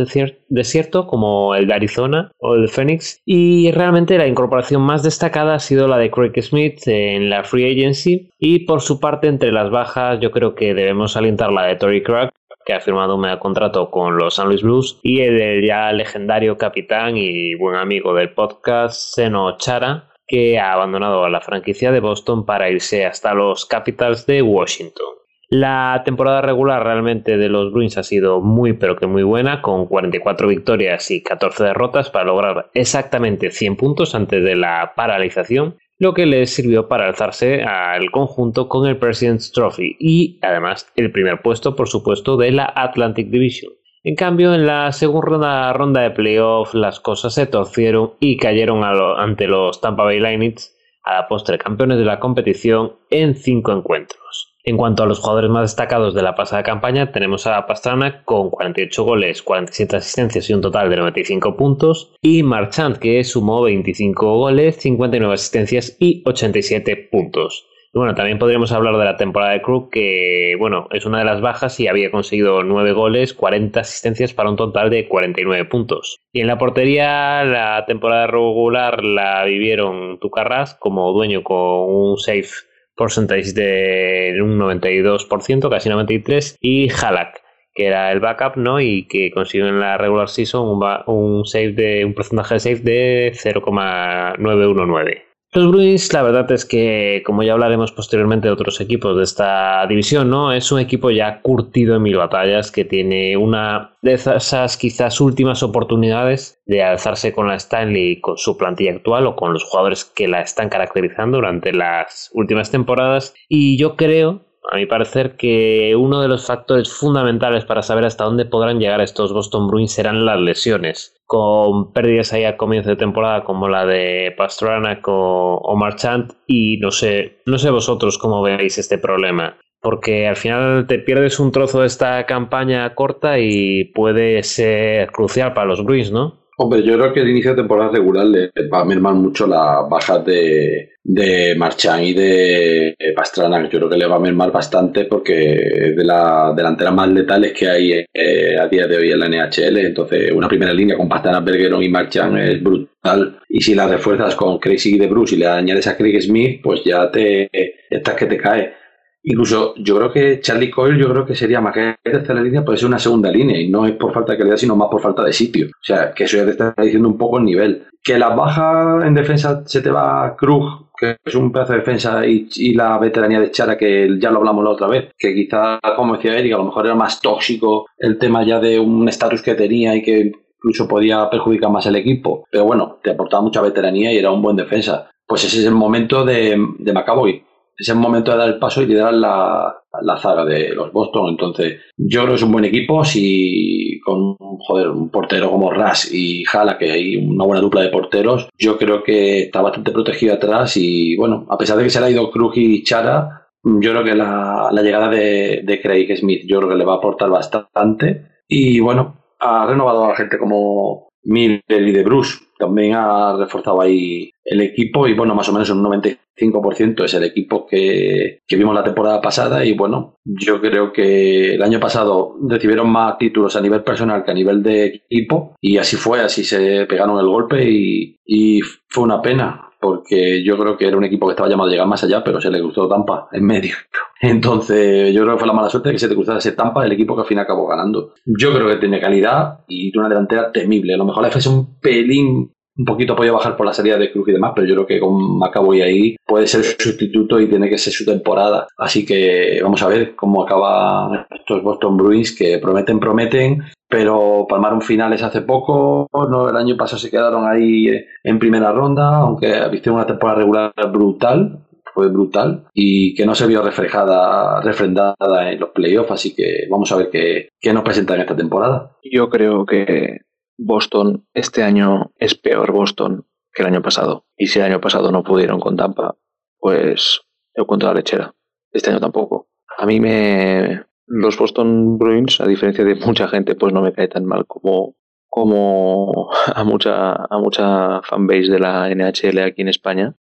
desierto 0.47 1.07
como 1.07 1.55
el 1.55 1.65
de 1.65 1.73
Arizona 1.73 2.31
o 2.37 2.53
el 2.53 2.61
de 2.61 2.67
Phoenix 2.67 3.19
y 3.25 3.71
realmente 3.71 4.15
la 4.19 4.27
incorporación 4.27 4.83
más 4.83 5.01
destacada 5.01 5.55
ha 5.55 5.59
sido 5.59 5.87
la 5.87 5.97
de 5.97 6.11
Craig 6.11 6.39
Smith 6.43 6.87
en 6.87 7.31
la 7.31 7.43
Free 7.43 7.71
Agency 7.71 8.29
y 8.37 8.59
por 8.65 8.81
su 8.81 8.99
parte 8.99 9.27
entre 9.27 9.51
las 9.51 9.71
bajas 9.71 10.19
yo 10.19 10.29
creo 10.29 10.53
que 10.53 10.75
debemos 10.75 11.17
alentar 11.17 11.51
la 11.51 11.63
de 11.63 11.77
Tory 11.77 12.03
Craig 12.03 12.29
que 12.63 12.73
ha 12.73 12.79
firmado 12.79 13.15
un 13.15 13.21
medio 13.21 13.39
contrato 13.39 13.89
con 13.89 14.15
los 14.15 14.35
San 14.35 14.47
Luis 14.47 14.61
Blues 14.61 14.99
y 15.01 15.21
el 15.21 15.65
ya 15.65 15.91
legendario 15.93 16.59
capitán 16.59 17.17
y 17.17 17.55
buen 17.55 17.75
amigo 17.75 18.13
del 18.13 18.35
podcast 18.35 19.15
Seno 19.15 19.57
Chara 19.57 20.09
que 20.27 20.59
ha 20.59 20.73
abandonado 20.73 21.27
la 21.27 21.41
franquicia 21.41 21.91
de 21.91 22.01
Boston 22.01 22.45
para 22.45 22.69
irse 22.69 23.03
hasta 23.03 23.33
los 23.33 23.65
Capitals 23.65 24.25
de 24.25 24.41
Washington. 24.41 25.24
La 25.49 26.01
temporada 26.03 26.41
regular 26.41 26.83
realmente 26.83 27.37
de 27.37 27.49
los 27.49 27.71
Bruins 27.71 27.97
ha 27.97 28.03
sido 28.03 28.41
muy 28.41 28.73
pero 28.73 28.95
que 28.95 29.05
muy 29.05 29.23
buena, 29.23 29.61
con 29.61 29.85
44 29.85 30.47
victorias 30.47 31.11
y 31.11 31.21
14 31.21 31.63
derrotas 31.63 32.09
para 32.09 32.25
lograr 32.25 32.71
exactamente 32.73 33.51
100 33.51 33.75
puntos 33.75 34.15
antes 34.15 34.43
de 34.43 34.55
la 34.55 34.93
paralización, 34.95 35.77
lo 35.97 36.13
que 36.13 36.25
les 36.25 36.53
sirvió 36.53 36.87
para 36.87 37.07
alzarse 37.07 37.63
al 37.63 38.11
conjunto 38.11 38.67
con 38.67 38.87
el 38.87 38.97
President's 38.97 39.51
Trophy 39.51 39.95
y 39.99 40.39
además 40.41 40.91
el 40.95 41.11
primer 41.11 41.41
puesto 41.41 41.75
por 41.75 41.87
supuesto 41.87 42.37
de 42.37 42.51
la 42.51 42.71
Atlantic 42.75 43.29
Division. 43.29 43.71
En 44.03 44.15
cambio, 44.15 44.53
en 44.53 44.67
la 44.67 44.91
segunda 44.91 45.73
ronda 45.73 46.01
de 46.01 46.11
playoff 46.11 46.73
las 46.73 46.99
cosas 46.99 47.33
se 47.33 47.47
torcieron 47.47 48.13
y 48.19 48.37
cayeron 48.37 48.83
ante 48.83 49.47
los 49.47 49.81
Tampa 49.81 50.03
Bay 50.03 50.19
Lightning, 50.19 50.55
a 51.03 51.13
la 51.13 51.27
postre 51.27 51.57
campeones 51.57 51.97
de 51.97 52.05
la 52.05 52.19
competición 52.19 52.93
en 53.09 53.35
5 53.35 53.71
encuentros. 53.71 54.54
En 54.67 54.77
cuanto 54.77 55.03
a 55.03 55.05
los 55.05 55.19
jugadores 55.19 55.51
más 55.51 55.61
destacados 55.61 56.15
de 56.15 56.23
la 56.23 56.33
pasada 56.33 56.63
campaña, 56.63 57.11
tenemos 57.11 57.45
a 57.45 57.67
Pastrana 57.67 58.23
con 58.23 58.49
48 58.49 59.03
goles, 59.03 59.43
47 59.43 59.97
asistencias 59.97 60.49
y 60.49 60.53
un 60.55 60.61
total 60.61 60.89
de 60.89 60.97
95 60.97 61.55
puntos, 61.55 62.15
y 62.19 62.41
Marchand 62.41 62.97
que 62.97 63.23
sumó 63.23 63.61
25 63.61 64.39
goles, 64.39 64.77
59 64.77 65.35
asistencias 65.35 65.95
y 65.99 66.23
87 66.25 67.09
puntos. 67.11 67.67
Y 67.93 67.99
bueno, 67.99 68.15
también 68.15 68.39
podríamos 68.39 68.71
hablar 68.71 68.97
de 68.97 69.05
la 69.05 69.17
temporada 69.17 69.51
de 69.51 69.61
Krug, 69.61 69.91
que 69.91 70.55
bueno, 70.57 70.87
es 70.89 71.05
una 71.05 71.19
de 71.19 71.25
las 71.25 71.41
bajas 71.41 71.79
y 71.79 71.87
había 71.87 72.09
conseguido 72.09 72.63
9 72.63 72.91
goles, 72.93 73.35
40 73.35 73.79
asistencias 73.79 74.33
para 74.33 74.49
un 74.49 74.55
total 74.55 74.89
de 74.89 75.07
49 75.07 75.65
puntos. 75.65 76.17
Y 76.33 76.41
en 76.41 76.47
la 76.47 76.57
portería, 76.57 77.43
la 77.43 77.85
temporada 77.85 78.25
regular 78.25 79.05
la 79.05 79.45
vivieron 79.45 80.17
Tucarras 80.19 80.73
como 80.73 81.13
dueño 81.13 81.43
con 81.43 81.57
un 81.57 82.17
safe 82.17 82.49
porcentaje 82.95 83.53
de 83.53 84.39
un 84.41 84.57
92%, 84.57 85.69
casi 85.69 85.89
93%, 85.89 86.57
y 86.61 86.89
Halak, 86.89 87.41
que 87.73 87.87
era 87.87 88.11
el 88.11 88.19
backup, 88.19 88.57
¿no? 88.57 88.79
Y 88.79 89.07
que 89.07 89.31
consiguió 89.31 89.67
en 89.67 89.79
la 89.79 89.97
regular 89.97 90.29
season 90.29 90.67
un, 90.67 90.81
un 91.07 91.45
save 91.45 91.73
de 91.73 92.05
un 92.05 92.13
porcentaje 92.13 92.55
de 92.55 92.59
save 92.59 92.79
de 92.79 93.31
0,919. 93.35 95.23
Los 95.55 95.71
Bruins, 95.71 96.11
la 96.11 96.21
verdad 96.21 96.51
es 96.51 96.65
que, 96.65 97.23
como 97.25 97.41
ya 97.41 97.53
hablaremos 97.53 97.93
posteriormente 97.93 98.49
de 98.49 98.53
otros 98.53 98.81
equipos 98.81 99.15
de 99.15 99.23
esta 99.23 99.87
división, 99.87 100.29
¿no? 100.29 100.51
Es 100.51 100.69
un 100.69 100.81
equipo 100.81 101.11
ya 101.11 101.39
curtido 101.41 101.95
en 101.95 102.01
mil 102.01 102.17
batallas 102.17 102.71
que 102.71 102.83
tiene 102.83 103.37
una 103.37 103.95
de 104.01 104.15
esas 104.15 104.75
quizás 104.75 105.21
últimas 105.21 105.63
oportunidades 105.63 106.61
de 106.65 106.83
alzarse 106.83 107.31
con 107.31 107.47
la 107.47 107.55
Stanley 107.55 108.19
con 108.19 108.37
su 108.37 108.57
plantilla 108.57 108.95
actual 108.95 109.27
o 109.27 109.37
con 109.37 109.53
los 109.53 109.63
jugadores 109.63 110.03
que 110.03 110.27
la 110.27 110.41
están 110.41 110.67
caracterizando 110.67 111.37
durante 111.37 111.71
las 111.71 112.29
últimas 112.33 112.69
temporadas. 112.69 113.33
Y 113.47 113.77
yo 113.77 113.95
creo, 113.95 114.41
a 114.71 114.77
mi 114.77 114.85
parecer, 114.85 115.35
que 115.37 115.95
uno 115.95 116.21
de 116.21 116.27
los 116.27 116.45
factores 116.45 116.91
fundamentales 116.91 117.65
para 117.65 117.81
saber 117.81 118.05
hasta 118.05 118.25
dónde 118.25 118.45
podrán 118.45 118.79
llegar 118.79 119.01
estos 119.01 119.33
Boston 119.33 119.67
Bruins 119.67 119.93
serán 119.93 120.25
las 120.25 120.39
lesiones 120.39 121.15
con 121.25 121.91
pérdidas 121.91 122.33
ahí 122.33 122.43
a 122.43 122.57
comienzo 122.57 122.91
de 122.91 122.95
temporada 122.95 123.43
como 123.43 123.67
la 123.67 123.85
de 123.85 124.33
Pastrana 124.37 124.99
o 125.05 125.75
Marchand 125.75 126.33
y 126.47 126.77
no 126.77 126.91
sé, 126.91 127.41
no 127.45 127.57
sé 127.57 127.71
vosotros 127.71 128.17
cómo 128.17 128.41
veis 128.41 128.77
este 128.77 128.97
problema. 128.97 129.57
Porque 129.81 130.27
al 130.27 130.35
final 130.35 130.87
te 130.87 130.97
pierdes 130.97 131.39
un 131.39 131.51
trozo 131.51 131.81
de 131.81 131.87
esta 131.87 132.25
campaña 132.25 132.95
corta 132.95 133.37
y 133.37 133.85
puede 133.85 134.41
ser 134.43 135.11
crucial 135.11 135.53
para 135.53 135.67
los 135.67 135.83
Bruins, 135.83 136.11
¿no? 136.11 136.44
Hombre, 136.57 136.83
yo 136.83 136.97
creo 136.97 137.13
que 137.13 137.19
el 137.19 137.29
inicio 137.29 137.51
de 137.51 137.57
temporada 137.57 137.91
regular 137.91 138.25
le 138.25 138.51
va 138.71 138.81
a 138.81 138.85
mermar 138.85 139.13
mucho 139.13 139.45
la 139.45 139.81
baja 139.89 140.19
de, 140.19 140.93
de 141.03 141.53
Marchand 141.55 142.03
y 142.03 142.13
de 142.13 142.95
Pastrana. 143.13 143.61
Yo 143.63 143.77
creo 143.77 143.89
que 143.89 143.97
le 143.97 144.07
va 144.07 144.15
a 144.15 144.19
mermar 144.19 144.51
bastante 144.53 145.03
porque 145.03 145.53
es 145.53 145.95
de 145.97 146.03
las 146.05 146.55
delanteras 146.55 146.93
más 146.93 147.09
letales 147.09 147.51
que 147.51 147.67
hay 147.67 148.05
eh, 148.13 148.57
a 148.57 148.67
día 148.67 148.87
de 148.87 148.95
hoy 148.97 149.11
en 149.11 149.19
la 149.19 149.27
NHL. 149.27 149.77
Entonces, 149.79 150.31
una 150.31 150.47
primera 150.47 150.73
línea 150.73 150.95
con 150.95 151.09
Pastrana, 151.09 151.41
Bergeron 151.41 151.83
y 151.83 151.89
Marchand 151.89 152.37
es 152.37 152.63
brutal. 152.63 153.39
Y 153.49 153.61
si 153.61 153.75
la 153.75 153.87
refuerzas 153.87 154.33
con 154.35 154.57
Crazy 154.57 154.97
de 154.97 155.07
Bruce 155.07 155.35
y 155.35 155.39
le 155.39 155.47
añades 155.47 155.87
a 155.87 155.97
Craig 155.97 156.21
Smith, 156.21 156.61
pues 156.63 156.83
ya 156.85 157.11
te 157.11 157.49
estás 157.89 158.15
que 158.15 158.27
te 158.27 158.37
cae. 158.37 158.84
Incluso 159.27 159.73
yo 159.77 159.97
creo 159.97 160.11
que 160.11 160.39
Charlie 160.39 160.69
Coyle, 160.69 160.99
yo 160.99 161.09
creo 161.09 161.25
que 161.25 161.33
sería 161.33 161.59
más 161.59 161.73
que 161.73 161.95
tercera 162.03 162.41
línea, 162.41 162.63
puede 162.63 162.77
ser 162.77 162.87
una 162.87 162.99
segunda 162.99 163.31
línea 163.31 163.59
y 163.59 163.69
no 163.69 163.87
es 163.87 163.93
por 163.93 164.13
falta 164.13 164.33
de 164.33 164.37
calidad, 164.37 164.57
sino 164.57 164.75
más 164.75 164.87
por 164.89 165.01
falta 165.01 165.23
de 165.23 165.33
sitio. 165.33 165.65
O 165.67 165.83
sea, 165.83 166.13
que 166.13 166.25
eso 166.25 166.37
ya 166.37 166.45
te 166.45 166.51
está 166.51 166.75
diciendo 166.77 167.09
un 167.09 167.17
poco 167.17 167.39
el 167.39 167.45
nivel. 167.45 167.87
Que 168.03 168.19
las 168.19 168.35
bajas 168.35 169.03
en 169.03 169.15
defensa 169.15 169.63
se 169.65 169.81
te 169.81 169.89
va 169.89 170.35
Krug, 170.37 170.91
que 170.95 171.17
es 171.25 171.33
un 171.33 171.51
pedazo 171.51 171.73
de 171.73 171.79
defensa, 171.79 172.23
y, 172.27 172.73
la 172.75 172.99
veteranía 172.99 173.39
de 173.39 173.49
Chara, 173.49 173.75
que 173.75 174.15
ya 174.19 174.29
lo 174.29 174.37
hablamos 174.37 174.63
la 174.63 174.69
otra 174.69 174.87
vez, 174.87 175.11
que 175.17 175.33
quizá, 175.33 175.79
como 175.95 176.17
decía 176.17 176.37
Eric, 176.37 176.53
a 176.53 176.57
lo 176.57 176.65
mejor 176.65 176.85
era 176.85 176.95
más 176.95 177.19
tóxico 177.19 177.87
el 177.97 178.19
tema 178.19 178.45
ya 178.45 178.59
de 178.59 178.79
un 178.79 179.09
estatus 179.09 179.41
que 179.41 179.55
tenía 179.55 179.95
y 179.95 180.03
que 180.03 180.33
incluso 180.57 180.87
podía 180.87 181.27
perjudicar 181.31 181.71
más 181.71 181.87
el 181.87 181.95
equipo. 181.95 182.45
Pero 182.51 182.65
bueno, 182.65 182.99
te 183.01 183.09
aportaba 183.09 183.41
mucha 183.41 183.61
veteranía 183.61 184.13
y 184.13 184.17
era 184.17 184.29
un 184.29 184.43
buen 184.43 184.55
defensa. 184.55 185.09
Pues 185.25 185.43
ese 185.45 185.61
es 185.61 185.65
el 185.65 185.73
momento 185.73 186.23
de, 186.23 186.63
de 186.77 186.93
McAvoy 186.93 187.44
es 187.77 187.89
el 187.89 187.95
momento 187.95 188.31
de 188.31 188.37
dar 188.37 188.49
el 188.49 188.59
paso 188.59 188.81
y 188.81 188.85
liderar 188.85 189.13
la, 189.13 189.75
la 190.01 190.17
zaga 190.17 190.45
de 190.45 190.73
los 190.73 190.91
Boston. 190.91 191.29
Entonces, 191.29 191.81
yo 191.97 192.21
creo 192.21 192.33
que 192.33 192.35
es 192.35 192.43
un 192.43 192.51
buen 192.51 192.65
equipo. 192.65 193.03
Si 193.03 193.99
con 194.03 194.35
joder, 194.37 194.89
un 194.89 195.09
portero 195.09 195.49
como 195.49 195.71
Ras 195.71 196.11
y 196.13 196.43
Jala, 196.45 196.77
que 196.77 196.91
hay 196.91 197.17
una 197.17 197.45
buena 197.45 197.61
dupla 197.61 197.81
de 197.81 197.89
porteros, 197.89 198.49
yo 198.57 198.77
creo 198.77 199.03
que 199.03 199.43
está 199.43 199.61
bastante 199.61 199.91
protegido 199.91 200.35
atrás. 200.35 200.77
Y 200.77 201.15
bueno, 201.17 201.45
a 201.49 201.57
pesar 201.57 201.77
de 201.77 201.83
que 201.83 201.89
se 201.89 201.99
le 201.99 202.07
ha 202.07 202.11
ido 202.11 202.31
Krug 202.31 202.53
y 202.55 202.83
Chara, 202.83 203.47
yo 203.63 203.91
creo 203.91 204.03
que 204.03 204.15
la, 204.15 204.69
la 204.71 204.81
llegada 204.81 205.09
de, 205.09 205.61
de, 205.63 205.81
Craig 205.81 206.15
Smith, 206.17 206.43
yo 206.45 206.59
creo 206.59 206.69
que 206.69 206.75
le 206.75 206.85
va 206.85 206.93
a 206.93 206.97
aportar 206.97 207.29
bastante. 207.29 208.27
Y 208.47 208.79
bueno, 208.79 209.17
ha 209.39 209.65
renovado 209.65 210.05
a 210.05 210.15
gente 210.15 210.37
como 210.37 211.09
Miller 211.23 211.63
y 211.67 211.91
de 211.91 212.03
Bruce. 212.03 212.44
También 212.57 212.93
ha 212.95 213.35
reforzado 213.37 213.81
ahí 213.81 214.31
el 214.43 214.61
equipo 214.61 215.07
y 215.07 215.13
bueno, 215.13 215.35
más 215.35 215.49
o 215.49 215.53
menos 215.53 215.69
un 215.69 215.83
95% 215.83 217.03
es 217.03 217.13
el 217.15 217.23
equipo 217.23 217.65
que, 217.65 218.39
que, 218.47 218.55
vimos 218.55 218.75
la 218.75 218.83
temporada 218.83 219.19
pasada 219.19 219.65
y 219.65 219.73
bueno, 219.73 220.15
yo 220.23 220.61
creo 220.61 220.93
que 220.93 221.55
el 221.55 221.63
año 221.63 221.79
pasado 221.79 222.35
recibieron 222.47 222.89
más 222.89 223.17
títulos 223.17 223.55
a 223.55 223.61
nivel 223.61 223.83
personal 223.83 224.23
que 224.23 224.31
a 224.31 224.35
nivel 224.35 224.61
de 224.61 225.01
equipo 225.09 225.55
y 225.59 225.77
así 225.77 225.95
fue, 225.95 226.21
así 226.21 226.43
se 226.43 226.85
pegaron 226.85 227.19
el 227.19 227.27
golpe 227.27 227.69
y, 227.69 228.17
y 228.25 228.61
fue 228.87 229.03
una 229.03 229.21
pena 229.21 229.69
porque 229.85 230.43
yo 230.43 230.57
creo 230.57 230.75
que 230.75 230.87
era 230.87 230.97
un 230.97 231.03
equipo 231.03 231.27
que 231.27 231.33
estaba 231.33 231.47
llamado 231.47 231.69
a 231.69 231.71
llegar 231.71 231.87
más 231.87 232.03
allá, 232.03 232.23
pero 232.23 232.41
se 232.41 232.49
le 232.49 232.59
cruzó 232.59 232.87
Tampa 232.87 233.27
en 233.31 233.45
medio. 233.45 233.75
Entonces, 234.19 235.13
yo 235.13 235.21
creo 235.21 235.35
que 235.35 235.39
fue 235.41 235.47
la 235.47 235.53
mala 235.53 235.69
suerte 235.69 235.91
que 235.91 235.99
se 235.99 236.07
te 236.09 236.15
cruzara 236.15 236.39
ese 236.39 236.53
Tampa, 236.53 236.83
el 236.83 236.91
equipo 236.93 237.13
que 237.13 237.21
al 237.21 237.27
fin 237.27 237.37
acabó 237.37 237.67
ganando. 237.67 238.15
Yo 238.25 238.51
creo 238.51 238.67
que 238.67 238.77
tiene 238.77 238.99
calidad 238.99 239.59
y 239.67 239.95
una 239.95 240.09
delantera 240.09 240.51
temible. 240.51 240.95
A 240.95 240.97
lo 240.97 241.05
mejor 241.05 241.21
la 241.21 241.27
F 241.27 241.37
es 241.37 241.45
un 241.45 241.79
pelín 241.79 242.51
un 242.77 242.83
poquito 242.83 243.15
podido 243.15 243.35
bajar 243.35 243.55
por 243.55 243.67
la 243.67 243.73
salida 243.73 243.99
de 243.99 244.11
Cruz 244.11 244.27
y 244.27 244.31
demás, 244.31 244.53
pero 244.55 244.65
yo 244.65 244.73
creo 244.73 244.87
que 244.87 244.99
con 244.99 245.37
Macaboy 245.37 245.81
ahí 245.83 246.15
puede 246.25 246.47
ser 246.47 246.63
sustituto 246.63 247.39
y 247.39 247.47
tiene 247.47 247.69
que 247.69 247.77
ser 247.77 247.93
su 247.93 248.05
temporada. 248.05 248.67
Así 248.79 249.05
que 249.05 249.59
vamos 249.61 249.83
a 249.83 249.87
ver 249.87 250.15
cómo 250.15 250.43
acaban 250.43 251.27
estos 251.29 251.61
Boston 251.61 251.95
Bruins 251.95 252.35
que 252.35 252.57
prometen, 252.57 252.99
prometen, 252.99 253.63
pero 253.87 254.45
palmaron 254.49 254.81
finales 254.81 255.23
hace 255.23 255.41
poco, 255.41 256.07
¿no? 256.13 256.49
el 256.49 256.55
año 256.55 256.75
pasado 256.77 256.99
se 256.99 257.11
quedaron 257.11 257.47
ahí 257.47 257.87
en 258.23 258.39
primera 258.39 258.71
ronda, 258.71 259.17
aunque 259.17 259.67
viste 259.71 259.89
una 259.89 260.05
temporada 260.05 260.39
regular 260.39 260.73
brutal, 260.91 261.65
fue 261.93 262.09
brutal 262.09 262.67
y 262.73 263.15
que 263.15 263.25
no 263.25 263.35
se 263.35 263.47
vio 263.47 263.61
reflejada, 263.61 264.61
refrendada 264.61 265.15
en 265.49 265.59
los 265.59 265.69
playoffs, 265.69 266.11
así 266.11 266.35
que 266.35 266.67
vamos 266.69 266.91
a 266.91 266.97
ver 266.97 267.09
qué, 267.09 267.49
qué 267.59 267.73
nos 267.73 267.83
presenta 267.83 268.15
en 268.15 268.21
esta 268.21 268.35
temporada. 268.35 268.97
Yo 269.03 269.29
creo 269.29 269.65
que 269.65 270.19
Boston 270.57 271.25
este 271.33 271.63
año 271.63 272.11
es 272.17 272.35
peor 272.35 272.71
Boston 272.71 273.25
que 273.53 273.63
el 273.63 273.69
año 273.69 273.81
pasado. 273.81 274.25
Y 274.35 274.47
si 274.47 274.59
el 274.59 274.65
año 274.65 274.81
pasado 274.81 275.11
no 275.11 275.23
pudieron 275.23 275.59
con 275.59 275.77
Tampa, 275.77 276.15
pues 276.59 277.21
yo 277.55 277.65
cuento 277.65 277.87
la 277.87 277.93
lechera. 277.93 278.35
Este 278.71 278.89
año 278.89 278.99
tampoco. 278.99 279.47
A 279.77 279.85
mí 279.85 279.99
me... 279.99 280.83
Los 281.07 281.37
Boston 281.37 281.97
Bruins, 281.97 282.41
a 282.41 282.47
diferencia 282.47 282.83
de 282.83 282.95
mucha 282.95 283.27
gente, 283.27 283.55
pues 283.55 283.73
no 283.73 283.81
me 283.81 283.93
cae 283.93 284.07
tan 284.07 284.25
mal 284.25 284.45
como, 284.45 284.95
como 285.27 286.31
a 286.55 286.63
mucha, 286.63 287.13
a 287.13 287.37
mucha 287.39 288.01
fanbase 288.01 288.51
de 288.51 288.59
la 288.59 288.89
NHL 288.89 289.39
aquí 289.39 289.61
en 289.61 289.69
España. 289.69 290.15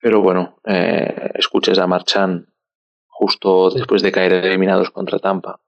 Pero 0.00 0.20
bueno, 0.20 0.60
eh, 0.64 1.30
escuches 1.34 1.78
a 1.78 1.86
Marchand 1.86 2.46
justo 3.06 3.70
después 3.70 4.02
de 4.02 4.12
caer 4.12 4.32
eliminados 4.34 4.90
contra 4.90 5.18
Tampa, 5.18 5.60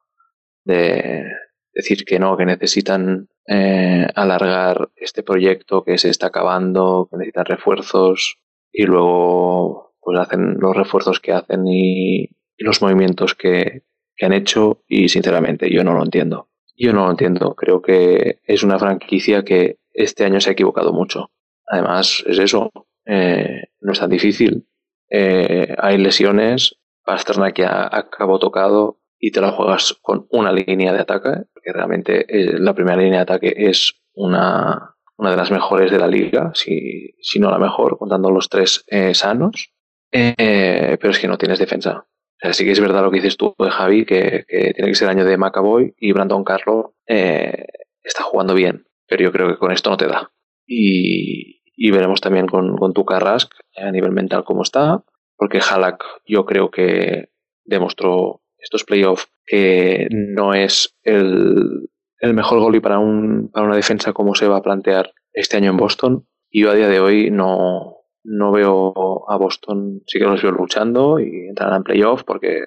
de 0.64 1.24
decir 1.72 2.04
que 2.04 2.18
no, 2.18 2.36
que 2.36 2.44
necesitan 2.44 3.28
eh, 3.46 4.06
alargar 4.14 4.90
este 4.96 5.22
proyecto 5.22 5.82
que 5.82 5.96
se 5.96 6.10
está 6.10 6.26
acabando, 6.26 7.08
que 7.10 7.16
necesitan 7.16 7.46
refuerzos 7.46 8.38
y 8.70 8.84
luego 8.84 9.94
pues 10.00 10.18
hacen 10.18 10.56
los 10.58 10.76
refuerzos 10.76 11.20
que 11.20 11.32
hacen 11.32 11.66
y, 11.66 12.30
los 12.58 12.82
movimientos 12.82 13.34
que, 13.34 13.84
que 14.18 14.26
han 14.26 14.32
hecho 14.32 14.82
y 14.88 15.08
sinceramente 15.08 15.72
yo 15.72 15.84
no 15.84 15.94
lo 15.94 16.02
entiendo. 16.02 16.48
Yo 16.76 16.92
no 16.92 17.06
lo 17.06 17.10
entiendo. 17.10 17.54
Creo 17.54 17.80
que 17.80 18.40
es 18.44 18.62
una 18.62 18.78
franquicia 18.78 19.44
que 19.44 19.78
este 19.92 20.24
año 20.24 20.40
se 20.40 20.50
ha 20.50 20.52
equivocado 20.52 20.92
mucho. 20.92 21.30
Además, 21.66 22.24
es 22.26 22.38
eso. 22.38 22.70
Eh, 23.06 23.62
no 23.80 23.92
es 23.92 24.00
tan 24.00 24.10
difícil. 24.10 24.68
Eh, 25.08 25.74
hay 25.78 25.98
lesiones. 25.98 26.76
Pasternak 27.04 27.58
ya 27.58 27.88
acabó 27.90 28.38
tocado 28.38 29.00
y 29.18 29.30
te 29.30 29.40
la 29.40 29.52
juegas 29.52 29.98
con 30.02 30.26
una 30.30 30.52
línea 30.52 30.92
de 30.92 31.00
ataque, 31.00 31.30
porque 31.52 31.72
realmente 31.72 32.26
eh, 32.28 32.58
la 32.58 32.74
primera 32.74 33.00
línea 33.00 33.18
de 33.18 33.22
ataque 33.22 33.54
es 33.56 33.94
una, 34.12 34.94
una 35.16 35.30
de 35.30 35.36
las 35.36 35.50
mejores 35.50 35.90
de 35.90 35.98
la 35.98 36.06
liga, 36.06 36.52
si, 36.54 37.14
si 37.20 37.40
no 37.40 37.50
la 37.50 37.58
mejor, 37.58 37.98
contando 37.98 38.30
los 38.30 38.48
tres 38.48 38.84
sanos. 39.14 39.72
pero 40.10 41.10
es 41.10 41.18
que 41.18 41.28
no 41.28 41.38
tienes 41.38 41.58
defensa. 41.58 42.06
O 42.42 42.52
sí 42.52 42.64
que 42.64 42.72
es 42.72 42.80
verdad 42.80 43.02
lo 43.02 43.10
que 43.10 43.18
dices 43.18 43.36
tú 43.36 43.54
de 43.58 43.70
Javi, 43.70 44.04
que, 44.04 44.44
tiene 44.48 44.90
que 44.90 44.94
ser 44.94 45.08
año 45.08 45.24
de 45.24 45.36
McAvoy 45.36 45.94
y 45.98 46.12
Brandon 46.12 46.44
Carlo 46.44 46.94
eh, 47.06 47.66
está 48.02 48.22
jugando 48.22 48.54
bien, 48.54 48.86
pero 49.06 49.24
yo 49.24 49.32
creo 49.32 49.48
que 49.48 49.58
con 49.58 49.72
esto 49.72 49.90
no 49.90 49.96
te 49.96 50.06
da. 50.06 50.30
Y, 50.66 51.56
veremos 51.90 52.20
también 52.20 52.46
con, 52.46 52.76
con 52.76 52.92
tu 52.92 53.04
Carrask 53.04 53.52
a 53.76 53.90
nivel 53.90 54.12
mental 54.12 54.44
cómo 54.44 54.62
está, 54.62 55.02
porque 55.36 55.60
Halak 55.60 56.02
yo 56.26 56.44
creo 56.44 56.70
que 56.70 57.30
demostró 57.64 58.42
estos 58.58 58.84
playoffs 58.84 59.28
que 59.46 60.08
no 60.10 60.54
es 60.54 60.96
el, 61.02 61.88
el 62.20 62.34
mejor 62.34 62.60
goalie 62.60 62.80
para, 62.80 62.98
un, 62.98 63.50
para 63.52 63.66
una 63.66 63.76
defensa 63.76 64.12
como 64.12 64.34
se 64.34 64.48
va 64.48 64.58
a 64.58 64.62
plantear 64.62 65.12
este 65.32 65.56
año 65.56 65.70
en 65.70 65.76
Boston. 65.76 66.26
Y 66.50 66.62
yo 66.62 66.70
a 66.70 66.74
día 66.74 66.88
de 66.88 67.00
hoy 67.00 67.30
no, 67.30 67.97
no 68.28 68.52
veo 68.52 69.24
a 69.28 69.36
Boston, 69.36 70.02
sí 70.06 70.18
que 70.18 70.26
los 70.26 70.42
veo 70.42 70.52
luchando 70.52 71.18
y 71.18 71.48
entrarán 71.48 71.78
en 71.78 71.82
playoff 71.84 72.24
porque, 72.24 72.66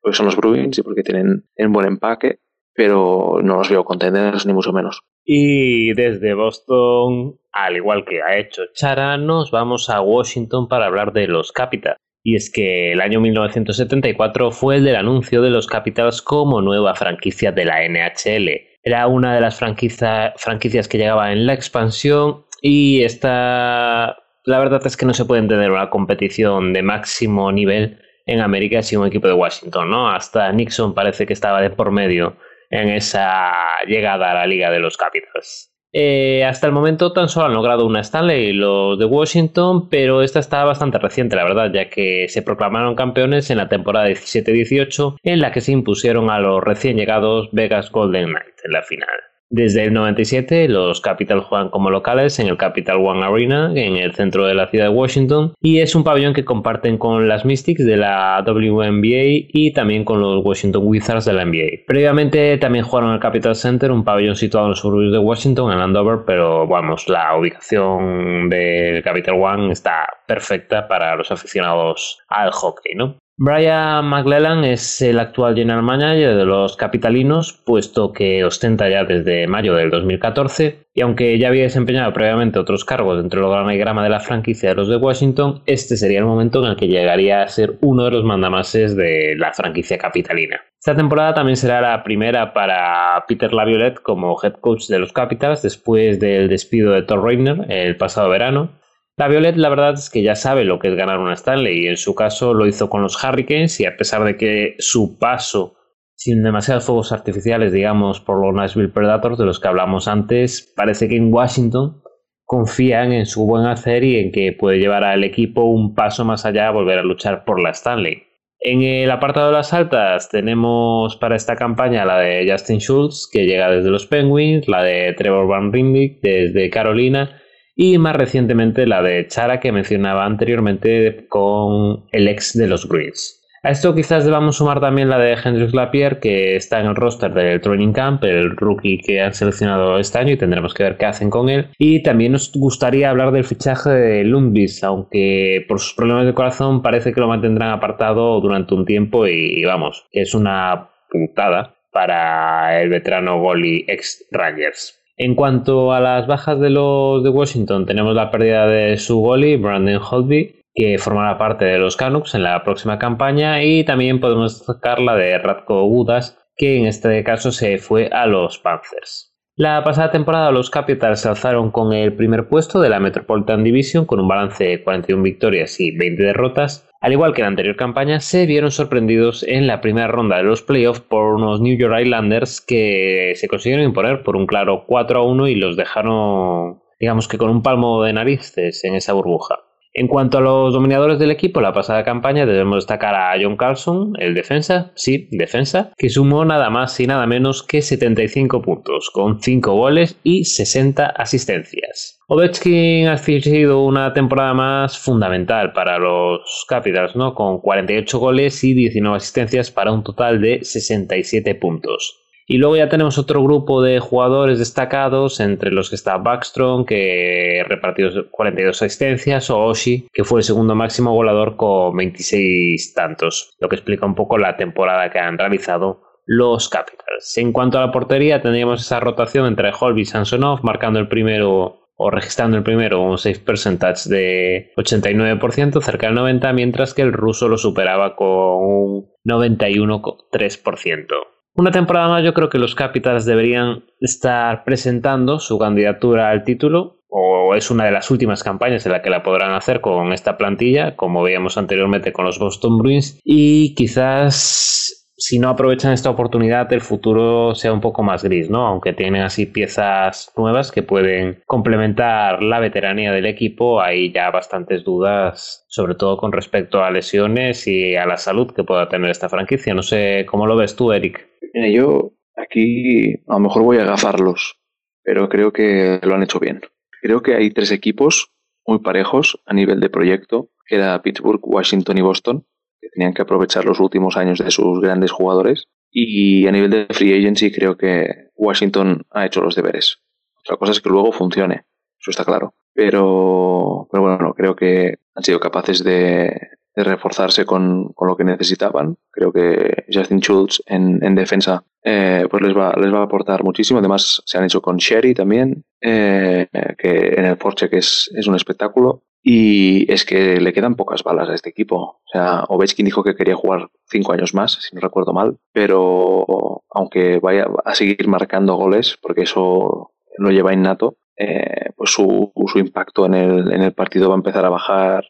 porque 0.00 0.16
son 0.16 0.26
los 0.26 0.36
Bruins 0.36 0.78
y 0.78 0.82
porque 0.82 1.02
tienen 1.02 1.44
un 1.56 1.72
buen 1.72 1.86
empaque, 1.86 2.40
pero 2.72 3.40
no 3.42 3.56
los 3.56 3.68
veo 3.68 3.84
contenders 3.84 4.46
ni 4.46 4.52
mucho 4.52 4.72
menos. 4.72 5.00
Y 5.24 5.92
desde 5.94 6.34
Boston, 6.34 7.38
al 7.52 7.76
igual 7.76 8.04
que 8.04 8.22
ha 8.22 8.38
hecho 8.38 8.62
Chara, 8.72 9.16
nos 9.16 9.50
vamos 9.50 9.90
a 9.90 10.00
Washington 10.00 10.68
para 10.68 10.86
hablar 10.86 11.12
de 11.12 11.26
los 11.26 11.52
Capitals. 11.52 11.96
Y 12.22 12.36
es 12.36 12.50
que 12.52 12.92
el 12.92 13.00
año 13.00 13.20
1974 13.20 14.50
fue 14.50 14.76
el 14.76 14.84
del 14.84 14.96
anuncio 14.96 15.40
de 15.42 15.50
los 15.50 15.66
Capitals 15.66 16.20
como 16.22 16.60
nueva 16.60 16.94
franquicia 16.94 17.50
de 17.50 17.64
la 17.64 17.82
NHL. 17.88 18.50
Era 18.82 19.06
una 19.06 19.34
de 19.34 19.40
las 19.40 19.58
franquicias 19.58 20.88
que 20.88 20.98
llegaba 20.98 21.32
en 21.32 21.46
la 21.46 21.54
expansión 21.54 22.44
y 22.62 23.02
esta 23.04 24.16
la 24.44 24.58
verdad 24.58 24.86
es 24.86 24.96
que 24.96 25.06
no 25.06 25.14
se 25.14 25.24
puede 25.24 25.42
entender 25.42 25.70
una 25.70 25.90
competición 25.90 26.72
de 26.72 26.82
máximo 26.82 27.52
nivel 27.52 28.00
en 28.26 28.40
América 28.40 28.82
sin 28.82 29.00
un 29.00 29.06
equipo 29.06 29.26
de 29.26 29.34
Washington, 29.34 29.90
¿no? 29.90 30.10
Hasta 30.10 30.52
Nixon 30.52 30.94
parece 30.94 31.26
que 31.26 31.32
estaba 31.32 31.60
de 31.60 31.70
por 31.70 31.90
medio 31.90 32.36
en 32.70 32.88
esa 32.88 33.52
llegada 33.86 34.30
a 34.30 34.34
la 34.34 34.46
Liga 34.46 34.70
de 34.70 34.78
los 34.78 34.96
Capitals. 34.96 35.70
Eh, 35.92 36.44
hasta 36.44 36.68
el 36.68 36.72
momento 36.72 37.12
tan 37.12 37.28
solo 37.28 37.46
han 37.46 37.54
logrado 37.54 37.84
una 37.84 38.00
Stanley 38.00 38.52
los 38.52 38.96
de 38.96 39.06
Washington, 39.06 39.88
pero 39.88 40.22
esta 40.22 40.38
está 40.38 40.62
bastante 40.64 40.98
reciente, 40.98 41.34
la 41.34 41.42
verdad, 41.42 41.72
ya 41.72 41.90
que 41.90 42.28
se 42.28 42.42
proclamaron 42.42 42.94
campeones 42.94 43.50
en 43.50 43.56
la 43.56 43.68
temporada 43.68 44.08
17-18, 44.08 45.16
en 45.24 45.40
la 45.40 45.50
que 45.50 45.60
se 45.60 45.72
impusieron 45.72 46.30
a 46.30 46.38
los 46.38 46.62
recién 46.62 46.96
llegados 46.96 47.48
Vegas 47.50 47.90
Golden 47.90 48.28
Knights 48.28 48.64
en 48.64 48.70
la 48.70 48.82
final. 48.82 49.08
Desde 49.52 49.82
el 49.82 49.92
97, 49.92 50.68
los 50.68 51.00
Capitals 51.00 51.44
juegan 51.44 51.70
como 51.70 51.90
locales 51.90 52.38
en 52.38 52.46
el 52.46 52.56
Capital 52.56 52.98
One 53.04 53.24
Arena, 53.24 53.72
en 53.74 53.96
el 53.96 54.14
centro 54.14 54.46
de 54.46 54.54
la 54.54 54.68
ciudad 54.68 54.84
de 54.84 54.94
Washington, 54.94 55.54
y 55.60 55.80
es 55.80 55.96
un 55.96 56.04
pabellón 56.04 56.34
que 56.34 56.44
comparten 56.44 56.98
con 56.98 57.26
las 57.26 57.44
Mystics 57.44 57.84
de 57.84 57.96
la 57.96 58.44
WNBA 58.46 59.48
y 59.52 59.72
también 59.72 60.04
con 60.04 60.20
los 60.20 60.44
Washington 60.44 60.82
Wizards 60.84 61.24
de 61.24 61.32
la 61.32 61.44
NBA. 61.44 61.84
Previamente 61.84 62.58
también 62.58 62.84
jugaron 62.84 63.12
el 63.12 63.18
Capital 63.18 63.56
Center, 63.56 63.90
un 63.90 64.04
pabellón 64.04 64.36
situado 64.36 64.66
en 64.66 64.70
los 64.70 64.78
suburbios 64.78 65.12
de 65.12 65.18
Washington, 65.18 65.72
en 65.72 65.80
Andover, 65.80 66.20
pero 66.24 66.68
vamos, 66.68 67.08
la 67.08 67.36
ubicación 67.36 68.48
del 68.48 69.02
Capital 69.02 69.34
One 69.34 69.72
está 69.72 70.06
perfecta 70.28 70.86
para 70.86 71.16
los 71.16 71.32
aficionados 71.32 72.20
al 72.28 72.52
hockey, 72.52 72.94
¿no? 72.94 73.16
Brian 73.42 74.04
McLellan 74.04 74.64
es 74.64 75.00
el 75.00 75.18
actual 75.18 75.54
general 75.54 75.82
manager 75.82 76.36
de 76.36 76.44
los 76.44 76.76
capitalinos, 76.76 77.54
puesto 77.54 78.12
que 78.12 78.44
ostenta 78.44 78.90
ya 78.90 79.04
desde 79.04 79.46
mayo 79.46 79.74
del 79.74 79.88
2014, 79.88 80.84
y 80.92 81.00
aunque 81.00 81.38
ya 81.38 81.48
había 81.48 81.62
desempeñado 81.62 82.12
previamente 82.12 82.58
otros 82.58 82.84
cargos 82.84 83.16
dentro 83.16 83.40
del 83.40 83.58
organigrama 83.58 84.04
de 84.04 84.10
la 84.10 84.20
franquicia 84.20 84.68
de 84.68 84.74
los 84.74 84.88
de 84.88 84.96
Washington, 84.96 85.62
este 85.64 85.96
sería 85.96 86.18
el 86.18 86.26
momento 86.26 86.62
en 86.62 86.72
el 86.72 86.76
que 86.76 86.88
llegaría 86.88 87.40
a 87.40 87.48
ser 87.48 87.78
uno 87.80 88.04
de 88.04 88.10
los 88.10 88.24
mandamases 88.24 88.94
de 88.94 89.34
la 89.38 89.54
franquicia 89.54 89.96
capitalina. 89.96 90.60
Esta 90.78 90.94
temporada 90.94 91.32
también 91.32 91.56
será 91.56 91.80
la 91.80 92.04
primera 92.04 92.52
para 92.52 93.24
Peter 93.26 93.54
Laviolette 93.54 94.02
como 94.02 94.36
head 94.42 94.56
coach 94.60 94.86
de 94.88 94.98
los 94.98 95.14
Capitals 95.14 95.62
después 95.62 96.20
del 96.20 96.50
despido 96.50 96.92
de 96.92 97.04
Thor 97.04 97.24
Reiner 97.24 97.64
el 97.70 97.96
pasado 97.96 98.28
verano 98.28 98.79
la 99.20 99.28
Violet 99.28 99.54
la 99.56 99.68
verdad 99.68 99.92
es 99.92 100.08
que 100.08 100.22
ya 100.22 100.34
sabe 100.34 100.64
lo 100.64 100.78
que 100.78 100.88
es 100.88 100.94
ganar 100.94 101.18
una 101.18 101.34
Stanley 101.34 101.84
y 101.84 101.88
en 101.88 101.98
su 101.98 102.14
caso 102.14 102.54
lo 102.54 102.66
hizo 102.66 102.88
con 102.88 103.02
los 103.02 103.22
Hurricanes 103.22 103.78
y 103.78 103.84
a 103.84 103.94
pesar 103.94 104.24
de 104.24 104.38
que 104.38 104.76
su 104.78 105.18
paso 105.18 105.76
sin 106.14 106.42
demasiados 106.42 106.86
fuegos 106.86 107.12
artificiales, 107.12 107.70
digamos, 107.70 108.22
por 108.22 108.42
los 108.42 108.54
Nashville 108.54 108.88
Predators 108.88 109.36
de 109.36 109.44
los 109.44 109.60
que 109.60 109.68
hablamos 109.68 110.08
antes, 110.08 110.72
parece 110.74 111.06
que 111.06 111.16
en 111.16 111.30
Washington 111.30 112.00
confían 112.46 113.12
en 113.12 113.26
su 113.26 113.44
buen 113.44 113.66
hacer 113.66 114.04
y 114.04 114.18
en 114.18 114.32
que 114.32 114.56
puede 114.58 114.78
llevar 114.78 115.04
al 115.04 115.22
equipo 115.22 115.64
un 115.64 115.94
paso 115.94 116.24
más 116.24 116.46
allá 116.46 116.68
a 116.68 116.72
volver 116.72 116.98
a 116.98 117.02
luchar 117.02 117.44
por 117.44 117.60
la 117.60 117.72
Stanley. 117.72 118.22
En 118.58 118.80
el 118.80 119.10
apartado 119.10 119.48
de 119.48 119.52
las 119.52 119.74
altas 119.74 120.30
tenemos 120.30 121.16
para 121.16 121.36
esta 121.36 121.56
campaña 121.56 122.06
la 122.06 122.18
de 122.20 122.50
Justin 122.50 122.78
Schultz, 122.78 123.28
que 123.30 123.44
llega 123.44 123.70
desde 123.70 123.90
los 123.90 124.06
Penguins, 124.06 124.66
la 124.66 124.82
de 124.82 125.12
Trevor 125.12 125.46
Van 125.46 125.74
Rimdick 125.74 126.22
desde 126.22 126.70
Carolina 126.70 127.36
y 127.80 127.96
más 127.96 128.14
recientemente 128.14 128.86
la 128.86 129.00
de 129.00 129.26
Chara 129.26 129.58
que 129.58 129.72
mencionaba 129.72 130.26
anteriormente 130.26 131.24
con 131.30 132.04
el 132.12 132.28
ex 132.28 132.52
de 132.52 132.66
los 132.66 132.86
Bruins. 132.86 133.40
A 133.62 133.70
esto 133.70 133.94
quizás 133.94 134.26
debamos 134.26 134.58
sumar 134.58 134.80
también 134.80 135.08
la 135.08 135.18
de 135.18 135.32
Hendrix 135.32 135.72
Lapierre, 135.72 136.20
que 136.20 136.56
está 136.56 136.78
en 136.80 136.88
el 136.88 136.94
roster 136.94 137.32
del 137.32 137.62
Training 137.62 137.94
Camp, 137.94 138.22
el 138.24 138.54
rookie 138.54 138.98
que 138.98 139.22
han 139.22 139.32
seleccionado 139.32 139.98
este 139.98 140.18
año 140.18 140.34
y 140.34 140.36
tendremos 140.36 140.74
que 140.74 140.82
ver 140.82 140.98
qué 140.98 141.06
hacen 141.06 141.30
con 141.30 141.48
él. 141.48 141.68
Y 141.78 142.02
también 142.02 142.32
nos 142.32 142.52
gustaría 142.52 143.08
hablar 143.08 143.32
del 143.32 143.44
fichaje 143.44 143.88
de 143.88 144.24
Lundqvist, 144.24 144.84
aunque 144.84 145.64
por 145.66 145.80
sus 145.80 145.94
problemas 145.94 146.26
de 146.26 146.34
corazón 146.34 146.82
parece 146.82 147.14
que 147.14 147.20
lo 147.20 147.28
mantendrán 147.28 147.70
apartado 147.70 148.38
durante 148.42 148.74
un 148.74 148.84
tiempo 148.84 149.26
y 149.26 149.64
vamos, 149.64 150.06
es 150.12 150.34
una 150.34 150.90
puntada 151.08 151.76
para 151.92 152.82
el 152.82 152.90
veterano 152.90 153.40
Goli 153.40 153.86
ex 153.88 154.26
Rangers. 154.30 154.99
En 155.22 155.34
cuanto 155.34 155.92
a 155.92 156.00
las 156.00 156.26
bajas 156.26 156.58
de 156.60 156.70
los 156.70 157.22
de 157.22 157.28
Washington, 157.28 157.84
tenemos 157.84 158.14
la 158.14 158.30
pérdida 158.30 158.66
de 158.66 158.96
su 158.96 159.20
goalie, 159.20 159.58
Brandon 159.58 160.00
Holtby, 160.00 160.64
que 160.74 160.96
formará 160.96 161.36
parte 161.36 161.66
de 161.66 161.78
los 161.78 161.98
Canucks 161.98 162.34
en 162.34 162.42
la 162.42 162.64
próxima 162.64 162.98
campaña, 162.98 163.62
y 163.62 163.84
también 163.84 164.18
podemos 164.18 164.58
destacar 164.58 164.98
la 164.98 165.16
de 165.16 165.36
Radko 165.36 165.84
Gudas, 165.84 166.38
que 166.56 166.78
en 166.78 166.86
este 166.86 167.22
caso 167.22 167.52
se 167.52 167.76
fue 167.76 168.08
a 168.10 168.24
los 168.24 168.58
Panthers. 168.60 169.34
La 169.56 169.84
pasada 169.84 170.10
temporada 170.10 170.52
los 170.52 170.70
Capitals 170.70 171.20
se 171.20 171.28
alzaron 171.28 171.70
con 171.70 171.92
el 171.92 172.14
primer 172.14 172.48
puesto 172.48 172.80
de 172.80 172.88
la 172.88 172.98
Metropolitan 172.98 173.62
Division 173.62 174.06
con 174.06 174.20
un 174.20 174.28
balance 174.28 174.64
de 174.64 174.82
41 174.82 175.22
victorias 175.22 175.78
y 175.80 175.94
20 175.94 176.22
derrotas, 176.22 176.89
al 177.00 177.12
igual 177.12 177.32
que 177.32 177.40
en 177.40 177.44
la 177.44 177.48
anterior 177.48 177.76
campaña, 177.76 178.20
se 178.20 178.44
vieron 178.44 178.70
sorprendidos 178.70 179.42
en 179.42 179.66
la 179.66 179.80
primera 179.80 180.08
ronda 180.08 180.36
de 180.36 180.42
los 180.42 180.62
playoffs 180.62 181.00
por 181.00 181.34
unos 181.34 181.60
New 181.60 181.76
York 181.76 181.94
Islanders 182.02 182.60
que 182.60 183.32
se 183.36 183.48
consiguieron 183.48 183.86
imponer 183.86 184.22
por 184.22 184.36
un 184.36 184.46
claro 184.46 184.84
4 184.86 185.20
a 185.20 185.24
1 185.24 185.48
y 185.48 185.54
los 185.54 185.76
dejaron, 185.76 186.82
digamos 186.98 187.26
que 187.26 187.38
con 187.38 187.48
un 187.48 187.62
palmo 187.62 188.02
de 188.02 188.12
narices 188.12 188.84
en 188.84 188.94
esa 188.94 189.14
burbuja. 189.14 189.69
En 189.92 190.06
cuanto 190.06 190.38
a 190.38 190.40
los 190.40 190.72
dominadores 190.72 191.18
del 191.18 191.32
equipo, 191.32 191.60
la 191.60 191.72
pasada 191.72 192.04
campaña 192.04 192.46
debemos 192.46 192.76
destacar 192.76 193.14
a 193.16 193.32
John 193.42 193.56
Carlson, 193.56 194.12
el 194.20 194.34
defensa, 194.34 194.92
sí, 194.94 195.28
defensa, 195.32 195.92
que 195.98 196.08
sumó 196.08 196.44
nada 196.44 196.70
más 196.70 196.98
y 197.00 197.08
nada 197.08 197.26
menos 197.26 197.64
que 197.64 197.82
75 197.82 198.62
puntos, 198.62 199.10
con 199.10 199.40
5 199.42 199.74
goles 199.74 200.16
y 200.22 200.44
60 200.44 201.06
asistencias. 201.06 202.20
Ovechkin 202.28 203.08
ha 203.08 203.16
sido 203.16 203.84
una 203.84 204.12
temporada 204.12 204.54
más 204.54 204.96
fundamental 204.96 205.72
para 205.72 205.98
los 205.98 206.64
Capitals, 206.68 207.16
¿no? 207.16 207.34
con 207.34 207.60
48 207.60 208.18
goles 208.20 208.62
y 208.62 208.74
19 208.74 209.16
asistencias 209.16 209.72
para 209.72 209.90
un 209.90 210.04
total 210.04 210.40
de 210.40 210.60
67 210.62 211.56
puntos. 211.56 212.29
Y 212.50 212.58
luego 212.58 212.74
ya 212.74 212.88
tenemos 212.88 213.16
otro 213.16 213.44
grupo 213.44 213.80
de 213.80 214.00
jugadores 214.00 214.58
destacados, 214.58 215.38
entre 215.38 215.70
los 215.70 215.88
que 215.88 215.94
está 215.94 216.16
Backstrom, 216.16 216.84
que 216.84 217.62
repartió 217.68 218.28
42 218.28 218.82
asistencias, 218.82 219.50
o 219.50 219.60
Oshi, 219.66 220.08
que 220.12 220.24
fue 220.24 220.40
el 220.40 220.44
segundo 220.44 220.74
máximo 220.74 221.12
goleador 221.14 221.54
con 221.54 221.96
26 221.96 222.92
tantos, 222.92 223.54
lo 223.60 223.68
que 223.68 223.76
explica 223.76 224.04
un 224.04 224.16
poco 224.16 224.36
la 224.36 224.56
temporada 224.56 225.12
que 225.12 225.20
han 225.20 225.38
realizado 225.38 226.02
los 226.26 226.68
Capitals. 226.68 227.38
En 227.38 227.52
cuanto 227.52 227.78
a 227.78 227.82
la 227.82 227.92
portería, 227.92 228.42
tendríamos 228.42 228.80
esa 228.80 228.98
rotación 228.98 229.46
entre 229.46 229.70
Holby 229.70 230.00
y 230.00 230.06
Samsonov, 230.06 230.64
marcando 230.64 230.98
el 230.98 231.06
primero 231.06 231.86
o 231.94 232.10
registrando 232.10 232.56
el 232.56 232.64
primero 232.64 233.00
un 233.00 233.16
safe 233.16 233.38
percentage 233.38 234.10
de 234.10 234.72
89%, 234.76 235.80
cerca 235.82 236.08
del 236.08 236.16
90%, 236.16 236.52
mientras 236.52 236.94
que 236.94 237.02
el 237.02 237.12
ruso 237.12 237.46
lo 237.46 237.58
superaba 237.58 238.16
con 238.16 238.26
un 238.26 239.10
91,3%. 239.24 241.06
Una 241.54 241.70
temporada 241.70 242.08
más 242.08 242.22
yo 242.22 242.32
creo 242.32 242.48
que 242.48 242.58
los 242.58 242.74
Capitals 242.74 243.24
deberían 243.24 243.84
estar 244.00 244.64
presentando 244.64 245.38
su 245.40 245.58
candidatura 245.58 246.30
al 246.30 246.44
título 246.44 247.00
o 247.08 247.54
es 247.54 247.70
una 247.70 247.84
de 247.84 247.90
las 247.90 248.10
últimas 248.10 248.44
campañas 248.44 248.86
en 248.86 248.92
la 248.92 249.02
que 249.02 249.10
la 249.10 249.22
podrán 249.22 249.52
hacer 249.52 249.80
con 249.80 250.12
esta 250.12 250.38
plantilla, 250.38 250.96
como 250.96 251.22
veíamos 251.22 251.58
anteriormente 251.58 252.12
con 252.12 252.24
los 252.24 252.38
Boston 252.38 252.78
Bruins 252.78 253.20
y 253.24 253.74
quizás 253.74 255.00
si 255.20 255.38
no 255.38 255.50
aprovechan 255.50 255.92
esta 255.92 256.08
oportunidad, 256.08 256.72
el 256.72 256.80
futuro 256.80 257.54
sea 257.54 257.74
un 257.74 257.82
poco 257.82 258.02
más 258.02 258.24
gris, 258.24 258.48
¿no? 258.48 258.66
Aunque 258.66 258.94
tienen 258.94 259.20
así 259.20 259.44
piezas 259.44 260.32
nuevas 260.34 260.72
que 260.72 260.82
pueden 260.82 261.42
complementar 261.46 262.42
la 262.42 262.58
veteranía 262.58 263.12
del 263.12 263.26
equipo, 263.26 263.82
hay 263.82 264.12
ya 264.12 264.30
bastantes 264.30 264.82
dudas, 264.82 265.66
sobre 265.68 265.94
todo 265.94 266.16
con 266.16 266.32
respecto 266.32 266.82
a 266.82 266.90
lesiones 266.90 267.66
y 267.66 267.96
a 267.96 268.06
la 268.06 268.16
salud 268.16 268.52
que 268.54 268.64
pueda 268.64 268.88
tener 268.88 269.10
esta 269.10 269.28
franquicia. 269.28 269.74
No 269.74 269.82
sé 269.82 270.24
cómo 270.26 270.46
lo 270.46 270.56
ves 270.56 270.74
tú, 270.74 270.90
Eric. 270.90 271.29
Yo 271.54 272.12
aquí 272.36 273.14
a 273.26 273.34
lo 273.34 273.40
mejor 273.40 273.62
voy 273.62 273.78
a 273.78 273.82
agafarlos, 273.82 274.58
pero 275.02 275.28
creo 275.28 275.52
que 275.52 276.00
lo 276.02 276.14
han 276.14 276.22
hecho 276.22 276.40
bien. 276.40 276.60
Creo 277.02 277.22
que 277.22 277.34
hay 277.34 277.50
tres 277.50 277.70
equipos 277.72 278.32
muy 278.66 278.78
parejos 278.80 279.40
a 279.46 279.54
nivel 279.54 279.80
de 279.80 279.90
proyecto, 279.90 280.50
que 280.66 280.76
era 280.76 281.02
Pittsburgh, 281.02 281.40
Washington 281.42 281.98
y 281.98 282.02
Boston, 282.02 282.46
que 282.80 282.88
tenían 282.90 283.14
que 283.14 283.22
aprovechar 283.22 283.64
los 283.64 283.80
últimos 283.80 284.16
años 284.16 284.38
de 284.38 284.50
sus 284.50 284.80
grandes 284.80 285.10
jugadores. 285.10 285.66
Y 285.90 286.46
a 286.46 286.52
nivel 286.52 286.70
de 286.70 286.86
free 286.90 287.18
agency 287.18 287.50
creo 287.50 287.76
que 287.76 288.28
Washington 288.36 289.06
ha 289.10 289.26
hecho 289.26 289.40
los 289.40 289.56
deberes. 289.56 289.98
Otra 290.38 290.56
cosa 290.56 290.72
es 290.72 290.80
que 290.80 290.88
luego 290.88 291.12
funcione, 291.12 291.64
eso 291.98 292.10
está 292.10 292.24
claro. 292.24 292.54
Pero, 292.72 293.88
pero 293.90 294.02
bueno, 294.02 294.34
creo 294.34 294.54
que 294.54 294.98
han 295.14 295.24
sido 295.24 295.40
capaces 295.40 295.82
de, 295.82 296.30
reforzarse 296.74 297.44
con, 297.44 297.92
lo 298.00 298.16
que 298.16 298.24
necesitaban. 298.24 298.96
Creo 299.10 299.32
que 299.32 299.84
Justin 299.92 300.20
Schultz 300.20 300.62
en, 300.66 301.14
defensa 301.14 301.64
eh, 301.82 302.26
pues 302.30 302.42
les 302.42 302.56
va, 302.56 302.74
les 302.76 302.92
va 302.92 303.00
a 303.00 303.04
aportar 303.04 303.42
muchísimo. 303.44 303.78
Además, 303.78 304.22
se 304.24 304.38
han 304.38 304.44
hecho 304.44 304.62
con 304.62 304.76
Sherry 304.76 305.14
también, 305.14 305.64
eh, 305.80 306.48
que 306.78 307.14
en 307.16 307.24
el 307.24 307.36
forecheck 307.36 307.72
es, 307.74 308.10
es 308.14 308.26
un 308.26 308.34
espectáculo. 308.34 309.02
Y 309.22 309.90
es 309.92 310.06
que 310.06 310.40
le 310.40 310.52
quedan 310.52 310.76
pocas 310.76 311.02
balas 311.02 311.28
a 311.28 311.34
este 311.34 311.50
equipo. 311.50 311.76
O 311.76 312.08
sea, 312.10 312.44
Ovechkin 312.48 312.86
dijo 312.86 313.02
que 313.02 313.14
quería 313.14 313.36
jugar 313.36 313.68
cinco 313.86 314.12
años 314.12 314.32
más, 314.32 314.52
si 314.52 314.74
no 314.74 314.80
recuerdo 314.80 315.12
mal, 315.12 315.36
pero 315.52 316.62
aunque 316.70 317.18
vaya 317.18 317.46
a 317.64 317.74
seguir 317.74 318.08
marcando 318.08 318.54
goles, 318.54 318.98
porque 319.02 319.22
eso 319.22 319.92
lo 320.16 320.30
lleva 320.30 320.54
innato, 320.54 320.96
eh, 321.16 321.70
pues 321.76 321.90
su, 321.90 322.32
su 322.46 322.58
impacto 322.58 323.04
en 323.04 323.14
el, 323.14 323.52
en 323.52 323.62
el, 323.62 323.72
partido 323.72 324.08
va 324.08 324.14
a 324.14 324.18
empezar 324.18 324.44
a 324.46 324.50
bajar 324.50 325.04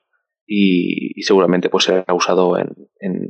y, 0.52 1.22
seguramente 1.22 1.68
pues 1.68 1.85
será 1.85 2.12
usado 2.12 2.59
en, 2.59 2.74
en, 2.98 3.28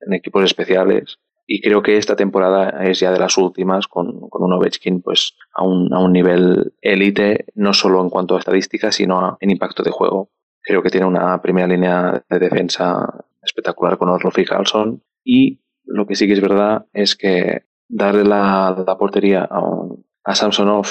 en 0.00 0.12
equipos 0.12 0.44
especiales 0.44 1.18
y 1.46 1.60
creo 1.60 1.82
que 1.82 1.98
esta 1.98 2.16
temporada 2.16 2.84
es 2.84 3.00
ya 3.00 3.12
de 3.12 3.18
las 3.18 3.36
últimas 3.36 3.86
con, 3.86 4.28
con 4.30 4.42
un 4.42 4.52
Ovechkin 4.54 5.02
pues 5.02 5.36
a 5.54 5.62
un, 5.62 5.92
a 5.92 6.00
un 6.00 6.12
nivel 6.12 6.72
élite, 6.80 7.46
no 7.54 7.74
solo 7.74 8.00
en 8.00 8.08
cuanto 8.08 8.36
a 8.36 8.38
estadísticas, 8.38 8.94
sino 8.94 9.36
en 9.40 9.50
impacto 9.50 9.82
de 9.82 9.90
juego. 9.90 10.30
Creo 10.62 10.82
que 10.82 10.88
tiene 10.88 11.06
una 11.06 11.42
primera 11.42 11.66
línea 11.66 12.24
de 12.30 12.38
defensa 12.38 13.26
espectacular 13.42 13.98
con 13.98 14.08
Orloff 14.08 14.38
y 14.38 14.46
Carlson 14.46 15.02
y 15.22 15.60
lo 15.84 16.06
que 16.06 16.14
sí 16.14 16.26
que 16.26 16.32
es 16.32 16.40
verdad 16.40 16.86
es 16.94 17.14
que 17.14 17.64
darle 17.88 18.24
la, 18.24 18.82
la 18.86 18.96
portería 18.96 19.46
a, 19.50 19.60
a 20.24 20.34
Samsonov, 20.34 20.86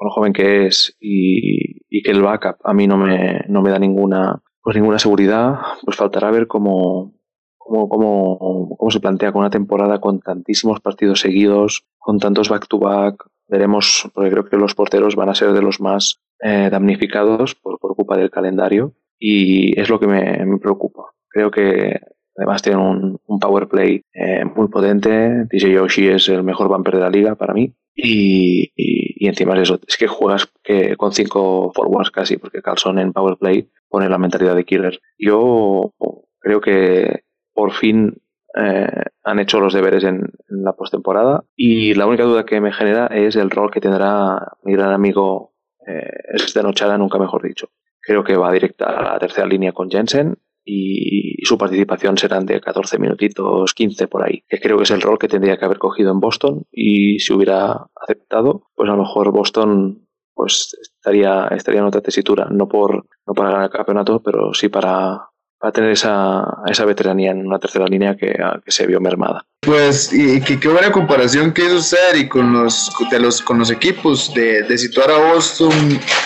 lo 0.00 0.10
joven 0.10 0.32
que 0.32 0.66
es, 0.66 0.96
y, 0.98 1.86
y, 1.88 2.02
que 2.02 2.10
el 2.10 2.20
backup 2.20 2.56
a 2.64 2.74
mí 2.74 2.88
no 2.88 2.96
me, 2.96 3.44
no 3.48 3.62
me 3.62 3.70
da 3.70 3.78
ninguna, 3.78 4.42
pues 4.64 4.76
ninguna 4.76 4.98
seguridad, 4.98 5.58
pues 5.84 5.98
faltará 5.98 6.30
ver 6.30 6.46
cómo, 6.46 7.12
cómo, 7.58 7.88
cómo, 7.88 8.90
se 8.90 8.98
plantea 8.98 9.30
con 9.30 9.40
una 9.40 9.50
temporada 9.50 10.00
con 10.00 10.20
tantísimos 10.20 10.80
partidos 10.80 11.20
seguidos, 11.20 11.84
con 11.98 12.18
tantos 12.18 12.48
back-to-back. 12.48 13.26
Veremos, 13.46 14.10
porque 14.14 14.30
creo 14.30 14.46
que 14.46 14.56
los 14.56 14.74
porteros 14.74 15.16
van 15.16 15.28
a 15.28 15.34
ser 15.34 15.52
de 15.52 15.60
los 15.60 15.82
más 15.82 16.18
eh, 16.40 16.70
damnificados 16.70 17.54
por, 17.54 17.78
por, 17.78 17.94
culpa 17.94 18.16
del 18.16 18.30
calendario 18.30 18.94
y 19.18 19.78
es 19.78 19.90
lo 19.90 20.00
que 20.00 20.06
me, 20.06 20.58
preocupa. 20.58 21.12
Creo 21.28 21.50
que 21.50 22.00
además 22.34 22.62
tienen 22.62 22.80
un, 22.80 23.20
un 23.26 23.38
power 23.38 23.68
play 23.68 24.00
eh, 24.14 24.46
muy 24.46 24.68
potente. 24.68 25.44
DJ 25.50 25.72
Yoshi 25.72 26.08
es 26.08 26.30
el 26.30 26.42
mejor 26.42 26.68
bumper 26.68 26.94
de 26.94 27.00
la 27.02 27.10
liga 27.10 27.34
para 27.34 27.52
mí. 27.52 27.74
Y, 27.94 28.72
encima 29.20 29.54
es 29.54 29.62
eso, 29.62 29.80
es 29.86 29.96
que 29.96 30.06
juegas 30.06 30.50
que 30.62 30.96
con 30.96 31.12
cinco 31.12 31.72
forwards 31.74 32.10
casi, 32.10 32.36
porque 32.36 32.62
Carlson 32.62 32.98
en 32.98 33.12
power 33.12 33.36
play 33.36 33.68
pone 33.88 34.08
la 34.08 34.18
mentalidad 34.18 34.56
de 34.56 34.64
killer. 34.64 35.00
Yo 35.18 35.92
creo 36.38 36.60
que 36.60 37.24
por 37.52 37.72
fin 37.72 38.20
eh, 38.56 39.04
han 39.22 39.38
hecho 39.38 39.60
los 39.60 39.72
deberes 39.74 40.04
en, 40.04 40.32
la 40.48 40.72
postemporada 40.72 41.44
y 41.56 41.94
la 41.94 42.06
única 42.06 42.24
duda 42.24 42.44
que 42.44 42.60
me 42.60 42.72
genera 42.72 43.06
es 43.06 43.36
el 43.36 43.50
rol 43.50 43.70
que 43.70 43.80
tendrá 43.80 44.52
mi 44.62 44.74
gran 44.74 44.92
amigo 44.92 45.54
eh, 45.86 46.98
nunca 46.98 47.18
mejor 47.18 47.42
dicho. 47.42 47.68
Creo 48.00 48.22
que 48.22 48.36
va 48.36 48.52
directa 48.52 48.86
a 48.86 49.02
la 49.02 49.18
tercera 49.18 49.46
línea 49.46 49.72
con 49.72 49.90
Jensen 49.90 50.36
y, 50.64 51.44
su 51.44 51.58
participación 51.58 52.16
serán 52.16 52.46
de 52.46 52.60
14 52.60 52.98
minutitos, 52.98 53.74
15 53.74 54.08
por 54.08 54.24
ahí, 54.24 54.42
que 54.48 54.58
creo 54.58 54.78
que 54.78 54.84
es 54.84 54.90
el 54.90 55.02
rol 55.02 55.18
que 55.18 55.28
tendría 55.28 55.58
que 55.58 55.64
haber 55.66 55.78
cogido 55.78 56.10
en 56.10 56.20
Boston 56.20 56.64
y 56.72 57.18
si 57.18 57.34
hubiera 57.34 57.86
aceptado, 57.94 58.68
pues 58.74 58.88
a 58.88 58.92
lo 58.92 59.02
mejor 59.02 59.30
Boston 59.30 60.06
pues 60.32 60.74
estaría, 60.80 61.48
estaría 61.48 61.80
en 61.80 61.86
otra 61.86 62.00
tesitura, 62.00 62.48
no 62.50 62.66
por 62.66 63.06
no 63.26 63.34
para 63.34 63.50
ganar 63.50 63.64
el 63.64 63.70
campeonato, 63.70 64.22
pero 64.22 64.54
sí 64.54 64.68
para, 64.68 65.28
a 65.64 65.72
tener 65.72 65.90
esa, 65.90 66.44
esa 66.66 66.84
veteranía 66.84 67.30
en 67.30 67.46
una 67.46 67.58
tercera 67.58 67.86
línea 67.86 68.16
que, 68.16 68.34
que 68.64 68.70
se 68.70 68.86
vio 68.86 69.00
mermada. 69.00 69.46
Pues, 69.60 70.12
y, 70.12 70.40
qué 70.42 70.68
buena 70.68 70.92
comparación 70.92 71.52
que 71.52 71.64
hizo 71.64 71.76
usted 71.76 72.16
y 72.16 72.28
con 72.28 72.52
los, 72.52 72.90
de 73.10 73.18
los, 73.18 73.40
con 73.40 73.58
los 73.58 73.70
equipos 73.70 74.32
de, 74.34 74.76
situar 74.76 75.10
a 75.10 75.32
Boston, 75.32 75.72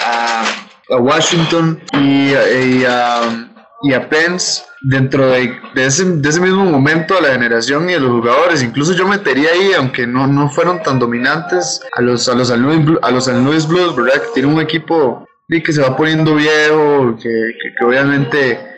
a, 0.04 0.44
a 0.90 0.96
Washington 0.96 1.80
y, 1.92 2.30
y, 2.32 2.84
a, 2.84 3.48
y 3.82 3.92
a 3.92 4.08
Pence 4.08 4.62
dentro 4.82 5.28
de, 5.28 5.52
de, 5.74 5.86
ese, 5.86 6.04
de, 6.04 6.28
ese, 6.28 6.40
mismo 6.40 6.64
momento 6.64 7.16
a 7.16 7.20
la 7.20 7.28
generación 7.28 7.88
y 7.90 7.94
a 7.94 8.00
los 8.00 8.10
jugadores. 8.10 8.62
Incluso 8.62 8.92
yo 8.92 9.06
metería 9.06 9.50
ahí, 9.50 9.72
aunque 9.76 10.06
no, 10.06 10.26
no 10.26 10.48
fueron 10.50 10.82
tan 10.82 10.98
dominantes, 10.98 11.80
a 11.94 12.00
los, 12.00 12.28
a 12.28 12.34
los, 12.34 12.50
a 12.50 13.10
los 13.10 13.24
San 13.24 13.44
Luis 13.44 13.66
Blues, 13.66 13.94
¿verdad? 13.96 14.22
Que 14.22 14.28
tiene 14.34 14.52
un 14.52 14.60
equipo 14.60 15.26
que 15.48 15.72
se 15.72 15.80
va 15.80 15.96
poniendo 15.96 16.34
viejo, 16.34 17.16
que, 17.16 17.22
que, 17.22 17.74
que 17.78 17.84
obviamente 17.84 18.68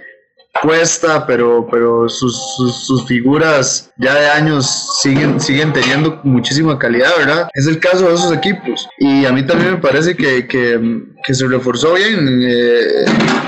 cuesta, 0.62 1.26
pero, 1.26 1.66
pero 1.70 2.08
sus, 2.08 2.36
sus, 2.56 3.06
figuras 3.06 3.92
ya 3.96 4.14
de 4.14 4.28
años 4.28 4.98
siguen, 5.00 5.40
siguen 5.40 5.72
teniendo 5.72 6.20
muchísima 6.22 6.78
calidad, 6.78 7.10
¿verdad? 7.18 7.48
Es 7.54 7.66
el 7.66 7.78
caso 7.78 8.08
de 8.08 8.14
esos 8.14 8.32
equipos. 8.32 8.88
Y 8.98 9.24
a 9.24 9.32
mí 9.32 9.44
también 9.46 9.72
me 9.72 9.78
parece 9.78 10.14
que, 10.14 10.46
que, 10.46 10.78
que 11.24 11.34
se 11.34 11.46
reforzó 11.46 11.94
bien 11.94 12.42
eh, 12.42 13.04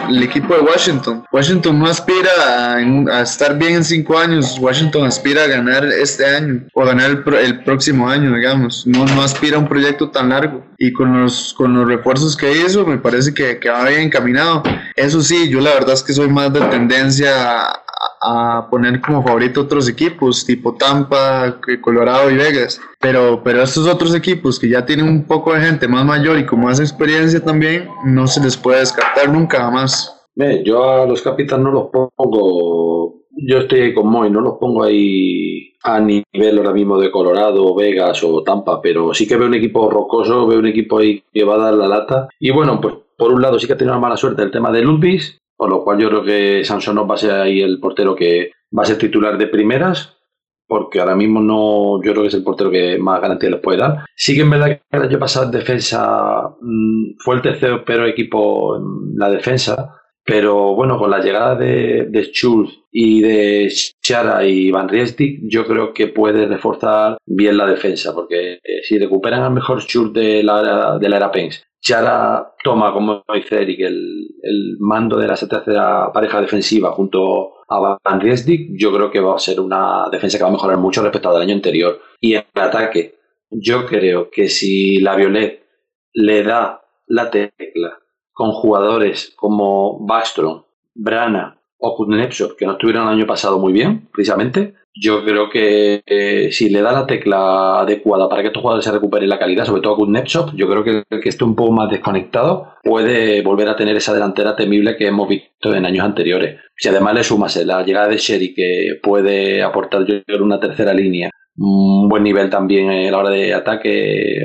el 0.09 0.23
equipo 0.23 0.55
de 0.55 0.61
Washington. 0.61 1.25
Washington 1.33 1.79
no 1.79 1.87
aspira 1.87 2.77
a, 2.77 3.23
estar 3.23 3.59
bien 3.59 3.77
en 3.77 3.85
cinco 3.85 4.19
años, 4.19 4.59
Washington 4.61 5.07
aspira 5.07 5.45
a 5.45 5.47
ganar 5.47 5.85
este 5.85 6.25
año 6.25 6.65
o 6.75 6.85
ganar 6.85 7.11
el, 7.11 7.35
el 7.35 7.65
próximo 7.65 8.09
año, 8.09 8.35
digamos. 8.35 8.87
No, 8.87 9.05
no 9.07 9.23
aspira 9.23 9.57
a 9.57 9.61
un 9.61 9.69
proyecto 9.69 10.11
tan 10.11 10.31
largo. 10.31 10.65
Y 10.79 10.93
con 10.93 11.23
los, 11.23 11.55
con 11.55 11.75
los 11.75 11.87
refuerzos 11.87 12.37
que 12.37 12.51
hizo, 12.53 12.85
me 12.85 12.99
parece 12.99 13.33
que, 13.33 13.59
que 13.59 13.71
va 13.71 13.89
bien 13.89 14.03
encaminado. 14.03 14.63
Eso 14.97 15.23
sí, 15.23 15.49
yo 15.49 15.61
la 15.61 15.75
verdad 15.75 15.95
es 15.95 16.03
que 16.03 16.13
soy 16.13 16.29
más 16.29 16.53
de 16.53 16.61
tendencia 16.63 17.69
a, 17.69 17.83
a 18.23 18.69
poner 18.71 19.01
como 19.01 19.23
favorito 19.23 19.63
otros 19.63 19.89
equipos, 19.89 20.45
tipo 20.47 20.75
Tampa, 20.75 21.59
Colorado 21.81 22.31
y 22.31 22.37
Vegas. 22.37 22.81
Pero, 23.01 23.43
pero 23.43 23.63
estos 23.63 23.87
otros 23.89 24.15
equipos 24.15 24.59
que 24.59 24.69
ya 24.69 24.87
tienen 24.87 25.09
un 25.09 25.25
poco 25.25 25.53
de 25.53 25.61
gente 25.61 25.89
más 25.89 26.05
mayor 26.05 26.39
y 26.39 26.47
con 26.47 26.61
más 26.61 26.79
experiencia 26.79 27.43
también, 27.43 27.89
no 28.05 28.27
se 28.27 28.43
les 28.43 28.57
puede 28.57 28.81
descartar 28.81 29.29
nunca 29.29 29.69
más. 29.71 30.27
yo 30.65 31.03
a 31.03 31.07
los 31.07 31.23
Capitals 31.23 31.63
no 31.63 31.73
los 31.73 31.89
pongo. 31.91 33.23
Yo 33.35 33.59
estoy 33.59 33.81
ahí 33.81 33.95
con 33.95 34.09
Moy, 34.09 34.31
no 34.31 34.41
los 34.41 34.59
pongo 34.59 34.85
ahí 34.85 35.73
a 35.85 35.99
nivel 35.99 36.59
ahora 36.59 36.73
mismo 36.73 36.99
de 36.99 37.11
Colorado, 37.11 37.75
Vegas 37.75 38.23
o 38.23 38.43
Tampa, 38.43 38.81
pero 38.81 39.15
sí 39.15 39.27
que 39.27 39.37
veo 39.37 39.49
un 39.49 39.55
equipo 39.55 39.91
rocoso, 39.91 40.47
veo 40.47 40.59
un 40.59 40.67
equipo 40.67 40.99
ahí 40.99 41.25
que 41.33 41.43
va 41.43 41.55
a 41.55 41.59
dar 41.59 41.75
la 41.75 41.89
lata. 41.89 42.29
Y 42.39 42.51
bueno, 42.51 42.81
pues 42.81 42.95
por 43.17 43.33
un 43.33 43.43
lado 43.43 43.59
sí 43.59 43.67
que 43.67 43.73
ha 43.73 43.77
tenido 43.77 43.95
una 43.95 44.01
mala 44.01 44.17
suerte 44.17 44.43
el 44.43 44.51
tema 44.51 44.71
de 44.71 44.83
Ludwig, 44.83 45.42
por 45.63 45.71
lo 45.71 45.85
cual 45.85 45.97
yo 46.01 46.09
creo 46.09 46.25
que 46.25 46.65
Samsonov 46.65 47.09
va 47.09 47.15
a 47.15 47.19
ser 47.19 47.31
ahí 47.31 47.61
el 47.61 47.79
portero 47.79 48.17
que 48.17 48.51
va 48.77 48.83
a 48.83 48.85
ser 48.85 48.99
titular 48.99 49.39
de 49.39 49.47
primeras 49.47 50.19
porque 50.67 50.99
ahora 50.99 51.15
mismo 51.15 51.41
no, 51.41 52.03
yo 52.03 52.11
creo 52.11 52.23
que 52.23 52.29
es 52.31 52.35
el 52.35 52.43
portero 52.43 52.69
que 52.69 52.99
más 52.99 53.21
garantía 53.21 53.49
les 53.49 53.61
puede 53.61 53.79
dar. 53.79 54.05
Sí 54.17 54.35
que 54.35 54.41
en 54.41 54.51
verdad 54.51 54.67
que 54.67 54.83
el 54.91 55.03
año 55.03 55.21
pasado 55.21 55.53
defensa 55.53 56.49
mm, 56.61 57.13
fue 57.21 57.37
el 57.37 57.43
tercero 57.43 57.85
pero 57.85 58.09
equipo 58.09 58.77
en 58.77 59.17
la 59.17 59.31
defensa, 59.31 60.02
pero 60.25 60.75
bueno, 60.75 60.99
con 60.99 61.11
la 61.11 61.21
llegada 61.21 61.57
de, 61.57 62.07
de 62.09 62.23
Schultz 62.25 62.73
y 62.91 63.21
de 63.21 63.73
Chara 64.03 64.47
y 64.47 64.71
Van 64.71 64.89
Riestic, 64.89 65.41
yo 65.43 65.67
creo 65.67 65.93
que 65.93 66.09
puede 66.09 66.47
reforzar 66.47 67.17
bien 67.27 67.57
la 67.57 67.67
defensa, 67.67 68.15
porque 68.15 68.55
eh, 68.55 68.83
si 68.83 68.99
recuperan 68.99 69.43
al 69.43 69.53
mejor 69.53 69.83
Schultz 69.83 70.13
de 70.13 70.43
la, 70.43 70.99
de 70.99 71.09
la 71.09 71.17
era 71.17 71.33
Pence, 71.33 71.63
Chara 71.81 72.55
toma, 72.63 72.93
como 72.93 73.25
dice 73.35 73.63
Eric, 73.63 73.81
el, 73.81 74.29
el 74.43 74.77
mando 74.79 75.17
de 75.17 75.27
la 75.27 75.35
tercera 75.35 76.13
pareja 76.13 76.41
defensiva 76.41 76.93
junto 76.93 77.55
a 77.69 77.99
Van 78.05 78.21
Riesdick, 78.21 78.71
yo 78.79 78.93
creo 78.93 79.11
que 79.11 79.21
va 79.21 79.35
a 79.35 79.41
ser 79.41 79.59
una 79.59 80.09
defensa 80.11 80.39
que 80.39 80.45
va 80.45 80.51
a 80.51 80.53
mejorar 80.53 80.79
mucho 80.79 81.03
respecto 81.03 81.31
al 81.31 81.43
año 81.43 81.55
anterior. 81.55 82.01
Y 82.21 82.35
en 82.35 82.45
ataque, 82.55 83.17
yo 83.51 83.87
creo 83.87 84.31
que 84.31 84.49
si 84.49 84.99
la 84.99 85.17
Violet 85.17 85.65
le 86.13 86.43
da 86.45 86.83
la 87.07 87.31
tecla 87.31 88.02
con 88.43 88.51
jugadores 88.51 89.33
como 89.37 90.05
Backstrom, 90.05 90.65
Brana 90.97 91.61
o 91.79 91.95
Kuznetsov, 91.95 92.57
que 92.57 92.67
no 92.67 92.73
estuvieron 92.73 93.05
el 93.05 93.15
año 93.15 93.25
pasado 93.25 93.61
muy 93.61 93.73
bien, 93.73 94.09
precisamente, 94.13 94.75
yo 94.93 95.25
creo 95.25 95.49
que 95.49 96.03
eh, 96.05 96.51
si 96.51 96.69
le 96.69 96.83
da 96.83 96.91
la 96.91 97.07
tecla 97.07 97.83
adecuada 97.83 98.29
para 98.29 98.43
que 98.43 98.49
estos 98.49 98.61
jugadores 98.61 98.85
se 98.85 98.91
recuperen 98.91 99.29
la 99.29 99.39
calidad, 99.39 99.65
sobre 99.65 99.81
todo 99.81 99.95
Kuznetsov, 99.95 100.57
yo 100.57 100.69
creo 100.69 100.83
que 100.83 101.05
el 101.09 101.21
que 101.21 101.29
esté 101.29 101.45
un 101.45 101.55
poco 101.55 101.71
más 101.71 101.89
desconectado 101.89 102.75
puede 102.83 103.43
volver 103.43 103.69
a 103.69 103.77
tener 103.77 103.95
esa 103.97 104.13
delantera 104.13 104.57
temible 104.57 104.97
que 104.97 105.07
hemos 105.07 105.29
visto 105.29 105.73
en 105.73 105.87
años 105.87 106.05
anteriores. 106.05 106.59
Si 106.77 106.89
además 106.89 107.15
le 107.15 107.23
sumas 107.23 107.55
la 107.65 107.85
llegada 107.85 108.09
de 108.09 108.17
Sherry, 108.17 108.55
que 108.55 108.99
puede 109.01 109.63
aportar 109.63 110.05
yo 110.05 110.21
una 110.43 110.59
tercera 110.59 110.93
línea, 110.93 111.31
un 111.57 112.09
buen 112.09 112.25
nivel 112.25 112.51
también 112.51 112.91
a 112.91 113.09
la 113.09 113.19
hora 113.19 113.31
de 113.31 113.55
ataque, 113.55 114.41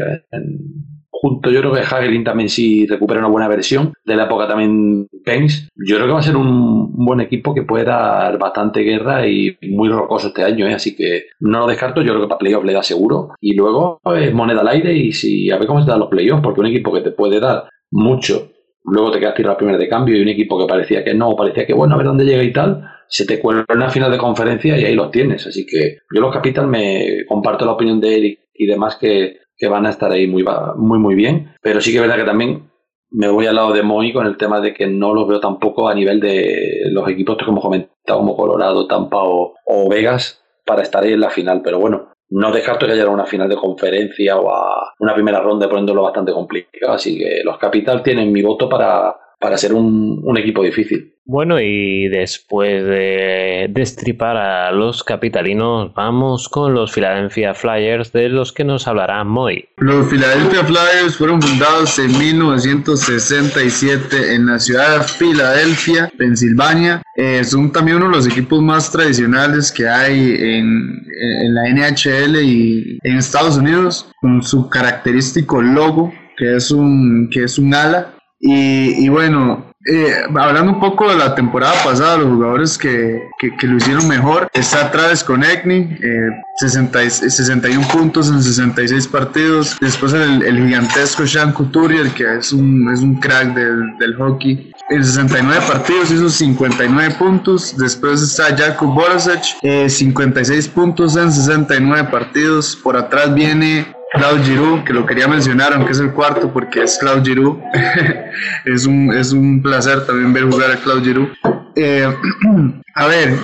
junto 1.20 1.50
yo 1.50 1.62
creo 1.62 1.74
que 1.74 1.82
Hagelin 1.82 2.24
también 2.24 2.50
si 2.50 2.86
recupera 2.86 3.20
una 3.20 3.30
buena 3.30 3.48
versión 3.48 3.94
de 4.06 4.16
la 4.16 4.26
época 4.26 4.48
también 4.48 5.08
Pence 5.26 5.70
yo 5.76 5.96
creo 5.96 6.08
que 6.08 6.14
va 6.14 6.20
a 6.20 6.24
ser 6.24 6.36
un, 6.36 7.06
buen 7.06 7.22
equipo 7.22 7.54
que 7.54 7.64
puede 7.64 7.86
dar 7.86 8.38
bastante 8.38 8.82
guerra 8.82 9.28
y 9.28 9.58
muy 9.70 9.90
rocoso 9.90 10.28
este 10.28 10.44
año 10.44 10.68
¿eh? 10.68 10.74
así 10.74 10.96
que 10.96 11.28
no 11.40 11.60
lo 11.60 11.68
descarto 11.68 12.02
yo 12.02 12.12
creo 12.14 12.24
que 12.24 12.30
para 12.30 12.40
playoff 12.40 12.66
le 12.66 12.74
da 12.74 12.84
seguro 12.84 13.30
y 13.40 13.56
luego 13.56 14.00
es 14.16 14.34
moneda 14.34 14.62
al 14.62 14.68
aire 14.68 14.94
y 14.94 15.12
si 15.12 15.50
a 15.50 15.58
ver 15.58 15.68
cómo 15.68 15.82
se 15.82 15.90
dan 15.90 16.00
los 16.00 16.10
playoffs 16.10 16.44
porque 16.44 16.60
un 16.60 16.68
equipo 16.68 16.94
que 16.94 17.02
te 17.02 17.12
puede 17.12 17.40
dar 17.40 17.70
mucho 17.92 18.52
luego 18.88 19.12
te 19.12 19.20
quedas 19.20 19.36
tirado 19.36 19.54
a 19.54 19.58
primera 19.58 19.78
de 19.78 19.90
cambio 19.90 20.16
y 20.16 20.22
un 20.22 20.30
equipo 20.30 20.60
que 20.60 20.66
parecía 20.66 21.04
que 21.04 21.14
no, 21.14 21.36
parecía 21.36 21.66
que 21.66 21.74
bueno, 21.74 21.96
a 21.96 21.98
ver 21.98 22.08
dónde 22.08 22.26
llega 22.26 22.44
y 22.44 22.54
tal, 22.54 22.90
se 23.08 23.26
te 23.26 23.40
cuelga 23.40 23.66
una 23.74 23.90
final 23.90 24.12
de 24.12 24.18
conferencia 24.18 24.78
y 24.78 24.86
ahí 24.86 24.96
los 24.96 25.12
tienes. 25.12 25.46
Así 25.46 25.66
que 25.66 25.98
yo 26.14 26.22
los 26.22 26.34
Capitals 26.34 26.68
me 26.68 27.26
comparto 27.28 27.66
la 27.66 27.74
opinión 27.74 28.00
de 28.00 28.18
Eric 28.18 28.40
y 28.54 28.66
demás 28.66 28.98
que 28.98 29.38
que 29.58 29.68
van 29.68 29.86
a 29.86 29.90
estar 29.90 30.12
ahí 30.12 30.28
muy, 30.28 30.46
muy, 30.76 31.00
muy 31.00 31.16
bien. 31.16 31.54
Pero 31.62 31.82
sí 31.82 31.92
que 31.92 31.98
es 31.98 32.02
verdad 32.02 32.18
que 32.18 32.26
también 32.26 32.70
me 33.10 33.30
voy 33.30 33.48
al 33.48 33.56
lado 33.56 33.74
de 33.74 33.84
Moy 33.84 34.14
con 34.14 34.28
el 34.28 34.38
tema 34.38 34.60
de 34.62 34.74
que 34.74 34.88
no 34.88 35.14
los 35.14 35.28
veo 35.28 35.40
tampoco 35.40 35.88
a 35.88 35.96
nivel 35.96 36.20
de 36.20 36.82
los 36.92 37.08
equipos 37.10 37.38
que 37.38 37.46
hemos 37.46 37.64
comentado, 37.64 38.20
como 38.20 38.36
Colorado, 38.36 38.88
Tampa 38.88 39.18
o, 39.20 39.90
Vegas, 39.90 40.44
para 40.66 40.84
estar 40.84 41.04
ahí 41.04 41.14
en 41.14 41.22
la 41.22 41.30
final. 41.30 41.62
Pero 41.64 41.80
bueno, 41.80 42.10
no 42.30 42.52
descarto 42.52 42.86
que 42.86 42.94
haya 42.94 43.08
una 43.08 43.26
final 43.26 43.50
de 43.50 43.56
conferencia 43.56 44.38
o 44.38 44.50
a 44.52 44.94
una 45.00 45.14
primera 45.14 45.40
ronda 45.40 45.70
poniéndolo 45.70 46.04
bastante 46.04 46.34
complicado. 46.34 46.94
Así 46.94 47.18
que 47.18 47.42
los 47.44 47.58
Capital 47.58 48.04
tienen 48.04 48.32
mi 48.32 48.42
voto 48.42 48.70
para, 48.70 49.16
para 49.40 49.58
ser 49.58 49.74
un, 49.74 50.22
un 50.24 50.38
equipo 50.38 50.62
difícil. 50.62 51.17
Bueno, 51.30 51.60
y 51.60 52.08
después 52.08 52.86
de 52.86 53.68
destripar 53.70 54.38
a 54.38 54.72
los 54.72 55.04
capitalinos, 55.04 55.94
vamos 55.94 56.48
con 56.48 56.74
los 56.74 56.94
Philadelphia 56.94 57.54
Flyers, 57.54 58.14
de 58.14 58.30
los 58.30 58.54
que 58.54 58.64
nos 58.64 58.88
hablará 58.88 59.26
Moy. 59.26 59.68
Los 59.76 60.08
Philadelphia 60.08 60.64
Flyers 60.64 61.18
fueron 61.18 61.42
fundados 61.42 62.00
en 62.00 62.18
1967 62.18 64.36
en 64.36 64.46
la 64.46 64.58
ciudad 64.58 65.00
de 65.00 65.04
Filadelfia, 65.04 66.10
Pensilvania. 66.18 67.02
Eh, 67.18 67.44
son 67.44 67.74
también 67.74 67.98
uno 67.98 68.06
de 68.06 68.14
los 68.14 68.26
equipos 68.26 68.62
más 68.62 68.90
tradicionales 68.90 69.70
que 69.70 69.86
hay 69.86 70.34
en, 70.34 71.06
en 71.20 71.54
la 71.54 71.68
NHL 71.72 72.38
y 72.42 73.00
en 73.04 73.18
Estados 73.18 73.58
Unidos, 73.58 74.10
con 74.22 74.42
su 74.42 74.70
característico 74.70 75.62
logo, 75.62 76.14
que 76.38 76.56
es 76.56 76.72
un, 76.72 77.30
que 77.30 77.44
es 77.44 77.60
un 77.60 77.74
ala. 77.74 78.14
Y, 78.40 79.04
y 79.04 79.10
bueno, 79.10 79.67
eh, 79.90 80.24
hablando 80.36 80.74
un 80.74 80.80
poco 80.82 81.10
de 81.10 81.16
la 81.16 81.34
temporada 81.34 81.74
pasada, 81.84 82.18
los 82.18 82.28
jugadores 82.28 82.78
que, 82.78 83.30
que, 83.40 83.68
lo 83.68 83.78
hicieron 83.78 84.06
mejor, 84.08 84.50
está 84.54 84.92
Travis 84.92 85.24
Konechny, 85.24 85.98
eh, 86.04 86.30
61 86.60 87.88
puntos 87.88 88.30
en 88.30 88.44
66 88.44 89.08
partidos. 89.08 89.78
Después 89.80 90.12
el, 90.12 90.44
el 90.44 90.58
gigantesco 90.66 91.26
Sean 91.26 91.54
Couturier, 91.54 92.10
que 92.10 92.38
es 92.38 92.52
un, 92.52 92.92
es 92.94 93.00
un 93.00 93.16
crack 93.16 93.54
del, 93.54 94.16
hockey. 94.18 94.74
En 94.90 95.04
69 95.04 95.64
partidos 95.68 96.12
hizo 96.12 96.30
59 96.30 97.16
puntos. 97.16 97.78
Después 97.78 98.22
está 98.22 98.56
Jakub 98.58 98.94
Borosic, 98.94 99.58
eh, 99.62 99.90
56 99.90 100.68
puntos 100.70 101.16
en 101.16 101.32
69 101.32 102.10
partidos. 102.12 102.76
Por 102.76 102.98
atrás 102.98 103.34
viene 103.34 103.88
Claude 104.14 104.44
Giroux, 104.44 104.84
que 104.84 104.94
lo 104.94 105.06
quería 105.06 105.28
mencionar, 105.28 105.74
aunque 105.74 105.92
es 105.92 106.00
el 106.00 106.12
cuarto, 106.12 106.52
porque 106.52 106.84
es 106.84 106.98
Claude 106.98 107.24
Giroux. 107.24 107.60
es, 108.66 108.86
un, 108.86 109.14
es 109.14 109.32
un 109.32 109.62
placer 109.62 110.06
también 110.06 110.34
ver 110.34 110.46
jugar 110.46 110.72
a 110.72 110.76
Claude 110.78 111.04
Giroux. 111.04 111.30
Eh, 111.76 112.08
a 112.96 113.08
ver, 113.08 113.38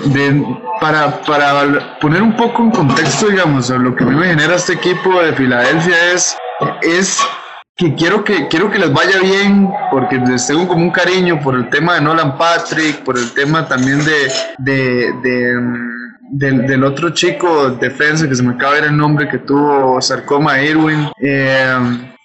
para, 0.80 1.22
para 1.22 2.00
poner 2.00 2.22
un 2.22 2.36
poco 2.36 2.64
en 2.64 2.72
contexto, 2.72 3.28
digamos, 3.28 3.70
lo 3.70 3.96
que 3.96 4.04
a 4.04 4.08
mí 4.08 4.16
me 4.16 4.28
genera 4.28 4.56
este 4.56 4.74
equipo 4.74 5.22
de 5.22 5.34
Filadelfia 5.34 6.14
es, 6.14 6.36
es 6.82 7.20
que 7.76 7.96
quiero 7.96 8.24
que 8.24 8.48
quiero 8.48 8.70
que 8.70 8.78
les 8.80 8.94
vaya 8.94 9.20
bien 9.20 9.68
porque 9.92 10.18
les 10.18 10.46
tengo 10.46 10.68
como 10.68 10.84
un 10.84 10.92
cariño 10.92 11.40
por 11.42 11.56
el 11.56 11.70
tema 11.70 11.96
de 11.96 12.02
Nolan 12.02 12.38
Patrick, 12.38 13.04
por 13.04 13.18
el 13.18 13.32
tema 13.34 13.68
también 13.68 14.04
de, 14.06 14.32
de, 14.60 15.14
de 15.24 15.93
del, 16.34 16.66
del, 16.66 16.84
otro 16.84 17.12
chico 17.12 17.70
defensa 17.70 18.28
que 18.28 18.36
se 18.36 18.42
me 18.44 18.54
acaba 18.54 18.76
de 18.76 18.82
ver 18.82 18.90
el 18.90 18.98
nombre 18.98 19.30
que 19.30 19.38
tuvo 19.38 20.02
sarcoma 20.02 20.62
Irwin. 20.62 21.10
Eh, 21.22 21.78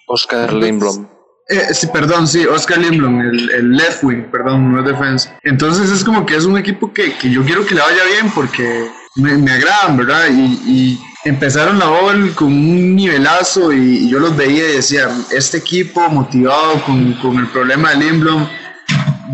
Oscar 0.07 0.51
Lindblom. 0.51 1.07
Eh, 1.47 1.73
sí, 1.73 1.87
perdón, 1.87 2.27
sí, 2.27 2.45
Oscar 2.45 2.79
Lindblom, 2.79 3.21
el, 3.21 3.51
el, 3.51 3.71
left 3.71 4.03
wing, 4.03 4.23
perdón, 4.31 4.71
no 4.71 4.79
es 4.79 4.85
defensa. 4.85 5.37
Entonces 5.43 5.89
es 5.89 6.03
como 6.03 6.25
que 6.25 6.35
es 6.35 6.45
un 6.45 6.57
equipo 6.57 6.91
que, 6.91 7.13
que 7.17 7.29
yo 7.29 7.43
quiero 7.43 7.65
que 7.65 7.75
le 7.75 7.81
vaya 7.81 8.03
bien 8.05 8.31
porque 8.33 8.87
me, 9.15 9.37
me 9.37 9.51
agradan, 9.51 9.97
¿verdad? 9.97 10.27
Y, 10.31 10.43
y, 10.65 10.99
empezaron 11.25 11.79
la 11.79 11.89
OL 11.89 12.33
con 12.33 12.47
un 12.47 12.95
nivelazo 12.95 13.73
y, 13.73 14.05
y, 14.05 14.09
yo 14.09 14.19
los 14.19 14.37
veía 14.37 14.69
y 14.69 14.75
decía, 14.75 15.09
este 15.31 15.57
equipo 15.57 16.07
motivado 16.09 16.81
con, 16.85 17.13
con 17.15 17.37
el 17.37 17.47
problema 17.47 17.91
de 17.91 17.97
Lindblom 17.97 18.47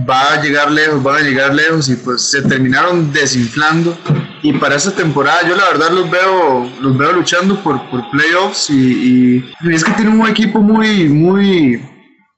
va 0.09 0.33
a 0.33 0.41
llegar 0.41 0.71
lejos, 0.71 1.03
van 1.03 1.17
a 1.17 1.21
llegar 1.21 1.53
lejos 1.53 1.89
y 1.89 1.95
pues 1.95 2.29
se 2.31 2.41
terminaron 2.41 3.13
desinflando 3.13 3.97
y 4.45 4.53
para 4.53 4.75
esta 4.75 4.91
temporada 4.91 5.39
yo 5.47 5.55
la 5.55 5.65
verdad 5.69 5.89
los 5.89 6.09
veo 6.11 6.69
los 6.79 6.95
veo 6.95 7.13
luchando 7.13 7.59
por, 7.63 7.81
por 7.89 8.07
playoffs 8.11 8.69
y, 8.69 9.43
es 9.71 9.83
que 9.83 9.91
tienen 9.93 10.21
un 10.21 10.27
equipo 10.27 10.59
muy 10.59 11.09
muy 11.09 11.83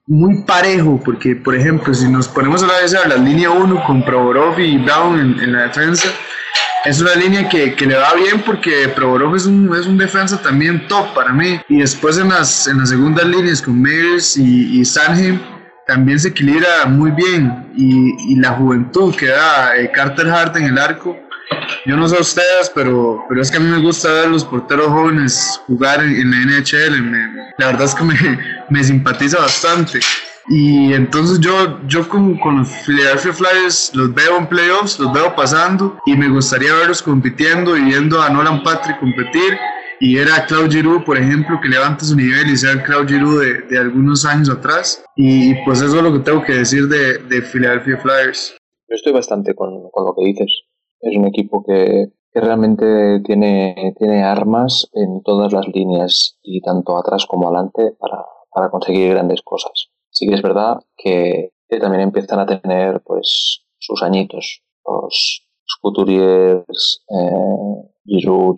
muy 0.05 0.43
parejo 0.43 1.01
porque 1.03 1.35
por 1.35 1.53
ejemplo 1.53 1.93
si 1.93 2.07
nos 2.07 2.29
ponemos 2.29 2.63
a 2.63 2.67
la 2.67 2.79
vez 2.79 2.95
a 2.95 3.05
la 3.09 3.17
línea 3.17 3.49
1 3.49 3.83
con 3.85 4.03
Provorov 4.03 4.57
y 4.57 4.77
Brown 4.77 5.19
en, 5.41 5.51
la 5.51 5.63
defensa 5.63 6.07
es 6.85 7.01
una 7.01 7.15
línea 7.15 7.49
que, 7.49 7.75
que, 7.75 7.85
le 7.85 7.97
va 7.97 8.13
bien 8.13 8.41
porque 8.45 8.87
Provorov 8.95 9.35
es 9.35 9.45
un, 9.45 9.75
es 9.75 9.85
un 9.85 9.97
defensa 9.97 10.41
también 10.41 10.87
top 10.87 11.13
para 11.13 11.33
mí. 11.33 11.59
Y 11.67 11.79
después 11.79 12.17
en 12.17 12.29
las, 12.29 12.65
en 12.67 12.77
las 12.77 12.89
segundas 12.89 13.25
líneas 13.25 13.61
con 13.61 13.81
Meyers 13.81 14.37
y, 14.37 14.79
y 14.79 14.85
Sanheim 14.85 15.37
también 15.85 16.17
se 16.17 16.29
equilibra 16.29 16.85
muy 16.85 17.11
bien. 17.11 17.67
Y, 17.75 18.31
y 18.31 18.35
la 18.37 18.51
juventud 18.51 19.13
que 19.13 19.25
da 19.25 19.75
eh, 19.75 19.91
Carter 19.91 20.29
Hart 20.29 20.55
en 20.55 20.65
el 20.65 20.77
arco 20.77 21.26
yo 21.85 21.97
no 21.97 22.07
sé 22.07 22.19
ustedes, 22.19 22.71
pero, 22.73 23.23
pero 23.27 23.41
es 23.41 23.51
que 23.51 23.57
a 23.57 23.59
mí 23.59 23.67
me 23.67 23.81
gusta 23.81 24.11
ver 24.11 24.29
los 24.29 24.43
porteros 24.45 24.87
jóvenes 24.87 25.61
jugar 25.67 26.01
en, 26.01 26.31
la 26.31 26.37
NHL. 26.37 27.11
la 27.57 27.65
verdad 27.67 27.83
es 27.83 27.95
que 27.95 28.03
me, 28.03 28.15
me, 28.69 28.83
simpatiza 28.83 29.39
bastante. 29.39 29.99
Y 30.49 30.93
entonces 30.93 31.39
yo, 31.39 31.79
yo 31.87 32.07
con, 32.07 32.37
con, 32.37 32.59
los 32.59 32.69
Philadelphia 32.85 33.33
Flyers 33.33 33.91
los 33.93 34.13
veo 34.13 34.37
en 34.37 34.47
playoffs, 34.47 34.97
los 34.97 35.11
veo 35.11 35.35
pasando 35.35 35.99
y 36.05 36.15
me 36.15 36.29
gustaría 36.29 36.73
verlos 36.73 37.01
compitiendo 37.01 37.75
y 37.75 37.81
viendo 37.81 38.21
a 38.21 38.29
Nolan 38.29 38.63
Patrick 38.63 38.99
competir 38.99 39.57
y 39.99 40.17
era 40.17 40.45
Claude 40.45 40.69
Giroux, 40.69 41.03
por 41.03 41.17
ejemplo, 41.17 41.59
que 41.61 41.69
levanta 41.69 42.05
su 42.05 42.15
nivel 42.15 42.49
y 42.49 42.57
sea 42.57 42.71
el 42.71 42.83
Claude 42.83 43.07
Giroux 43.07 43.39
de, 43.39 43.61
de, 43.61 43.79
algunos 43.79 44.25
años 44.25 44.49
atrás. 44.49 45.03
Y 45.15 45.55
pues 45.65 45.81
eso 45.81 45.97
es 45.97 46.03
lo 46.03 46.13
que 46.13 46.19
tengo 46.19 46.43
que 46.43 46.53
decir 46.53 46.87
de, 46.87 47.17
de 47.17 47.41
Philadelphia 47.41 47.97
Flyers. 47.97 48.55
Yo 48.89 48.95
estoy 48.95 49.13
bastante 49.13 49.55
con, 49.55 49.89
con, 49.91 50.05
lo 50.05 50.13
que 50.15 50.25
dices. 50.25 50.51
Es 51.01 51.15
un 51.15 51.27
equipo 51.27 51.63
que, 51.63 52.11
que 52.31 52.41
realmente 52.41 53.21
tiene, 53.21 53.93
tiene 53.97 54.23
armas 54.23 54.89
en 54.93 55.21
todas 55.23 55.53
las 55.53 55.67
líneas 55.67 56.37
y 56.41 56.61
tanto 56.61 56.97
atrás 56.97 57.25
como 57.25 57.47
adelante 57.47 57.93
para, 57.99 58.25
para 58.51 58.69
conseguir 58.69 59.11
grandes 59.11 59.41
cosas. 59.41 59.89
Sí 60.09 60.27
que 60.27 60.35
es 60.35 60.41
verdad 60.41 60.79
que, 60.97 61.53
también 61.79 62.01
empiezan 62.01 62.39
a 62.39 62.45
tener 62.45 63.01
pues 63.03 63.65
sus 63.77 64.01
añitos. 64.01 64.63
Los 64.85 65.47
Couturiers, 65.81 67.05
eh, 67.09 67.89
Giroud, 68.05 68.55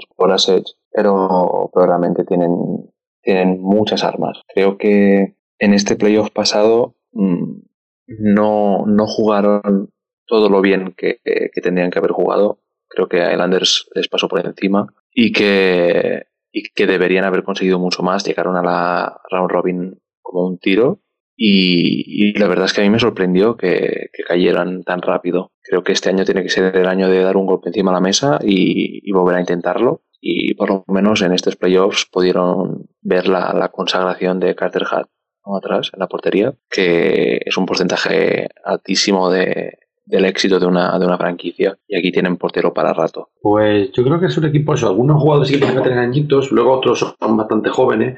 pero, 0.91 1.69
pero 1.73 1.85
realmente 1.85 2.23
tienen, 2.23 2.91
tienen 3.21 3.61
muchas 3.61 4.03
armas. 4.03 4.41
Creo 4.53 4.77
que 4.77 5.35
en 5.57 5.73
este 5.73 5.95
playoff 5.95 6.29
pasado 6.31 6.95
mm, 7.11 7.59
no, 8.07 8.85
no 8.85 9.07
jugaron 9.07 9.91
todo 10.29 10.47
lo 10.47 10.61
bien 10.61 10.93
que, 10.95 11.19
que, 11.23 11.61
tendrían 11.61 11.91
que 11.91 11.99
haber 11.99 12.11
jugado. 12.11 12.61
Creo 12.87 13.09
que 13.09 13.21
a 13.21 13.33
Islanders 13.33 13.89
les 13.95 14.07
pasó 14.07 14.27
por 14.29 14.45
encima 14.45 14.87
y 15.11 15.31
que, 15.31 16.27
y 16.51 16.69
que 16.69 16.87
deberían 16.87 17.25
haber 17.25 17.43
conseguido 17.43 17.79
mucho 17.79 18.03
más. 18.03 18.23
Llegaron 18.23 18.55
a 18.55 18.63
la 18.63 19.21
round 19.29 19.51
robin 19.51 20.01
como 20.21 20.47
un 20.47 20.59
tiro 20.59 21.01
y, 21.41 22.37
la 22.37 22.47
verdad 22.49 22.65
es 22.65 22.73
que 22.73 22.81
a 22.81 22.83
mí 22.83 22.89
me 22.89 22.99
sorprendió 22.99 23.55
que, 23.55 24.09
cayeran 24.27 24.83
tan 24.83 25.01
rápido. 25.01 25.53
Creo 25.61 25.83
que 25.83 25.93
este 25.93 26.09
año 26.09 26.25
tiene 26.25 26.43
que 26.43 26.49
ser 26.49 26.75
el 26.75 26.85
año 26.85 27.09
de 27.09 27.23
dar 27.23 27.37
un 27.37 27.45
golpe 27.45 27.69
encima 27.69 27.91
de 27.91 27.95
la 27.95 28.01
mesa 28.01 28.39
y, 28.43 29.09
volver 29.11 29.37
a 29.37 29.39
intentarlo. 29.39 30.03
Y 30.19 30.53
por 30.55 30.69
lo 30.69 30.83
menos 30.87 31.21
en 31.21 31.31
estos 31.31 31.55
playoffs 31.55 32.05
pudieron 32.11 32.89
ver 33.01 33.29
la, 33.29 33.69
consagración 33.73 34.41
de 34.41 34.53
Carter 34.53 34.83
Hart 34.91 35.09
atrás 35.57 35.89
en 35.93 35.99
la 35.99 36.07
portería, 36.07 36.53
que 36.69 37.39
es 37.43 37.57
un 37.57 37.65
porcentaje 37.65 38.49
altísimo 38.63 39.31
de, 39.31 39.79
del 40.09 40.25
éxito 40.25 40.59
de 40.59 40.65
una, 40.65 40.97
de 40.97 41.05
una 41.05 41.17
franquicia 41.17 41.77
y 41.87 41.97
aquí 41.97 42.11
tienen 42.11 42.37
portero 42.37 42.73
para 42.73 42.93
rato. 42.93 43.29
Pues 43.41 43.91
yo 43.91 44.03
creo 44.03 44.19
que 44.19 44.25
es 44.25 44.37
un 44.37 44.45
equipo 44.45 44.73
eso, 44.73 44.87
algunos 44.87 45.21
jugadores 45.21 45.49
sí 45.49 45.59
que 45.59 45.65
tienen 45.65 45.99
añitos, 45.99 46.51
luego 46.51 46.73
otros 46.73 46.99
son 46.99 47.37
bastante 47.37 47.69
jóvenes 47.69 48.17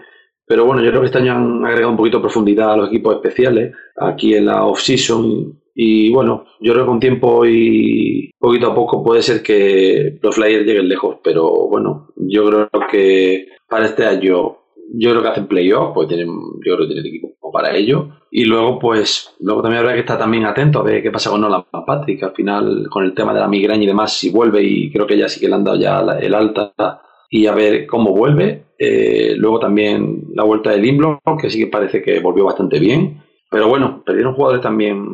pero 0.52 0.66
bueno, 0.66 0.84
yo 0.84 0.90
creo 0.90 1.00
que 1.00 1.06
este 1.06 1.20
año 1.20 1.32
han 1.32 1.66
agregado 1.66 1.92
un 1.92 1.98
poquito 1.98 2.18
de 2.18 2.24
profundidad 2.24 2.74
a 2.74 2.76
los 2.76 2.90
equipos 2.90 3.16
especiales 3.16 3.74
aquí 3.96 4.36
en 4.36 4.48
la 4.48 4.66
off-season. 4.66 5.62
Y 5.74 6.12
bueno, 6.12 6.44
yo 6.60 6.74
creo 6.74 6.84
que 6.84 6.90
con 6.90 7.00
tiempo 7.00 7.46
y 7.46 8.32
poquito 8.38 8.68
a 8.70 8.76
poco 8.76 9.02
puede 9.02 9.22
ser 9.22 9.42
que 9.42 10.20
los 10.22 10.36
Flyers 10.36 10.66
lleguen 10.66 10.90
lejos. 10.90 11.20
Pero 11.24 11.70
bueno, 11.70 12.10
yo 12.18 12.46
creo 12.50 12.70
que 12.92 13.48
para 13.70 13.86
este 13.86 14.06
año, 14.06 14.58
yo 14.94 15.12
creo 15.12 15.22
que 15.22 15.30
hacen 15.30 15.48
playoff, 15.48 15.94
pues 15.94 16.08
tienen, 16.08 16.28
yo 16.28 16.76
creo 16.76 16.88
que 16.88 16.94
tienen 16.94 17.06
equipo 17.06 17.32
para 17.52 17.76
ello. 17.76 18.10
Y 18.30 18.46
luego, 18.46 18.80
pues, 18.80 19.36
luego 19.40 19.62
también 19.62 19.82
habrá 19.82 19.94
que 19.94 20.02
estar 20.02 20.18
también 20.18 20.46
atento 20.46 20.80
a 20.80 20.84
ver 20.84 21.04
qué 21.04 21.12
pasa 21.12 21.30
con 21.30 21.42
Nolan 21.42 21.66
Patrick. 21.86 22.24
Al 22.24 22.34
final, 22.34 22.88
con 22.90 23.04
el 23.04 23.14
tema 23.14 23.34
de 23.34 23.42
la 23.42 23.48
migraña 23.48 23.84
y 23.84 23.88
demás, 23.88 24.14
si 24.14 24.30
vuelve, 24.30 24.64
y 24.64 24.92
creo 24.92 25.06
que 25.06 25.18
ya 25.18 25.28
sí 25.28 25.40
que 25.40 25.48
le 25.48 25.56
han 25.56 25.64
dado 25.64 25.78
ya 25.78 26.00
el 26.20 26.34
alta 26.34 26.74
y 27.30 27.48
a 27.48 27.54
ver 27.54 27.88
cómo 27.88 28.16
vuelve. 28.16 28.66
Eh, 28.78 29.36
luego 29.38 29.60
también 29.60 30.28
la 30.34 30.44
vuelta 30.44 30.72
de 30.72 30.80
Limblom, 30.80 31.20
que 31.40 31.50
sí 31.50 31.60
que 31.60 31.68
parece 31.68 32.02
que 32.02 32.20
volvió 32.20 32.46
bastante 32.46 32.80
bien. 32.80 33.22
Pero 33.50 33.68
bueno, 33.68 34.02
perdieron 34.06 34.34
jugadores 34.34 34.62
también 34.62 35.06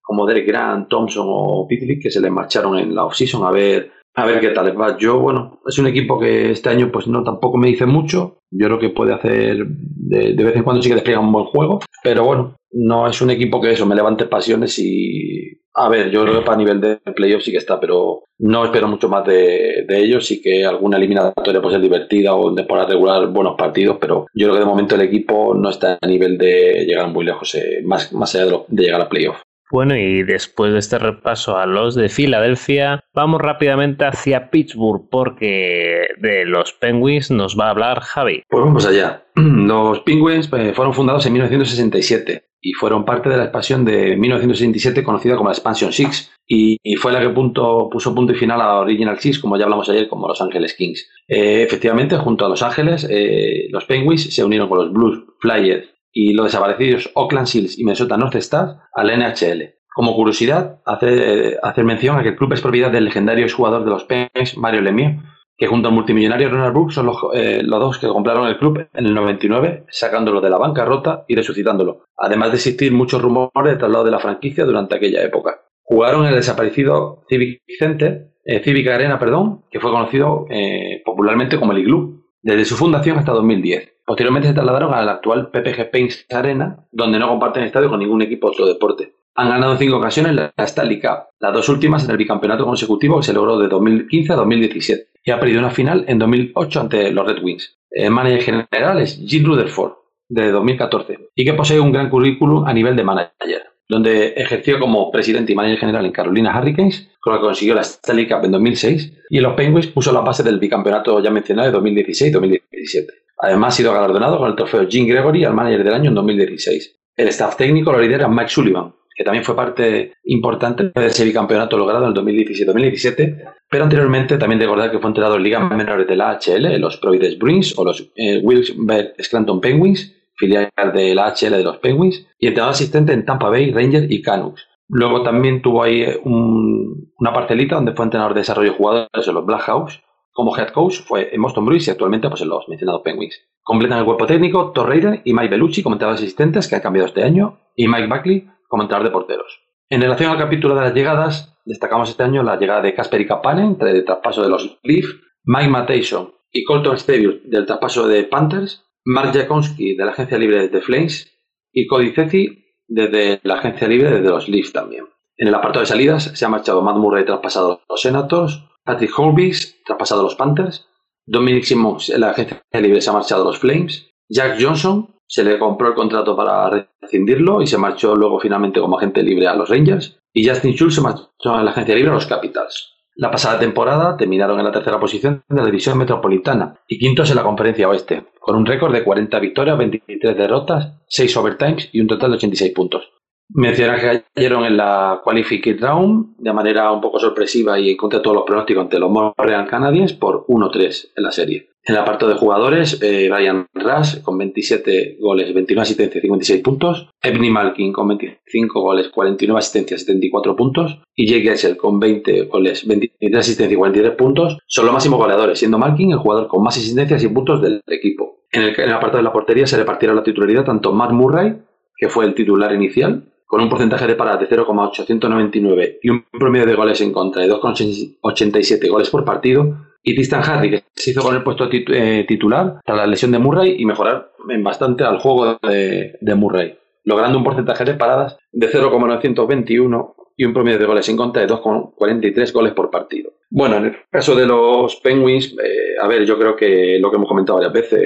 como 0.00 0.26
Derek 0.26 0.46
Grant, 0.46 0.88
Thompson 0.88 1.26
o 1.28 1.66
Pitlick 1.68 2.02
que 2.02 2.10
se 2.10 2.20
les 2.20 2.30
marcharon 2.30 2.78
en 2.78 2.94
la 2.94 3.04
offseason 3.04 3.44
a 3.44 3.50
ver 3.50 3.92
a 4.14 4.26
ver 4.26 4.40
qué 4.40 4.50
tal 4.50 4.78
va. 4.78 4.96
Yo, 4.98 5.18
bueno, 5.18 5.60
es 5.66 5.78
un 5.78 5.86
equipo 5.86 6.18
que 6.18 6.50
este 6.50 6.68
año 6.68 6.90
pues 6.92 7.06
no 7.06 7.22
tampoco 7.22 7.58
me 7.58 7.68
dice 7.68 7.86
mucho. 7.86 8.38
Yo 8.50 8.66
creo 8.66 8.78
que 8.78 8.90
puede 8.90 9.14
hacer 9.14 9.66
de, 9.66 10.34
de 10.34 10.44
vez 10.44 10.56
en 10.56 10.64
cuando 10.64 10.82
sí 10.82 10.88
que 10.88 10.94
despliega 10.94 11.20
un 11.20 11.32
buen 11.32 11.46
juego. 11.46 11.80
Pero 12.02 12.24
bueno, 12.24 12.56
no 12.72 13.06
es 13.06 13.20
un 13.22 13.30
equipo 13.30 13.60
que 13.60 13.72
eso 13.72 13.86
me 13.86 13.94
levante 13.94 14.26
pasiones 14.26 14.78
y 14.78 15.62
a 15.74 15.88
ver, 15.88 16.10
yo 16.10 16.22
creo 16.22 16.40
que 16.40 16.44
para 16.44 16.58
nivel 16.58 16.80
de 16.80 16.96
playoff 16.98 17.42
sí 17.42 17.50
que 17.50 17.56
está, 17.56 17.80
pero 17.80 18.24
no 18.38 18.64
espero 18.64 18.88
mucho 18.88 19.08
más 19.08 19.24
de, 19.26 19.86
ellos. 19.88 20.26
Sí 20.26 20.42
que 20.42 20.64
alguna 20.66 20.98
eliminatoria 20.98 21.62
puede 21.62 21.76
ser 21.76 21.82
divertida 21.82 22.34
o 22.34 22.50
de 22.50 22.56
temporada 22.56 22.88
regular 22.88 23.26
buenos 23.28 23.56
partidos, 23.56 23.96
pero 24.00 24.26
yo 24.34 24.46
creo 24.46 24.54
que 24.54 24.60
de 24.60 24.66
momento 24.66 24.94
el 24.96 25.02
equipo 25.02 25.54
no 25.54 25.70
está 25.70 25.98
a 26.00 26.06
nivel 26.06 26.36
de 26.36 26.84
llegar 26.86 27.08
muy 27.08 27.24
lejos, 27.24 27.54
eh, 27.54 27.80
más, 27.84 28.12
más 28.12 28.34
allá 28.34 28.46
de, 28.68 28.82
llegar 28.82 29.00
a 29.00 29.08
playoff. 29.08 29.40
Bueno, 29.72 29.96
y 29.96 30.22
después 30.22 30.74
de 30.74 30.78
este 30.78 30.98
repaso 30.98 31.56
a 31.56 31.64
los 31.64 31.94
de 31.94 32.10
Filadelfia, 32.10 33.02
vamos 33.14 33.40
rápidamente 33.40 34.04
hacia 34.04 34.50
Pittsburgh 34.50 35.08
porque 35.10 36.08
de 36.18 36.44
los 36.44 36.74
Penguins 36.74 37.30
nos 37.30 37.58
va 37.58 37.68
a 37.68 37.70
hablar 37.70 38.00
Javi. 38.00 38.42
Pues 38.50 38.62
vamos 38.62 38.84
allá. 38.84 39.24
Los 39.34 40.00
Penguins 40.00 40.50
eh, 40.52 40.74
fueron 40.74 40.92
fundados 40.92 41.24
en 41.24 41.32
1967 41.32 42.44
y 42.60 42.74
fueron 42.74 43.06
parte 43.06 43.30
de 43.30 43.38
la 43.38 43.44
expansión 43.44 43.86
de 43.86 44.14
1967 44.14 45.02
conocida 45.02 45.36
como 45.36 45.48
la 45.48 45.54
Expansion 45.54 45.90
Six 45.90 46.30
y, 46.46 46.76
fue 46.96 47.12
la 47.12 47.20
que 47.20 47.30
punto, 47.30 47.88
puso 47.90 48.14
punto 48.14 48.34
y 48.34 48.36
final 48.36 48.60
a 48.60 48.80
Original 48.80 49.18
Six, 49.18 49.38
como 49.38 49.56
ya 49.56 49.64
hablamos 49.64 49.88
ayer, 49.88 50.06
como 50.06 50.28
Los 50.28 50.42
Ángeles 50.42 50.74
Kings. 50.74 51.08
Eh, 51.26 51.62
efectivamente, 51.62 52.18
junto 52.18 52.44
a 52.44 52.50
Los 52.50 52.62
Ángeles, 52.62 53.06
eh, 53.08 53.68
los 53.70 53.86
Penguins 53.86 54.34
se 54.34 54.44
unieron 54.44 54.68
con 54.68 54.78
los 54.78 54.92
Blues, 54.92 55.24
Flyers 55.40 55.91
y 56.12 56.34
los 56.34 56.46
desaparecidos 56.46 57.10
Oakland 57.14 57.46
Seals 57.46 57.78
y 57.78 57.84
Minnesota 57.84 58.16
North 58.16 58.36
Stars 58.36 58.76
al 58.94 59.08
NHL. 59.08 59.74
Como 59.94 60.14
curiosidad, 60.14 60.80
hacer, 60.86 61.58
hacer 61.62 61.84
mención 61.84 62.18
a 62.18 62.22
que 62.22 62.30
el 62.30 62.36
club 62.36 62.52
es 62.52 62.60
propiedad 62.60 62.90
del 62.90 63.04
legendario 63.04 63.44
exjugador 63.44 63.84
de 63.84 63.90
los 63.90 64.04
Penguins, 64.04 64.56
Mario 64.56 64.80
Lemieux, 64.80 65.22
que 65.62 65.68
junto 65.68 65.88
al 65.88 65.94
multimillonario 65.94 66.48
Ronald 66.48 66.72
Brooks 66.72 66.94
son 66.94 67.06
los, 67.06 67.18
eh, 67.34 67.62
los, 67.62 67.78
dos 67.78 67.98
que 67.98 68.08
compraron 68.08 68.48
el 68.48 68.58
club 68.58 68.88
en 68.92 69.06
el 69.06 69.14
99, 69.14 69.84
sacándolo 69.90 70.40
de 70.40 70.50
la 70.50 70.58
bancarrota 70.58 71.24
y 71.28 71.36
resucitándolo, 71.36 72.04
además 72.16 72.50
de 72.50 72.56
existir 72.56 72.92
muchos 72.92 73.22
rumores 73.22 73.72
de 73.72 73.76
traslado 73.76 74.04
de 74.04 74.10
la 74.10 74.18
franquicia 74.18 74.64
durante 74.64 74.96
aquella 74.96 75.22
época. 75.22 75.60
Jugaron 75.84 76.22
en 76.22 76.30
el 76.30 76.36
desaparecido 76.36 77.24
Civic 77.28 77.62
Center, 77.78 78.32
eh, 78.44 78.60
Civic 78.64 78.88
Arena, 78.88 79.18
perdón, 79.18 79.64
que 79.70 79.78
fue 79.78 79.92
conocido 79.92 80.46
eh, 80.50 81.00
popularmente 81.04 81.58
como 81.58 81.72
el 81.72 81.78
Igloo, 81.78 82.24
desde 82.42 82.64
su 82.64 82.76
fundación 82.76 83.18
hasta 83.18 83.32
2010. 83.32 83.91
Posteriormente 84.04 84.48
se 84.48 84.54
trasladaron 84.54 84.94
al 84.94 85.08
actual 85.08 85.50
PPG 85.50 85.90
Paints 85.90 86.26
Arena, 86.30 86.86
donde 86.90 87.18
no 87.18 87.28
comparten 87.28 87.64
estadio 87.64 87.88
con 87.88 88.00
ningún 88.00 88.22
equipo 88.22 88.48
otro 88.48 88.66
deporte. 88.66 89.14
Han 89.34 89.48
ganado 89.48 89.72
en 89.72 89.78
cinco 89.78 89.96
ocasiones 89.96 90.34
la 90.34 90.52
Stanley 90.58 91.00
Cup, 91.00 91.28
las 91.40 91.54
dos 91.54 91.68
últimas 91.68 92.04
en 92.04 92.10
el 92.10 92.16
bicampeonato 92.16 92.64
consecutivo 92.64 93.18
que 93.18 93.26
se 93.26 93.32
logró 93.32 93.58
de 93.58 93.68
2015 93.68 94.32
a 94.32 94.36
2017 94.36 95.08
y 95.24 95.30
ha 95.30 95.40
perdido 95.40 95.60
una 95.60 95.70
final 95.70 96.04
en 96.08 96.18
2008 96.18 96.80
ante 96.80 97.12
los 97.12 97.26
Red 97.26 97.42
Wings. 97.42 97.78
El 97.90 98.10
manager 98.10 98.42
general 98.42 99.00
es 99.00 99.22
Jim 99.26 99.44
Rutherford, 99.44 99.92
de 100.28 100.50
2014, 100.50 101.30
y 101.34 101.44
que 101.44 101.52
posee 101.52 101.78
un 101.78 101.92
gran 101.92 102.08
currículum 102.08 102.66
a 102.66 102.72
nivel 102.72 102.96
de 102.96 103.04
manager, 103.04 103.62
donde 103.88 104.28
ejerció 104.28 104.80
como 104.80 105.10
presidente 105.10 105.52
y 105.52 105.54
manager 105.54 105.78
general 105.78 106.06
en 106.06 106.12
Carolina 106.12 106.58
Hurricanes, 106.58 107.10
con 107.20 107.34
lo 107.34 107.40
que 107.40 107.46
consiguió 107.46 107.74
la 107.74 107.82
Stanley 107.82 108.26
Cup 108.26 108.44
en 108.44 108.52
2006, 108.52 109.24
y 109.28 109.36
en 109.36 109.42
los 109.42 109.54
Penguins 109.54 109.88
puso 109.88 110.12
la 110.12 110.20
base 110.20 110.42
del 110.42 110.58
bicampeonato 110.58 111.22
ya 111.22 111.30
mencionado 111.30 111.70
de 111.70 111.78
2016-2017. 111.78 113.21
Además, 113.42 113.74
ha 113.74 113.76
sido 113.76 113.92
galardonado 113.92 114.38
con 114.38 114.48
el 114.48 114.56
trofeo 114.56 114.86
Jim 114.88 115.06
Gregory 115.06 115.44
al 115.44 115.52
manager 115.52 115.82
del 115.82 115.94
año 115.94 116.08
en 116.10 116.14
2016. 116.14 117.00
El 117.16 117.28
staff 117.28 117.56
técnico 117.56 117.90
lo 117.90 118.00
lidera 118.00 118.28
Mike 118.28 118.48
Sullivan, 118.48 118.94
que 119.16 119.24
también 119.24 119.44
fue 119.44 119.56
parte 119.56 120.14
importante 120.24 120.92
de 120.94 121.06
ese 121.06 121.24
bicampeonato 121.24 121.76
logrado 121.76 122.04
en 122.04 122.10
el 122.10 122.14
2017-2017, 122.14 123.52
pero 123.68 123.82
anteriormente 123.82 124.38
también 124.38 124.60
recordar 124.60 124.92
que 124.92 125.00
fue 125.00 125.08
entrenador 125.08 125.38
en 125.38 125.42
ligas 125.42 125.68
menores 125.68 126.06
de 126.06 126.14
la 126.14 126.30
AHL, 126.30 126.80
los 126.80 126.98
Providence 126.98 127.36
Bruins 127.36 127.76
o 127.76 127.84
los 127.84 128.12
eh, 128.14 128.38
Wilkes-Barre 128.38 129.14
Scranton 129.20 129.60
Penguins, 129.60 130.14
filial 130.36 130.70
de 130.94 131.12
la 131.12 131.26
AHL 131.26 131.50
de 131.50 131.64
los 131.64 131.78
Penguins, 131.78 132.24
y 132.38 132.46
entrenador 132.46 132.74
asistente 132.74 133.12
en 133.12 133.24
Tampa 133.24 133.50
Bay, 133.50 133.72
Rangers 133.72 134.06
y 134.08 134.22
Canucks. 134.22 134.68
Luego 134.88 135.22
también 135.22 135.62
tuvo 135.62 135.82
ahí 135.82 136.04
una 136.24 137.32
parcelita 137.32 137.74
donde 137.74 137.92
fue 137.92 138.04
entrenador 138.04 138.34
de 138.34 138.40
desarrollo 138.40 138.70
de 138.70 138.76
jugadores 138.76 139.26
en 139.26 139.34
los 139.34 139.46
Blackhawks. 139.46 140.00
Como 140.32 140.56
head 140.56 140.70
coach 140.70 141.00
fue 141.00 141.34
en 141.34 141.42
Boston 141.42 141.66
Bruins 141.66 141.86
y 141.86 141.90
actualmente 141.90 142.28
pues, 142.28 142.40
en 142.40 142.48
los 142.48 142.68
mencionados 142.68 143.02
Penguins. 143.02 143.38
Completan 143.62 143.98
el 143.98 144.04
cuerpo 144.04 144.26
técnico 144.26 144.72
Thor 144.72 144.88
Raider 144.88 145.22
y 145.24 145.34
Mike 145.34 145.50
Bellucci 145.50 145.82
como 145.82 145.94
entrenadores 145.94 146.22
asistentes 146.22 146.68
que 146.68 146.76
han 146.76 146.82
cambiado 146.82 147.06
este 147.06 147.22
año 147.22 147.60
y 147.76 147.86
Mike 147.86 148.08
Buckley 148.08 148.48
como 148.68 148.82
entrenador 148.82 149.08
de 149.08 149.12
porteros. 149.12 149.60
En 149.88 150.00
relación 150.00 150.30
al 150.30 150.38
capítulo 150.38 150.74
de 150.74 150.80
las 150.80 150.94
llegadas, 150.94 151.60
destacamos 151.64 152.08
este 152.08 152.22
año 152.22 152.42
la 152.42 152.56
llegada 152.56 152.80
de 152.80 152.94
Kasper 152.94 153.26
Kapanen, 153.26 153.66
entre 153.66 153.90
el 153.90 154.04
traspaso 154.04 154.42
de 154.42 154.48
los 154.48 154.78
Leaf, 154.82 155.04
Mike 155.44 155.68
Matheson 155.68 156.32
y 156.50 156.64
Colton 156.64 156.98
Stevius 156.98 157.40
del 157.44 157.66
traspaso 157.66 158.08
de 158.08 158.24
Panthers, 158.24 158.84
Mark 159.04 159.32
Jakonski 159.32 159.94
de 159.96 160.04
la 160.04 160.12
agencia 160.12 160.38
libre 160.38 160.68
de 160.68 160.80
Flames 160.80 161.30
y 161.72 161.86
Cody 161.86 162.12
Ceci 162.12 162.62
desde 162.88 163.40
la 163.42 163.54
agencia 163.54 163.88
libre 163.88 164.20
de 164.20 164.28
los 164.28 164.48
Leafs 164.48 164.72
también. 164.72 165.06
En 165.36 165.48
el 165.48 165.54
apartado 165.54 165.80
de 165.80 165.86
salidas 165.86 166.24
se 166.24 166.44
ha 166.44 166.48
marchado 166.48 166.82
Matt 166.82 166.96
Murray 166.96 167.24
traspasado 167.24 167.72
a 167.72 167.80
los 167.88 168.00
Senators, 168.00 168.64
Patrick 168.84 169.18
Holbis 169.18 169.82
traspasado 169.84 170.20
a 170.20 170.24
los 170.24 170.34
Panthers, 170.34 170.88
Dominic 171.24 171.64
Simmons 171.64 172.10
en 172.10 172.20
la 172.20 172.30
agencia 172.30 172.62
libre 172.74 173.00
se 173.00 173.10
ha 173.10 173.12
marchado 173.12 173.42
a 173.42 173.46
los 173.46 173.58
Flames, 173.58 174.10
Jack 174.28 174.58
Johnson 174.60 175.14
se 175.26 175.44
le 175.44 175.58
compró 175.58 175.88
el 175.88 175.94
contrato 175.94 176.36
para 176.36 176.88
rescindirlo 177.00 177.62
y 177.62 177.66
se 177.66 177.78
marchó 177.78 178.14
luego 178.14 178.38
finalmente 178.38 178.80
como 178.80 178.98
agente 178.98 179.22
libre 179.22 179.46
a 179.46 179.54
los 179.54 179.68
Rangers. 179.68 180.20
Y 180.32 180.46
Justin 180.46 180.72
Schultz 180.72 180.96
se 180.96 181.00
marchó 181.00 181.54
a 181.54 181.62
la 181.62 181.70
agencia 181.70 181.94
libre 181.94 182.10
a 182.10 182.14
los 182.14 182.26
Capitals. 182.26 182.92
La 183.14 183.30
pasada 183.30 183.58
temporada 183.58 184.16
terminaron 184.16 184.58
en 184.58 184.64
la 184.64 184.72
tercera 184.72 184.98
posición 184.98 185.42
de 185.48 185.56
la 185.56 185.66
división 185.66 185.98
metropolitana 185.98 186.80
y 186.88 186.98
quintos 186.98 187.30
en 187.30 187.36
la 187.36 187.42
conferencia 187.42 187.88
oeste, 187.88 188.26
con 188.40 188.56
un 188.56 188.66
récord 188.66 188.92
de 188.92 189.04
40 189.04 189.38
victorias, 189.38 189.78
23 189.78 190.36
derrotas, 190.36 191.00
6 191.08 191.36
overtimes 191.36 191.90
y 191.92 192.00
un 192.00 192.06
total 192.06 192.30
de 192.30 192.36
86 192.36 192.72
puntos. 192.72 193.10
Mencionar 193.54 194.00
que 194.00 194.22
cayeron 194.34 194.64
en 194.64 194.76
la 194.76 195.20
Qualified 195.22 195.80
Round 195.80 196.36
de 196.38 196.52
manera 196.52 196.90
un 196.90 197.00
poco 197.00 197.18
sorpresiva 197.18 197.78
y 197.78 197.96
contra 197.96 198.22
todos 198.22 198.36
los 198.36 198.44
pronósticos 198.44 198.82
ante 198.82 198.98
los 198.98 199.10
Montreal 199.10 199.66
Canadiens 199.66 200.14
por 200.14 200.46
1-3 200.46 201.10
en 201.16 201.22
la 201.22 201.32
serie. 201.32 201.68
En 201.84 201.96
el 201.96 202.00
apartado 202.00 202.30
de 202.32 202.38
jugadores, 202.38 203.02
eh, 203.02 203.28
Ryan 203.28 203.66
Rush 203.74 204.22
con 204.22 204.38
27 204.38 205.18
goles, 205.20 205.52
29 205.52 205.82
asistencias, 205.82 206.22
56 206.22 206.62
puntos. 206.62 207.10
Ebony 207.20 207.50
Malkin 207.50 207.92
con 207.92 208.06
25 208.06 208.80
goles, 208.80 209.08
49 209.08 209.58
asistencias, 209.58 210.02
74 210.02 210.54
puntos. 210.54 211.00
Y 211.16 211.26
Jake 211.26 211.42
Gessel 211.42 211.76
con 211.76 211.98
20 211.98 212.44
goles, 212.44 212.86
23 212.86 213.34
asistencias 213.34 213.72
y 213.72 213.76
43 213.76 214.14
puntos. 214.14 214.58
Son 214.66 214.84
los 214.86 214.92
máximos 214.92 215.18
goleadores, 215.18 215.58
siendo 215.58 215.76
Malkin 215.76 216.12
el 216.12 216.18
jugador 216.18 216.46
con 216.46 216.62
más 216.62 216.76
asistencias 216.76 217.22
y 217.24 217.28
puntos 217.28 217.60
del 217.60 217.82
equipo. 217.88 218.44
En 218.52 218.62
el, 218.62 218.80
en 218.80 218.90
apartado 218.90 219.18
de 219.18 219.24
la 219.24 219.32
portería 219.32 219.66
se 219.66 219.76
repartieron 219.76 220.16
la 220.16 220.22
titularidad 220.22 220.64
tanto 220.64 220.92
Matt 220.92 221.10
Murray, 221.10 221.56
que 221.96 222.08
fue 222.08 222.26
el 222.26 222.34
titular 222.34 222.72
inicial, 222.72 223.31
con 223.52 223.60
un 223.60 223.68
porcentaje 223.68 224.06
de 224.06 224.14
paradas 224.14 224.40
de 224.40 224.46
0,899 224.46 225.98
y 226.02 226.08
un 226.08 226.24
promedio 226.32 226.64
de 226.64 226.74
goles 226.74 226.98
en 227.02 227.12
contra 227.12 227.42
de 227.42 227.50
2,87 227.50 228.88
goles 228.88 229.10
por 229.10 229.26
partido, 229.26 229.76
y 230.02 230.14
Tristan 230.14 230.42
Harry, 230.42 230.70
que 230.70 230.84
se 230.94 231.10
hizo 231.10 231.20
con 231.20 231.36
el 231.36 231.42
puesto 231.42 231.68
eh, 231.70 232.24
titular 232.26 232.80
tras 232.82 232.96
la 232.96 233.06
lesión 233.06 233.30
de 233.30 233.38
Murray 233.38 233.76
y 233.78 233.84
mejorar 233.84 234.32
bastante 234.62 235.04
al 235.04 235.18
juego 235.18 235.58
de, 235.62 236.34
Murray, 236.34 236.78
logrando 237.04 237.36
un 237.36 237.44
porcentaje 237.44 237.84
de 237.84 237.92
paradas 237.92 238.38
de 238.52 238.68
0,921 238.68 240.14
y 240.34 240.46
un 240.46 240.54
promedio 240.54 240.78
de 240.78 240.86
goles 240.86 241.06
en 241.10 241.18
contra 241.18 241.42
de 241.42 241.48
2,43 241.48 242.52
goles 242.54 242.72
por 242.72 242.90
partido. 242.90 243.32
Bueno, 243.50 243.76
en 243.76 243.84
el 243.84 243.96
caso 244.10 244.34
de 244.34 244.46
los 244.46 244.96
Penguins, 244.96 245.54
eh, 245.62 246.00
a 246.00 246.08
ver, 246.08 246.24
yo 246.24 246.38
creo 246.38 246.56
que 246.56 246.98
lo 246.98 247.10
que 247.10 247.16
hemos 247.16 247.28
comentado 247.28 247.58
varias 247.58 247.74
veces, 247.74 248.00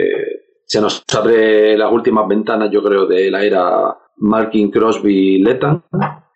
se 0.65 0.81
nos 0.81 1.05
abre 1.17 1.79
las 1.79 1.93
últimas 1.93 2.27
ventanas, 2.27 2.69
yo 2.73 2.83
creo, 2.83 3.07
de 3.07 3.31
la 3.31 3.45
era 3.45 3.97
Markin, 4.19 4.71
Crosby, 4.71 5.39
Letan. 5.39 5.83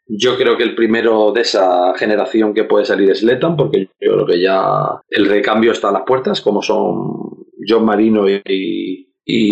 Yo 0.07 0.36
creo 0.36 0.57
que 0.57 0.65
el 0.65 0.74
primero 0.74 1.32
de 1.32 1.43
esa 1.43 1.94
generación 1.97 2.52
que 2.52 2.65
puede 2.65 2.85
salir 2.85 3.11
es 3.11 3.23
Letan, 3.23 3.57
porque 3.57 3.90
yo 4.01 4.15
creo 4.15 4.27
que 4.27 4.40
ya 4.40 5.01
el 5.09 5.27
recambio 5.27 5.73
está 5.73 5.90
a 5.90 5.93
las 5.93 6.02
puertas, 6.02 6.40
como 6.40 6.62
son 6.62 7.47
John 7.66 7.85
Marino 7.85 8.27
y, 8.28 9.07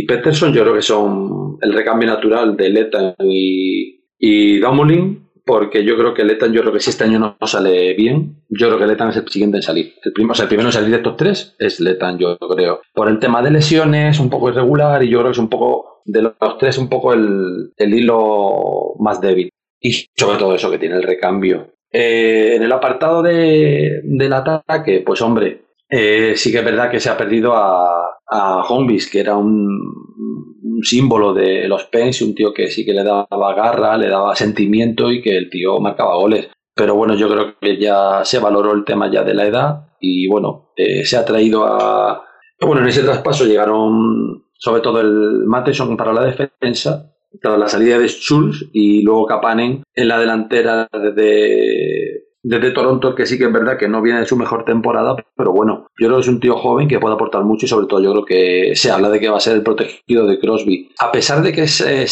Peterson. 0.06 0.52
Yo 0.52 0.62
creo 0.62 0.74
que 0.74 0.82
son 0.82 1.58
el 1.60 1.72
recambio 1.72 2.08
natural 2.08 2.56
de 2.56 2.70
Letan 2.70 3.14
y, 3.20 4.00
y 4.18 4.60
porque 5.48 5.82
yo 5.82 5.96
creo 5.96 6.12
que 6.12 6.24
Letan, 6.24 6.52
yo 6.52 6.60
creo 6.60 6.74
que 6.74 6.80
si 6.80 6.90
este 6.90 7.04
año 7.04 7.18
no 7.18 7.46
sale 7.46 7.94
bien, 7.94 8.42
yo 8.50 8.66
creo 8.66 8.78
que 8.78 8.86
Letan 8.86 9.08
es 9.08 9.16
el 9.16 9.28
siguiente 9.28 9.56
en 9.56 9.62
salir. 9.62 9.94
El, 10.02 10.30
o 10.30 10.34
sea, 10.34 10.42
el 10.42 10.48
primero 10.48 10.68
en 10.68 10.72
salir 10.74 10.90
de 10.90 10.96
estos 10.96 11.16
tres 11.16 11.56
es 11.58 11.80
Letan, 11.80 12.18
yo 12.18 12.36
creo. 12.38 12.82
Por 12.92 13.08
el 13.08 13.18
tema 13.18 13.40
de 13.40 13.52
lesiones, 13.52 14.20
un 14.20 14.28
poco 14.28 14.50
irregular, 14.50 15.02
y 15.02 15.08
yo 15.08 15.20
creo 15.20 15.30
que 15.30 15.36
es 15.36 15.38
un 15.38 15.48
poco 15.48 15.97
de 16.08 16.22
los 16.22 16.58
tres 16.58 16.78
un 16.78 16.88
poco 16.88 17.12
el, 17.12 17.72
hilo 17.78 18.94
más 18.98 19.20
débil. 19.20 19.50
Y 19.80 19.92
sobre 20.16 20.38
todo 20.38 20.54
eso 20.54 20.70
que 20.70 20.78
tiene 20.78 20.96
el 20.96 21.02
recambio. 21.04 21.74
Eh, 21.92 22.54
en 22.56 22.62
el 22.62 22.72
apartado 22.72 23.22
de, 23.22 24.00
del 24.02 24.32
ataque, 24.32 25.02
pues 25.06 25.22
hombre, 25.22 25.66
eh, 25.88 26.32
sí 26.36 26.50
que 26.50 26.58
es 26.58 26.64
verdad 26.64 26.90
que 26.90 27.00
se 27.00 27.10
ha 27.10 27.16
perdido 27.16 27.54
a, 27.54 28.18
a 28.26 28.66
que 29.10 29.20
era 29.20 29.36
un, 29.36 30.82
símbolo 30.82 31.32
de 31.32 31.66
los 31.68 31.84
Pens, 31.84 32.22
un 32.22 32.34
tío 32.34 32.52
que 32.52 32.68
sí 32.68 32.84
que 32.84 32.92
le 32.92 33.02
daba 33.02 33.54
garra, 33.54 33.96
le 33.96 34.08
daba 34.08 34.36
sentimiento 34.36 35.10
y 35.10 35.22
que 35.22 35.36
el 35.36 35.50
tío 35.50 35.78
marcaba 35.80 36.16
goles. 36.16 36.48
Pero 36.74 36.94
bueno, 36.94 37.14
yo 37.14 37.28
creo 37.28 37.58
que 37.58 37.78
ya 37.78 38.24
se 38.24 38.38
valoró 38.38 38.72
el 38.72 38.84
tema 38.84 39.10
ya 39.10 39.24
de 39.24 39.34
la 39.34 39.46
edad 39.46 39.88
y 40.00 40.28
bueno, 40.28 40.70
eh, 40.76 41.04
se 41.04 41.16
ha 41.16 41.24
traído 41.24 41.64
a... 41.66 42.24
Bueno, 42.60 42.82
en 42.82 42.88
ese 42.88 43.02
traspaso 43.02 43.44
llegaron 43.44 44.47
sobre 44.58 44.82
todo 44.82 45.00
el 45.00 45.44
Matheson 45.46 45.96
para 45.96 46.12
la 46.12 46.24
defensa, 46.24 47.14
tras 47.40 47.58
la 47.58 47.68
salida 47.68 47.98
de 47.98 48.08
Schulz 48.08 48.68
y 48.72 49.02
luego 49.02 49.26
Kapanen 49.26 49.82
en 49.94 50.08
la 50.08 50.18
delantera 50.18 50.88
desde, 50.92 52.24
desde 52.42 52.70
Toronto, 52.72 53.14
que 53.14 53.26
sí 53.26 53.38
que 53.38 53.44
es 53.44 53.52
verdad 53.52 53.78
que 53.78 53.88
no 53.88 54.02
viene 54.02 54.20
de 54.20 54.26
su 54.26 54.36
mejor 54.36 54.64
temporada, 54.64 55.16
pero 55.36 55.52
bueno, 55.52 55.86
yo 55.98 56.06
creo 56.06 56.16
que 56.16 56.22
es 56.22 56.28
un 56.28 56.40
tío 56.40 56.56
joven 56.56 56.88
que 56.88 56.98
puede 56.98 57.14
aportar 57.14 57.44
mucho 57.44 57.66
y 57.66 57.68
sobre 57.68 57.86
todo 57.86 58.02
yo 58.02 58.12
creo 58.12 58.24
que 58.24 58.76
se 58.76 58.90
habla 58.90 59.10
de 59.10 59.20
que 59.20 59.28
va 59.28 59.36
a 59.36 59.40
ser 59.40 59.56
el 59.56 59.62
protegido 59.62 60.26
de 60.26 60.38
Crosby. 60.38 60.90
A 60.98 61.12
pesar 61.12 61.42
de 61.42 61.52
que 61.52 61.62
es 61.62 61.80
eh, 61.80 62.06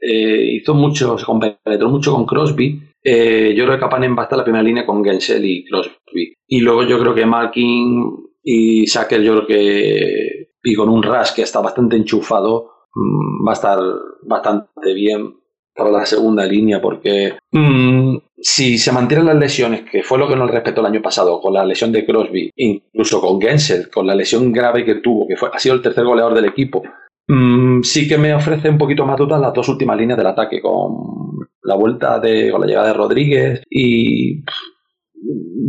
eh, 0.00 0.48
hizo 0.52 0.74
mucho, 0.74 1.18
se 1.18 1.24
compenetró 1.24 1.88
mucho 1.88 2.12
con 2.12 2.26
Crosby, 2.26 2.80
eh, 3.02 3.54
yo 3.56 3.64
creo 3.64 3.76
que 3.76 3.80
Kapanen 3.80 4.16
va 4.16 4.22
a 4.22 4.24
estar 4.24 4.38
la 4.38 4.44
primera 4.44 4.64
línea 4.64 4.86
con 4.86 5.04
Gensel 5.04 5.44
y 5.44 5.64
Crosby. 5.64 6.34
Y 6.48 6.60
luego 6.60 6.84
yo 6.84 6.98
creo 6.98 7.14
que 7.14 7.26
Malkin 7.26 8.16
y 8.42 8.86
Sacker 8.86 9.22
yo 9.22 9.34
creo 9.34 9.46
que 9.46 10.46
y 10.66 10.74
con 10.74 10.88
un 10.88 11.02
Rush 11.02 11.32
que 11.34 11.42
está 11.42 11.60
bastante 11.60 11.96
enchufado, 11.96 12.70
mm, 12.92 13.46
va 13.46 13.52
a 13.52 13.54
estar 13.54 13.78
bastante 14.22 14.92
bien 14.94 15.36
para 15.72 15.90
la 15.90 16.04
segunda 16.04 16.44
línea 16.44 16.80
porque 16.80 17.38
mm, 17.52 18.16
si 18.36 18.76
se 18.76 18.90
mantienen 18.90 19.26
las 19.26 19.36
lesiones, 19.36 19.88
que 19.88 20.02
fue 20.02 20.18
lo 20.18 20.26
que 20.26 20.34
nos 20.34 20.50
respetó 20.50 20.80
el 20.80 20.88
año 20.88 21.02
pasado, 21.02 21.40
con 21.40 21.54
la 21.54 21.64
lesión 21.64 21.92
de 21.92 22.04
Crosby, 22.04 22.50
incluso 22.56 23.20
con 23.20 23.40
Gensel, 23.40 23.88
con 23.90 24.08
la 24.08 24.14
lesión 24.16 24.50
grave 24.50 24.84
que 24.84 24.96
tuvo, 24.96 25.28
que 25.28 25.36
fue, 25.36 25.50
ha 25.52 25.58
sido 25.60 25.76
el 25.76 25.82
tercer 25.82 26.04
goleador 26.04 26.34
del 26.34 26.46
equipo, 26.46 26.82
mm, 27.28 27.82
sí 27.82 28.08
que 28.08 28.18
me 28.18 28.34
ofrece 28.34 28.68
un 28.68 28.78
poquito 28.78 29.06
más 29.06 29.18
dudas 29.18 29.40
las 29.40 29.54
dos 29.54 29.68
últimas 29.68 29.96
líneas 29.96 30.18
del 30.18 30.26
ataque, 30.26 30.60
con 30.60 31.46
la 31.62 31.76
vuelta 31.76 32.18
de, 32.18 32.50
con 32.50 32.60
la 32.60 32.66
llegada 32.66 32.88
de 32.88 32.94
Rodríguez 32.94 33.62
y 33.70 34.42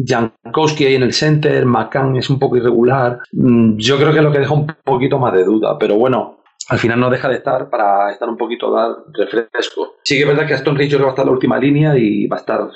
Jankowski 0.05 0.85
ahí 0.85 0.95
en 0.95 1.03
el 1.03 1.13
center, 1.13 1.65
McCann 1.65 2.15
es 2.15 2.29
un 2.29 2.39
poco 2.39 2.57
irregular. 2.57 3.19
Mm, 3.31 3.77
yo 3.77 3.97
creo 3.97 4.11
que 4.11 4.17
es 4.17 4.23
lo 4.23 4.31
que 4.31 4.39
deja 4.39 4.53
un 4.53 4.67
poquito 4.83 5.19
más 5.19 5.33
de 5.33 5.43
duda, 5.43 5.77
pero 5.77 5.95
bueno, 5.95 6.39
al 6.69 6.79
final 6.79 6.99
no 6.99 7.09
deja 7.09 7.29
de 7.29 7.35
estar 7.35 7.69
para 7.69 8.11
estar 8.11 8.29
un 8.29 8.37
poquito 8.37 8.71
dar 8.71 8.91
refresco. 9.13 9.95
Sí 10.03 10.15
que 10.15 10.21
es 10.21 10.27
verdad 10.27 10.47
que 10.47 10.53
Aston 10.53 10.75
Richard 10.75 11.01
va 11.01 11.07
a 11.07 11.09
estar 11.09 11.23
en 11.23 11.27
la 11.27 11.33
última 11.33 11.57
línea 11.57 11.97
y 11.97 12.27
va 12.27 12.37
a 12.37 12.39
estar. 12.39 12.69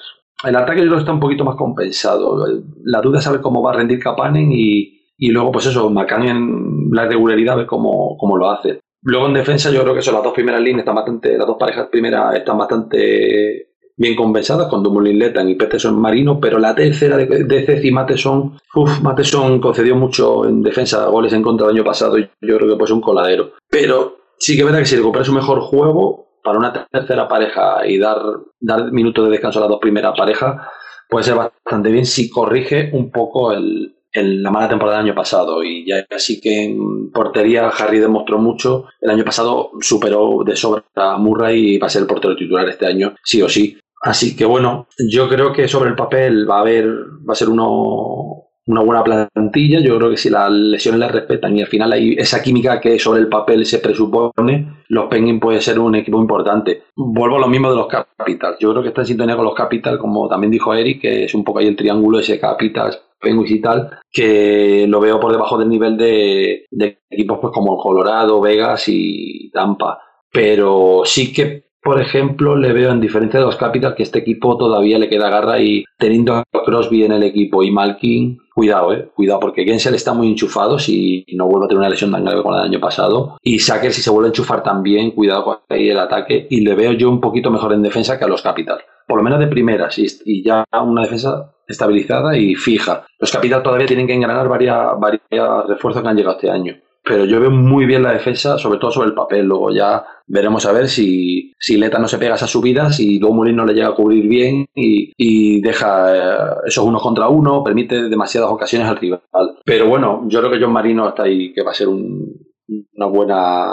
El 0.44 0.56
ataque 0.56 0.80
yo 0.80 0.86
creo 0.86 0.96
que 0.96 1.02
está 1.02 1.14
un 1.14 1.20
poquito 1.20 1.46
más 1.46 1.56
compensado. 1.56 2.46
La 2.84 3.02
duda 3.02 3.20
es 3.20 3.24
saber 3.24 3.42
cómo 3.42 3.62
va 3.62 3.72
a 3.72 3.76
rendir 3.76 4.00
Kapanen 4.00 4.52
y, 4.52 5.02
y 5.18 5.30
luego, 5.30 5.52
pues 5.52 5.68
eso, 5.68 5.90
McCann 5.90 6.24
en 6.24 6.90
la 6.92 7.08
regularidad, 7.08 7.58
ver 7.58 7.68
cómo, 7.68 8.18
cómo 8.18 8.38
lo 8.38 8.50
hace. 8.50 8.80
Luego 9.04 9.28
en 9.28 9.34
defensa 9.34 9.72
yo 9.72 9.82
creo 9.82 9.96
que 9.96 10.02
son 10.02 10.14
las 10.14 10.24
dos 10.24 10.34
primeras 10.34 10.62
líneas 10.62 10.82
están 10.82 10.96
bastante, 10.96 11.38
las 11.38 11.48
dos 11.48 11.58
parejas 11.60 11.88
primeras 11.92 12.36
están 12.36 12.58
bastante 12.58 13.71
bien 14.02 14.16
compensadas 14.16 14.68
con 14.68 14.82
Dumoulin 14.82 15.20
Letan 15.20 15.48
y 15.48 15.56
Peterson 15.56 16.00
Marino, 16.02 16.40
pero 16.40 16.58
la 16.58 16.74
tercera 16.74 17.18
de, 17.18 17.66
Ceci 17.66 17.92
Mateson, 17.92 18.58
uff, 18.74 19.00
Mateson 19.02 19.62
concedió 19.62 19.96
mucho 19.96 20.46
en 20.46 20.64
defensa 20.64 21.06
de 21.06 21.12
goles 21.12 21.32
en 21.34 21.44
contra 21.44 21.68
del 21.68 21.78
año 21.78 21.86
pasado 21.86 22.18
y 22.18 22.24
yo 22.42 22.58
creo 22.58 22.68
que 22.68 22.78
pues 22.78 22.90
un 22.90 23.00
coladero. 23.00 23.54
Pero 23.70 24.18
sí 24.40 24.56
que 24.56 24.62
es 24.62 24.66
verdad 24.66 24.80
que 24.80 24.88
si 24.88 24.96
recupera 24.96 25.24
su 25.24 25.34
mejor 25.34 25.62
juego 25.62 26.30
para 26.44 26.58
una 26.58 26.88
tercera 26.92 27.28
pareja 27.28 27.86
y 27.86 28.00
dar, 28.00 28.18
dar 28.60 28.92
minutos 28.92 29.26
de 29.26 29.32
descanso 29.32 29.60
a 29.60 29.62
las 29.62 29.70
dos 29.70 29.80
primeras 29.80 30.18
parejas, 30.18 30.68
puede 31.08 31.24
ser 31.24 31.36
bastante 31.36 31.92
bien 31.92 32.08
si 32.08 32.28
corrige 32.28 32.90
un 32.94 33.12
poco 33.12 33.52
el, 33.52 33.94
la 34.14 34.50
mala 34.50 34.68
temporada 34.68 34.98
del 34.98 35.10
año 35.10 35.16
pasado. 35.16 35.64
Y 35.64 35.86
ya 35.86 36.08
así 36.10 36.42
que 36.42 36.64
en 36.64 37.12
portería 37.12 37.68
Harry 37.68 38.00
demostró 38.00 38.40
mucho. 38.40 38.86
El 39.00 39.12
año 39.12 39.24
pasado 39.24 39.74
superó 39.80 40.44
de 40.44 40.56
sobra 40.56 40.84
a 40.96 41.18
Murray 41.18 41.76
y 41.76 41.78
va 41.78 41.86
a 41.86 41.92
ser 41.92 42.02
el 42.02 42.08
portero 42.08 42.36
titular 42.36 42.68
este 42.68 42.88
año 42.88 43.14
sí 43.24 43.44
o 43.44 43.48
sí 43.48 43.78
Así 44.02 44.36
que 44.36 44.46
bueno, 44.46 44.88
yo 45.10 45.30
creo 45.30 45.54
que 45.54 45.68
sobre 45.68 45.90
el 45.90 45.96
papel 45.96 46.50
va 46.50 46.58
a 46.58 46.62
haber, 46.62 46.88
va 46.88 47.34
a 47.34 47.36
ser 47.36 47.50
uno, 47.50 48.48
una 48.66 48.82
buena 48.82 49.04
plantilla. 49.04 49.80
Yo 49.80 49.98
creo 49.98 50.10
que 50.10 50.18
si 50.18 50.30
las 50.30 50.52
lesiones 50.52 51.00
las 51.00 51.12
respetan 51.12 51.56
y 51.56 51.62
al 51.62 51.68
final 51.68 51.92
hay 51.94 52.14
esa 52.14 52.42
química 52.42 52.80
que 52.80 52.98
sobre 52.98 53.22
el 53.22 53.30
papel 53.30 53.66
se 53.66 53.80
presupone, 53.80 54.84
los 54.88 55.06
Penguins 55.06 55.40
puede 55.40 55.62
ser 55.62 55.80
un 55.80 55.96
equipo 55.96 56.20
importante. 56.20 56.84
Vuelvo 56.96 57.38
a 57.38 57.42
lo 57.42 57.48
mismo 57.48 57.70
de 57.70 57.76
los 57.76 57.88
Capitals. 57.88 58.58
Yo 58.60 58.72
creo 58.72 58.82
que 58.82 58.90
está 58.90 59.02
en 59.02 59.08
sintonía 59.08 59.36
con 59.36 59.46
los 59.46 59.56
Capitals, 59.56 60.00
como 60.00 60.28
también 60.28 60.52
dijo 60.52 60.74
Eric, 60.74 61.02
que 61.02 61.26
es 61.26 61.36
un 61.36 61.44
poco 61.44 61.60
ahí 61.60 61.68
el 61.68 61.76
triángulo 61.76 62.20
ese 62.20 62.40
Capitals, 62.40 63.00
Penguins 63.20 63.52
y 63.52 63.62
tal, 63.62 64.00
que 64.12 64.86
lo 64.88 65.00
veo 65.00 65.20
por 65.20 65.32
debajo 65.32 65.60
del 65.60 65.70
nivel 65.70 65.96
de, 65.96 66.66
de 66.72 67.00
equipos 67.08 67.38
pues 67.40 67.54
como 67.54 67.78
Colorado, 67.78 68.42
Vegas 68.42 68.86
y 68.88 69.52
Tampa. 69.52 70.00
Pero 70.32 71.02
sí 71.06 71.32
que 71.32 71.71
por 71.84 72.00
ejemplo, 72.00 72.56
le 72.56 72.74
veo 72.74 72.92
en 72.92 73.02
diferencia 73.02 73.40
de 73.40 73.46
los 73.46 73.56
Capitals 73.56 73.96
que 73.96 74.04
este 74.04 74.20
equipo 74.20 74.58
todavía 74.58 75.00
le 75.00 75.10
queda 75.10 75.30
garra 75.30 75.60
y 75.60 75.84
teniendo 75.98 76.36
a 76.36 76.46
Crosby 76.64 77.04
en 77.04 77.14
el 77.14 77.24
equipo 77.24 77.64
y 77.64 77.72
Malkin, 77.72 78.38
cuidado, 78.54 78.94
eh, 78.94 79.10
cuidado, 79.16 79.40
porque 79.40 79.64
Gensel 79.64 79.96
está 79.96 80.14
muy 80.14 80.28
enchufado 80.28 80.78
si 80.78 81.26
no 81.34 81.48
vuelve 81.48 81.66
a 81.66 81.68
tener 81.70 81.80
una 81.80 81.90
lesión 81.90 82.12
tan 82.12 82.24
grave 82.24 82.44
como 82.44 82.54
la 82.54 82.62
del 82.62 82.72
año 82.72 82.80
pasado. 82.80 83.38
Y 83.42 83.60
Sacker, 83.60 83.92
si 83.92 84.02
se 84.02 84.12
vuelve 84.12 84.28
a 84.28 84.30
enchufar 84.30 84.62
también, 84.62 85.12
cuidado 85.12 85.44
con 85.44 85.58
ahí 85.70 85.90
el 85.90 86.00
ataque. 86.00 86.48
Y 86.50 86.62
le 86.62 86.76
veo 86.76 86.92
yo 86.94 87.10
un 87.10 87.20
poquito 87.20 87.50
mejor 87.50 87.74
en 87.74 87.82
defensa 87.82 88.20
que 88.20 88.26
a 88.26 88.28
los 88.28 88.44
Capitals, 88.44 88.84
por 89.08 89.18
lo 89.18 89.24
menos 89.24 89.40
de 89.40 89.48
primeras, 89.48 89.98
y, 89.98 90.44
ya 90.44 90.64
una 90.84 91.02
defensa 91.02 91.52
estabilizada 91.68 92.38
y 92.38 92.54
fija. 92.56 93.06
Los 93.18 93.32
Capitals 93.32 93.64
todavía 93.64 93.88
tienen 93.88 94.06
que 94.06 94.14
engranar 94.14 94.48
varios 94.48 95.68
refuerzos 95.68 96.04
que 96.04 96.10
han 96.10 96.16
llegado 96.16 96.36
este 96.36 96.52
año. 96.52 96.76
Pero 97.04 97.26
yo 97.26 97.40
veo 97.40 97.52
muy 97.52 97.86
bien 97.86 98.04
la 98.04 98.14
defensa, 98.14 98.58
sobre 98.58 98.80
todo 98.80 98.92
sobre 98.92 99.10
el 99.10 99.16
papel. 99.16 99.46
Luego 99.46 99.72
ya 99.72 100.04
veremos 100.28 100.66
a 100.66 100.72
ver 100.72 100.88
si, 100.88 101.54
si 101.60 101.78
Leta 101.78 102.00
no 102.00 102.08
se 102.08 102.18
pega 102.18 102.36
esas 102.36 102.50
subidas, 102.50 103.00
y 103.00 103.20
Domulin 103.20 103.56
no 103.56 103.66
le 103.66 103.74
llega 103.74 103.90
a 103.90 103.96
cubrir 103.96 104.28
bien 104.28 104.66
y, 104.76 105.62
deja 105.62 106.16
eh, 106.16 106.38
esos 106.66 106.86
unos 106.86 107.02
contra 107.02 107.28
uno, 107.28 107.64
permite 107.64 108.10
demasiadas 108.10 108.52
ocasiones 108.52 108.88
al 108.88 108.98
rival. 108.98 109.22
Pero 109.66 109.88
bueno, 109.88 110.24
yo 110.28 110.40
creo 110.40 110.52
que 110.52 110.62
John 110.62 110.74
Marino 110.74 111.08
está 111.10 111.24
ahí, 111.24 111.54
que 111.54 111.64
va 111.64 111.72
a 111.72 111.76
ser 111.76 111.88
una 111.88 113.06
buena 113.08 113.66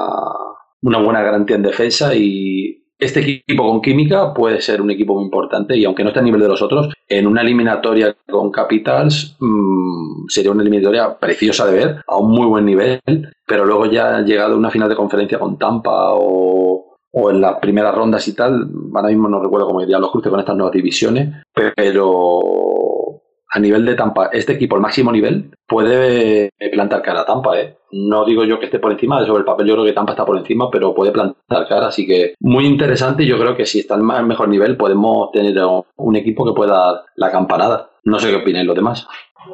una 0.81 0.99
buena 0.99 1.23
garantía 1.23 1.57
en 1.57 1.63
defensa 1.63 2.15
y 2.15 2.88
este 2.99 3.21
equipo 3.21 3.65
con 3.69 3.81
química 3.81 4.35
puede 4.35 4.61
ser 4.61 4.83
un 4.83 4.91
equipo 4.91 5.15
muy 5.15 5.25
importante 5.25 5.77
y 5.77 5.85
aunque 5.85 6.03
no 6.03 6.11
esté 6.11 6.21
a 6.21 6.25
nivel 6.25 6.41
de 6.41 6.49
los 6.49 6.63
otros, 6.63 6.93
en 7.09 7.27
una 7.27 7.43
eliminatoria 7.43 8.17
con 8.29 8.51
Capitals 8.51 9.37
mmm, 9.39 10.27
sería 10.29 10.51
una 10.51 10.63
eliminatoria 10.63 11.17
preciosa 11.19 11.67
de 11.67 11.73
ver, 11.73 11.97
a 12.07 12.17
un 12.17 12.31
muy 12.31 12.47
buen 12.47 12.65
nivel, 12.65 13.01
pero 13.47 13.65
luego 13.65 13.87
ya 13.87 14.21
llegado 14.23 14.57
una 14.57 14.71
final 14.71 14.89
de 14.89 14.97
conferencia 14.97 15.39
con 15.39 15.57
Tampa 15.59 16.13
o, 16.15 16.97
o 17.13 17.31
en 17.31 17.41
las 17.41 17.59
primeras 17.59 17.95
rondas 17.95 18.27
y 18.29 18.35
tal, 18.35 18.69
ahora 18.95 19.09
mismo 19.09 19.29
no 19.29 19.43
recuerdo 19.43 19.69
cómo 19.69 19.81
irían 19.81 20.01
los 20.01 20.11
cruces 20.11 20.31
con 20.31 20.41
estas 20.41 20.57
nuevas 20.57 20.75
divisiones, 20.75 21.35
pero 21.55 22.98
a 23.51 23.59
nivel 23.59 23.85
de 23.85 23.95
Tampa, 23.95 24.31
este 24.33 24.53
equipo, 24.53 24.77
el 24.77 24.83
máximo 24.83 25.11
nivel, 25.11 25.51
puede 25.67 26.51
plantar 26.73 27.03
cara 27.03 27.23
a 27.23 27.27
Tampa, 27.27 27.59
¿eh? 27.59 27.77
No 27.91 28.25
digo 28.27 28.45
yo 28.45 28.59
que 28.59 28.67
esté 28.67 28.79
por 28.79 28.93
encima, 28.93 29.25
sobre 29.25 29.41
el 29.41 29.45
papel 29.47 29.67
yo 29.67 29.75
creo 29.75 29.87
que 29.87 29.93
Tampa 29.93 30.13
está 30.13 30.27
por 30.27 30.37
encima, 30.37 30.71
pero 30.71 30.95
puede 30.95 31.11
plantar 31.11 31.67
cara, 31.69 31.87
así 31.87 32.07
que 32.07 32.35
muy 32.41 32.67
interesante 32.67 33.25
yo 33.25 33.39
creo 33.39 33.57
que 33.57 33.65
si 33.65 33.81
está 33.81 33.95
en 33.95 34.05
mejor 34.27 34.49
nivel 34.49 34.77
podemos 34.77 35.33
tener 35.33 35.57
un 35.97 36.17
equipo 36.17 36.45
que 36.45 36.53
pueda 36.53 36.77
dar 36.77 37.03
la 37.17 37.31
campanada. 37.31 37.91
No 38.05 38.19
sé 38.19 38.31
qué 38.31 38.37
opináis 38.37 38.67
los 38.67 38.77
demás. 38.77 39.07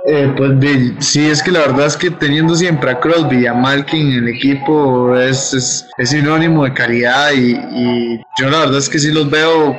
Eh, 0.06 0.32
pues 0.36 0.50
sí, 0.98 1.28
es 1.28 1.42
que 1.42 1.52
la 1.52 1.60
verdad 1.60 1.86
es 1.86 1.96
que 1.96 2.10
teniendo 2.10 2.54
siempre 2.54 2.90
a 2.90 3.00
Crosby 3.00 3.42
y 3.42 3.46
a 3.46 3.54
Malkin 3.54 4.12
en 4.12 4.24
el 4.24 4.28
equipo 4.28 5.16
es, 5.16 5.54
es, 5.54 6.10
sinónimo 6.10 6.64
de 6.64 6.72
calidad 6.72 7.32
y, 7.32 7.52
y 7.52 8.18
yo 8.38 8.50
la 8.50 8.60
verdad 8.60 8.78
es 8.78 8.88
que 8.88 8.98
sí 8.98 9.12
los 9.12 9.30
veo 9.30 9.76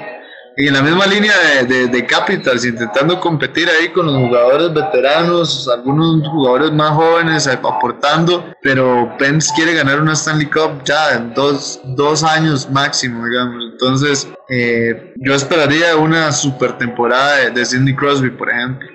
y 0.57 0.67
en 0.67 0.73
la 0.73 0.81
misma 0.81 1.05
línea 1.05 1.33
de, 1.67 1.87
de, 1.87 2.05
Capitals, 2.05 2.65
intentando 2.65 3.19
competir 3.19 3.67
ahí 3.67 3.89
con 3.89 4.05
los 4.05 4.15
jugadores 4.15 4.73
veteranos, 4.73 5.67
algunos 5.67 6.27
jugadores 6.27 6.71
más 6.71 6.91
jóvenes 6.91 7.47
aportando, 7.47 8.53
pero 8.61 9.13
Pence 9.17 9.51
quiere 9.55 9.73
ganar 9.73 10.01
una 10.01 10.13
Stanley 10.13 10.47
Cup 10.47 10.83
ya 10.85 11.15
en 11.15 11.33
dos, 11.33 11.81
dos 11.83 12.23
años 12.23 12.69
máximo, 12.69 13.25
digamos. 13.25 13.63
Entonces, 13.73 14.29
eh, 14.49 15.13
yo 15.17 15.33
esperaría 15.33 15.97
una 15.97 16.31
super 16.31 16.77
temporada 16.77 17.37
de, 17.37 17.51
de 17.51 17.65
Sidney 17.65 17.95
Crosby, 17.95 18.29
por 18.29 18.49
ejemplo. 18.49 18.87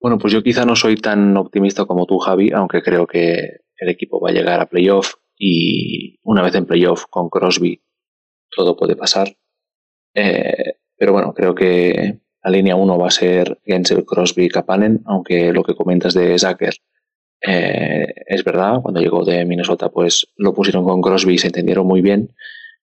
Bueno, 0.00 0.18
pues 0.18 0.32
yo 0.32 0.42
quizá 0.42 0.64
no 0.64 0.76
soy 0.76 0.96
tan 0.96 1.36
optimista 1.36 1.84
como 1.84 2.06
tú, 2.06 2.18
Javi, 2.18 2.52
aunque 2.52 2.82
creo 2.82 3.06
que 3.06 3.60
el 3.78 3.88
equipo 3.88 4.20
va 4.20 4.30
a 4.30 4.32
llegar 4.32 4.60
a 4.60 4.66
playoff 4.66 5.14
y 5.36 6.18
una 6.22 6.42
vez 6.42 6.54
en 6.54 6.66
playoff 6.66 7.04
con 7.10 7.28
Crosby 7.28 7.82
todo 8.54 8.76
puede 8.76 8.96
pasar. 8.96 9.36
Eh, 10.16 10.78
pero 10.96 11.12
bueno, 11.12 11.34
creo 11.34 11.54
que 11.54 12.20
la 12.42 12.50
línea 12.50 12.74
1 12.74 12.98
va 12.98 13.08
a 13.08 13.10
ser 13.10 13.60
Gensel, 13.64 14.04
Crosby, 14.04 14.48
Kapanen, 14.48 15.02
aunque 15.04 15.52
lo 15.52 15.62
que 15.62 15.74
comentas 15.74 16.14
de 16.14 16.38
Zucker 16.38 16.74
eh, 17.42 18.06
es 18.26 18.42
verdad. 18.42 18.80
Cuando 18.82 19.00
llegó 19.00 19.24
de 19.24 19.44
Minnesota, 19.44 19.90
pues 19.90 20.26
lo 20.36 20.54
pusieron 20.54 20.84
con 20.84 21.02
Crosby 21.02 21.34
y 21.34 21.38
se 21.38 21.48
entendieron 21.48 21.86
muy 21.86 22.00
bien. 22.00 22.34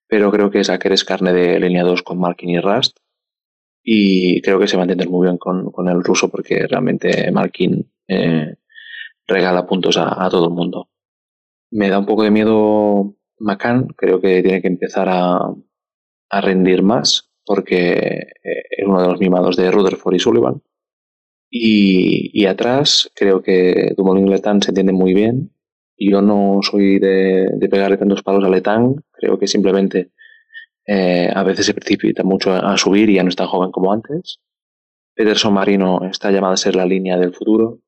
Pero 0.08 0.32
creo 0.32 0.52
que 0.52 0.64
Zucker 0.64 0.92
es 0.92 1.04
carne 1.04 1.34
de 1.34 1.60
línea 1.60 1.84
2 1.84 2.04
con 2.04 2.20
Malkin 2.20 2.50
y 2.50 2.60
Rust. 2.60 2.98
Y 3.84 4.42
creo 4.42 4.60
que 4.60 4.68
se 4.68 4.78
va 4.78 4.84
a 4.84 4.86
entender 4.86 5.10
muy 5.10 5.26
bien 5.26 5.38
con, 5.38 5.72
el 5.88 6.04
ruso 6.04 6.30
porque 6.30 6.68
realmente 6.68 7.32
Malkin 7.32 7.92
eh, 8.08 8.56
regala 9.28 9.66
puntos 9.66 9.98
a, 9.98 10.30
todo 10.30 10.48
el 10.48 10.54
mundo. 10.54 10.90
Me 11.72 11.90
da 11.90 11.98
un 11.98 12.06
poco 12.06 12.24
de 12.24 12.32
miedo 12.32 13.16
McCann. 13.40 13.88
Creo 13.98 14.22
que 14.22 14.44
tiene 14.44 14.62
que 14.62 14.68
empezar 14.68 15.10
a, 15.10 15.40
a 16.34 16.42
rendir 16.42 16.82
más, 16.82 17.30
porque 17.46 17.92
eh, 17.94 18.64
es 18.72 18.86
uno 18.88 19.02
de 19.02 19.08
los 19.08 19.20
mimados 19.20 19.56
de 19.56 19.70
Rutherford 19.70 20.16
y 20.16 20.20
Sullivan. 20.20 20.62
Y, 21.50 22.46
atrás 22.48 23.12
creo 23.16 23.44
que 23.44 23.94
Dumoulin 23.96 24.30
Letán 24.30 24.62
se 24.62 24.72
entiende 24.72 24.92
muy 24.92 25.14
bien. 25.14 25.52
Yo 25.96 26.24
no 26.24 26.60
soy 26.64 26.98
de, 26.98 27.46
pegarle 27.70 27.98
tantos 27.98 28.24
palos 28.24 28.44
a 28.44 28.50
Letán, 28.50 28.96
creo 29.12 29.38
que 29.38 29.46
simplemente 29.46 30.10
eh, 30.88 31.30
a 31.34 31.44
veces 31.44 31.68
se 31.68 31.76
precipita 31.76 32.24
mucho 32.24 32.52
a, 32.52 32.76
subir 32.78 33.12
y 33.12 33.16
ya 33.16 33.24
no 33.24 33.30
es 33.30 33.36
tan 33.36 33.48
joven 33.48 33.72
como 33.72 33.94
antes. 33.94 34.40
Peterson 35.14 35.54
Marino 35.54 36.00
está 36.10 36.32
llamado 36.32 36.54
a 36.54 36.58
ser 36.58 36.76
la 36.76 36.88
línea 36.88 37.20
del 37.20 37.36
futuro 37.36 37.80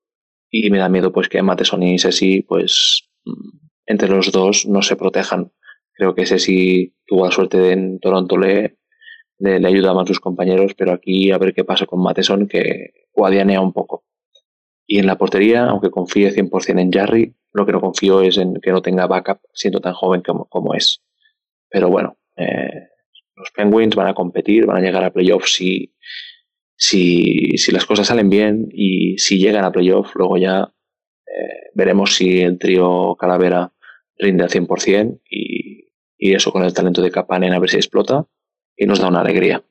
y 0.51 0.69
me 0.69 0.77
da 0.77 0.87
miedo 0.87 1.11
pues 1.11 1.27
que 1.27 1.41
Mateson 1.41 1.81
y 1.81 1.97
Sessi 1.97 2.43
pues 2.43 3.09
mm, 3.25 3.57
entre 3.87 4.09
los 4.09 4.31
dos 4.31 4.67
no 4.67 4.83
se 4.83 4.95
protejan 4.95 5.51
Creo 5.95 6.13
que 6.13 6.23
ese 6.23 6.39
sí 6.39 6.93
tuvo 7.05 7.25
la 7.25 7.31
suerte 7.31 7.57
de 7.57 7.71
en 7.71 7.99
Toronto 7.99 8.37
le, 8.37 8.77
le, 9.39 9.67
ayuda 9.67 9.93
más 9.93 10.03
a 10.03 10.07
sus 10.07 10.19
compañeros, 10.19 10.73
pero 10.75 10.91
aquí 10.91 11.31
a 11.31 11.37
ver 11.37 11.53
qué 11.53 11.63
pasa 11.63 11.85
con 11.85 12.01
Matheson, 12.01 12.47
que 12.47 12.93
guadianea 13.13 13.61
un 13.61 13.73
poco. 13.73 14.03
Y 14.85 14.99
en 14.99 15.07
la 15.07 15.17
portería, 15.17 15.65
aunque 15.65 15.89
confíe 15.89 16.31
100% 16.31 16.79
en 16.79 16.91
Jarry, 16.91 17.35
lo 17.53 17.65
que 17.65 17.71
no 17.71 17.81
confío 17.81 18.21
es 18.21 18.37
en 18.37 18.55
que 18.61 18.71
no 18.71 18.81
tenga 18.81 19.07
backup 19.07 19.39
siendo 19.53 19.79
tan 19.79 19.93
joven 19.93 20.21
como, 20.21 20.45
como 20.45 20.73
es. 20.73 21.01
Pero 21.69 21.89
bueno, 21.89 22.17
eh, 22.35 22.89
los 23.35 23.51
Penguins 23.51 23.95
van 23.95 24.07
a 24.07 24.13
competir, 24.13 24.65
van 24.65 24.77
a 24.77 24.81
llegar 24.81 25.03
a 25.03 25.13
playoffs 25.13 25.53
si, 25.53 25.95
si, 26.75 27.57
si 27.57 27.71
las 27.71 27.85
cosas 27.85 28.07
salen 28.07 28.29
bien 28.29 28.67
y 28.71 29.17
si 29.17 29.39
llegan 29.39 29.65
a 29.65 29.71
playoffs, 29.71 30.11
luego 30.15 30.37
ya 30.37 30.73
eh, 31.25 31.69
veremos 31.73 32.15
si 32.15 32.41
el 32.41 32.59
trío 32.59 33.15
Calavera 33.19 33.73
rinde 34.17 34.43
al 34.43 34.49
100% 34.49 35.21
y 35.29 35.84
y 36.17 36.33
eso 36.33 36.51
con 36.51 36.63
el 36.63 36.73
talento 36.73 37.01
de 37.01 37.11
Kapanen 37.11 37.53
a 37.53 37.59
ver 37.59 37.69
si 37.69 37.77
explota 37.77 38.25
y 38.75 38.85
nos 38.85 38.99
da 38.99 39.07
una 39.07 39.21
alegría. 39.21 39.63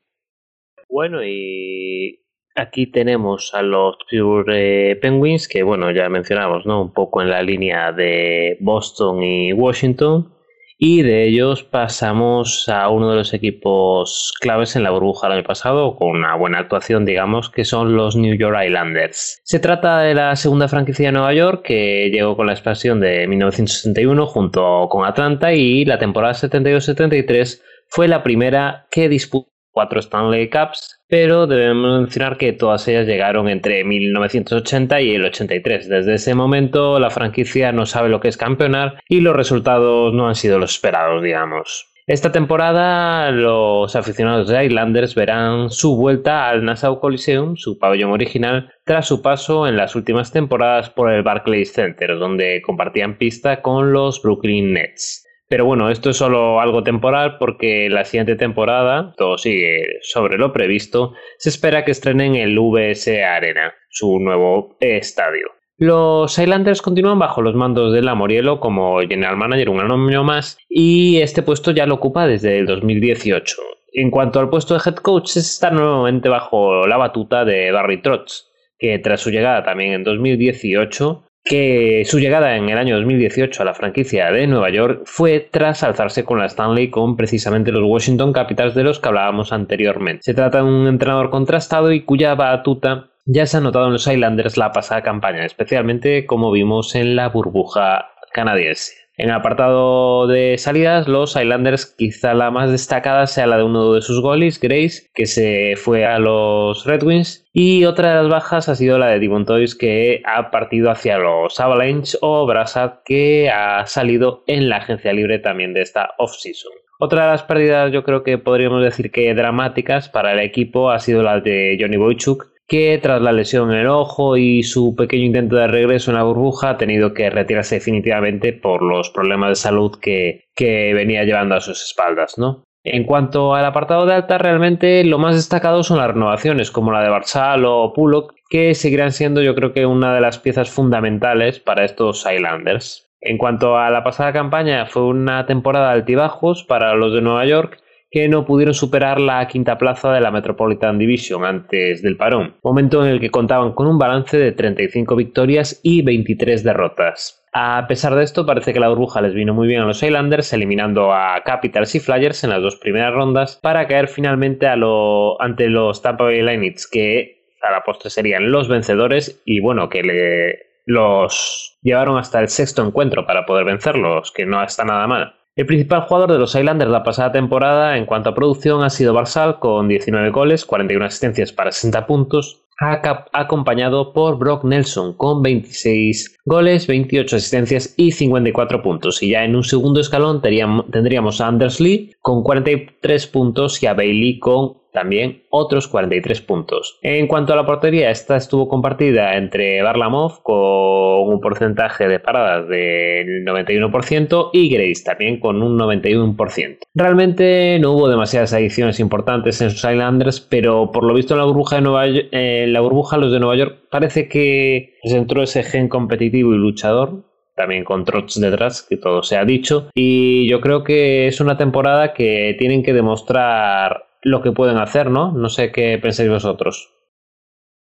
Bueno, 0.89 1.23
y 1.23 2.23
aquí 2.55 2.87
tenemos 2.87 3.53
a 3.53 3.61
los 3.61 3.97
Pure 4.09 4.91
eh, 4.91 4.95
Penguins, 4.95 5.47
que 5.47 5.63
bueno, 5.63 5.91
ya 5.91 6.09
mencionamos, 6.09 6.65
¿no? 6.65 6.81
Un 6.81 6.93
poco 6.93 7.21
en 7.21 7.29
la 7.29 7.41
línea 7.41 7.91
de 7.91 8.57
Boston 8.59 9.23
y 9.23 9.53
Washington. 9.53 10.34
Y 10.77 11.03
de 11.03 11.27
ellos 11.27 11.63
pasamos 11.63 12.67
a 12.67 12.89
uno 12.89 13.09
de 13.09 13.15
los 13.15 13.33
equipos 13.33 14.33
claves 14.41 14.75
en 14.75 14.83
la 14.83 14.91
burbuja 14.91 15.27
del 15.27 15.37
año 15.37 15.47
pasado, 15.47 15.95
con 15.95 16.09
una 16.09 16.35
buena 16.35 16.59
actuación, 16.59 17.05
digamos, 17.05 17.49
que 17.49 17.63
son 17.63 17.95
los 17.95 18.17
New 18.17 18.35
York 18.37 18.57
Islanders. 18.65 19.39
Se 19.43 19.59
trata 19.59 19.99
de 19.99 20.13
la 20.13 20.35
segunda 20.35 20.67
franquicia 20.67 21.07
de 21.07 21.11
Nueva 21.13 21.33
York, 21.33 21.63
que 21.63 22.09
llegó 22.11 22.35
con 22.35 22.47
la 22.47 22.53
expansión 22.53 22.99
de 22.99 23.25
1961 23.25 24.25
junto 24.25 24.89
con 24.89 25.05
Atlanta, 25.05 25.53
y 25.53 25.85
la 25.85 25.97
temporada 25.97 26.33
72-73 26.33 27.61
fue 27.87 28.09
la 28.09 28.21
primera 28.21 28.87
que 28.91 29.07
disputó 29.07 29.54
cuatro 29.75 29.99
Stanley 29.99 30.49
Cups, 30.49 31.01
pero 31.09 31.47
debemos 31.47 31.99
mencionar 31.99 32.37
que 32.37 32.53
todas 32.53 32.87
ellas 32.87 33.05
llegaron 33.05 33.49
entre 33.49 33.83
1980 33.83 35.01
y 35.01 35.15
el 35.15 35.25
83. 35.25 35.89
Desde 35.89 36.13
ese 36.13 36.33
momento 36.33 36.97
la 36.97 37.09
franquicia 37.09 37.73
no 37.73 37.85
sabe 37.85 38.07
lo 38.07 38.21
que 38.21 38.29
es 38.29 38.37
campeonar 38.37 39.01
y 39.09 39.19
los 39.19 39.35
resultados 39.35 40.13
no 40.13 40.29
han 40.29 40.35
sido 40.35 40.59
los 40.59 40.71
esperados, 40.71 41.21
digamos. 41.21 41.91
Esta 42.07 42.31
temporada 42.31 43.31
los 43.31 43.95
aficionados 43.95 44.47
de 44.47 44.63
Islanders 44.63 45.13
verán 45.13 45.71
su 45.71 45.97
vuelta 45.97 46.47
al 46.47 46.63
Nassau 46.63 46.99
Coliseum, 46.99 47.57
su 47.57 47.77
pabellón 47.77 48.11
original, 48.11 48.71
tras 48.85 49.07
su 49.07 49.21
paso 49.21 49.67
en 49.67 49.75
las 49.75 49.95
últimas 49.95 50.31
temporadas 50.31 50.89
por 50.89 51.11
el 51.11 51.23
Barclays 51.23 51.73
Center, 51.73 52.17
donde 52.17 52.61
compartían 52.61 53.17
pista 53.17 53.61
con 53.61 53.91
los 53.91 54.21
Brooklyn 54.21 54.71
Nets. 54.71 55.24
Pero 55.47 55.65
bueno, 55.65 55.91
esto 55.91 56.09
es 56.09 56.17
solo 56.17 56.59
algo 56.59 56.83
temporal 56.83 57.37
porque 57.37 57.87
la 57.89 58.03
siguiente 58.03 58.35
temporada, 58.35 59.13
todo 59.15 59.37
sigue 59.37 59.99
sobre 60.01 60.37
lo 60.37 60.51
previsto, 60.51 61.13
se 61.37 61.49
espera 61.49 61.85
que 61.85 61.91
estrenen 61.91 62.35
el 62.35 62.57
VS 62.57 63.23
Arena, 63.23 63.73
su 63.89 64.19
nuevo 64.19 64.77
estadio. 64.79 65.47
Los 65.77 66.39
Islanders 66.39 66.81
continúan 66.81 67.19
bajo 67.19 67.41
los 67.41 67.53
mandos 67.53 67.93
de 67.93 68.01
Lamorielo 68.01 68.59
como 68.59 68.99
general 69.01 69.35
manager 69.35 69.69
un 69.69 69.81
año 69.81 70.23
más 70.23 70.57
y 70.69 71.17
este 71.17 71.43
puesto 71.43 71.71
ya 71.71 71.85
lo 71.85 71.95
ocupa 71.95 72.27
desde 72.27 72.57
el 72.57 72.65
2018. 72.65 73.57
En 73.91 74.09
cuanto 74.09 74.39
al 74.39 74.49
puesto 74.49 74.73
de 74.73 74.81
head 74.85 74.95
coach, 74.95 75.37
está 75.37 75.71
nuevamente 75.71 76.29
bajo 76.29 76.87
la 76.87 76.97
batuta 76.97 77.45
de 77.45 77.71
Barry 77.71 78.01
Trotz, 78.01 78.45
que 78.77 78.99
tras 78.99 79.21
su 79.21 79.31
llegada 79.31 79.63
también 79.63 79.93
en 79.93 80.03
2018 80.03 81.25
que 81.45 82.01
su 82.05 82.19
llegada 82.19 82.57
en 82.57 82.69
el 82.69 82.77
año 82.79 82.95
2018 82.95 83.61
a 83.61 83.65
la 83.65 83.75
franquicia 83.75 84.31
de 84.31 84.47
Nueva 84.47 84.71
York 84.71 85.03
fue 85.05 85.39
tras 85.39 85.83
alzarse 85.83 86.25
con 86.25 86.39
la 86.39 86.47
Stanley 86.47 86.89
con 86.89 87.15
precisamente 87.15 87.71
los 87.71 87.83
Washington 87.83 88.33
Capitals 88.33 88.73
de 88.73 88.83
los 88.83 88.99
que 88.99 89.09
hablábamos 89.09 89.53
anteriormente. 89.53 90.23
Se 90.23 90.33
trata 90.33 90.57
de 90.57 90.63
un 90.63 90.87
entrenador 90.87 91.29
contrastado 91.29 91.91
y 91.91 92.01
cuya 92.01 92.33
batuta 92.33 93.11
ya 93.25 93.45
se 93.45 93.57
ha 93.57 93.61
notado 93.61 93.85
en 93.85 93.93
los 93.93 94.07
Islanders 94.07 94.57
la 94.57 94.71
pasada 94.71 95.03
campaña, 95.03 95.45
especialmente 95.45 96.25
como 96.25 96.51
vimos 96.51 96.95
en 96.95 97.15
la 97.15 97.29
burbuja 97.29 98.09
canadiense. 98.33 99.04
En 99.17 99.29
el 99.29 99.35
apartado 99.35 100.27
de 100.27 100.57
salidas, 100.57 101.07
los 101.07 101.37
Islanders, 101.37 101.85
quizá 101.85 102.33
la 102.33 102.51
más 102.51 102.69
destacada 102.69 103.27
sea 103.27 103.47
la 103.47 103.57
de 103.57 103.63
uno 103.63 103.93
de 103.93 104.01
sus 104.01 104.21
goles, 104.21 104.59
Grace, 104.59 105.09
que 105.13 105.25
se 105.25 105.75
fue 105.77 106.05
a 106.05 106.19
los 106.19 106.85
Red 106.85 107.03
Wings. 107.03 107.47
Y 107.53 107.85
otra 107.85 108.09
de 108.09 108.15
las 108.15 108.29
bajas 108.29 108.67
ha 108.67 108.75
sido 108.75 108.99
la 108.99 109.07
de 109.07 109.19
Divon 109.19 109.45
Toys, 109.45 109.75
que 109.75 110.21
ha 110.25 110.51
partido 110.51 110.91
hacia 110.91 111.17
los 111.17 111.57
Avalanche, 111.61 112.17
o 112.19 112.45
Brassad, 112.45 112.95
que 113.05 113.49
ha 113.49 113.85
salido 113.85 114.43
en 114.47 114.67
la 114.67 114.77
agencia 114.77 115.13
libre 115.13 115.39
también 115.39 115.73
de 115.73 115.81
esta 115.81 116.09
off-season. 116.17 116.73
Otra 116.99 117.23
de 117.23 117.31
las 117.31 117.43
pérdidas, 117.43 117.93
yo 117.93 118.03
creo 118.03 118.23
que 118.23 118.37
podríamos 118.37 118.83
decir 118.83 119.11
que 119.11 119.33
dramáticas 119.33 120.09
para 120.09 120.33
el 120.33 120.39
equipo, 120.39 120.91
ha 120.91 120.99
sido 120.99 121.23
la 121.23 121.39
de 121.39 121.77
Johnny 121.79 121.97
Boychuk, 121.97 122.47
que 122.67 122.97
tras 123.01 123.21
la 123.21 123.31
lesión 123.31 123.71
en 123.71 123.79
el 123.79 123.87
ojo 123.87 124.37
y 124.37 124.63
su 124.63 124.95
pequeño 124.95 125.25
intento 125.25 125.55
de 125.55 125.67
regreso 125.67 126.11
en 126.11 126.17
la 126.17 126.23
burbuja 126.23 126.71
ha 126.71 126.77
tenido 126.77 127.13
que 127.13 127.29
retirarse 127.29 127.75
definitivamente 127.75 128.53
por 128.53 128.81
los 128.81 129.09
problemas 129.11 129.49
de 129.49 129.55
salud 129.55 129.99
que, 130.01 130.45
venía 130.57 131.23
llevando 131.23 131.55
a 131.55 131.61
sus 131.61 131.83
espaldas, 131.83 132.37
¿no? 132.37 132.63
En 132.83 133.03
cuanto 133.03 133.55
al 133.55 133.65
apartado 133.65 134.05
de 134.05 134.13
alta, 134.13 134.37
realmente 134.37 135.03
lo 135.03 135.17
más 135.17 135.35
destacado 135.35 135.83
son 135.83 135.97
las 135.97 136.07
renovaciones, 136.07 136.69
como 136.69 136.91
la 136.91 137.01
de 137.01 137.09
Barsal 137.09 137.65
o 137.65 137.93
Pullock, 137.93 138.33
que 138.49 138.75
seguirán 138.75 139.11
siendo 139.11 139.41
yo 139.41 139.55
creo 139.55 139.73
que 139.73 139.87
una 139.87 140.13
de 140.13 140.21
las 140.21 140.37
piezas 140.37 140.69
fundamentales 140.69 141.59
para 141.59 141.83
estos 141.83 142.25
Islanders. 142.31 143.09
En 143.21 143.39
cuanto 143.39 143.77
a 143.77 143.89
la 143.89 144.03
pasada 144.03 144.33
campaña, 144.33 144.85
fue 144.85 145.03
una 145.03 145.47
temporada 145.47 145.87
de 145.87 145.93
altibajos 145.95 146.63
para 146.63 146.93
los 146.93 147.11
de 147.11 147.21
Nueva 147.21 147.45
York, 147.45 147.79
que 148.15 148.29
no 148.29 148.45
pudieron 148.45 148.73
superar 148.73 149.19
la 149.19 149.45
quinta 149.45 149.77
plaza 149.77 150.13
de 150.13 150.21
la 150.21 150.31
Metropolitan 150.31 150.97
Division 150.97 151.43
antes 151.43 152.01
del 152.01 152.15
parón, 152.15 152.55
momento 152.63 153.03
en 153.03 153.11
el 153.11 153.19
que 153.19 153.29
contaban 153.29 153.73
con 153.73 153.87
un 153.87 153.97
balance 153.97 154.37
de 154.37 154.53
35 154.53 155.17
victorias 155.17 155.81
y 155.83 156.01
23 156.01 156.63
derrotas. 156.63 157.45
A 157.51 157.83
pesar 157.89 158.15
de 158.15 158.23
esto, 158.23 158.45
parece 158.45 158.71
que 158.71 158.79
la 158.79 158.87
burbuja 158.87 159.21
les 159.21 159.33
vino 159.33 159.53
muy 159.53 159.67
bien 159.67 159.81
a 159.81 159.85
los 159.85 160.01
Islanders, 160.01 160.53
eliminando 160.53 161.11
a 161.11 161.41
Capitals 161.43 161.93
y 161.95 161.99
Flyers 161.99 162.45
en 162.45 162.51
las 162.51 162.61
dos 162.61 162.77
primeras 162.77 163.13
rondas 163.13 163.59
para 163.61 163.85
caer 163.85 164.07
finalmente 164.07 164.65
ante 164.65 165.67
los 165.67 166.01
Tampa 166.01 166.23
Bay 166.23 166.41
Lightning, 166.41 166.75
que 166.89 167.49
a 167.63 167.69
la 167.69 167.83
postre 167.83 168.09
serían 168.09 168.49
los 168.49 168.69
vencedores 168.69 169.41
y 169.43 169.59
bueno, 169.59 169.89
que 169.89 170.03
le, 170.03 170.59
los 170.85 171.77
llevaron 171.81 172.17
hasta 172.17 172.39
el 172.39 172.47
sexto 172.47 172.81
encuentro 172.81 173.25
para 173.25 173.45
poder 173.45 173.65
vencerlos, 173.65 174.31
que 174.31 174.45
no 174.45 174.63
está 174.63 174.85
nada 174.85 175.05
mal. 175.05 175.33
El 175.55 175.67
principal 175.67 176.01
jugador 176.01 176.33
de 176.33 176.37
los 176.37 176.53
Islanders 176.53 176.91
la 176.91 177.03
pasada 177.03 177.31
temporada 177.31 177.95
en 177.95 178.05
cuanto 178.05 178.29
a 178.29 178.35
producción 178.35 178.83
ha 178.83 178.89
sido 178.89 179.13
Barsal 179.13 179.59
con 179.59 179.87
19 179.87 180.29
goles, 180.31 180.65
41 180.65 181.05
asistencias 181.05 181.53
para 181.53 181.71
60 181.71 182.05
puntos, 182.07 182.64
acompañado 182.77 184.13
por 184.13 184.37
Brock 184.37 184.63
Nelson 184.63 185.13
con 185.13 185.41
26 185.41 186.37
goles, 186.45 186.87
28 186.87 187.35
asistencias 187.35 187.93
y 187.97 188.11
54 188.11 188.81
puntos. 188.81 189.23
Y 189.23 189.31
ya 189.31 189.43
en 189.43 189.55
un 189.55 189.63
segundo 189.63 189.99
escalón 189.99 190.41
tendríamos 190.41 191.41
a 191.41 191.47
Anders 191.47 191.79
Lee 191.79 192.11
con 192.21 192.43
43 192.43 193.27
puntos 193.27 193.81
y 193.81 193.87
a 193.87 193.93
Bailey 193.93 194.39
con 194.39 194.85
también 194.95 195.43
otros 195.51 195.87
43 195.87 196.41
puntos. 196.41 196.97
En 197.03 197.27
cuanto 197.27 197.53
a 197.53 197.55
la 197.55 197.65
portería, 197.65 198.09
esta 198.09 198.37
estuvo 198.37 198.67
compartida 198.67 199.35
entre 199.35 199.83
Barlamov 199.83 200.41
con 200.41 201.29
un 201.33 201.39
porcentaje 201.39 202.07
de 202.07 202.19
paradas 202.19 202.67
del 202.67 203.45
91% 203.45 204.49
y 204.53 204.69
Grace 204.69 205.03
también 205.03 205.39
con 205.39 205.61
un 205.61 205.77
91%. 205.77 206.79
Realmente 206.95 207.77
no 207.79 207.91
hubo 207.91 208.09
demasiadas 208.09 208.53
adiciones 208.53 208.99
importantes 208.99 209.61
en 209.61 209.69
sus 209.69 209.83
Islanders, 209.83 210.39
pero 210.39 210.91
por 210.91 211.03
lo 211.03 211.13
visto 211.13 211.33
en 211.33 211.39
la 211.39 211.45
burbuja 211.45 211.75
de 211.75 211.81
Nueva 211.81 212.07
York, 212.07 212.29
eh, 212.65 212.67
la 212.67 212.81
burbuja 212.81 213.17
los 213.17 213.31
de 213.31 213.39
Nueva 213.39 213.55
York 213.55 213.87
parece 213.89 214.27
que 214.27 214.97
les 215.03 215.13
entró 215.13 215.43
ese 215.43 215.63
gen 215.63 215.87
competitivo 215.87 216.53
y 216.53 216.57
luchador 216.57 217.25
también 217.55 217.85
con 217.85 218.03
trots 218.03 218.39
detrás, 218.39 218.83
que 218.83 218.97
todo 218.97 219.23
se 219.23 219.37
ha 219.37 219.45
dicho. 219.45 219.89
Y 219.95 220.49
yo 220.49 220.59
creo 220.59 220.83
que 220.83 221.27
es 221.27 221.39
una 221.39 221.57
temporada 221.57 222.13
que 222.13 222.55
tienen 222.59 222.83
que 222.83 222.93
demostrar 222.93 224.07
lo 224.21 224.41
que 224.41 224.51
pueden 224.51 224.77
hacer, 224.77 225.09
¿no? 225.09 225.31
No 225.31 225.49
sé 225.49 225.71
qué 225.71 225.97
pensáis 225.97 226.29
vosotros. 226.29 226.93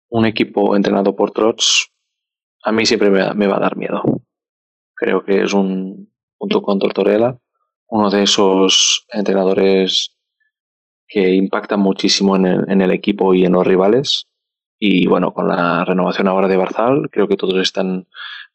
Un 0.09 0.25
equipo 0.25 0.75
entrenado 0.75 1.15
por 1.15 1.31
Trots 1.31 1.91
a 2.63 2.71
mí 2.71 2.85
siempre 2.85 3.09
me, 3.11 3.47
va 3.47 3.57
a 3.57 3.59
dar 3.59 3.77
miedo. 3.77 4.01
Creo 4.95 5.23
que 5.23 5.43
es 5.43 5.53
un, 5.53 6.11
punto 6.37 6.61
con 6.61 6.79
Tortorella, 6.79 7.37
uno 7.87 8.09
de 8.09 8.23
esos 8.23 9.05
entrenadores 9.11 10.15
que 11.07 11.35
impactan 11.35 11.79
muchísimo 11.79 12.35
en 12.35 12.45
en 12.45 12.81
el, 12.81 12.91
equipo 12.91 13.35
y 13.35 13.45
en 13.45 13.53
los 13.53 13.67
rivales. 13.67 14.27
Y 14.77 15.07
bueno, 15.07 15.33
con 15.33 15.47
la 15.47 15.85
renovación 15.85 16.27
ahora 16.27 16.47
de 16.47 16.57
Barzal, 16.57 17.09
creo 17.11 17.27
que 17.27 17.37
todos 17.37 17.55
están 17.61 18.07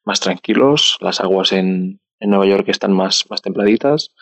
más 0.04 0.20
tranquilos, 0.20 0.98
las 1.00 1.20
aguas 1.20 1.52
en, 1.52 2.00
en 2.20 2.30
Nueva 2.30 2.46
York 2.46 2.68
están 2.68 2.92
más, 2.92 3.26
más 3.30 3.42
templaditas. 3.42 4.14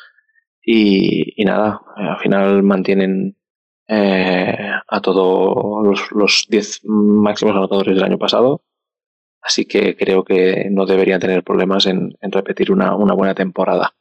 Y, 0.71 1.45
nada, 1.45 1.81
al 1.97 2.19
final 2.19 2.63
mantienen 2.63 3.37
eh, 3.89 4.71
a 4.87 5.01
todos 5.01 6.11
los 6.13 6.47
10 6.49 6.83
máximos 6.85 7.57
anotadores 7.57 7.95
del 7.95 8.05
año 8.05 8.19
pasado. 8.19 8.63
Así 9.41 9.65
que 9.67 9.97
creo 9.97 10.25
que 10.25 10.69
no 10.71 10.85
deberían 10.85 11.21
tener 11.21 11.43
problemas 11.43 11.87
en, 11.87 12.17
repetir 12.21 12.71
una, 12.71 12.93
buena 12.95 13.35
temporada. 13.35 13.95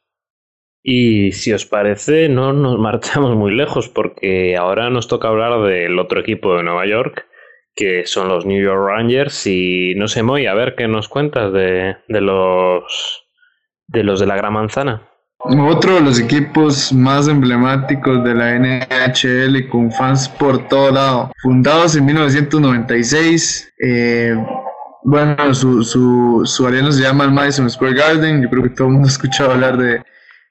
Y 0.82 1.32
si 1.32 1.52
os 1.52 1.64
parece, 1.64 2.28
no 2.28 2.52
nos 2.52 2.78
marchamos 2.78 3.34
muy 3.34 3.54
lejos 3.54 3.88
porque 3.88 4.56
ahora 4.56 4.90
nos 4.90 5.08
toca 5.08 5.28
hablar 5.28 5.62
del 5.62 5.98
otro 5.98 6.20
equipo 6.20 6.56
de 6.56 6.64
Nueva 6.64 6.86
York, 6.86 7.27
que 7.78 8.04
son 8.06 8.28
los 8.28 8.44
New 8.44 8.60
York 8.60 8.88
Rangers. 8.88 9.46
Y 9.46 9.94
no 9.96 10.08
sé, 10.08 10.22
muy 10.24 10.46
a 10.46 10.54
ver 10.54 10.74
qué 10.76 10.88
nos 10.88 11.08
cuentas 11.08 11.52
de, 11.52 11.96
de 12.08 12.20
los 12.20 12.82
de 13.86 14.02
los 14.02 14.18
de 14.20 14.26
la 14.26 14.36
Gran 14.36 14.52
Manzana. 14.52 15.02
Otro 15.40 15.94
de 15.94 16.00
los 16.00 16.18
equipos 16.18 16.92
más 16.92 17.28
emblemáticos 17.28 18.24
de 18.24 18.34
la 18.34 18.58
NHL 18.58 19.68
con 19.68 19.92
fans 19.92 20.28
por 20.28 20.66
todo 20.68 20.90
lado. 20.90 21.30
Fundados 21.40 21.94
en 21.94 22.06
1996. 22.06 23.72
Eh, 23.78 24.34
bueno, 25.04 25.54
su, 25.54 25.84
su, 25.84 26.42
su, 26.44 26.66
arena 26.66 26.90
se 26.90 27.02
llama 27.02 27.24
el 27.24 27.30
Madison 27.30 27.70
Square 27.70 27.94
Garden. 27.94 28.42
Yo 28.42 28.50
creo 28.50 28.64
que 28.64 28.70
todo 28.70 28.88
el 28.88 28.94
mundo 28.94 29.08
ha 29.08 29.12
escuchado 29.12 29.52
hablar 29.52 29.78
de, 29.78 30.02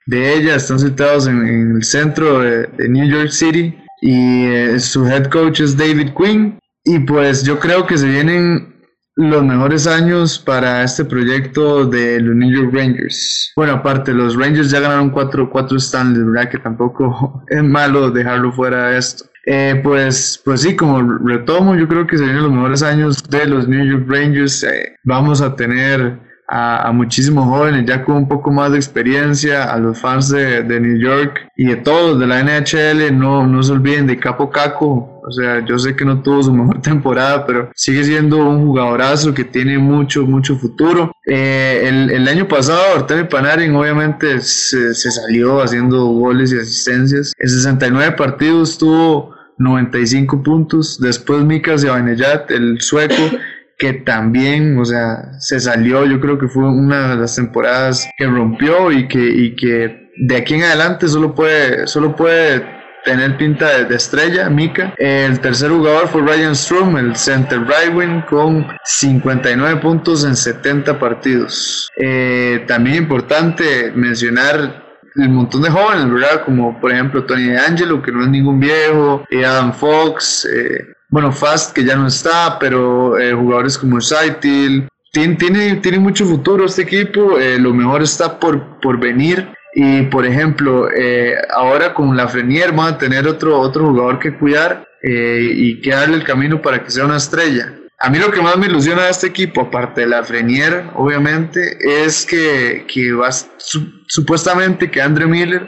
de 0.06 0.34
ella. 0.36 0.56
Están 0.56 0.80
situados 0.80 1.28
en, 1.28 1.76
el 1.76 1.84
centro 1.84 2.40
de, 2.40 2.70
New 2.88 3.10
York 3.10 3.32
City. 3.32 3.78
Y 4.02 4.46
eh, 4.46 4.80
su 4.80 5.06
head 5.06 5.26
coach 5.26 5.60
es 5.60 5.76
David 5.76 6.12
Quinn. 6.16 6.58
Y 6.88 7.00
pues 7.00 7.44
yo 7.44 7.60
creo 7.60 7.86
que 7.86 7.98
se 7.98 8.08
vienen 8.08 8.74
los 9.18 9.44
mejores 9.44 9.88
años 9.88 10.40
para 10.40 10.84
este 10.84 11.04
proyecto 11.04 11.86
de 11.86 12.22
los 12.22 12.34
New 12.34 12.50
York 12.50 12.74
Rangers. 12.74 13.52
Bueno, 13.58 13.74
aparte, 13.74 14.14
los 14.14 14.38
Rangers 14.38 14.72
ya 14.72 14.80
ganaron 14.80 15.10
4 15.10 15.50
cuatro, 15.50 15.76
Stanley, 15.76 16.24
¿verdad? 16.24 16.50
Que 16.50 16.60
tampoco 16.60 17.44
es 17.50 17.62
malo 17.62 18.10
dejarlo 18.10 18.54
fuera 18.54 18.92
de 18.92 19.00
esto. 19.00 19.26
Eh, 19.46 19.82
pues, 19.84 20.42
pues 20.46 20.62
sí, 20.62 20.78
como 20.78 21.02
retomo, 21.26 21.76
yo 21.76 21.90
creo 21.90 22.08
que 22.08 22.18
se 22.18 22.24
vienen 22.24 22.44
los 22.44 22.54
mejores 22.54 22.82
años 22.82 23.22
de 23.22 23.46
los 23.48 23.68
New 23.68 23.84
York 23.84 24.06
Rangers. 24.08 24.64
Eh, 24.64 24.96
vamos 25.04 25.42
a 25.42 25.58
tener 25.58 26.20
a, 26.48 26.92
muchísimos 26.94 27.46
jóvenes 27.46 27.86
ya 27.86 28.04
con 28.06 28.16
un 28.16 28.28
poco 28.30 28.52
más 28.52 28.72
de 28.72 28.78
experiencia, 28.78 29.66
a 29.66 29.78
los 29.78 30.00
fans 30.00 30.30
de, 30.30 30.64
de 30.64 30.80
New 30.80 30.98
York 30.98 31.50
y 31.58 31.66
de 31.66 31.76
todos 31.78 32.18
de 32.20 32.28
la 32.28 32.42
NHL, 32.44 33.18
no, 33.18 33.46
no 33.46 33.62
se 33.62 33.74
olviden 33.74 34.08
de 34.08 34.18
Capo 34.18 34.50
Caco, 34.50 35.17
o 35.28 35.32
sea, 35.32 35.66
yo 35.66 35.78
sé 35.78 35.96
que 35.96 36.06
no 36.06 36.22
tuvo 36.22 36.42
su 36.44 36.54
mejor 36.54 36.82
temporada, 36.82 37.46
pero 37.46 37.70
sigue 37.76 38.04
siendo 38.04 38.38
un 38.38 38.66
jugadorazo 38.66 39.34
que 39.34 39.44
tiene 39.44 39.78
mucho, 39.78 40.26
mucho 40.26 40.56
futuro. 40.58 41.12
Eh, 41.26 41.84
el, 41.86 42.12
el, 42.12 42.28
año 42.28 42.48
pasado, 42.48 42.96
Artemi 42.96 43.26
Panarin 43.26 43.76
obviamente 43.76 44.40
se, 44.40 44.94
se, 44.94 45.12
salió 45.12 45.62
haciendo 45.62 46.06
goles 46.06 46.54
y 46.54 46.58
asistencias. 46.58 47.34
En 47.38 47.50
69 47.50 48.16
partidos 48.18 48.78
tuvo 48.78 49.36
95 49.58 50.42
puntos. 50.44 51.00
Después 51.00 51.44
Mika 51.44 51.78
Zibanejad, 51.78 52.50
el 52.52 52.80
sueco, 52.80 53.16
que 53.78 53.94
también, 53.94 54.78
o 54.80 54.86
sea, 54.86 55.40
se 55.40 55.60
salió, 55.60 56.06
yo 56.06 56.20
creo 56.20 56.40
que 56.40 56.48
fue 56.48 56.68
una 56.68 57.10
de 57.10 57.16
las 57.18 57.36
temporadas 57.36 58.08
que 58.18 58.26
rompió 58.26 58.92
y 58.92 59.08
que, 59.08 59.20
y 59.20 59.56
que 59.56 60.10
de 60.20 60.36
aquí 60.36 60.56
en 60.56 60.64
adelante 60.64 61.08
solo 61.08 61.36
puede, 61.36 61.86
solo 61.86 62.16
puede 62.16 62.77
tener 63.08 63.38
pinta 63.38 63.86
de, 63.86 63.96
estrella, 63.96 64.50
Mika. 64.50 64.94
El 64.98 65.40
tercer 65.40 65.72
jugador 65.72 66.10
fue 66.10 66.24
Ryan 66.24 66.54
Strom, 66.54 66.98
el 66.98 67.16
center 67.16 67.62
right 67.62 68.26
con 68.26 68.68
59 68.84 69.80
puntos 69.80 70.26
en 70.26 70.36
70 70.36 71.00
partidos. 71.00 71.90
Eh, 71.96 72.66
también 72.68 72.98
importante 72.98 73.94
mencionar 73.96 74.84
el 75.16 75.30
montón 75.30 75.62
de 75.62 75.70
jóvenes, 75.70 76.12
¿verdad? 76.12 76.44
Como 76.44 76.78
por 76.82 76.92
ejemplo 76.92 77.24
Tony 77.24 77.44
DeAngelo, 77.44 78.02
que 78.02 78.12
no 78.12 78.24
es 78.24 78.28
ningún 78.28 78.60
viejo, 78.60 79.24
Adam 79.32 79.72
Fox, 79.72 80.46
eh, 80.54 80.86
bueno, 81.08 81.32
Fast, 81.32 81.74
que 81.74 81.86
ya 81.86 81.96
no 81.96 82.08
está, 82.08 82.60
pero 82.60 83.18
eh, 83.18 83.32
jugadores 83.32 83.78
como 83.78 84.02
Saitil. 84.02 84.90
Tiene, 85.14 85.36
tiene, 85.36 85.76
tiene, 85.78 86.00
mucho 86.00 86.26
futuro 86.26 86.66
este 86.66 86.82
equipo, 86.82 87.40
eh, 87.40 87.58
lo 87.58 87.74
mejor 87.74 88.04
está 88.04 88.38
por, 88.38 88.82
por 88.82 89.00
venir. 89.00 89.48
Y 89.74 90.04
por 90.04 90.26
ejemplo, 90.26 90.90
eh, 90.92 91.36
ahora 91.54 91.94
con 91.94 92.16
la 92.16 92.28
Frenier 92.28 92.72
van 92.72 92.96
a 92.96 92.98
tener 92.98 93.28
otro, 93.28 93.60
otro 93.60 93.88
jugador 93.88 94.20
que 94.20 94.36
cuidar 94.38 94.88
y 95.04 95.80
que 95.80 95.92
darle 95.92 96.18
el 96.18 96.24
camino 96.24 96.62
para 96.62 96.84
que 96.84 96.90
sea 96.90 97.06
una 97.06 97.18
estrella. 97.18 97.72
A 98.00 98.12
mí 98.12 98.20
lo 98.20 98.30
que 98.30 98.42
más 98.42 98.58
me 98.58 98.68
ilusiona 98.68 99.06
de 99.06 99.10
este 99.10 99.28
equipo, 99.28 99.62
aparte 99.62 100.02
de 100.02 100.08
la 100.08 100.24
Frenier, 100.24 100.84
obviamente, 100.96 101.78
es 102.04 102.26
que, 102.28 102.86
que 102.88 103.12
va, 103.12 103.30
supuestamente 103.32 104.92
que 104.92 105.02
Andre 105.02 105.26
Miller 105.26 105.68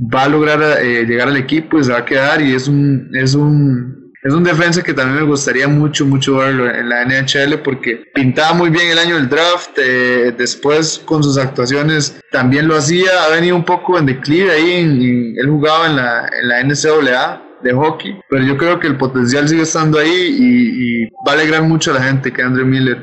va 0.00 0.24
a 0.24 0.28
lograr 0.28 0.60
eh, 0.80 1.04
llegar 1.06 1.28
al 1.28 1.36
equipo 1.36 1.78
y 1.78 1.84
se 1.84 1.92
va 1.92 1.98
a 1.98 2.04
quedar 2.04 2.42
y 2.42 2.52
es 2.52 2.66
un, 2.66 3.08
es 3.14 3.36
un 3.36 4.01
es 4.22 4.32
un 4.32 4.44
defensa 4.44 4.82
que 4.82 4.94
también 4.94 5.24
me 5.24 5.28
gustaría 5.28 5.66
mucho, 5.66 6.06
mucho 6.06 6.36
verlo 6.36 6.70
en 6.70 6.88
la 6.88 7.04
NHL 7.04 7.58
porque 7.64 8.04
pintaba 8.14 8.54
muy 8.54 8.70
bien 8.70 8.90
el 8.90 8.98
año 8.98 9.16
del 9.16 9.28
draft, 9.28 9.76
eh, 9.78 10.32
después 10.38 11.02
con 11.04 11.24
sus 11.24 11.36
actuaciones 11.38 12.20
también 12.30 12.68
lo 12.68 12.76
hacía, 12.76 13.10
ha 13.24 13.34
venido 13.34 13.56
un 13.56 13.64
poco 13.64 13.98
en 13.98 14.06
declive 14.06 14.52
ahí, 14.52 15.34
él 15.36 15.48
jugaba 15.48 15.86
en 15.86 15.96
la, 15.96 16.30
en 16.40 16.48
la 16.48 16.62
NCAA 16.62 17.42
de 17.62 17.72
hockey, 17.72 18.16
pero 18.28 18.44
yo 18.44 18.56
creo 18.56 18.78
que 18.78 18.86
el 18.86 18.96
potencial 18.96 19.48
sigue 19.48 19.62
estando 19.62 19.98
ahí 19.98 20.08
y, 20.08 21.04
va 21.26 21.32
a 21.32 21.34
alegrar 21.34 21.62
mucho 21.62 21.90
a 21.90 21.94
la 21.94 22.02
gente 22.02 22.32
que 22.32 22.42
Andre 22.42 22.64
Miller. 22.64 22.98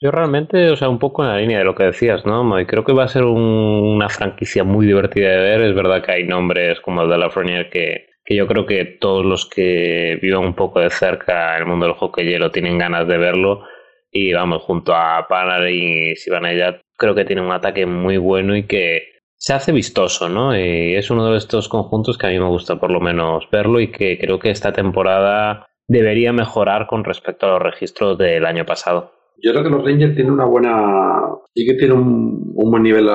Yo 0.00 0.10
realmente, 0.10 0.70
o 0.70 0.76
sea, 0.76 0.88
un 0.88 0.98
poco 0.98 1.22
en 1.22 1.30
la 1.30 1.38
línea 1.38 1.58
de 1.58 1.64
lo 1.64 1.76
que 1.76 1.84
decías, 1.84 2.26
¿no? 2.26 2.58
Y 2.58 2.66
creo 2.66 2.84
que 2.84 2.92
va 2.92 3.04
a 3.04 3.08
ser 3.08 3.22
una 3.22 4.08
franquicia 4.08 4.64
muy 4.64 4.86
divertida 4.86 5.28
de 5.30 5.36
ver. 5.36 5.60
Es 5.62 5.76
verdad 5.76 6.02
que 6.02 6.10
hay 6.10 6.24
nombres 6.24 6.80
como 6.80 7.02
el 7.02 7.08
de 7.08 7.18
la 7.18 7.30
Frenier 7.30 7.70
que, 7.70 8.11
que 8.32 8.38
yo 8.38 8.46
creo 8.46 8.64
que 8.64 8.84
todos 8.86 9.26
los 9.26 9.44
que 9.44 10.18
vivan 10.22 10.44
un 10.44 10.54
poco 10.54 10.80
de 10.80 10.88
cerca 10.88 11.58
el 11.58 11.66
mundo 11.66 11.86
del 11.86 11.94
hockey 11.94 12.24
hielo 12.26 12.50
tienen 12.50 12.78
ganas 12.78 13.06
de 13.06 13.18
verlo. 13.18 13.64
Y 14.10 14.32
vamos, 14.32 14.62
junto 14.62 14.94
a 14.94 15.26
Panarin 15.28 16.12
y 16.12 16.16
Sivanayat, 16.16 16.80
creo 16.96 17.14
que 17.14 17.24
tiene 17.24 17.42
un 17.42 17.52
ataque 17.52 17.84
muy 17.84 18.16
bueno 18.16 18.56
y 18.56 18.66
que 18.66 19.20
se 19.36 19.52
hace 19.52 19.72
vistoso, 19.72 20.28
¿no? 20.28 20.56
Y 20.58 20.94
es 20.94 21.10
uno 21.10 21.30
de 21.30 21.36
estos 21.36 21.68
conjuntos 21.68 22.16
que 22.16 22.26
a 22.26 22.30
mí 22.30 22.38
me 22.38 22.48
gusta 22.48 22.76
por 22.76 22.90
lo 22.90 23.00
menos 23.00 23.48
verlo 23.50 23.80
y 23.80 23.90
que 23.90 24.18
creo 24.18 24.38
que 24.38 24.50
esta 24.50 24.72
temporada 24.72 25.66
debería 25.86 26.32
mejorar 26.32 26.86
con 26.86 27.04
respecto 27.04 27.46
a 27.46 27.50
los 27.50 27.62
registros 27.62 28.16
del 28.16 28.46
año 28.46 28.64
pasado. 28.64 29.11
Yo 29.42 29.52
creo 29.52 29.64
que 29.64 29.70
los 29.70 29.84
Rangers 29.84 30.14
tienen 30.14 30.32
una 30.32 30.44
buena. 30.44 31.20
Sí 31.54 31.66
que 31.66 31.74
tienen 31.74 31.96
un, 31.96 32.52
buen 32.54 32.82
nivel 32.82 33.08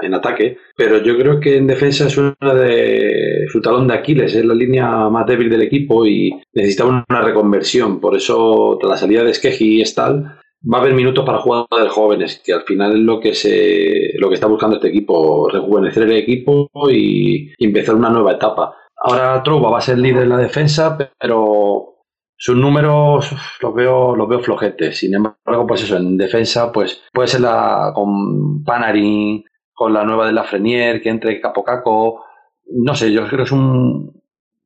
en 0.00 0.14
ataque, 0.14 0.56
pero 0.76 1.02
yo 1.02 1.18
creo 1.18 1.38
que 1.40 1.56
en 1.56 1.66
defensa 1.66 2.06
es 2.06 2.16
una 2.16 2.54
de 2.54 3.44
su 3.48 3.60
talón 3.60 3.88
de 3.88 3.94
Aquiles, 3.94 4.34
es 4.34 4.44
la 4.44 4.54
línea 4.54 5.08
más 5.10 5.26
débil 5.26 5.50
del 5.50 5.62
equipo 5.62 6.06
y 6.06 6.32
necesita 6.54 6.86
una 6.86 7.20
reconversión. 7.22 8.00
Por 8.00 8.16
eso, 8.16 8.78
tras 8.80 8.90
la 8.90 8.96
salida 8.96 9.24
de 9.24 9.34
Skeggy 9.34 9.80
y 9.80 9.84
Stahl, 9.84 10.38
va 10.72 10.78
a 10.78 10.80
haber 10.80 10.94
minutos 10.94 11.24
para 11.24 11.38
jugadores 11.38 11.92
jóvenes, 11.92 12.40
que 12.44 12.52
al 12.52 12.62
final 12.62 12.92
es 12.92 12.98
lo 13.00 13.20
que 13.20 13.34
se 13.34 14.12
lo 14.18 14.28
que 14.28 14.34
está 14.34 14.46
buscando 14.46 14.76
este 14.76 14.88
equipo, 14.88 15.48
rejuvenecer 15.48 16.04
el 16.04 16.12
equipo 16.12 16.70
y, 16.90 17.52
empezar 17.58 17.94
una 17.94 18.10
nueva 18.10 18.32
etapa. 18.32 18.74
Ahora 18.96 19.42
Trouba 19.42 19.70
va 19.70 19.78
a 19.78 19.82
ser 19.82 19.98
líder 19.98 20.24
en 20.24 20.30
la 20.30 20.38
defensa, 20.38 20.96
pero 21.18 21.95
sus 22.36 22.56
números 22.56 23.32
los 23.60 23.74
veo, 23.74 24.14
los 24.14 24.28
veo 24.28 24.40
flojetes. 24.40 24.98
Sin 24.98 25.14
embargo, 25.14 25.66
pues 25.66 25.82
eso, 25.82 25.96
en 25.96 26.16
defensa, 26.16 26.70
pues 26.70 27.02
puede 27.12 27.28
ser 27.28 27.40
la 27.40 27.92
con 27.94 28.62
Panarin, 28.64 29.44
con 29.72 29.92
la 29.92 30.04
nueva 30.04 30.26
de 30.26 30.32
la 30.32 30.44
Frenier, 30.44 31.00
que 31.00 31.08
entre 31.08 31.40
Capo 31.40 31.64
Caco. 31.64 32.24
No 32.66 32.94
sé, 32.94 33.12
yo 33.12 33.26
creo 33.26 33.38
que 33.38 33.42
es 33.44 33.52
un, 33.52 34.12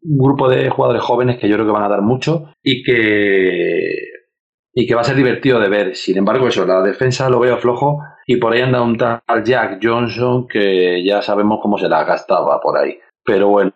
grupo 0.03 0.49
de 0.49 0.71
jugadores 0.71 1.03
jóvenes 1.03 1.39
que 1.39 1.49
yo 1.49 1.57
creo 1.57 1.67
que 1.67 1.73
van 1.73 1.83
a 1.83 1.89
dar 1.89 2.03
mucho 2.03 2.55
y 2.63 2.83
que 2.83 4.09
y 4.73 4.87
que 4.87 4.95
va 4.95 5.03
a 5.03 5.05
ser 5.05 5.17
divertido 5.17 5.61
de 5.61 5.69
ver. 5.69 5.95
Sin 5.95 6.17
embargo, 6.17 6.49
eso, 6.49 6.65
la 6.65 6.81
defensa 6.83 7.29
lo 7.29 7.41
veo 7.41 7.59
flojo 7.59 8.01
y 8.27 8.37
por 8.37 8.53
ahí 8.53 8.63
anda 8.63 8.83
un 8.83 8.97
tal 8.97 9.21
Jack 9.45 9.81
Johnson 9.83 10.47
que 10.49 11.05
ya 11.05 11.23
sabemos 11.23 11.59
cómo 11.61 11.77
se 11.77 11.89
la 11.89 12.05
gastaba 12.05 12.61
por 12.61 12.79
ahí. 12.79 12.99
Pero 13.25 13.49
bueno, 13.49 13.75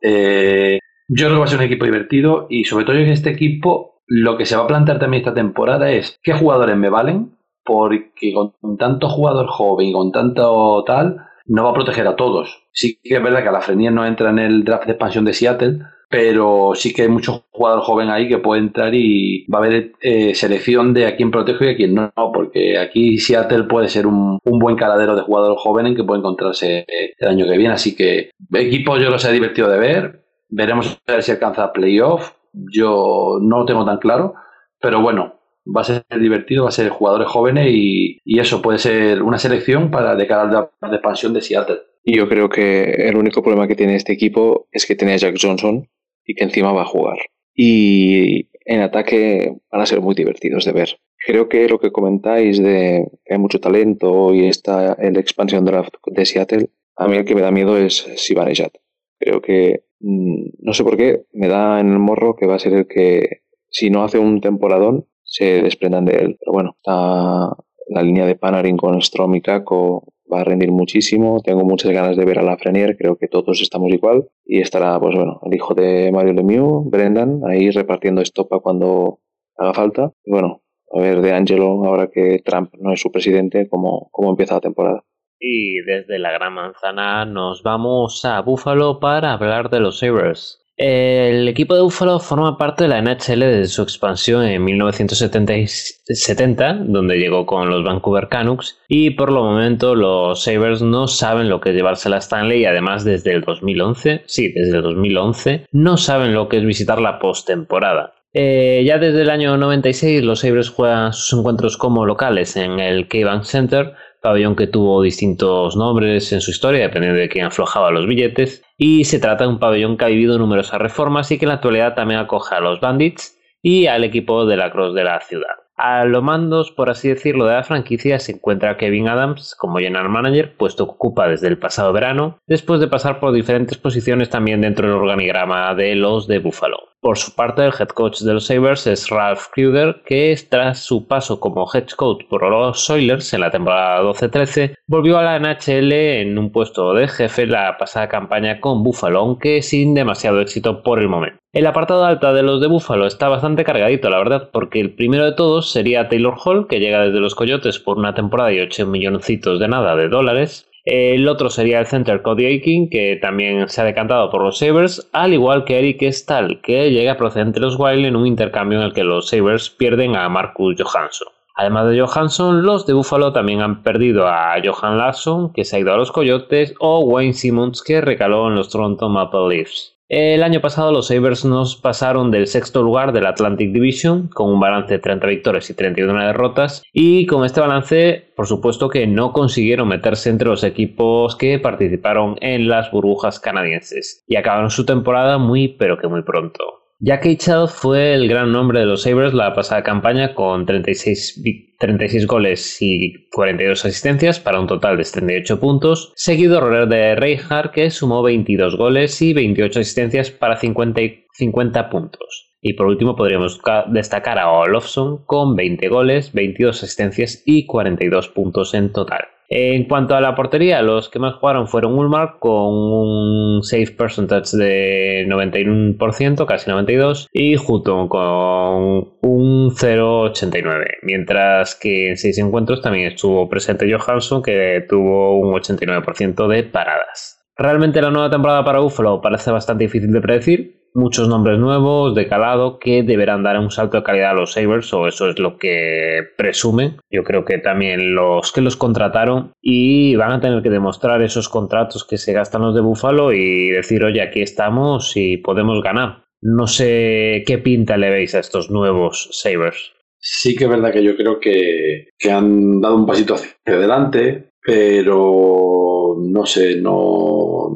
eh, 0.00 0.78
yo 1.08 1.26
creo 1.26 1.36
que 1.36 1.38
va 1.38 1.44
a 1.44 1.48
ser 1.48 1.58
un 1.58 1.64
equipo 1.64 1.84
divertido 1.84 2.46
y 2.50 2.64
sobre 2.64 2.84
todo 2.84 2.96
en 2.96 3.08
este 3.08 3.30
equipo 3.30 4.02
lo 4.06 4.36
que 4.36 4.46
se 4.46 4.56
va 4.56 4.64
a 4.64 4.66
plantear 4.66 4.98
también 4.98 5.22
esta 5.22 5.34
temporada 5.34 5.90
es 5.90 6.18
qué 6.22 6.32
jugadores 6.32 6.76
me 6.76 6.90
valen, 6.90 7.36
porque 7.64 8.32
con 8.32 8.76
tanto 8.78 9.08
jugador 9.08 9.48
joven 9.48 9.88
y 9.88 9.92
con 9.92 10.12
tanto 10.12 10.84
tal, 10.86 11.26
no 11.46 11.64
va 11.64 11.70
a 11.70 11.74
proteger 11.74 12.06
a 12.06 12.16
todos. 12.16 12.62
Sí 12.72 12.98
que 13.02 13.16
es 13.16 13.22
verdad 13.22 13.42
que 13.42 13.48
a 13.48 13.52
la 13.52 13.60
Frenier 13.60 13.92
no 13.92 14.06
entra 14.06 14.30
en 14.30 14.38
el 14.38 14.64
draft 14.64 14.86
de 14.86 14.92
expansión 14.92 15.24
de 15.24 15.32
Seattle, 15.32 15.78
pero 16.08 16.72
sí 16.74 16.94
que 16.94 17.02
hay 17.02 17.08
muchos 17.08 17.42
jugadores 17.50 17.84
jóvenes 17.84 18.14
ahí 18.14 18.28
que 18.28 18.38
puede 18.38 18.60
entrar 18.60 18.94
y 18.94 19.44
va 19.52 19.58
a 19.58 19.64
haber 19.64 19.92
eh, 20.00 20.34
selección 20.34 20.94
de 20.94 21.06
a 21.06 21.16
quién 21.16 21.32
protejo 21.32 21.64
y 21.64 21.68
a 21.68 21.76
quién 21.76 21.94
no, 21.94 22.12
porque 22.32 22.78
aquí 22.78 23.18
Seattle 23.18 23.64
puede 23.64 23.88
ser 23.88 24.06
un, 24.06 24.38
buen 24.44 24.76
caladero 24.76 25.16
de 25.16 25.22
jugadores 25.22 25.60
jóvenes 25.60 25.96
que 25.96 26.04
puede 26.04 26.20
encontrarse 26.20 26.78
eh, 26.80 27.14
el 27.18 27.28
año 27.28 27.46
que 27.46 27.58
viene. 27.58 27.74
Así 27.74 27.96
que 27.96 28.30
equipo 28.52 28.96
yo 28.98 29.10
lo 29.10 29.18
sé 29.18 29.32
divertido 29.32 29.68
de 29.68 29.78
ver, 29.78 30.25
Veremos 30.48 31.00
a 31.06 31.12
ver 31.12 31.22
si 31.22 31.32
alcanza 31.32 31.72
playoff. 31.72 32.32
Yo 32.52 33.38
no 33.42 33.58
lo 33.58 33.64
tengo 33.66 33.84
tan 33.84 33.98
claro, 33.98 34.34
pero 34.80 35.02
bueno, 35.02 35.36
va 35.74 35.80
a 35.82 35.84
ser 35.84 36.04
divertido, 36.18 36.64
va 36.64 36.68
a 36.68 36.72
ser 36.72 36.88
jugadores 36.88 37.28
jóvenes 37.28 37.68
y, 37.70 38.20
eso 38.24 38.62
puede 38.62 38.78
ser 38.78 39.22
una 39.22 39.38
selección 39.38 39.90
para 39.90 40.14
de 40.14 40.26
cara 40.26 40.42
a 40.42 40.88
la 40.88 40.94
expansión 40.94 41.32
de 41.32 41.40
Seattle. 41.40 41.78
Y 42.04 42.16
yo 42.16 42.28
creo 42.28 42.48
que 42.48 43.08
el 43.08 43.16
único 43.16 43.42
problema 43.42 43.66
que 43.66 43.74
tiene 43.74 43.96
este 43.96 44.12
equipo 44.12 44.68
es 44.70 44.86
que 44.86 44.94
tiene 44.94 45.14
a 45.14 45.16
Jack 45.16 45.36
Johnson 45.40 45.88
y 46.24 46.34
que 46.34 46.44
encima 46.44 46.72
va 46.72 46.82
a 46.82 46.86
jugar. 46.86 47.18
Y 47.54 48.48
en 48.64 48.82
ataque 48.82 49.56
van 49.72 49.80
a 49.80 49.86
ser 49.86 50.00
muy 50.00 50.14
divertidos 50.14 50.64
de 50.64 50.72
ver. 50.72 50.98
Creo 51.18 51.48
que 51.48 51.68
lo 51.68 51.80
que 51.80 51.90
comentáis 51.90 52.62
de 52.62 53.08
que 53.24 53.34
hay 53.34 53.40
mucho 53.40 53.58
talento 53.58 54.34
y 54.34 54.46
está 54.46 54.96
la 54.98 55.20
expansión 55.20 55.64
draft 55.64 55.94
de 56.06 56.26
Seattle, 56.26 56.70
a 56.96 57.08
mí 57.08 57.16
el 57.16 57.24
que 57.24 57.34
me 57.34 57.40
da 57.40 57.50
miedo 57.50 57.76
es 57.76 58.06
Sivanejad. 58.16 58.70
Creo 59.18 59.40
que 59.40 59.85
no 60.00 60.72
sé 60.72 60.84
por 60.84 60.96
qué, 60.96 61.24
me 61.32 61.48
da 61.48 61.80
en 61.80 61.90
el 61.90 61.98
morro 61.98 62.36
que 62.36 62.46
va 62.46 62.56
a 62.56 62.58
ser 62.58 62.72
el 62.74 62.86
que, 62.86 63.42
si 63.70 63.90
no 63.90 64.04
hace 64.04 64.18
un 64.18 64.40
temporadón, 64.40 65.06
se 65.22 65.62
desprendan 65.62 66.04
de 66.04 66.16
él. 66.16 66.36
Pero 66.38 66.52
bueno, 66.52 66.76
la 66.84 68.02
línea 68.02 68.26
de 68.26 68.36
Panarin 68.36 68.76
con 68.76 69.00
Strom 69.00 69.34
y 69.34 69.42
Kako 69.42 70.12
va 70.32 70.40
a 70.40 70.44
rendir 70.44 70.72
muchísimo. 70.72 71.40
Tengo 71.42 71.64
muchas 71.64 71.92
ganas 71.92 72.16
de 72.16 72.24
ver 72.24 72.38
a 72.38 72.42
la 72.42 72.56
Frenier, 72.56 72.96
creo 72.96 73.16
que 73.16 73.28
todos 73.28 73.60
estamos 73.60 73.92
igual. 73.92 74.28
Y 74.44 74.60
estará, 74.60 74.98
pues 75.00 75.14
bueno, 75.14 75.40
el 75.44 75.54
hijo 75.54 75.74
de 75.74 76.10
Mario 76.12 76.32
Lemieux, 76.32 76.84
Brendan, 76.90 77.42
ahí 77.48 77.70
repartiendo 77.70 78.20
estopa 78.20 78.60
cuando 78.60 79.20
haga 79.56 79.74
falta. 79.74 80.12
Y 80.24 80.30
bueno, 80.30 80.62
a 80.92 81.00
ver 81.00 81.22
de 81.22 81.32
Angelo, 81.32 81.84
ahora 81.84 82.08
que 82.12 82.40
Trump 82.44 82.72
no 82.78 82.92
es 82.92 83.00
su 83.00 83.10
presidente, 83.10 83.68
cómo, 83.68 84.08
cómo 84.12 84.30
empieza 84.30 84.54
la 84.54 84.60
temporada. 84.60 85.04
Y 85.38 85.80
desde 85.80 86.18
la 86.18 86.32
Gran 86.32 86.54
Manzana 86.54 87.24
nos 87.24 87.62
vamos 87.62 88.24
a 88.24 88.40
Buffalo 88.40 89.00
para 89.00 89.34
hablar 89.34 89.70
de 89.70 89.80
los 89.80 89.98
Sabres. 89.98 90.62
El 90.78 91.48
equipo 91.48 91.74
de 91.74 91.80
Buffalo 91.80 92.18
forma 92.18 92.58
parte 92.58 92.84
de 92.84 92.88
la 92.88 93.00
NHL 93.00 93.40
desde 93.40 93.66
su 93.66 93.80
expansión 93.80 94.44
en 94.44 94.62
1970, 94.62 96.74
donde 96.84 97.16
llegó 97.16 97.46
con 97.46 97.70
los 97.70 97.82
Vancouver 97.82 98.28
Canucks, 98.28 98.78
y 98.86 99.08
por 99.10 99.32
lo 99.32 99.42
momento 99.42 99.94
los 99.94 100.44
Sabres 100.44 100.82
no 100.82 101.06
saben 101.06 101.48
lo 101.48 101.62
que 101.62 101.70
es 101.70 101.76
llevarse 101.76 102.10
la 102.10 102.18
Stanley 102.18 102.60
y 102.60 102.66
además 102.66 103.06
desde 103.06 103.32
el 103.32 103.40
2011, 103.40 104.24
sí, 104.26 104.52
desde 104.52 104.76
el 104.76 104.82
2011, 104.82 105.64
no 105.72 105.96
saben 105.96 106.34
lo 106.34 106.50
que 106.50 106.58
es 106.58 106.66
visitar 106.66 107.00
la 107.00 107.20
postemporada. 107.20 108.12
Eh, 108.38 108.84
ya 108.84 108.98
desde 108.98 109.22
el 109.22 109.30
año 109.30 109.56
96 109.56 110.22
los 110.22 110.40
Sabres 110.40 110.68
juegan 110.68 111.14
sus 111.14 111.38
encuentros 111.38 111.78
como 111.78 112.04
locales 112.04 112.54
en 112.56 112.80
el 112.80 113.08
K-Bank 113.08 113.44
Center, 113.44 113.94
pabellón 114.26 114.56
que 114.56 114.66
tuvo 114.66 115.02
distintos 115.02 115.76
nombres 115.76 116.32
en 116.32 116.40
su 116.40 116.50
historia, 116.50 116.82
dependiendo 116.82 117.20
de 117.20 117.28
quién 117.28 117.44
aflojaba 117.44 117.92
los 117.92 118.08
billetes, 118.08 118.64
y 118.76 119.04
se 119.04 119.20
trata 119.20 119.44
de 119.44 119.50
un 119.50 119.60
pabellón 119.60 119.96
que 119.96 120.04
ha 120.04 120.08
vivido 120.08 120.36
numerosas 120.36 120.80
reformas 120.80 121.30
y 121.30 121.38
que 121.38 121.44
en 121.44 121.50
la 121.50 121.54
actualidad 121.54 121.94
también 121.94 122.18
acoge 122.18 122.56
a 122.56 122.60
los 122.60 122.80
Bandits 122.80 123.38
y 123.62 123.86
al 123.86 124.02
equipo 124.02 124.44
de 124.44 124.56
la 124.56 124.72
Cross 124.72 124.94
de 124.94 125.04
la 125.04 125.20
ciudad. 125.20 125.65
A 125.76 126.06
los 126.06 126.22
mandos, 126.22 126.70
por 126.70 126.88
así 126.88 127.08
decirlo, 127.10 127.44
de 127.44 127.52
la 127.52 127.62
franquicia 127.62 128.18
se 128.18 128.32
encuentra 128.32 128.78
Kevin 128.78 129.08
Adams 129.08 129.54
como 129.54 129.78
general 129.78 130.08
manager, 130.08 130.56
puesto 130.56 130.86
que 130.86 130.92
ocupa 130.92 131.28
desde 131.28 131.48
el 131.48 131.58
pasado 131.58 131.92
verano, 131.92 132.38
después 132.46 132.80
de 132.80 132.88
pasar 132.88 133.20
por 133.20 133.32
diferentes 133.32 133.76
posiciones 133.76 134.30
también 134.30 134.62
dentro 134.62 134.88
del 134.88 134.96
organigrama 134.96 135.74
de 135.74 135.94
los 135.94 136.26
de 136.26 136.38
Buffalo. 136.38 136.78
Por 137.00 137.18
su 137.18 137.34
parte, 137.34 137.64
el 137.64 137.74
head 137.78 137.88
coach 137.88 138.20
de 138.22 138.32
los 138.32 138.46
Sabres 138.46 138.86
es 138.86 139.10
Ralph 139.10 139.48
Kruger, 139.52 140.02
que 140.06 140.34
tras 140.48 140.80
su 140.80 141.06
paso 141.06 141.38
como 141.38 141.68
head 141.72 141.88
coach 141.90 142.24
por 142.28 142.42
los 142.50 142.88
Oilers 142.88 143.32
en 143.34 143.42
la 143.42 143.50
temporada 143.50 144.02
12-13, 144.02 144.76
volvió 144.88 145.18
a 145.18 145.22
la 145.22 145.38
NHL 145.38 145.92
en 145.92 146.38
un 146.38 146.50
puesto 146.50 146.94
de 146.94 147.06
jefe 147.06 147.46
la 147.46 147.76
pasada 147.76 148.08
campaña 148.08 148.60
con 148.60 148.82
Buffalo, 148.82 149.20
aunque 149.20 149.60
sin 149.60 149.94
demasiado 149.94 150.40
éxito 150.40 150.82
por 150.82 150.98
el 150.98 151.08
momento. 151.08 151.38
El 151.52 151.66
apartado 151.66 152.04
alta 152.04 152.32
de 152.32 152.42
los 152.42 152.60
de 152.60 152.66
Buffalo 152.66 153.06
está 153.06 153.28
bastante 153.28 153.64
cargadito, 153.64 154.10
la 154.10 154.18
verdad, 154.18 154.50
porque 154.52 154.80
el 154.80 154.94
primero 154.94 155.24
de 155.24 155.32
todos 155.32 155.70
sería 155.70 156.08
Taylor 156.08 156.34
Hall, 156.44 156.66
que 156.66 156.80
llega 156.80 157.00
desde 157.00 157.20
los 157.20 157.34
Coyotes 157.34 157.78
por 157.78 157.96
una 157.98 158.14
temporada 158.14 158.52
y 158.52 158.60
8 158.60 158.86
milloncitos 158.86 159.58
de 159.58 159.68
nada 159.68 159.96
de 159.96 160.08
dólares. 160.08 160.68
El 160.84 161.26
otro 161.26 161.50
sería 161.50 161.80
el 161.80 161.86
center 161.86 162.22
Cody 162.22 162.44
Aiken, 162.46 162.90
que 162.90 163.18
también 163.20 163.68
se 163.68 163.80
ha 163.80 163.84
decantado 163.84 164.30
por 164.30 164.42
los 164.42 164.58
Sabres, 164.58 165.08
al 165.12 165.32
igual 165.32 165.64
que 165.64 165.78
Eric 165.78 166.02
Stahl, 166.12 166.60
que 166.60 166.90
llega 166.90 167.16
procedente 167.16 167.58
de 167.58 167.66
los 167.66 167.76
Wild 167.76 168.04
en 168.04 168.16
un 168.16 168.26
intercambio 168.26 168.78
en 168.78 168.84
el 168.84 168.92
que 168.92 169.02
los 169.02 169.28
Sabres 169.28 169.70
pierden 169.70 170.14
a 170.14 170.28
Marcus 170.28 170.76
Johansson. 170.78 171.28
Además 171.56 171.88
de 171.88 172.00
Johansson, 172.00 172.62
los 172.62 172.86
de 172.86 172.92
Buffalo 172.92 173.32
también 173.32 173.62
han 173.62 173.82
perdido 173.82 174.28
a 174.28 174.54
Johan 174.62 174.98
Larsson, 174.98 175.52
que 175.54 175.64
se 175.64 175.76
ha 175.76 175.80
ido 175.80 175.94
a 175.94 175.96
los 175.96 176.12
Coyotes, 176.12 176.74
o 176.80 177.00
Wayne 177.00 177.32
Simmons, 177.32 177.82
que 177.82 178.02
recaló 178.02 178.46
en 178.46 178.56
los 178.56 178.68
Toronto 178.68 179.08
Maple 179.08 179.48
Leafs. 179.48 179.95
El 180.08 180.44
año 180.44 180.60
pasado 180.60 180.92
los 180.92 181.08
Sabres 181.08 181.44
nos 181.44 181.74
pasaron 181.74 182.30
del 182.30 182.46
sexto 182.46 182.80
lugar 182.80 183.12
del 183.12 183.26
Atlantic 183.26 183.72
Division 183.72 184.28
con 184.28 184.52
un 184.52 184.60
balance 184.60 184.94
de 184.94 185.00
30 185.00 185.26
victorias 185.26 185.68
y 185.68 185.74
31 185.74 186.26
derrotas 186.26 186.84
y 186.92 187.26
con 187.26 187.44
este 187.44 187.60
balance 187.60 188.32
por 188.36 188.46
supuesto 188.46 188.88
que 188.88 189.08
no 189.08 189.32
consiguieron 189.32 189.88
meterse 189.88 190.30
entre 190.30 190.46
los 190.46 190.62
equipos 190.62 191.34
que 191.34 191.58
participaron 191.58 192.36
en 192.40 192.68
las 192.68 192.92
burbujas 192.92 193.40
canadienses 193.40 194.22
y 194.28 194.36
acabaron 194.36 194.70
su 194.70 194.86
temporada 194.86 195.38
muy 195.38 195.66
pero 195.76 195.98
que 195.98 196.06
muy 196.06 196.22
pronto. 196.22 196.85
Jack 196.98 197.26
Eichel 197.26 197.68
fue 197.68 198.14
el 198.14 198.26
gran 198.26 198.52
nombre 198.52 198.80
de 198.80 198.86
los 198.86 199.02
Sabres 199.02 199.34
la 199.34 199.52
pasada 199.52 199.82
campaña 199.82 200.34
con 200.34 200.64
36, 200.64 201.42
36 201.78 202.26
goles 202.26 202.78
y 202.80 203.28
42 203.32 203.84
asistencias 203.84 204.40
para 204.40 204.58
un 204.58 204.66
total 204.66 204.96
de 204.96 205.04
38 205.04 205.60
puntos, 205.60 206.12
seguido 206.16 206.86
de 206.86 207.14
Reinhardt 207.14 207.72
que 207.72 207.90
sumó 207.90 208.22
22 208.22 208.78
goles 208.78 209.20
y 209.20 209.34
28 209.34 209.80
asistencias 209.80 210.30
para 210.30 210.56
50, 210.56 211.02
50 211.34 211.90
puntos. 211.90 212.56
Y 212.62 212.72
por 212.72 212.86
último 212.86 213.14
podríamos 213.14 213.60
destacar 213.88 214.38
a 214.38 214.50
Olofsson 214.50 215.22
con 215.26 215.54
20 215.54 215.88
goles, 215.88 216.32
22 216.32 216.82
asistencias 216.82 217.42
y 217.44 217.66
42 217.66 218.28
puntos 218.28 218.72
en 218.72 218.92
total. 218.92 219.35
En 219.48 219.84
cuanto 219.84 220.16
a 220.16 220.20
la 220.20 220.34
portería, 220.34 220.82
los 220.82 221.08
que 221.08 221.18
más 221.18 221.34
jugaron 221.34 221.68
fueron 221.68 221.94
Ulmar 221.94 222.38
con 222.40 222.52
un 222.52 223.62
save 223.62 223.92
percentage 223.96 224.56
de 224.56 225.26
91%, 225.28 226.46
casi 226.46 226.70
92%, 226.70 227.28
y 227.32 227.56
Hutton 227.56 228.08
con 228.08 229.12
un 229.22 229.70
0,89%, 229.70 230.84
mientras 231.02 231.74
que 231.76 232.10
en 232.10 232.16
6 232.16 232.38
encuentros 232.38 232.82
también 232.82 233.12
estuvo 233.12 233.48
presente 233.48 233.90
Johansson 233.90 234.42
que 234.42 234.84
tuvo 234.88 235.38
un 235.38 235.54
89% 235.54 236.48
de 236.48 236.64
paradas. 236.64 237.36
Realmente 237.56 238.02
la 238.02 238.10
nueva 238.10 238.30
temporada 238.30 238.64
para 238.64 238.80
Buffalo 238.80 239.20
parece 239.22 239.50
bastante 239.50 239.84
difícil 239.84 240.12
de 240.12 240.20
predecir, 240.20 240.85
muchos 240.96 241.28
nombres 241.28 241.58
nuevos 241.58 242.14
de 242.14 242.26
calado 242.26 242.78
que 242.78 243.02
deberán 243.02 243.42
dar 243.42 243.58
un 243.58 243.70
salto 243.70 243.98
de 243.98 244.02
calidad 244.02 244.30
a 244.30 244.34
los 244.34 244.52
Sabres, 244.52 244.92
o 244.92 245.06
eso 245.06 245.28
es 245.28 245.38
lo 245.38 245.58
que 245.58 246.22
presumen. 246.36 246.96
Yo 247.10 247.22
creo 247.22 247.44
que 247.44 247.58
también 247.58 248.14
los 248.14 248.50
que 248.52 248.62
los 248.62 248.76
contrataron 248.76 249.52
y 249.60 250.16
van 250.16 250.32
a 250.32 250.40
tener 250.40 250.62
que 250.62 250.70
demostrar 250.70 251.22
esos 251.22 251.48
contratos 251.48 252.04
que 252.04 252.16
se 252.16 252.32
gastan 252.32 252.62
los 252.62 252.74
de 252.74 252.80
Buffalo 252.80 253.32
y 253.32 253.70
decir, 253.70 254.04
oye, 254.04 254.22
aquí 254.22 254.40
estamos 254.40 255.12
y 255.16 255.36
podemos 255.36 255.82
ganar. 255.82 256.24
No 256.40 256.66
sé 256.66 257.44
qué 257.46 257.58
pinta 257.58 257.96
le 257.96 258.10
veis 258.10 258.34
a 258.34 258.40
estos 258.40 258.70
nuevos 258.70 259.28
Sabres. 259.32 259.92
Sí 260.18 260.56
que 260.56 260.64
es 260.64 260.70
verdad 260.70 260.92
que 260.92 261.04
yo 261.04 261.16
creo 261.16 261.38
que, 261.38 262.08
que 262.18 262.32
han 262.32 262.80
dado 262.80 262.96
un 262.96 263.06
pasito 263.06 263.34
hacia 263.34 263.52
adelante, 263.66 264.50
pero 264.60 266.16
no 266.20 266.46
sé, 266.46 266.80
no. 266.80 267.68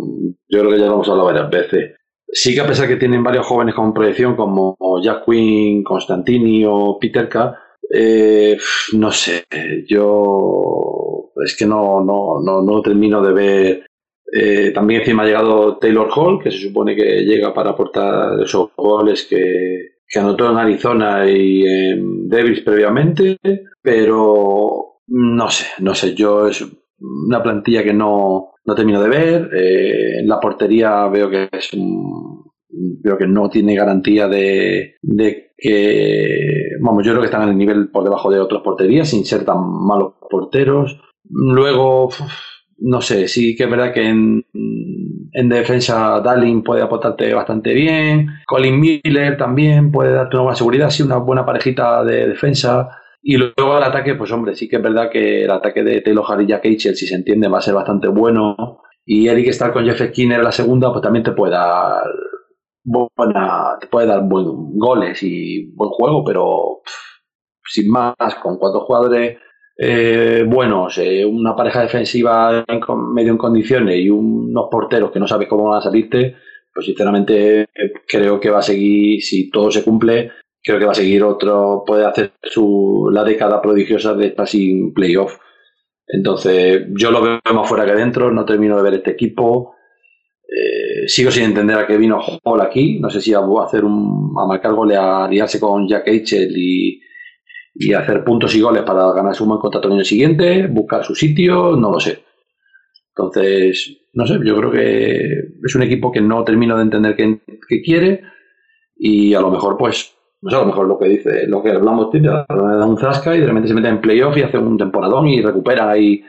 Yo 0.48 0.60
creo 0.60 0.70
que 0.70 0.78
ya 0.78 0.86
lo 0.86 0.94
hemos 0.94 1.08
hablado 1.08 1.26
varias 1.26 1.50
veces 1.50 1.99
Sí 2.32 2.54
que 2.54 2.60
a 2.60 2.66
pesar 2.66 2.86
que 2.86 2.96
tienen 2.96 3.24
varios 3.24 3.46
jóvenes 3.46 3.74
con 3.74 3.92
proyección 3.92 4.36
como 4.36 4.76
Jack 5.02 5.24
Quinn, 5.24 5.82
Constantini 5.82 6.64
o 6.66 6.98
Peter 7.00 7.28
K, 7.28 7.58
eh, 7.92 8.56
no 8.92 9.10
sé, 9.10 9.44
yo 9.88 11.32
es 11.44 11.56
que 11.56 11.66
no, 11.66 12.04
no, 12.04 12.40
no, 12.44 12.62
no 12.62 12.82
termino 12.82 13.20
de 13.22 13.32
ver. 13.32 13.86
Eh, 14.32 14.70
también 14.72 15.00
encima 15.00 15.24
ha 15.24 15.26
llegado 15.26 15.78
Taylor 15.78 16.08
Hall, 16.14 16.40
que 16.40 16.52
se 16.52 16.58
supone 16.58 16.94
que 16.94 17.24
llega 17.24 17.52
para 17.52 17.70
aportar 17.70 18.40
esos 18.40 18.70
goles 18.76 19.26
que, 19.28 19.96
que 20.06 20.18
anotó 20.20 20.50
en 20.50 20.58
Arizona 20.58 21.28
y 21.28 21.62
en 21.64 22.28
Davis 22.28 22.60
previamente, 22.60 23.38
pero 23.82 25.00
no 25.08 25.50
sé, 25.50 25.66
no 25.80 25.94
sé, 25.94 26.14
yo 26.14 26.46
es 26.46 26.64
una 27.00 27.42
plantilla 27.42 27.82
que 27.82 27.92
no, 27.92 28.52
no 28.64 28.74
termino 28.74 29.02
de 29.02 29.08
ver. 29.08 29.50
Eh, 29.54 30.22
la 30.24 30.38
portería 30.40 31.06
veo 31.08 31.30
que 31.30 31.48
es 31.50 31.70
veo 33.02 33.18
que 33.18 33.26
no 33.26 33.48
tiene 33.48 33.74
garantía 33.74 34.28
de, 34.28 34.96
de, 35.02 35.52
que, 35.56 36.70
vamos, 36.80 37.04
yo 37.04 37.12
creo 37.12 37.22
que 37.22 37.26
están 37.26 37.42
en 37.42 37.50
el 37.50 37.58
nivel 37.58 37.88
por 37.90 38.04
debajo 38.04 38.30
de 38.30 38.40
otras 38.40 38.62
porterías, 38.62 39.08
sin 39.08 39.24
ser 39.24 39.44
tan 39.44 39.58
malos 39.60 40.14
porteros. 40.30 41.00
Luego, 41.28 42.10
no 42.78 43.00
sé, 43.00 43.28
sí 43.28 43.56
que 43.56 43.64
es 43.64 43.70
verdad 43.70 43.92
que 43.92 44.08
en, 44.08 44.46
en 45.32 45.48
defensa 45.48 46.20
Darling 46.20 46.62
puede 46.62 46.82
aportarte 46.82 47.32
bastante 47.34 47.74
bien. 47.74 48.28
Colin 48.46 48.80
Miller 48.80 49.36
también 49.36 49.92
puede 49.92 50.12
darte 50.12 50.36
una 50.36 50.44
buena 50.44 50.56
seguridad, 50.56 50.90
sí, 50.90 51.02
una 51.02 51.18
buena 51.18 51.44
parejita 51.44 52.04
de 52.04 52.28
defensa. 52.28 52.99
Y 53.22 53.36
luego 53.36 53.74
al 53.74 53.82
ataque, 53.82 54.14
pues 54.14 54.32
hombre, 54.32 54.54
sí 54.54 54.68
que 54.68 54.76
es 54.76 54.82
verdad 54.82 55.10
que 55.10 55.44
el 55.44 55.50
ataque 55.50 55.82
de 55.82 56.00
Taylor 56.00 56.46
Jack 56.46 56.64
Eichel, 56.64 56.96
si 56.96 57.06
se 57.06 57.14
entiende, 57.14 57.48
va 57.48 57.58
a 57.58 57.62
ser 57.62 57.74
bastante 57.74 58.08
bueno. 58.08 58.82
Y 59.04 59.28
Eric 59.28 59.48
estar 59.48 59.72
con 59.72 59.84
Jeff 59.84 60.00
Skinner 60.00 60.38
en 60.38 60.44
la 60.44 60.52
segunda, 60.52 60.90
pues 60.90 61.02
también 61.02 61.24
te 61.24 61.32
puede 61.32 61.52
dar 61.52 62.04
buena, 62.82 63.76
te 63.80 63.86
puede 63.86 64.06
dar 64.06 64.22
buen, 64.26 64.78
goles 64.78 65.22
y 65.22 65.70
buen 65.74 65.90
juego, 65.90 66.24
pero 66.24 66.80
sin 67.64 67.90
más, 67.90 68.14
con 68.42 68.58
cuatro 68.58 68.80
jugadores 68.80 69.38
eh, 69.76 70.44
buenos, 70.46 70.98
eh, 70.98 71.24
una 71.24 71.54
pareja 71.54 71.82
defensiva 71.82 72.64
medio 73.14 73.32
en 73.32 73.38
condiciones 73.38 73.96
y 73.98 74.10
unos 74.10 74.68
porteros 74.70 75.10
que 75.10 75.20
no 75.20 75.26
sabes 75.26 75.48
cómo 75.48 75.68
van 75.68 75.78
a 75.78 75.82
salirte, 75.82 76.36
pues 76.72 76.86
sinceramente 76.86 77.68
creo 78.06 78.40
que 78.40 78.50
va 78.50 78.58
a 78.58 78.62
seguir, 78.62 79.22
si 79.22 79.50
todo 79.50 79.70
se 79.70 79.84
cumple, 79.84 80.32
creo 80.62 80.78
que 80.78 80.84
va 80.84 80.92
a 80.92 80.94
seguir 80.94 81.22
otro, 81.22 81.84
puede 81.86 82.06
hacer 82.06 82.32
su, 82.42 83.08
la 83.12 83.24
década 83.24 83.60
prodigiosa 83.60 84.14
de 84.14 84.28
estar 84.28 84.46
sin 84.46 84.92
playoff. 84.92 85.38
Entonces, 86.06 86.86
yo 86.90 87.10
lo 87.10 87.22
veo 87.22 87.40
más 87.54 87.68
fuera 87.68 87.86
que 87.86 87.94
dentro, 87.94 88.30
no 88.30 88.44
termino 88.44 88.76
de 88.76 88.82
ver 88.82 88.94
este 88.94 89.12
equipo. 89.12 89.74
Eh, 90.44 91.06
sigo 91.06 91.30
sin 91.30 91.44
entender 91.44 91.78
a 91.78 91.86
qué 91.86 91.96
vino 91.96 92.20
Hall 92.44 92.60
aquí. 92.60 92.98
No 92.98 93.08
sé 93.10 93.20
si 93.20 93.32
a, 93.32 93.40
hacer 93.64 93.84
un, 93.84 94.34
a 94.36 94.46
marcar 94.46 94.74
goles, 94.74 94.98
a 94.98 95.26
aliarse 95.26 95.60
con 95.60 95.88
Jack 95.88 96.08
Eichel 96.08 96.52
y, 96.56 97.00
y 97.74 97.92
hacer 97.92 98.24
puntos 98.24 98.54
y 98.56 98.60
goles 98.60 98.82
para 98.82 99.12
ganar 99.12 99.34
un 99.40 99.48
buen 99.48 99.60
contrato 99.60 99.88
el 99.88 99.94
año 99.94 100.04
siguiente, 100.04 100.66
buscar 100.66 101.04
su 101.04 101.14
sitio, 101.14 101.76
no 101.76 101.92
lo 101.92 102.00
sé. 102.00 102.24
Entonces, 103.14 104.08
no 104.12 104.26
sé, 104.26 104.38
yo 104.44 104.56
creo 104.56 104.70
que 104.72 105.16
es 105.64 105.74
un 105.74 105.82
equipo 105.82 106.10
que 106.10 106.20
no 106.20 106.42
termino 106.42 106.76
de 106.76 106.82
entender 106.82 107.16
qué 107.16 107.82
quiere 107.82 108.22
y 108.96 109.34
a 109.34 109.40
lo 109.40 109.50
mejor 109.50 109.76
pues 109.78 110.14
no 110.42 110.50
sé, 110.50 110.56
a 110.56 110.60
lo 110.60 110.66
mejor 110.66 110.86
lo 110.86 110.98
que 110.98 111.08
dice, 111.08 111.46
lo 111.46 111.62
que 111.62 111.70
hablamos, 111.70 112.10
da 112.12 112.86
un 112.86 112.98
zasca 112.98 113.36
y 113.36 113.40
de 113.40 113.46
repente 113.46 113.68
se 113.68 113.74
mete 113.74 113.88
en 113.88 114.00
playoff 114.00 114.36
y 114.36 114.42
hace 114.42 114.58
un 114.58 114.78
temporadón 114.78 115.28
y 115.28 115.42
recupera 115.42 115.90
ahí 115.90 116.22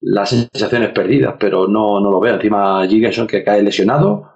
las 0.00 0.30
sensaciones 0.30 0.90
perdidas, 0.90 1.34
pero 1.38 1.68
no, 1.68 2.00
no 2.00 2.10
lo 2.10 2.20
veo. 2.20 2.34
Encima 2.34 2.86
Gigerson 2.86 3.26
que 3.26 3.44
cae 3.44 3.62
lesionado, 3.62 4.30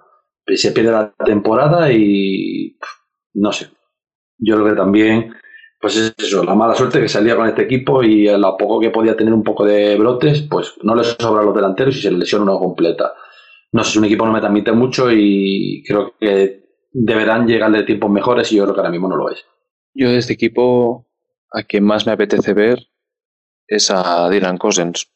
se 0.47 0.71
pierde 0.71 0.91
la 0.91 1.13
temporada 1.25 1.91
y 1.91 2.77
no 3.33 3.51
sé. 3.51 3.69
Yo 4.37 4.55
creo 4.55 4.69
que 4.69 4.75
también, 4.75 5.33
pues 5.79 5.95
es 5.97 6.13
eso, 6.17 6.43
la 6.43 6.55
mala 6.55 6.75
suerte 6.75 6.99
que 6.99 7.07
salía 7.07 7.35
con 7.35 7.47
este 7.47 7.63
equipo 7.63 8.03
y 8.03 8.27
a 8.27 8.37
lo 8.37 8.57
poco 8.57 8.79
que 8.79 8.89
podía 8.89 9.15
tener 9.15 9.33
un 9.33 9.43
poco 9.43 9.65
de 9.65 9.97
brotes, 9.97 10.41
pues 10.43 10.73
no 10.83 10.95
les 10.95 11.15
sobra 11.19 11.41
a 11.41 11.45
los 11.45 11.55
delanteros 11.55 11.95
y 11.95 12.01
se 12.01 12.11
lesiona 12.11 12.43
uno 12.43 12.59
completa. 12.59 13.13
No 13.71 13.83
sé, 13.83 13.91
es 13.91 13.95
un 13.97 14.05
equipo 14.05 14.25
no 14.25 14.33
me 14.33 14.39
transmite 14.41 14.71
mucho 14.73 15.11
y 15.11 15.83
creo 15.87 16.13
que 16.19 16.60
deberán 16.91 17.47
llegar 17.47 17.71
de 17.71 17.83
tiempos 17.83 18.11
mejores 18.11 18.51
y 18.51 18.57
yo 18.57 18.63
creo 18.63 18.75
que 18.75 18.81
ahora 18.81 18.91
mismo 18.91 19.07
no 19.07 19.15
lo 19.15 19.29
es. 19.29 19.45
Yo 19.93 20.09
de 20.09 20.17
este 20.17 20.33
equipo 20.33 21.07
a 21.51 21.63
quien 21.63 21.83
más 21.83 22.05
me 22.05 22.13
apetece 22.13 22.53
ver 22.53 22.87
es 23.67 23.89
a 23.91 24.29
Dylan 24.29 24.57
Cousins, 24.57 25.11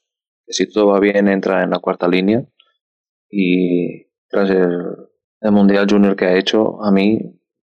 si 0.48 0.72
todo 0.72 0.88
va 0.88 1.00
bien 1.00 1.28
entra 1.28 1.64
en 1.64 1.72
la 1.72 1.80
cuarta 1.80 2.08
línea 2.08 2.46
y 3.30 4.06
tras 4.30 4.50
el, 4.50 4.72
Mundial 5.42 5.86
Junior 5.88 6.16
que 6.16 6.26
ha 6.26 6.38
hecho, 6.38 6.84
a 6.84 6.92
mí 6.92 7.20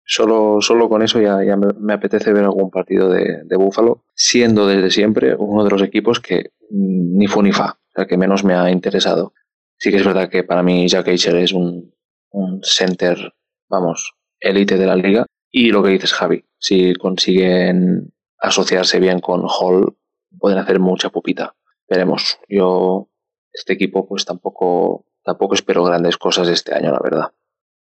solo, 0.06 0.62
solo 0.62 0.88
con 0.88 1.02
eso 1.02 1.20
ya, 1.20 1.40
me, 1.58 1.94
apetece 1.94 2.32
ver 2.32 2.46
algún 2.46 2.72
partido 2.72 3.10
de, 3.10 3.44
de 3.44 3.58
Búfalo, 3.58 4.06
siendo 4.14 4.66
desde 4.66 4.92
siempre 4.92 5.36
uno 5.36 5.66
de 5.66 5.72
los 5.72 5.82
equipos 5.82 6.22
que 6.22 6.52
ni 6.70 7.28
fu 7.28 7.42
ni 7.42 7.52
fa, 7.52 7.72
o 7.72 7.92
sea, 7.94 8.06
que 8.06 8.16
menos 8.16 8.46
me 8.46 8.54
ha 8.54 8.72
interesado. 8.72 9.34
Sí 9.78 9.92
que 9.92 9.98
es 9.98 10.06
verdad 10.06 10.30
que 10.30 10.44
para 10.44 10.64
mí 10.64 10.88
Jack 10.88 11.10
Eicher 11.10 11.36
es 11.36 11.52
un, 11.52 11.94
un 12.30 12.62
center 12.64 13.35
vamos, 13.70 14.14
élite 14.40 14.78
de 14.78 14.86
la 14.86 14.96
liga. 14.96 15.26
Y 15.52 15.72
lo 15.72 15.84
que 15.84 15.92
dices, 15.92 16.14
Javi, 16.14 16.46
si 16.58 16.94
consiguen 16.96 18.14
asociarse 18.40 19.00
bien 19.00 19.20
con 19.20 19.46
Hall, 19.48 19.98
pueden 20.38 20.60
hacer 20.60 20.80
mucha 20.80 21.10
pupita. 21.10 21.56
Veremos. 21.90 22.40
Yo, 22.50 23.10
este 23.54 23.74
equipo, 23.74 24.08
pues 24.08 24.26
tampoco, 24.26 25.06
tampoco 25.24 25.56
espero 25.56 25.84
grandes 25.84 26.18
cosas 26.18 26.50
este 26.50 26.74
año, 26.74 26.92
la 26.92 27.00
verdad. 27.02 27.32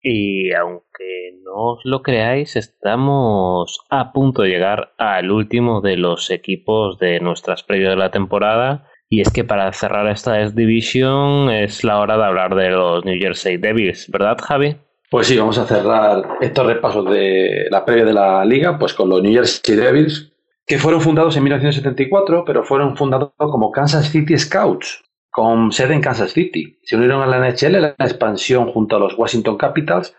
Y 0.02 0.52
aunque 0.54 1.40
no 1.44 1.74
os 1.74 1.86
lo 1.86 2.02
creáis, 2.02 2.58
estamos 2.58 3.80
a 3.90 4.12
punto 4.12 4.42
de 4.42 4.50
llegar 4.50 4.94
al 4.98 5.32
último 5.32 5.80
de 5.80 5.96
los 5.96 6.30
equipos 6.30 7.00
de 7.00 7.22
nuestras 7.22 7.64
previas 7.64 7.92
de 7.92 7.98
la 7.98 8.12
temporada. 8.12 8.90
Y 9.08 9.22
es 9.22 9.32
que 9.32 9.46
para 9.46 9.72
cerrar 9.72 10.08
esta 10.08 10.38
Division 10.50 11.50
es 11.50 11.84
la 11.86 12.00
hora 12.00 12.18
de 12.18 12.26
hablar 12.26 12.56
de 12.56 12.70
los 12.70 13.06
New 13.06 13.18
Jersey 13.18 13.58
Devils, 13.58 14.10
¿verdad, 14.12 14.38
Javi? 14.42 14.76
Pues 15.14 15.28
sí, 15.28 15.38
vamos 15.38 15.60
a 15.60 15.68
cerrar 15.68 16.40
estos 16.42 16.66
repasos 16.66 17.06
de 17.06 17.68
la 17.70 17.86
previa 17.86 18.04
de 18.04 18.14
la 18.14 18.44
liga, 18.44 18.80
pues 18.80 18.96
con 18.96 19.10
los 19.10 19.22
New 19.22 19.32
Jersey 19.32 19.76
Devils, 19.76 20.34
que 20.66 20.80
fueron 20.80 21.02
fundados 21.02 21.38
en 21.38 21.44
1974, 21.44 22.44
pero 22.44 22.64
fueron 22.64 22.98
fundados 22.98 23.32
como 23.38 23.72
Kansas 23.72 24.10
City 24.10 24.36
Scouts. 24.36 25.04
con 25.30 25.72
sede 25.72 25.94
en 25.94 26.02
Kansas 26.02 26.32
City. 26.32 26.80
Se 26.82 26.96
unieron 26.96 27.22
a 27.22 27.28
la 27.28 27.38
NHL, 27.38 27.80
la 27.80 27.96
expansión 28.00 28.72
junto 28.72 28.96
a 28.96 29.00
los 29.00 29.16
Washington 29.16 29.56
Capitals, 29.56 30.16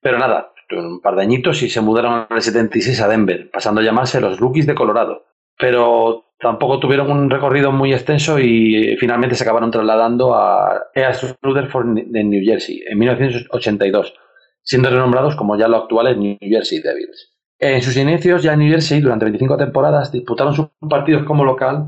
pero 0.00 0.18
nada, 0.18 0.52
un 0.72 1.00
par 1.00 1.14
de 1.14 1.22
añitos 1.22 1.62
y 1.62 1.70
se 1.70 1.80
mudaron 1.80 2.26
en 2.28 2.36
el 2.36 2.42
76 2.42 3.00
a 3.00 3.06
Denver, 3.06 3.48
pasando 3.48 3.80
a 3.80 3.84
llamarse 3.84 4.20
los 4.20 4.40
Rookies 4.40 4.66
de 4.66 4.74
Colorado. 4.74 5.22
Pero 5.56 6.24
tampoco 6.40 6.80
tuvieron 6.80 7.12
un 7.12 7.30
recorrido 7.30 7.70
muy 7.70 7.92
extenso 7.92 8.40
y 8.40 8.96
finalmente 8.98 9.36
se 9.36 9.44
acabaron 9.44 9.70
trasladando 9.70 10.34
a 10.34 10.82
EAS 10.96 11.36
Rutherford 11.40 12.06
de 12.06 12.24
New 12.24 12.44
Jersey 12.44 12.82
en 12.88 12.98
1982, 12.98 14.14
siendo 14.62 14.90
renombrados 14.90 15.36
como 15.36 15.56
ya 15.56 15.68
los 15.68 15.82
actuales 15.82 16.16
New 16.16 16.36
Jersey 16.40 16.80
Devils. 16.80 17.32
En 17.58 17.80
sus 17.80 17.96
inicios 17.96 18.42
ya 18.42 18.54
en 18.54 18.60
New 18.60 18.70
Jersey, 18.70 19.00
durante 19.00 19.24
25 19.24 19.56
temporadas, 19.56 20.10
disputaron 20.10 20.54
sus 20.54 20.66
partidos 20.88 21.24
como 21.24 21.44
local 21.44 21.86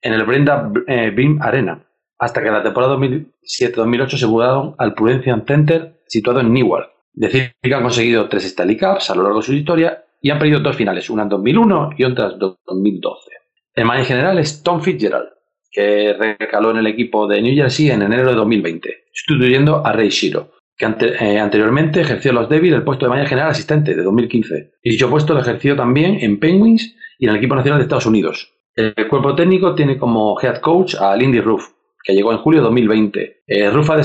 en 0.00 0.12
el 0.14 0.24
Brenda 0.24 0.72
eh, 0.88 1.12
Beam 1.14 1.38
Arena, 1.40 1.86
hasta 2.18 2.42
que 2.42 2.48
en 2.48 2.54
la 2.54 2.62
temporada 2.62 2.96
2007-2008 2.96 4.16
se 4.16 4.26
mudaron 4.26 4.74
al 4.78 4.94
Prudential 4.94 5.44
Center 5.46 6.02
situado 6.06 6.40
en 6.40 6.52
Newark. 6.52 6.90
Decir 7.12 7.52
que 7.62 7.74
han 7.74 7.82
conseguido 7.82 8.28
tres 8.28 8.46
Stanley 8.46 8.76
Cups 8.76 9.10
a 9.10 9.14
lo 9.14 9.22
largo 9.22 9.38
de 9.38 9.46
su 9.46 9.52
historia 9.52 10.04
y 10.20 10.30
han 10.30 10.38
perdido 10.38 10.60
dos 10.60 10.76
finales, 10.76 11.10
una 11.10 11.24
en 11.24 11.28
2001 11.28 11.90
y 11.98 12.04
otra 12.04 12.30
en 12.30 12.38
2012. 12.38 13.30
El 13.74 13.84
manager 13.84 14.06
general 14.06 14.38
es 14.38 14.62
Tom 14.62 14.80
Fitzgerald, 14.80 15.28
que 15.70 16.14
recaló 16.14 16.70
en 16.70 16.78
el 16.78 16.86
equipo 16.86 17.26
de 17.26 17.40
New 17.40 17.54
Jersey 17.54 17.90
en 17.90 18.02
enero 18.02 18.28
de 18.28 18.34
2020, 18.34 19.04
sustituyendo 19.12 19.86
a 19.86 19.92
Ray 19.92 20.10
Shiro, 20.10 20.52
que 20.76 20.86
eh, 20.86 21.38
anteriormente 21.38 22.00
ejerció 22.00 22.30
en 22.30 22.36
los 22.36 22.48
Devils 22.48 22.74
el 22.74 22.84
puesto 22.84 23.06
de 23.06 23.10
manager 23.10 23.28
general 23.28 23.50
asistente 23.50 23.94
de 23.94 24.02
2015. 24.02 24.72
Y 24.82 24.90
dicho 24.90 25.10
puesto 25.10 25.34
lo 25.34 25.40
ejerció 25.40 25.76
también 25.76 26.18
en 26.20 26.40
Penguins 26.40 26.96
y 27.18 27.26
en 27.26 27.30
el 27.30 27.36
equipo 27.36 27.54
nacional 27.54 27.78
de 27.78 27.84
Estados 27.84 28.06
Unidos. 28.06 28.52
El 28.74 29.08
cuerpo 29.08 29.34
técnico 29.34 29.74
tiene 29.74 29.98
como 29.98 30.40
head 30.40 30.58
coach 30.58 30.94
a 30.94 31.14
Lindy 31.14 31.40
Ruff, 31.40 31.68
que 32.02 32.14
llegó 32.14 32.32
en 32.32 32.38
julio 32.38 32.60
de 32.60 32.64
2020. 32.64 33.42
Eh, 33.46 33.70
Ruff 33.70 33.90
ha 33.90 33.96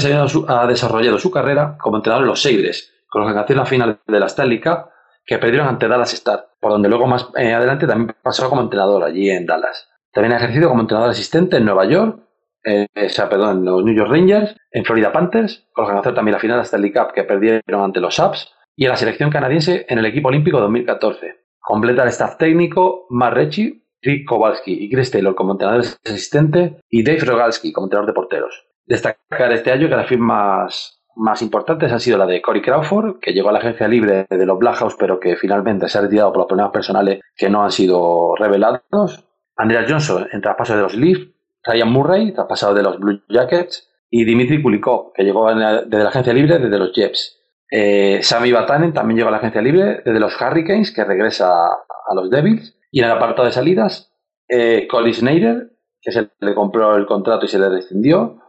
desarrollado, 0.67 1.17
su, 1.19 1.31
carrera 1.31 1.77
como 1.79 1.97
entrenador 1.97 2.25
en 2.25 2.29
los 2.29 2.41
Sabres, 2.41 2.93
con 3.07 3.21
los 3.21 3.31
que 3.31 3.37
alcanzó 3.37 3.55
la 3.55 3.65
final 3.65 3.99
de 4.05 4.19
la 4.19 4.25
Stanley 4.25 4.59
Cup, 4.59 4.89
que 5.25 5.37
perdieron 5.37 5.67
ante 5.67 5.87
Dallas 5.87 6.13
Star, 6.13 6.49
por 6.59 6.71
donde 6.71 6.89
luego 6.89 7.07
más 7.07 7.29
eh, 7.37 7.53
adelante 7.53 7.87
también 7.87 8.15
pasó 8.21 8.49
como 8.49 8.61
entrenador 8.61 9.03
allí 9.03 9.29
en 9.29 9.45
Dallas. 9.45 9.89
También 10.11 10.33
ha 10.33 10.37
ejercido 10.37 10.69
como 10.69 10.81
entrenador 10.81 11.11
asistente 11.11 11.57
en 11.57 11.65
Nueva 11.65 11.85
York, 11.85 12.19
eh, 12.67 13.07
perdón, 13.29 13.63
los 13.63 13.83
New 13.83 13.95
York 13.95 14.11
Rangers, 14.11 14.55
en 14.71 14.83
Florida 14.83 15.11
Panthers, 15.11 15.67
con 15.73 15.85
alcanzó 15.85 16.13
también 16.13 16.33
la 16.33 16.39
final 16.39 16.57
de 16.57 16.63
Stanley 16.63 16.91
Cup, 16.91 17.13
que 17.13 17.23
perdieron 17.23 17.81
ante 17.81 18.01
los 18.01 18.15
Subs, 18.15 18.53
y 18.75 18.83
en 18.85 18.91
la 18.91 18.97
selección 18.97 19.29
canadiense 19.29 19.85
en 19.87 19.99
el 19.99 20.05
equipo 20.05 20.27
olímpico 20.27 20.59
2014. 20.59 21.35
Completa 21.59 22.03
el 22.03 22.09
staff 22.09 22.37
técnico 22.37 23.07
Mark 23.09 23.35
Recchi, 23.35 23.83
Rick 24.01 24.27
Kowalski 24.27 24.85
y 24.85 24.89
Chris 24.89 25.11
Taylor 25.11 25.33
como 25.33 25.53
entrenadores 25.53 25.97
asistentes 26.05 26.73
y 26.89 27.03
Dave 27.03 27.19
Rogalski 27.19 27.71
como 27.71 27.87
entrenador 27.87 28.07
de 28.07 28.13
porteros. 28.13 28.67
Destacar 28.85 29.51
este 29.51 29.71
año 29.71 29.89
que 29.89 29.95
las 29.95 30.07
firmas 30.07 31.01
más 31.15 31.41
importantes 31.41 31.91
han 31.91 31.99
sido 31.99 32.17
la 32.17 32.27
de 32.27 32.41
Corey 32.41 32.61
Crawford, 32.61 33.19
que 33.19 33.33
llegó 33.33 33.49
a 33.49 33.53
la 33.53 33.59
agencia 33.59 33.87
libre 33.87 34.27
de 34.29 34.45
los 34.45 34.59
Black 34.59 34.75
House, 34.75 34.95
pero 34.99 35.19
que 35.19 35.35
finalmente 35.35 35.89
se 35.89 35.97
ha 35.97 36.01
retirado 36.01 36.31
por 36.31 36.39
los 36.39 36.47
problemas 36.47 36.71
personales 36.71 37.21
que 37.35 37.49
no 37.49 37.63
han 37.63 37.71
sido 37.71 38.35
revelados. 38.35 39.25
Andrea 39.55 39.85
Johnson 39.87 40.27
en 40.31 40.41
traspaso 40.41 40.75
de 40.75 40.83
los 40.83 40.93
Leafs, 40.93 41.27
Ryan 41.63 41.91
Murray, 41.91 42.31
traspasado 42.33 42.73
de 42.73 42.83
los 42.83 42.99
Blue 42.99 43.21
Jackets, 43.29 43.89
y 44.09 44.23
Dimitri 44.25 44.61
Kulikov, 44.61 45.13
que 45.13 45.23
llegó 45.23 45.53
desde 45.53 46.03
la 46.03 46.09
agencia 46.09 46.33
libre 46.33 46.59
desde 46.59 46.77
los 46.77 46.93
Jets. 46.93 47.37
Eh, 47.69 48.19
Sammy 48.21 48.51
Batanen 48.51 48.93
también 48.93 49.17
llegó 49.17 49.29
a 49.29 49.31
la 49.31 49.37
agencia 49.37 49.61
libre 49.61 50.01
desde 50.05 50.19
los 50.19 50.39
Hurricanes, 50.39 50.93
que 50.93 51.03
regresa 51.03 51.65
a 51.65 52.15
los 52.15 52.29
Devils. 52.29 52.77
Y 52.91 52.99
en 52.99 53.05
el 53.05 53.11
apartado 53.11 53.45
de 53.45 53.51
salidas, 53.51 54.13
eh, 54.47 54.87
Colin 54.89 55.71
que 56.01 56.11
se 56.11 56.29
le 56.39 56.55
compró 56.55 56.95
el 56.95 57.05
contrato 57.05 57.45
y 57.45 57.49
se 57.49 57.59
le 57.59 57.67
rescindió, 57.69 58.41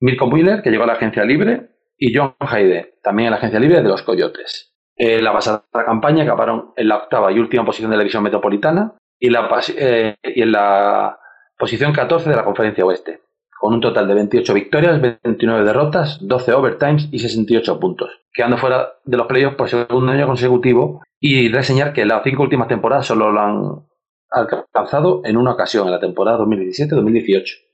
Mirko 0.00 0.26
Müller, 0.26 0.62
que 0.62 0.70
llegó 0.70 0.82
a 0.82 0.88
la 0.88 0.94
agencia 0.94 1.24
libre, 1.24 1.70
y 1.96 2.14
John 2.14 2.34
Haide, 2.40 2.98
también 3.02 3.28
en 3.28 3.30
la 3.32 3.36
agencia 3.38 3.60
libre 3.60 3.82
de 3.82 3.88
los 3.88 4.02
Coyotes. 4.02 4.74
En 4.96 5.22
la 5.22 5.32
pasada 5.32 5.64
campaña 5.70 6.24
acabaron 6.24 6.72
en 6.76 6.88
la 6.88 6.96
octava 6.96 7.30
y 7.30 7.38
última 7.38 7.64
posición 7.64 7.90
de 7.90 7.96
la 7.96 8.02
división 8.02 8.22
metropolitana 8.22 8.94
y, 9.18 9.30
la, 9.30 9.48
eh, 9.76 10.16
y 10.22 10.42
en 10.42 10.52
la 10.52 11.18
posición 11.58 11.92
14 11.92 12.30
de 12.30 12.36
la 12.36 12.44
conferencia 12.44 12.84
oeste, 12.84 13.20
con 13.58 13.74
un 13.74 13.80
total 13.80 14.06
de 14.08 14.14
28 14.14 14.54
victorias, 14.54 15.00
29 15.00 15.64
derrotas, 15.64 16.18
12 16.20 16.52
overtimes 16.52 17.08
y 17.10 17.18
68 17.18 17.80
puntos, 17.80 18.10
quedando 18.32 18.58
fuera 18.58 18.94
de 19.04 19.16
los 19.16 19.26
playoffs 19.26 19.56
por 19.56 19.68
segundo 19.68 20.12
año 20.12 20.26
consecutivo 20.26 21.02
y 21.18 21.48
reseñar 21.48 21.92
que 21.92 22.04
las 22.04 22.22
cinco 22.22 22.42
últimas 22.42 22.68
temporadas 22.68 23.06
solo 23.06 23.32
lo 23.32 23.40
han 23.40 23.86
alcanzado 24.30 25.22
en 25.24 25.36
una 25.36 25.52
ocasión, 25.52 25.86
en 25.86 25.92
la 25.92 26.00
temporada 26.00 26.38
2017-2018. 26.38 27.66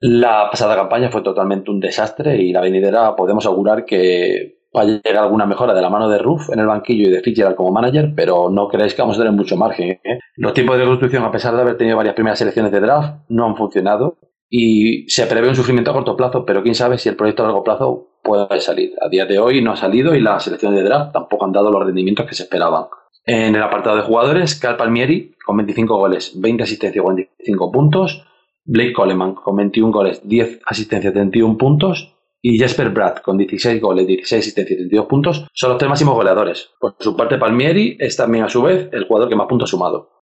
La 0.00 0.48
pasada 0.50 0.76
campaña 0.76 1.10
fue 1.10 1.22
totalmente 1.22 1.70
un 1.70 1.80
desastre 1.80 2.36
y 2.36 2.52
la 2.52 2.60
venidera 2.60 3.16
podemos 3.16 3.46
augurar 3.46 3.84
que 3.84 4.58
va 4.76 4.82
a 4.82 4.84
llegar 4.84 5.22
alguna 5.22 5.46
mejora 5.46 5.74
de 5.74 5.82
la 5.82 5.90
mano 5.90 6.08
de 6.08 6.18
Ruff 6.18 6.50
en 6.50 6.58
el 6.58 6.66
banquillo 6.66 7.08
y 7.08 7.12
de 7.12 7.20
Fitzgerald 7.20 7.56
como 7.56 7.70
manager, 7.70 8.12
pero 8.14 8.50
no 8.50 8.68
creéis 8.68 8.94
que 8.94 9.02
vamos 9.02 9.16
a 9.16 9.20
tener 9.20 9.32
mucho 9.32 9.56
margen. 9.56 9.90
¿eh? 9.90 10.18
Los 10.36 10.52
tiempos 10.52 10.76
de 10.76 10.82
reconstrucción, 10.82 11.22
a 11.24 11.30
pesar 11.30 11.54
de 11.54 11.62
haber 11.62 11.76
tenido 11.76 11.96
varias 11.96 12.14
primeras 12.14 12.38
selecciones 12.38 12.72
de 12.72 12.80
draft, 12.80 13.20
no 13.28 13.46
han 13.46 13.56
funcionado 13.56 14.18
y 14.48 15.08
se 15.08 15.26
prevé 15.26 15.48
un 15.48 15.56
sufrimiento 15.56 15.90
a 15.90 15.94
corto 15.94 16.16
plazo, 16.16 16.44
pero 16.44 16.62
quién 16.62 16.74
sabe 16.74 16.98
si 16.98 17.08
el 17.08 17.16
proyecto 17.16 17.42
a 17.42 17.46
largo 17.46 17.64
plazo 17.64 18.08
puede 18.22 18.60
salir. 18.60 18.92
A 19.00 19.08
día 19.08 19.26
de 19.26 19.38
hoy 19.38 19.62
no 19.62 19.72
ha 19.72 19.76
salido 19.76 20.14
y 20.14 20.20
las 20.20 20.44
selecciones 20.44 20.78
de 20.78 20.84
draft 20.84 21.12
tampoco 21.12 21.44
han 21.44 21.52
dado 21.52 21.70
los 21.70 21.84
rendimientos 21.84 22.26
que 22.26 22.34
se 22.34 22.44
esperaban. 22.44 22.84
En 23.26 23.54
el 23.54 23.62
apartado 23.62 23.96
de 23.96 24.02
jugadores, 24.02 24.54
Cal 24.56 24.76
Palmieri 24.76 25.34
con 25.44 25.56
25 25.56 25.96
goles, 25.96 26.32
20 26.40 26.62
asistencias, 26.62 27.02
45 27.02 27.72
puntos. 27.72 28.26
Blake 28.66 28.94
Coleman 28.94 29.34
con 29.34 29.56
21 29.56 29.92
goles, 29.92 30.26
10 30.26 30.60
asistencias, 30.66 31.12
31 31.12 31.58
puntos. 31.58 32.13
Y 32.46 32.58
Jesper 32.58 32.90
Bratt 32.90 33.22
con 33.22 33.38
16 33.38 33.80
goles, 33.80 34.06
16 34.06 34.40
asistencias 34.40 34.76
y 34.76 34.82
32 34.82 35.06
puntos 35.06 35.46
son 35.54 35.70
los 35.70 35.78
tres 35.78 35.88
máximos 35.88 36.14
goleadores. 36.14 36.72
Por 36.78 36.94
su 36.98 37.16
parte, 37.16 37.38
Palmieri 37.38 37.96
es 37.98 38.18
también 38.18 38.44
a 38.44 38.50
su 38.50 38.60
vez 38.60 38.90
el 38.92 39.06
jugador 39.06 39.30
que 39.30 39.34
más 39.34 39.46
puntos 39.46 39.70
ha 39.70 39.72
sumado. 39.72 40.20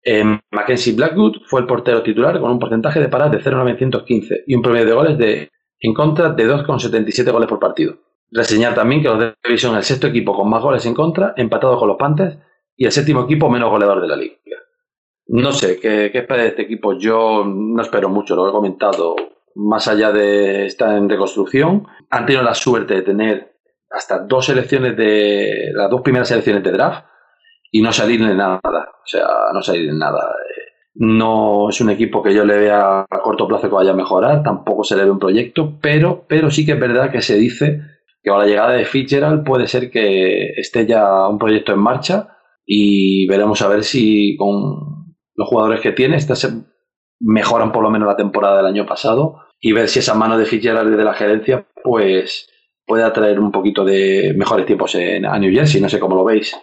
Mackenzie 0.49 0.93
Blackwood 0.93 1.41
fue 1.47 1.59
el 1.59 1.67
portero 1.67 2.01
titular 2.01 2.39
con 2.39 2.49
un 2.49 2.59
porcentaje 2.59 3.01
de 3.01 3.09
paradas 3.09 3.33
de 3.33 3.39
0,915 3.39 4.45
y 4.47 4.55
un 4.55 4.61
promedio 4.61 4.85
de 4.85 4.93
goles 4.93 5.17
de 5.17 5.49
en 5.81 5.93
contra 5.93 6.29
de 6.29 6.47
2,77 6.47 7.29
goles 7.29 7.49
por 7.49 7.59
partido. 7.59 7.95
Reseñar 8.31 8.73
también 8.73 9.01
que 9.01 9.09
los 9.09 9.19
Devils 9.19 9.61
son 9.61 9.75
el 9.75 9.83
sexto 9.83 10.07
equipo 10.07 10.33
con 10.33 10.49
más 10.49 10.63
goles 10.63 10.85
en 10.85 10.93
contra, 10.93 11.33
empatado 11.35 11.77
con 11.77 11.89
los 11.89 11.97
Panthers, 11.97 12.37
y 12.77 12.85
el 12.85 12.93
séptimo 12.93 13.23
equipo 13.23 13.49
menos 13.49 13.69
goleador 13.69 14.01
de 14.01 14.07
la 14.07 14.15
liga. 14.15 14.37
No 15.27 15.51
sé, 15.51 15.77
¿qué, 15.77 16.09
qué 16.09 16.19
espera 16.19 16.43
de 16.43 16.47
este 16.49 16.61
equipo? 16.61 16.97
Yo 16.97 17.43
no 17.45 17.81
espero 17.81 18.07
mucho, 18.07 18.33
lo 18.33 18.47
he 18.47 18.53
comentado. 18.53 19.17
Más 19.55 19.87
allá 19.87 20.11
de 20.11 20.65
estar 20.65 20.95
en 20.95 21.09
reconstrucción, 21.09 21.87
han 22.09 22.25
tenido 22.25 22.43
la 22.43 22.55
suerte 22.55 22.95
de 22.95 23.01
tener 23.03 23.53
hasta 23.89 24.19
dos 24.19 24.47
selecciones 24.47 24.97
de. 24.97 25.71
las 25.73 25.89
dos 25.89 26.01
primeras 26.01 26.27
selecciones 26.27 26.63
de 26.63 26.71
draft 26.71 27.05
y 27.71 27.81
no 27.81 27.91
salir 27.91 28.25
de 28.25 28.35
nada. 28.35 28.59
O 28.63 29.05
sea, 29.05 29.27
no 29.53 29.61
salir 29.61 29.91
de 29.91 29.97
nada. 29.97 30.35
No 30.95 31.69
es 31.69 31.81
un 31.81 31.89
equipo 31.89 32.21
que 32.21 32.33
yo 32.33 32.45
le 32.45 32.57
vea 32.57 33.01
a 33.09 33.19
corto 33.23 33.47
plazo 33.47 33.67
que 33.67 33.75
vaya 33.75 33.91
a 33.91 33.95
mejorar, 33.95 34.43
tampoco 34.43 34.83
se 34.83 34.95
le 34.95 35.05
ve 35.05 35.11
un 35.11 35.19
proyecto, 35.19 35.79
pero, 35.81 36.25
pero 36.27 36.51
sí 36.51 36.65
que 36.65 36.73
es 36.73 36.79
verdad 36.79 37.11
que 37.11 37.21
se 37.21 37.35
dice 37.35 37.81
que 38.21 38.29
con 38.29 38.39
la 38.39 38.45
llegada 38.45 38.73
de 38.73 38.85
Fitzgerald 38.85 39.43
puede 39.43 39.67
ser 39.67 39.89
que 39.89 40.51
esté 40.55 40.85
ya 40.85 41.27
un 41.27 41.39
proyecto 41.39 41.73
en 41.73 41.79
marcha 41.79 42.37
y 42.65 43.27
veremos 43.27 43.61
a 43.63 43.67
ver 43.67 43.83
si 43.83 44.37
con 44.37 45.15
los 45.35 45.47
jugadores 45.47 45.81
que 45.81 45.91
tiene 45.91 46.17
este 46.17 46.35
se 46.35 46.49
mejoran 47.19 47.71
por 47.71 47.83
lo 47.83 47.89
menos 47.89 48.07
la 48.07 48.15
temporada 48.15 48.57
del 48.57 48.67
año 48.67 48.85
pasado 48.85 49.39
y 49.65 49.71
ver 49.71 49.87
si 49.87 49.99
esa 49.99 50.13
mano 50.13 50.37
de 50.37 50.45
Fitzgerald 50.45 50.93
de 50.95 51.03
la 51.05 51.13
gerencia 51.13 51.65
pues 51.83 52.49
puede 52.85 53.03
atraer 53.03 53.39
un 53.39 53.49
poquito 53.49 53.85
de 53.85 54.33
mejores 54.35 54.65
tiempos 54.65 54.93
en, 54.95 55.25
a 55.25 55.39
New 55.39 55.53
Jersey, 55.53 55.79
no 55.79 55.87
sé 55.87 56.01
cómo 56.01 56.15
lo 56.15 56.25
veis. 56.25 56.53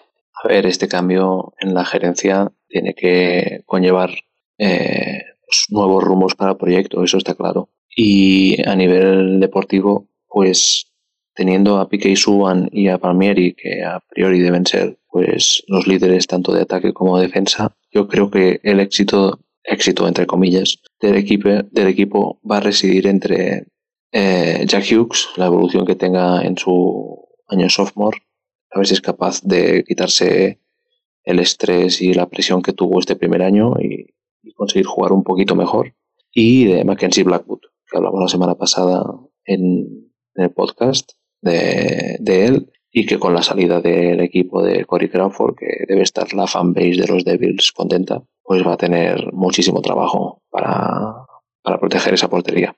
A 0.44 0.46
ver, 0.46 0.66
este 0.66 0.86
cambio 0.86 1.54
en 1.58 1.72
la 1.72 1.86
gerencia 1.86 2.52
tiene 2.68 2.92
que 2.94 3.62
conllevar 3.64 4.10
eh, 4.58 5.22
pues, 5.46 5.64
nuevos 5.70 6.04
rumos 6.04 6.34
para 6.34 6.52
el 6.52 6.58
proyecto, 6.58 7.02
eso 7.02 7.16
está 7.16 7.34
claro. 7.34 7.70
Y 7.88 8.62
a 8.68 8.76
nivel 8.76 9.40
deportivo, 9.40 10.10
pues 10.28 10.92
teniendo 11.34 11.78
a 11.78 11.88
Piqué 11.88 12.14
Suban 12.16 12.68
y 12.70 12.88
a 12.88 12.98
Palmieri, 12.98 13.54
que 13.54 13.82
a 13.82 14.00
priori 14.10 14.40
deben 14.40 14.66
ser 14.66 14.98
pues 15.08 15.64
los 15.68 15.86
líderes 15.86 16.26
tanto 16.26 16.52
de 16.52 16.62
ataque 16.62 16.92
como 16.92 17.16
de 17.16 17.28
defensa, 17.28 17.74
yo 17.90 18.08
creo 18.08 18.30
que 18.30 18.60
el 18.62 18.78
éxito, 18.78 19.40
éxito 19.64 20.06
entre 20.06 20.26
comillas, 20.26 20.82
del 21.00 21.16
equipo, 21.16 22.40
va 22.48 22.58
a 22.58 22.60
residir 22.60 23.06
entre 23.06 23.66
eh, 24.12 24.64
Jack 24.66 24.84
Hughes, 24.90 25.28
la 25.36 25.46
evolución 25.46 25.86
que 25.86 25.96
tenga 25.96 26.42
en 26.42 26.58
su 26.58 27.28
año 27.48 27.68
sophomore, 27.68 28.18
a 28.70 28.78
ver 28.78 28.86
si 28.86 28.94
es 28.94 29.00
capaz 29.00 29.40
de 29.42 29.84
quitarse 29.84 30.60
el 31.24 31.38
estrés 31.38 32.00
y 32.00 32.14
la 32.14 32.28
presión 32.28 32.62
que 32.62 32.72
tuvo 32.72 32.98
este 32.98 33.16
primer 33.16 33.42
año 33.42 33.74
y, 33.80 34.14
conseguir 34.54 34.86
jugar 34.86 35.12
un 35.12 35.24
poquito 35.24 35.54
mejor. 35.54 35.94
Y 36.32 36.66
de 36.66 36.84
Mackenzie 36.84 37.24
Blackwood, 37.24 37.60
que 37.90 37.96
hablamos 37.96 38.20
la 38.20 38.28
semana 38.28 38.54
pasada 38.56 39.04
en, 39.44 40.12
el 40.34 40.50
podcast 40.50 41.12
de, 41.40 42.18
él, 42.26 42.70
y 42.90 43.06
que 43.06 43.18
con 43.18 43.32
la 43.32 43.42
salida 43.42 43.80
del 43.80 44.20
equipo 44.20 44.62
de 44.62 44.84
Corey 44.84 45.08
Crawford, 45.08 45.56
que 45.56 45.84
debe 45.88 46.02
estar 46.02 46.32
la 46.34 46.46
fanbase 46.46 47.00
de 47.00 47.06
los 47.06 47.24
Devils 47.24 47.72
contenta, 47.72 48.22
pues 48.50 48.66
va 48.66 48.72
a 48.72 48.76
tener 48.76 49.32
muchísimo 49.32 49.80
trabajo 49.80 50.42
para, 50.50 51.24
para 51.62 51.78
proteger 51.78 52.14
esa 52.14 52.28
portería. 52.28 52.74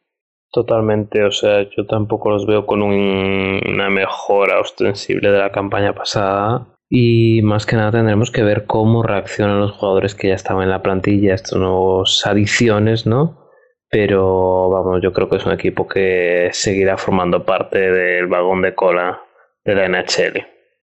Totalmente, 0.52 1.24
o 1.24 1.30
sea, 1.30 1.62
yo 1.62 1.86
tampoco 1.86 2.28
los 2.28 2.44
veo 2.44 2.66
con 2.66 2.82
una 2.82 3.88
mejora 3.88 4.60
ostensible 4.60 5.30
de 5.30 5.38
la 5.38 5.50
campaña 5.50 5.94
pasada. 5.94 6.66
Y 6.90 7.40
más 7.40 7.64
que 7.64 7.76
nada 7.76 7.90
tendremos 7.90 8.30
que 8.30 8.42
ver 8.42 8.66
cómo 8.66 9.02
reaccionan 9.02 9.60
los 9.60 9.72
jugadores 9.72 10.14
que 10.14 10.28
ya 10.28 10.34
estaban 10.34 10.64
en 10.64 10.68
la 10.68 10.82
plantilla, 10.82 11.32
estas 11.32 11.58
nuevas 11.58 12.20
adiciones, 12.26 13.06
¿no? 13.06 13.48
Pero 13.88 14.68
vamos, 14.68 15.00
yo 15.02 15.14
creo 15.14 15.30
que 15.30 15.36
es 15.36 15.46
un 15.46 15.52
equipo 15.52 15.88
que 15.88 16.50
seguirá 16.52 16.98
formando 16.98 17.46
parte 17.46 17.78
del 17.78 18.26
vagón 18.26 18.60
de 18.60 18.74
cola 18.74 19.22
de 19.64 19.74
la 19.74 19.88
NHL. 19.88 20.46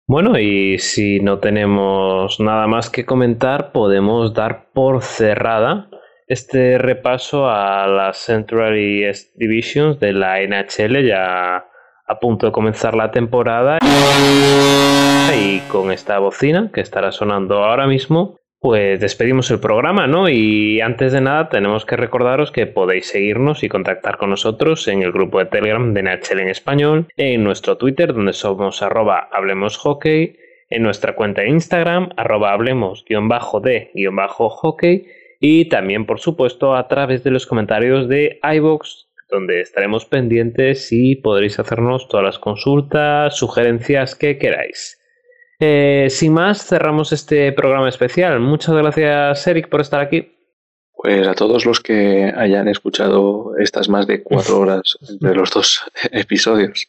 Bueno, 0.07 0.39
y 0.39 0.79
si 0.79 1.21
no 1.21 1.39
tenemos 1.39 2.41
nada 2.41 2.67
más 2.67 2.91
que 2.91 3.07
comentar, 3.07 3.73
podemos 3.73 4.35
dar 4.35 4.67
por 4.73 5.03
cerrada 5.03 5.89
este 6.27 6.77
repaso 6.79 7.49
a 7.49 7.87
las 7.87 8.19
Central 8.19 8.79
y 8.79 9.05
East 9.05 9.35
Divisions 9.37 10.01
de 10.01 10.13
la 10.13 10.41
NHL 10.41 11.07
ya 11.07 11.67
a 12.07 12.19
punto 12.21 12.47
de 12.47 12.53
comenzar 12.53 12.95
la 12.95 13.11
temporada. 13.11 13.79
Y 15.35 15.61
con 15.71 15.93
esta 15.93 16.19
bocina 16.19 16.71
que 16.73 16.81
estará 16.81 17.13
sonando 17.13 17.65
ahora 17.65 17.87
mismo 17.87 18.42
pues 18.63 18.99
despedimos 19.01 19.51
el 19.51 19.59
programa, 19.59 20.07
¿no? 20.07 20.29
Y 20.29 20.81
antes 20.81 21.13
de 21.13 21.21
nada 21.21 21.49
tenemos 21.49 21.85
que 21.85 21.97
recordaros 21.97 22.53
que 22.53 22.69
podéis 22.69 23.09
seguirnos 23.09 23.65
y 23.65 23.69
contactar 23.69 24.19
con 24.19 24.31
nosotros 24.31 24.87
en 24.87 25.03
el 25.03 25.11
grupo 25.11 25.41
de 25.41 25.47
Telegram 25.47 25.93
de 25.93 26.05
NHL 26.05 26.39
en 26.39 26.49
español, 26.49 27.09
en 27.17 27.43
nuestro 27.43 27.77
Twitter 27.77 28.15
donde 28.15 28.33
somos 28.33 28.81
arroba 28.81 29.29
hablemos 29.33 29.79
hockey, 29.79 30.37
en 30.71 30.85
nuestra 30.85 31.17
cuenta 31.17 31.43
de 31.43 31.49
Instagram 31.49 32.11
arroba 32.17 32.53
hablemos-de-hockey 32.53 35.07
y 35.41 35.65
también, 35.65 36.07
por 36.07 36.21
supuesto, 36.21 36.77
a 36.77 36.87
través 36.87 37.25
de 37.25 37.33
los 37.33 37.47
comentarios 37.47 38.09
de 38.09 38.39
iVoox, 38.45 39.09
donde 39.29 39.61
estaremos 39.61 40.07
pendientes 40.07 40.93
y 40.93 41.17
podréis 41.17 41.59
hacernos 41.59 42.07
todas 42.07 42.25
las 42.25 42.39
consultas, 42.39 43.37
sugerencias 43.37 44.15
que 44.15 44.39
queráis. 44.39 45.02
Eh, 45.65 46.11
sin 46.11 46.33
más, 46.33 46.67
cerramos 46.67 47.13
este 47.13 47.53
programa 47.53 47.89
especial. 47.89 48.41
Muchas 48.41 48.75
gracias, 48.75 49.47
Eric, 49.47 49.69
por 49.69 49.81
estar 49.81 50.01
aquí. 50.01 50.33
Pues 50.93 51.29
a 51.29 51.35
todos 51.35 51.65
los 51.65 51.79
que 51.79 52.33
hayan 52.37 52.67
escuchado 52.67 53.57
estas 53.57 53.89
más 53.89 54.09
de 54.09 54.25
cuatro 54.25 54.59
horas 54.59 54.99
entre 55.09 55.37
los 55.37 55.53
dos 55.53 55.85
episodios. 56.11 56.89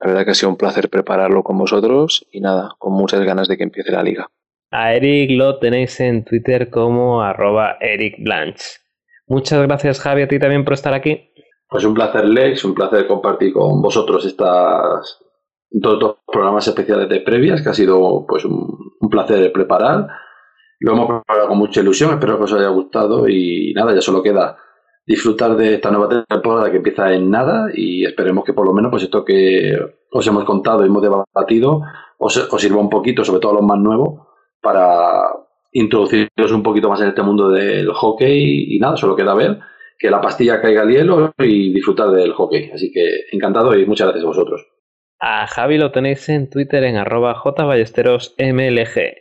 La 0.00 0.08
verdad 0.08 0.24
que 0.24 0.30
ha 0.32 0.34
sido 0.34 0.48
un 0.48 0.56
placer 0.56 0.90
prepararlo 0.90 1.44
con 1.44 1.56
vosotros 1.56 2.26
y 2.32 2.40
nada, 2.40 2.74
con 2.78 2.94
muchas 2.94 3.20
ganas 3.20 3.46
de 3.46 3.56
que 3.56 3.62
empiece 3.62 3.92
la 3.92 4.02
liga. 4.02 4.28
A 4.72 4.92
Eric 4.92 5.30
lo 5.38 5.60
tenéis 5.60 6.00
en 6.00 6.24
Twitter 6.24 6.68
como 6.68 7.22
arroba 7.22 7.76
Eric 7.80 8.16
Blanche. 8.18 8.80
Muchas 9.28 9.62
gracias 9.62 10.00
Javi 10.00 10.22
a 10.22 10.26
ti 10.26 10.40
también 10.40 10.64
por 10.64 10.74
estar 10.74 10.94
aquí. 10.94 11.30
Pues 11.68 11.84
un 11.84 11.94
placer 11.94 12.24
Lex, 12.24 12.64
un 12.64 12.74
placer 12.74 13.06
compartir 13.06 13.52
con 13.52 13.80
vosotros 13.80 14.26
estas 14.26 15.29
dos, 15.70 15.98
dos 15.98 16.16
programas 16.26 16.66
especiales 16.66 17.08
de 17.08 17.20
previas 17.20 17.62
que 17.62 17.68
ha 17.68 17.74
sido 17.74 18.24
pues 18.28 18.44
un, 18.44 18.90
placer 19.10 19.52
preparar. 19.52 20.06
Lo 20.78 20.92
hemos 20.92 21.06
preparado 21.06 21.48
con 21.48 21.58
mucha 21.58 21.80
ilusión, 21.80 22.10
espero 22.12 22.38
que 22.38 22.44
os 22.44 22.52
haya 22.52 22.68
gustado 22.68 23.28
y 23.28 23.72
nada, 23.74 23.94
ya 23.94 24.00
solo 24.00 24.22
queda 24.22 24.56
disfrutar 25.06 25.56
de 25.56 25.74
esta 25.74 25.90
nueva 25.90 26.24
temporada 26.28 26.70
que 26.70 26.76
empieza 26.76 27.12
en 27.12 27.30
nada 27.30 27.68
y 27.74 28.04
esperemos 28.04 28.44
que 28.44 28.52
por 28.52 28.64
lo 28.66 28.72
menos 28.72 28.90
pues 28.90 29.02
esto 29.02 29.24
que 29.24 29.72
os 30.12 30.26
hemos 30.26 30.44
contado 30.44 30.84
y 30.84 30.86
hemos 30.86 31.02
debatido 31.02 31.82
os, 32.18 32.36
os 32.36 32.60
sirva 32.60 32.80
un 32.80 32.88
poquito, 32.88 33.24
sobre 33.24 33.40
todo 33.40 33.52
a 33.52 33.54
los 33.56 33.64
más 33.64 33.78
nuevos, 33.78 34.26
para 34.62 35.24
introduciros 35.72 36.52
un 36.52 36.62
poquito 36.62 36.88
más 36.88 37.00
en 37.00 37.08
este 37.08 37.22
mundo 37.22 37.48
del 37.48 37.92
hockey 37.92 38.76
y 38.76 38.78
nada, 38.78 38.96
solo 38.96 39.16
queda 39.16 39.34
ver 39.34 39.58
que 39.98 40.10
la 40.10 40.20
pastilla 40.20 40.60
caiga 40.62 40.82
al 40.82 40.90
hielo 40.90 41.34
y 41.38 41.72
disfrutar 41.74 42.10
del 42.10 42.32
hockey. 42.32 42.70
Así 42.72 42.90
que 42.90 43.26
encantado 43.32 43.78
y 43.78 43.84
muchas 43.84 44.06
gracias 44.06 44.24
a 44.24 44.28
vosotros. 44.28 44.66
A 45.20 45.46
Javi 45.46 45.76
lo 45.76 45.92
tenéis 45.92 46.28
en 46.30 46.48
Twitter 46.48 46.82
en 46.84 46.96
arroba 46.96 47.34
jballesterosmlg. 47.34 49.14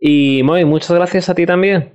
Y 0.00 0.42
Moy, 0.42 0.64
muchas 0.64 0.96
gracias 0.96 1.28
a 1.28 1.34
ti 1.34 1.46
también. 1.46 1.92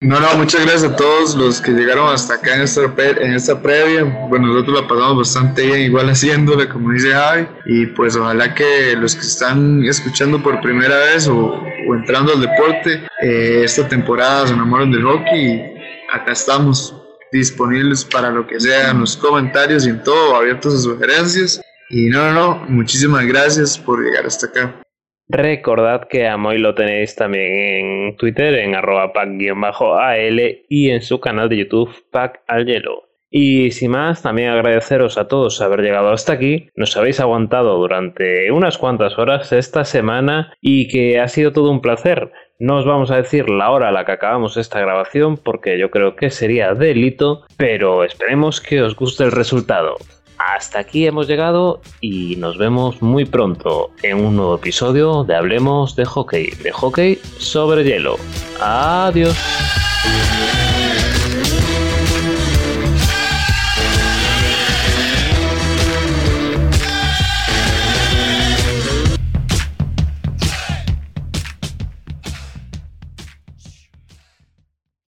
No, 0.00 0.20
no, 0.20 0.32
muchas 0.36 0.64
gracias 0.64 0.92
a 0.92 0.96
todos 0.96 1.34
los 1.34 1.60
que 1.60 1.72
llegaron 1.72 2.12
hasta 2.12 2.34
acá 2.34 2.54
en 2.54 2.62
esta, 2.62 2.82
en 2.82 3.34
esta 3.34 3.60
previa. 3.60 4.04
Bueno, 4.28 4.46
nosotros 4.46 4.82
la 4.82 4.86
pasamos 4.86 5.18
bastante 5.18 5.66
bien, 5.66 5.80
igual 5.80 6.08
haciéndole, 6.08 6.68
como 6.68 6.92
dice 6.92 7.10
Javi. 7.10 7.48
Y 7.66 7.86
pues 7.86 8.14
ojalá 8.14 8.54
que 8.54 8.94
los 8.96 9.16
que 9.16 9.22
están 9.22 9.84
escuchando 9.84 10.40
por 10.40 10.60
primera 10.60 10.96
vez 10.98 11.26
o, 11.26 11.60
entrando 11.96 12.34
al 12.34 12.42
deporte, 12.42 13.02
eh, 13.22 13.62
esta 13.64 13.88
temporada 13.88 14.46
se 14.46 14.52
enamoren 14.52 14.92
del 14.92 15.02
hockey. 15.02 15.74
Acá 16.12 16.30
estamos 16.30 16.94
disponibles 17.32 18.04
para 18.04 18.30
lo 18.30 18.46
que 18.46 18.60
sea, 18.60 18.90
en 18.90 19.00
los 19.00 19.16
comentarios 19.16 19.84
y 19.84 19.90
en 19.90 20.02
todo, 20.04 20.36
abiertos 20.36 20.74
a 20.74 20.78
sugerencias. 20.78 21.60
Y 21.90 22.06
no, 22.06 22.32
no, 22.32 22.34
no, 22.34 22.64
muchísimas 22.68 23.26
gracias 23.26 23.78
por 23.78 24.04
llegar 24.04 24.26
hasta 24.26 24.46
acá. 24.46 24.82
Recordad 25.30 26.08
que 26.08 26.26
a 26.26 26.38
Moy 26.38 26.58
lo 26.58 26.74
tenéis 26.74 27.14
también 27.14 27.52
en 27.52 28.16
Twitter 28.16 28.54
en 28.54 28.74
arroba 28.74 29.12
pack-al 29.12 30.64
y 30.68 30.90
en 30.90 31.02
su 31.02 31.20
canal 31.20 31.50
de 31.50 31.58
YouTube 31.58 31.94
pack 32.10 32.42
al 32.46 32.64
hielo. 32.64 33.08
Y 33.30 33.72
sin 33.72 33.90
más, 33.90 34.22
también 34.22 34.48
agradeceros 34.48 35.18
a 35.18 35.28
todos 35.28 35.60
haber 35.60 35.80
llegado 35.80 36.10
hasta 36.10 36.32
aquí. 36.32 36.70
Nos 36.76 36.96
habéis 36.96 37.20
aguantado 37.20 37.76
durante 37.76 38.50
unas 38.50 38.78
cuantas 38.78 39.18
horas 39.18 39.52
esta 39.52 39.84
semana 39.84 40.54
y 40.62 40.88
que 40.88 41.20
ha 41.20 41.28
sido 41.28 41.52
todo 41.52 41.70
un 41.70 41.82
placer. 41.82 42.32
No 42.58 42.78
os 42.78 42.86
vamos 42.86 43.10
a 43.10 43.16
decir 43.16 43.50
la 43.50 43.70
hora 43.70 43.88
a 43.88 43.92
la 43.92 44.06
que 44.06 44.12
acabamos 44.12 44.56
esta 44.56 44.80
grabación 44.80 45.36
porque 45.36 45.78
yo 45.78 45.90
creo 45.90 46.16
que 46.16 46.30
sería 46.30 46.72
delito, 46.72 47.44
pero 47.58 48.02
esperemos 48.02 48.62
que 48.62 48.82
os 48.82 48.96
guste 48.96 49.24
el 49.24 49.32
resultado. 49.32 49.96
Hasta 50.38 50.78
aquí 50.78 51.06
hemos 51.06 51.26
llegado 51.26 51.80
y 52.00 52.36
nos 52.36 52.58
vemos 52.58 53.02
muy 53.02 53.24
pronto 53.24 53.90
en 54.02 54.24
un 54.24 54.36
nuevo 54.36 54.54
episodio 54.54 55.24
de 55.24 55.34
Hablemos 55.34 55.96
de 55.96 56.04
Hockey, 56.04 56.50
de 56.62 56.70
hockey 56.70 57.18
sobre 57.38 57.82
hielo. 57.84 58.16
Adiós. 58.60 59.36